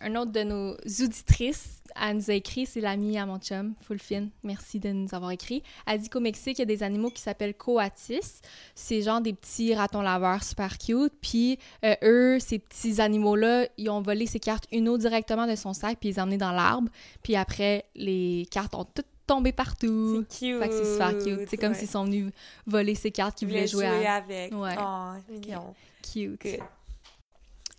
Un 0.00 0.14
autre 0.16 0.32
de 0.32 0.42
nos 0.42 0.72
auditrices, 1.04 1.82
elle 2.00 2.16
nous 2.16 2.30
a 2.30 2.34
écrit, 2.34 2.66
c'est 2.66 2.80
l'amie 2.80 3.18
à 3.18 3.26
mon 3.26 3.38
chum, 3.38 3.74
Full 3.82 3.98
Fin. 3.98 4.28
Merci 4.42 4.78
de 4.80 4.90
nous 4.90 5.08
avoir 5.14 5.30
écrit. 5.32 5.62
Elle 5.86 6.00
dit 6.00 6.08
qu'au 6.08 6.20
Mexique, 6.20 6.58
il 6.58 6.60
y 6.60 6.62
a 6.62 6.66
des 6.66 6.82
animaux 6.82 7.10
qui 7.10 7.20
s'appellent 7.20 7.54
coatis. 7.54 8.40
C'est 8.74 9.02
genre 9.02 9.20
des 9.20 9.32
petits 9.34 9.74
ratons 9.74 10.00
laveurs 10.02 10.42
super 10.42 10.78
cute. 10.78 11.12
Puis 11.20 11.58
euh, 11.84 11.94
eux, 12.02 12.38
ces 12.38 12.58
petits 12.58 13.00
animaux-là, 13.00 13.66
ils 13.76 13.90
ont 13.90 14.00
volé 14.00 14.26
ses 14.26 14.40
cartes 14.40 14.64
Uno 14.72 14.96
directement 14.98 15.46
de 15.46 15.56
son 15.56 15.72
sac, 15.74 15.98
puis 16.00 16.08
ils 16.10 16.12
les 16.12 16.18
ont 16.20 16.22
emmenées 16.22 16.36
dans 16.38 16.52
l'arbre. 16.52 16.88
Puis 17.22 17.36
après, 17.36 17.84
les 17.94 18.46
cartes 18.50 18.74
ont 18.74 18.84
toutes 18.84 19.06
tombé 19.26 19.52
partout. 19.52 20.24
C'est 20.30 20.38
cute. 20.46 20.58
Fait 20.60 20.68
que 20.68 20.74
c'est 20.74 20.92
super 20.92 21.18
cute. 21.18 21.48
C'est 21.48 21.56
comme 21.56 21.72
Ouais. 21.72 21.78
s'ils 21.78 21.88
sont 21.88 22.04
venus 22.04 22.32
voler 22.66 22.94
ses 22.96 23.10
cartes 23.12 23.36
qu'ils 23.38 23.48
Ils 23.48 23.52
voulaient 23.52 23.66
voulaient 23.66 23.86
jouer, 23.90 23.98
jouer 23.98 24.06
à. 24.06 24.14
avec. 24.14 24.52
Ouais. 24.54 24.74
Oh, 24.80 25.32
mignon. 25.32 25.74
Cute. 26.02 26.40
Good. 26.42 26.60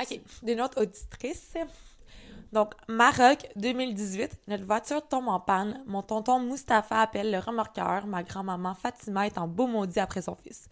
OK. 0.01 0.19
D'une 0.43 0.61
autre 0.61 0.81
auditrice. 0.81 1.51
Donc, 2.51 2.73
Maroc, 2.89 3.47
2018. 3.55 4.41
Notre 4.47 4.65
voiture 4.65 5.07
tombe 5.07 5.29
en 5.29 5.39
panne. 5.39 5.81
Mon 5.87 6.01
tonton 6.01 6.39
Mustapha 6.39 6.99
appelle 6.99 7.31
le 7.31 7.39
remorqueur. 7.39 8.05
Ma 8.07 8.23
grand-maman 8.23 8.75
Fatima 8.75 9.25
est 9.25 9.37
en 9.37 9.47
beau 9.47 9.67
maudit 9.67 9.99
après 9.99 10.21
son 10.21 10.35
fils. 10.35 10.67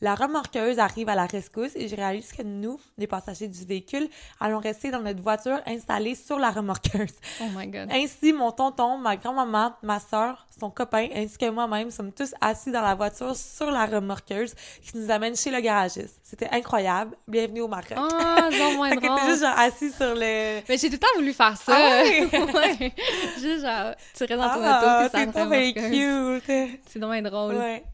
La 0.00 0.14
remorqueuse 0.14 0.78
arrive 0.78 1.08
à 1.08 1.16
la 1.16 1.26
rescousse 1.26 1.74
et 1.74 1.88
je 1.88 1.96
réalise 1.96 2.32
que 2.32 2.42
nous, 2.42 2.78
les 2.98 3.08
passagers 3.08 3.48
du 3.48 3.64
véhicule, 3.64 4.08
allons 4.38 4.60
rester 4.60 4.92
dans 4.92 5.00
notre 5.00 5.22
voiture 5.22 5.60
installée 5.66 6.14
sur 6.14 6.38
la 6.38 6.50
remorqueuse. 6.50 7.14
Oh 7.40 7.46
my 7.56 7.66
god. 7.66 7.88
Ainsi, 7.90 8.32
mon 8.32 8.52
tonton, 8.52 8.98
ma 8.98 9.16
grand-maman, 9.16 9.74
ma 9.82 9.98
soeur, 9.98 10.46
son 10.58 10.70
copain, 10.70 11.08
ainsi 11.14 11.36
que 11.38 11.48
moi-même 11.50 11.90
sommes 11.90 12.12
tous 12.12 12.32
assis 12.40 12.70
dans 12.70 12.82
la 12.82 12.94
voiture 12.94 13.34
sur 13.36 13.70
la 13.70 13.86
remorqueuse 13.86 14.54
qui 14.82 14.96
nous 14.96 15.10
amène 15.10 15.36
chez 15.36 15.50
le 15.50 15.60
garagiste. 15.60 16.18
C'était 16.22 16.48
incroyable. 16.50 17.16
Bienvenue 17.26 17.62
au 17.62 17.68
Maroc. 17.68 17.94
Oh, 17.96 18.08
c'est 18.50 18.76
moins 18.76 18.94
drôle. 18.94 19.20
juste 19.26 19.42
genre 19.42 19.58
assis 19.58 19.90
sur 19.90 20.14
le... 20.14 20.60
Mais 20.68 20.78
j'ai 20.78 20.88
tout 20.88 20.92
le 20.94 20.98
temps 20.98 21.06
voulu 21.16 21.32
faire 21.32 21.56
ça. 21.56 21.72
Ah 21.76 22.02
ouais? 22.02 22.28
Ouais. 22.32 22.92
Juste 23.40 23.62
genre, 23.64 23.94
tu 24.14 24.24
restes 24.24 24.34
dans 24.34 24.54
ton 24.54 24.60
Ah, 24.62 24.78
auto, 25.04 25.10
puis 25.10 25.26
ça 25.26 25.32
c'est 25.32 25.40
remorqueuse. 25.42 26.42
cute. 26.42 26.80
C'est 26.88 26.98
dommage 26.98 27.22
drôle. 27.22 27.54
Ouais. 27.56 27.84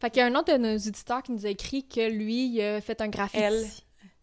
Fait 0.00 0.10
qu'il 0.10 0.20
y 0.20 0.22
a 0.22 0.26
un 0.26 0.34
autre 0.34 0.52
de 0.52 0.58
nos 0.58 0.76
auditeurs 0.76 1.22
qui 1.22 1.32
nous 1.32 1.44
a 1.46 1.50
écrit 1.50 1.86
que 1.86 2.08
lui, 2.10 2.46
il 2.46 2.60
a 2.62 2.80
fait 2.80 3.00
un 3.02 3.08
graffiti. 3.08 3.42
Elle. 3.42 3.66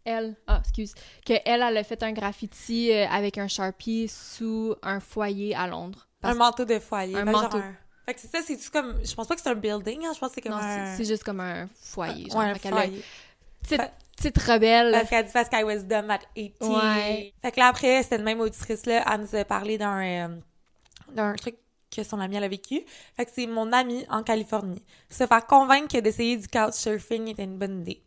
elle, 0.06 0.36
ah, 0.48 0.60
excuse, 0.64 0.94
que 1.26 1.34
elle, 1.46 1.62
elle 1.62 1.78
a 1.78 1.84
fait 1.84 2.02
un 2.02 2.14
graffiti 2.14 2.92
euh, 2.92 3.06
avec 3.10 3.38
un 3.38 3.48
Sharpie 3.48 4.08
sous 4.08 4.74
un 4.82 5.00
foyer 5.00 5.54
à 5.56 5.68
Londres. 5.68 6.08
Un 6.24 6.34
manteau 6.34 6.66
de 6.66 6.80
foyer. 6.80 7.16
Un 7.16 7.26
genre 7.32 7.44
manteau. 7.44 7.58
un- 7.58 7.76
Fait 8.08 8.14
que 8.14 8.22
c'est 8.22 8.32
ça, 8.32 8.40
c'est 8.46 8.70
comme. 8.72 8.96
Je 9.04 9.14
pense 9.14 9.28
pas 9.28 9.36
que 9.36 9.42
c'est 9.42 9.50
un 9.50 9.56
building, 9.56 10.06
hein, 10.06 10.12
je 10.16 10.20
pense 10.20 10.30
que 10.30 10.36
c'est 10.36 10.42
comme 10.42 10.54
Non, 10.54 10.58
un. 10.60 10.96
c'est- 10.96 11.04
juste 11.06 11.24
comme 11.24 11.42
un 11.42 11.68
foyer. 11.82 12.30
Genre, 12.30 12.38
Ouais, 12.40 12.46
un 12.46 12.56
foyer. 12.56 13.04
petite, 13.62 13.82
Fait- 13.82 13.92
petite 14.16 14.38
rebelle. 14.38 14.92
Parce 14.94 15.10
qu'elle 15.10 15.26
dit 15.26 15.32
parce 15.34 15.50
qu'elle 15.50 15.66
was 15.66 15.80
dumb 15.80 16.10
at 16.10 16.20
18. 16.36 16.56
Ouais. 16.62 17.34
Fait 17.42 17.52
que 17.52 17.60
là, 17.60 17.68
après, 17.68 18.02
cette 18.04 18.22
même 18.22 18.40
auditrice-là, 18.40 19.04
elle 19.14 19.22
nous 19.22 19.36
a 19.36 19.44
parlé 19.44 19.78
d'un, 19.78 20.02
euh, 20.02 20.28
d'un 21.12 21.34
truc 21.34 21.56
que 21.94 22.04
son 22.04 22.20
amie 22.20 22.36
elle 22.38 22.44
a 22.46 22.48
vécu. 22.48 22.82
Fait 23.18 23.26
que 23.26 23.32
c'est 23.34 23.46
mon 23.48 23.72
ami 23.74 24.06
en 24.10 24.24
Californie. 24.24 24.84
Se 25.10 25.26
faire 25.28 25.46
convaincre 25.46 25.88
que 25.94 25.98
d'essayer 26.00 26.38
du 26.38 26.48
couchsurfing 26.48 27.28
était 27.30 27.44
une 27.44 27.58
bonne 27.58 27.82
idée. 27.82 28.02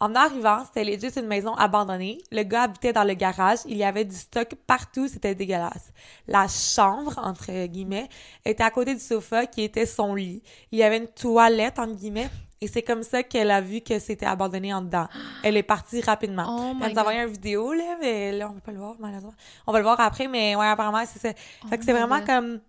En 0.00 0.14
arrivant, 0.14 0.64
c'était 0.64 0.84
legit 0.84 1.18
une 1.18 1.26
maison 1.26 1.54
abandonnée. 1.54 2.18
Le 2.30 2.44
gars 2.44 2.62
habitait 2.62 2.92
dans 2.92 3.02
le 3.02 3.14
garage. 3.14 3.58
Il 3.66 3.76
y 3.76 3.82
avait 3.82 4.04
du 4.04 4.14
stock 4.14 4.54
partout. 4.66 5.08
C'était 5.08 5.34
dégueulasse. 5.34 5.92
La 6.28 6.46
chambre, 6.46 7.18
entre 7.18 7.66
guillemets, 7.66 8.08
était 8.44 8.62
à 8.62 8.70
côté 8.70 8.94
du 8.94 9.00
sofa 9.00 9.46
qui 9.46 9.62
était 9.62 9.86
son 9.86 10.14
lit. 10.14 10.42
Il 10.70 10.78
y 10.78 10.84
avait 10.84 10.98
une 10.98 11.08
toilette, 11.08 11.80
entre 11.80 11.94
guillemets. 11.94 12.30
Et 12.60 12.68
c'est 12.68 12.82
comme 12.82 13.02
ça 13.02 13.22
qu'elle 13.22 13.50
a 13.50 13.60
vu 13.60 13.80
que 13.80 13.98
c'était 13.98 14.26
abandonné 14.26 14.72
en 14.74 14.82
dedans. 14.82 15.06
Elle 15.42 15.56
est 15.56 15.62
partie 15.62 16.00
rapidement. 16.00 16.44
Oh 16.48 16.76
Elle 16.82 16.92
nous 16.92 16.98
a 16.98 17.02
envoyé 17.02 17.20
une 17.20 17.28
vidéo, 17.28 17.72
là, 17.72 17.96
mais 18.00 18.32
là, 18.32 18.48
on 18.50 18.54
peut 18.54 18.60
pas 18.60 18.72
le 18.72 18.78
voir, 18.78 18.96
malheureusement. 18.98 19.34
On 19.66 19.72
va 19.72 19.78
le 19.78 19.84
voir 19.84 20.00
après, 20.00 20.26
mais 20.26 20.56
ouais, 20.56 20.66
apparemment, 20.66 21.04
c'est 21.06 21.20
ça. 21.20 21.28
Oh 21.64 21.68
fait 21.68 21.78
que 21.78 21.84
c'est 21.84 21.92
vraiment 21.92 22.18
God. 22.18 22.26
comme... 22.26 22.60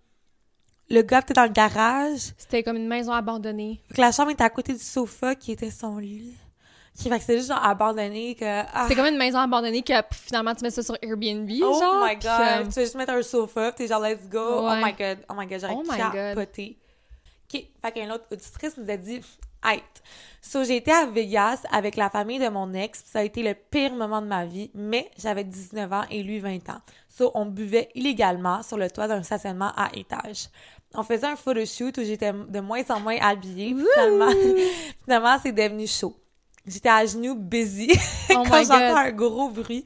Le 0.91 1.03
gars 1.03 1.19
était 1.19 1.35
dans 1.35 1.43
le 1.43 1.49
garage. 1.49 2.33
C'était 2.37 2.63
comme 2.63 2.75
une 2.75 2.87
maison 2.87 3.13
abandonnée. 3.13 3.79
Fait 3.89 3.95
que 3.95 4.01
la 4.01 4.11
chambre 4.11 4.31
était 4.31 4.43
à 4.43 4.49
côté 4.49 4.73
du 4.73 4.79
sofa 4.79 5.35
qui 5.35 5.51
était 5.51 5.69
son 5.69 5.97
lit. 5.97 6.33
Qui 6.95 7.09
fait 7.09 7.17
que 7.19 7.23
c'est 7.23 7.37
juste 7.37 7.47
genre 7.49 7.63
abandonné 7.63 8.35
que... 8.35 8.43
ah, 8.45 8.85
C'est 8.87 8.95
comme 8.95 9.05
une 9.05 9.17
maison 9.17 9.39
abandonnée 9.39 9.81
que 9.81 9.93
finalement 10.11 10.53
tu 10.53 10.63
mets 10.63 10.71
ça 10.71 10.83
sur 10.83 10.97
Airbnb. 11.01 11.49
Oh 11.63 11.79
genre, 11.79 12.05
my 12.05 12.17
puis 12.17 12.27
god! 12.27 12.69
Tu 12.73 12.79
veux 12.79 12.81
juste 12.81 12.95
mettre 12.95 13.13
un 13.13 13.21
sofa, 13.21 13.71
t'es 13.71 13.87
genre 13.87 14.01
let's 14.01 14.27
go. 14.27 14.39
Oh 14.63 14.71
my 14.75 14.93
god, 14.93 15.19
oh 15.29 15.33
my 15.35 15.47
god, 15.47 15.59
j'aurais 15.61 15.75
Oh 15.75 15.83
capoté. 16.11 16.77
OK, 17.51 17.63
fait 17.81 17.91
qu'une 17.93 18.11
autre 18.11 18.25
auditrice 18.31 18.77
nous 18.77 18.89
a 18.89 18.97
dit 18.97 19.21
«Hey, 19.63 19.81
so 20.41 20.63
j'ai 20.63 20.77
été 20.77 20.91
à 20.91 21.05
Vegas 21.05 21.63
avec 21.71 21.95
la 21.95 22.09
famille 22.09 22.39
de 22.39 22.47
mon 22.47 22.73
ex, 22.73 23.03
ça 23.05 23.19
a 23.19 23.23
été 23.23 23.43
le 23.43 23.53
pire 23.55 23.93
moment 23.93 24.21
de 24.21 24.27
ma 24.27 24.45
vie, 24.45 24.71
mais 24.73 25.09
j'avais 25.17 25.43
19 25.43 25.91
ans 25.91 26.03
et 26.09 26.21
lui 26.23 26.39
20 26.39 26.69
ans. 26.69 26.79
So 27.09 27.31
on 27.33 27.45
buvait 27.45 27.89
illégalement 27.95 28.61
sur 28.63 28.77
le 28.77 28.89
toit 28.89 29.07
d'un 29.07 29.23
stationnement 29.23 29.71
à 29.75 29.89
étage. 29.95 30.47
On 30.93 31.03
faisait 31.03 31.27
un 31.27 31.35
photoshoot 31.35 31.97
où 31.97 32.03
j'étais 32.03 32.31
de 32.31 32.59
moins 32.61 32.83
en 32.89 32.99
moins 32.99 33.17
habillée, 33.19 33.75
finalement, 33.75 34.31
finalement 35.03 35.37
c'est 35.41 35.51
devenu 35.51 35.87
chaud. 35.87 36.15
J'étais 36.65 36.89
à 36.89 37.05
genoux 37.05 37.35
busy 37.35 37.91
Oh 38.31 38.43
quand 38.47 38.63
j'entends 38.63 38.97
un 38.97 39.11
gros 39.11 39.49
bruit, 39.49 39.83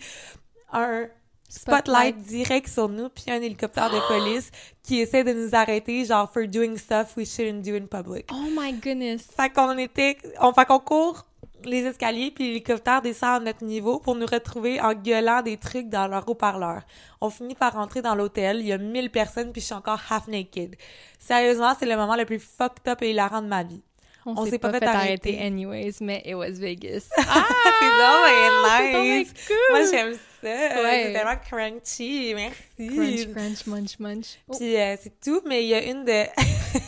un 0.71 1.07
spotlight 1.47 2.17
direct 2.17 2.67
sur 2.67 2.89
nous, 2.89 3.09
puis 3.09 3.26
un 3.30 3.41
hélicoptère 3.41 3.89
de 3.89 3.99
police 4.07 4.49
qui 4.82 4.99
essaie 4.99 5.24
de 5.24 5.34
nous 5.34 5.55
arrêter, 5.55 6.05
genre 6.05 6.32
for 6.32 6.47
doing 6.47 6.78
stuff 6.78 7.15
we 7.15 7.30
shouldn't 7.30 7.61
do 7.61 7.76
in 7.76 7.86
public. 7.86 8.30
Oh 8.32 8.47
my 8.57 8.74
goodness. 8.74 9.28
Fait 9.36 9.49
qu'on 9.49 9.78
était, 9.78 10.17
on 10.41 10.53
fait 10.53 10.65
qu'on 10.65 10.80
court 10.80 11.26
les 11.65 11.86
escaliers, 11.86 12.32
puis 12.32 12.47
l'hélicoptère 12.47 13.01
descend 13.01 13.36
à 13.36 13.39
notre 13.39 13.63
niveau 13.63 13.99
pour 13.99 14.15
nous 14.15 14.26
retrouver 14.26 14.82
en 14.82 14.93
gueulant 14.93 15.41
des 15.41 15.57
trucs 15.57 15.89
dans 15.89 16.07
leur 16.07 16.28
haut-parleur. 16.28 16.82
On 17.21 17.30
finit 17.30 17.55
par 17.55 17.74
rentrer 17.74 18.01
dans 18.01 18.15
l'hôtel, 18.15 18.57
il 18.59 18.67
y 18.67 18.74
a 18.74 18.78
1000 18.78 19.09
personnes, 19.11 19.51
puis 19.51 19.61
je 19.61 19.67
suis 19.67 19.76
encore 19.76 20.01
half 20.09 20.28
naked. 20.28 20.76
Sérieusement, 21.19 21.74
c'est 21.78 21.86
le 21.86 21.95
moment 21.95 22.15
le 22.15 22.26
plus 22.26 22.39
fucked 22.39 22.88
up 22.88 23.01
et 23.01 23.11
hilarant 23.11 23.41
de 23.41 23.47
ma 23.47 23.63
vie. 23.63 23.82
On, 24.26 24.36
On 24.38 24.45
s'est 24.45 24.57
pas, 24.59 24.69
pas 24.69 24.80
fait 24.80 24.86
fait 24.86 24.91
arrêter 24.91 25.30
arrêter. 25.38 25.45
anyways, 25.45 25.95
mais 26.01 26.21
it 26.26 26.36
was 26.36 26.51
Vegas. 26.59 27.09
Ah, 27.17 27.45
c'est 27.80 27.89
donc 27.89 28.69
c'est 28.80 28.91
donc 28.93 29.03
nice! 29.05 29.34
cool. 29.47 29.55
Moi, 29.71 29.91
j'aime 29.91 30.13
ça. 30.41 30.47
Ouais. 30.82 31.03
C'est 31.05 31.13
tellement 31.13 31.38
crunchy. 31.45 32.34
Merci. 32.36 32.95
crunch, 32.95 33.34
crunch, 33.34 33.65
munch, 33.67 33.99
munch. 33.99 34.26
Oh, 34.47 34.55
Puis 34.57 34.76
euh, 34.78 34.95
c'est 35.01 35.19
tout, 35.19 35.41
mais 35.45 35.63
il 35.63 35.69
y 35.69 35.74
a 35.74 35.84
une 35.84 36.05
de 36.05 36.24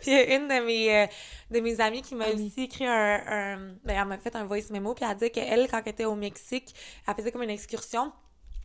Puis 0.00 0.10
il 0.10 0.12
y 0.12 0.16
a 0.16 0.36
une 0.36 0.48
de 0.48 0.64
mes 0.64 0.94
euh, 1.02 1.06
de 1.50 1.60
mes 1.60 1.80
amies 1.80 2.02
qui 2.02 2.14
m'a 2.14 2.24
Ah 2.28 2.32
oui. 2.34 2.46
aussi 2.46 2.64
écrit 2.64 2.86
un, 2.86 3.20
un 3.26 3.56
ben 3.84 3.96
elle 4.00 4.04
m'a 4.06 4.18
fait 4.18 4.34
un 4.36 4.44
voice 4.44 4.70
memo 4.70 4.94
puis 4.94 5.04
elle 5.04 5.12
a 5.12 5.14
dit 5.14 5.30
qu'elle 5.30 5.68
quand 5.70 5.80
elle 5.84 5.92
était 5.92 6.04
au 6.04 6.14
Mexique, 6.16 6.74
elle 7.06 7.14
faisait 7.14 7.30
comme 7.32 7.42
une 7.42 7.50
excursion. 7.50 8.12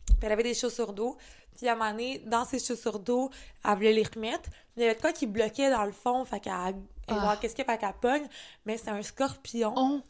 Puis 0.06 0.16
elle 0.22 0.32
avait 0.32 0.42
des 0.42 0.54
chaussures 0.54 0.92
d'eau. 0.92 1.16
Puis 1.56 1.68
à 1.68 1.72
un 1.72 1.76
moment 1.76 1.90
donné, 1.90 2.20
dans 2.26 2.44
ses 2.44 2.58
chaussures 2.58 2.98
d'eau, 2.98 3.30
elle 3.64 3.74
voulait 3.74 3.92
les 3.92 4.02
remettre. 4.04 4.48
Mais 4.76 4.82
il 4.82 4.86
y 4.86 4.86
avait 4.86 4.94
de 4.96 5.00
quoi 5.00 5.12
qui 5.12 5.26
bloquait 5.26 5.70
dans 5.70 5.84
le 5.84 5.92
fond. 5.92 6.24
Fait 6.24 6.40
qu'elle... 6.40 6.74
Elle 7.10 7.16
Ah. 7.18 7.24
voir 7.24 7.40
qu'est-ce 7.40 7.60
a, 7.60 7.64
fait 7.64 7.78
qu'elle 7.78 7.92
pogne. 8.00 8.26
Mais 8.66 8.76
c'est 8.76 8.90
un 8.90 9.02
scorpion 9.02 9.72
oh, 9.76 10.00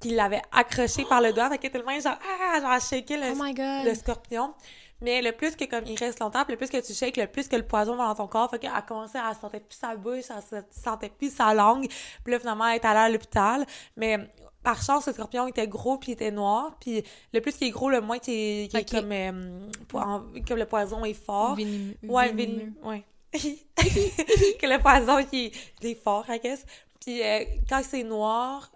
qui 0.00 0.10
l'avait 0.14 0.42
accroché 0.52 1.04
par 1.04 1.20
le 1.20 1.32
doigt. 1.32 1.48
Fait 1.50 1.58
qu'elle 1.58 1.70
était 1.70 1.78
tellement 1.82 2.00
genre... 2.00 2.18
Ah! 2.54 2.60
Genre, 2.60 2.80
shakeait 2.80 3.16
le, 3.16 3.34
oh 3.34 3.84
le 3.88 3.94
scorpion. 3.94 4.54
Mais 5.02 5.20
le 5.20 5.32
plus 5.32 5.54
que 5.56 5.64
comme 5.66 5.84
il 5.86 5.98
reste 5.98 6.20
longtemps, 6.20 6.42
le 6.48 6.56
plus 6.56 6.70
que 6.70 6.78
tu 6.84 6.94
shakes, 6.94 7.18
le 7.18 7.26
plus 7.26 7.48
que 7.48 7.56
le 7.56 7.66
poison 7.66 7.96
va 7.96 8.06
dans 8.06 8.14
ton 8.14 8.26
corps. 8.28 8.48
Fait 8.50 8.58
qu'elle 8.58 8.72
a 8.74 8.80
commencé 8.80 9.18
à 9.18 9.34
sentir 9.34 9.60
plus 9.60 9.76
sa 9.78 9.94
bouche, 9.94 10.24
elle 10.30 10.42
se 10.42 10.64
sentait 10.70 11.10
plus 11.10 11.34
sa 11.34 11.52
langue. 11.52 11.86
Puis 12.24 12.32
là, 12.32 12.38
finalement, 12.38 12.66
elle 12.66 12.76
est 12.76 12.84
allée 12.86 13.00
à 13.00 13.08
l'hôpital. 13.10 13.66
Mais 13.96 14.16
par 14.62 14.82
chance, 14.82 15.06
le 15.06 15.12
scorpion 15.12 15.46
était 15.48 15.68
gros 15.68 15.98
puis 15.98 16.12
il 16.12 16.14
était 16.14 16.30
noir. 16.30 16.76
Puis 16.80 17.02
le 17.34 17.40
plus 17.42 17.52
qu'il 17.56 17.66
est 17.68 17.72
gros, 17.72 17.90
le 17.90 18.00
moins 18.00 18.18
qu'il 18.18 18.32
est, 18.32 18.68
qu'il 18.68 18.80
est 18.80 18.90
Ok. 18.94 19.00
comme, 19.00 19.12
euh, 19.12 19.68
en- 19.92 20.22
comme 20.48 20.56
le 20.58 20.66
poison 20.66 21.04
est 21.04 21.12
fort. 21.12 21.56
Vénémeux. 21.56 21.94
Ouais, 22.04 22.32
Vénémeux. 22.32 22.72
vin... 22.82 22.88
ouais. 22.90 23.04
que 23.32 24.66
le 24.66 24.80
poison, 24.80 25.26
il, 25.32 25.52
il 25.82 25.88
est 25.88 25.94
fort, 25.94 26.24
I 26.28 26.40
guess. 26.42 26.64
Puis 27.00 27.22
euh, 27.22 27.44
quand 27.68 27.82
c'est 27.82 28.02
noir, 28.02 28.72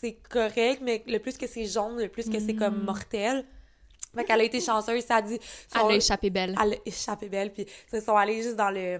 c'est 0.00 0.14
correct, 0.28 0.80
mais 0.82 1.02
le 1.06 1.18
plus 1.18 1.36
que 1.36 1.46
c'est 1.46 1.66
jaune, 1.66 1.98
le 1.98 2.08
plus 2.08 2.28
que 2.28 2.38
c'est 2.38 2.54
comme 2.54 2.84
mortel. 2.84 3.44
Fait 4.14 4.24
qu'elle 4.24 4.40
a 4.40 4.44
été 4.44 4.60
chanceuse, 4.60 5.04
ça 5.04 5.16
a 5.16 5.22
dit... 5.22 5.38
Elle 5.74 5.92
a 5.92 5.96
échappé 5.96 6.30
belle. 6.30 6.56
elle 6.60 6.74
a 6.74 6.76
échappé 6.86 7.28
belle, 7.28 7.52
puis 7.52 7.66
ils 7.92 8.00
sont 8.00 8.16
allés 8.16 8.42
juste 8.42 8.56
dans 8.56 8.70
le... 8.70 8.98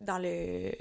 dans 0.00 0.18
le... 0.18 0.72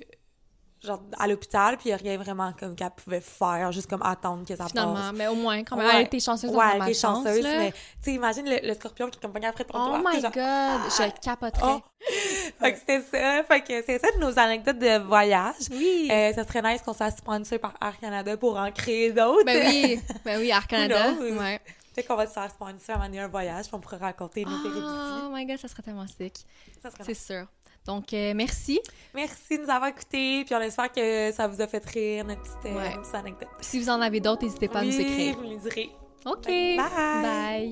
genre 0.84 1.02
à 1.20 1.28
l'hôpital, 1.28 1.78
puis 1.78 1.90
il 1.90 1.92
y 1.92 1.94
a 1.94 1.98
rien 1.98 2.18
vraiment 2.18 2.52
comme 2.60 2.76
qu'elle 2.76 2.90
pouvait 2.92 3.22
faire, 3.22 3.72
juste 3.72 3.88
comme 3.90 4.02
attendre 4.02 4.46
que 4.48 4.56
ça 4.56 4.66
Finalement, 4.68 4.94
passe. 4.96 5.12
mais 5.14 5.28
au 5.28 5.36
moins, 5.36 5.64
quand 5.64 5.76
même, 5.76 5.86
Ouais. 5.86 5.92
elle 5.98 6.06
été 6.08 6.20
chanceuse 6.20 6.50
Ouais, 6.50 6.58
elle 6.66 6.72
a 6.72 6.76
été 6.76 6.80
malchance, 6.80 7.24
chanceuse, 7.24 7.44
là. 7.44 7.58
mais 7.60 7.72
tu 7.72 7.78
sais, 8.02 8.14
imagine 8.14 8.46
le, 8.50 8.68
le 8.68 8.74
scorpion 8.74 9.08
qui 9.10 9.20
pogné 9.20 9.46
après 9.48 9.64
ton 9.64 9.78
Oh 9.78 9.98
my 10.04 10.20
genre- 10.20 10.32
god, 10.32 10.82
je 10.90 11.22
capoterais. 11.22 11.74
Oh. 11.76 11.82
Fait 12.60 12.74
que 12.74 12.80
c'était 12.80 13.02
ça. 13.02 13.44
Fait 13.44 13.62
que 13.62 13.84
c'est 13.86 14.00
ça 14.00 14.08
de 14.12 14.18
nos 14.20 14.38
anecdotes 14.40 14.80
de 14.80 14.98
voyage. 15.06 15.54
Oui. 15.72 16.10
Euh, 16.12 16.34
ça 16.34 16.44
serait 16.48 16.62
nice 16.64 16.82
qu'on 16.82 16.94
soit 16.94 17.12
sponsor 17.12 17.60
par 17.60 17.74
Air 17.80 18.00
Canada 18.00 18.36
pour 18.38 18.58
en 18.58 18.72
créer 18.72 19.12
d'autres. 19.12 19.46
Ben 19.46 19.68
oui, 19.68 20.00
ben 20.26 20.40
oui, 20.40 20.50
Air 20.50 20.66
Canada. 20.66 21.12
Ouais. 21.20 21.62
Fait 21.94 22.04
qu'on 22.04 22.16
va 22.16 22.26
se 22.26 22.32
faire 22.34 22.50
sponsor 22.50 23.00
à 23.02 23.04
un 23.04 23.28
voyage, 23.28 23.66
puis 23.66 23.76
on 23.76 23.80
pourra 23.80 23.98
raconter 23.98 24.46
nos 24.46 24.58
péripéties. 24.64 24.84
Oh 25.26 25.30
my 25.32 25.46
god, 25.46 25.58
ça 25.58 25.68
serait 25.68 25.84
tellement 25.84 26.08
sick. 26.08 26.34
Ça 26.82 26.90
serait 26.90 27.04
C'est 27.04 27.14
sûr. 27.14 27.46
Donc, 27.86 28.14
euh, 28.14 28.34
merci. 28.36 28.80
Merci 29.16 29.58
de 29.58 29.64
nous 29.64 29.70
avoir 29.70 29.90
écoutés, 29.90 30.44
puis 30.46 30.54
on 30.56 30.60
espère 30.62 30.92
que 30.92 31.32
ça 31.32 31.48
vous 31.48 31.60
a 31.62 31.68
fait 31.68 31.84
rire, 31.86 32.26
notre 32.26 32.42
petite, 32.42 32.66
euh, 32.68 32.76
Ouais. 32.78 32.96
petite 32.98 33.16
anecdote. 33.16 33.50
Si 33.62 33.80
vous 33.80 33.90
en 33.90 34.00
avez 34.02 34.20
d'autres, 34.20 34.44
n'hésitez 34.44 34.68
pas 34.68 34.80
à 34.80 34.84
nous 34.84 35.00
écrire. 35.00 35.36
vous 35.38 35.50
me 35.50 35.58
direz. 35.58 35.90
OK. 36.26 36.46
Bye. 36.46 36.78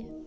Bye. 0.05 0.18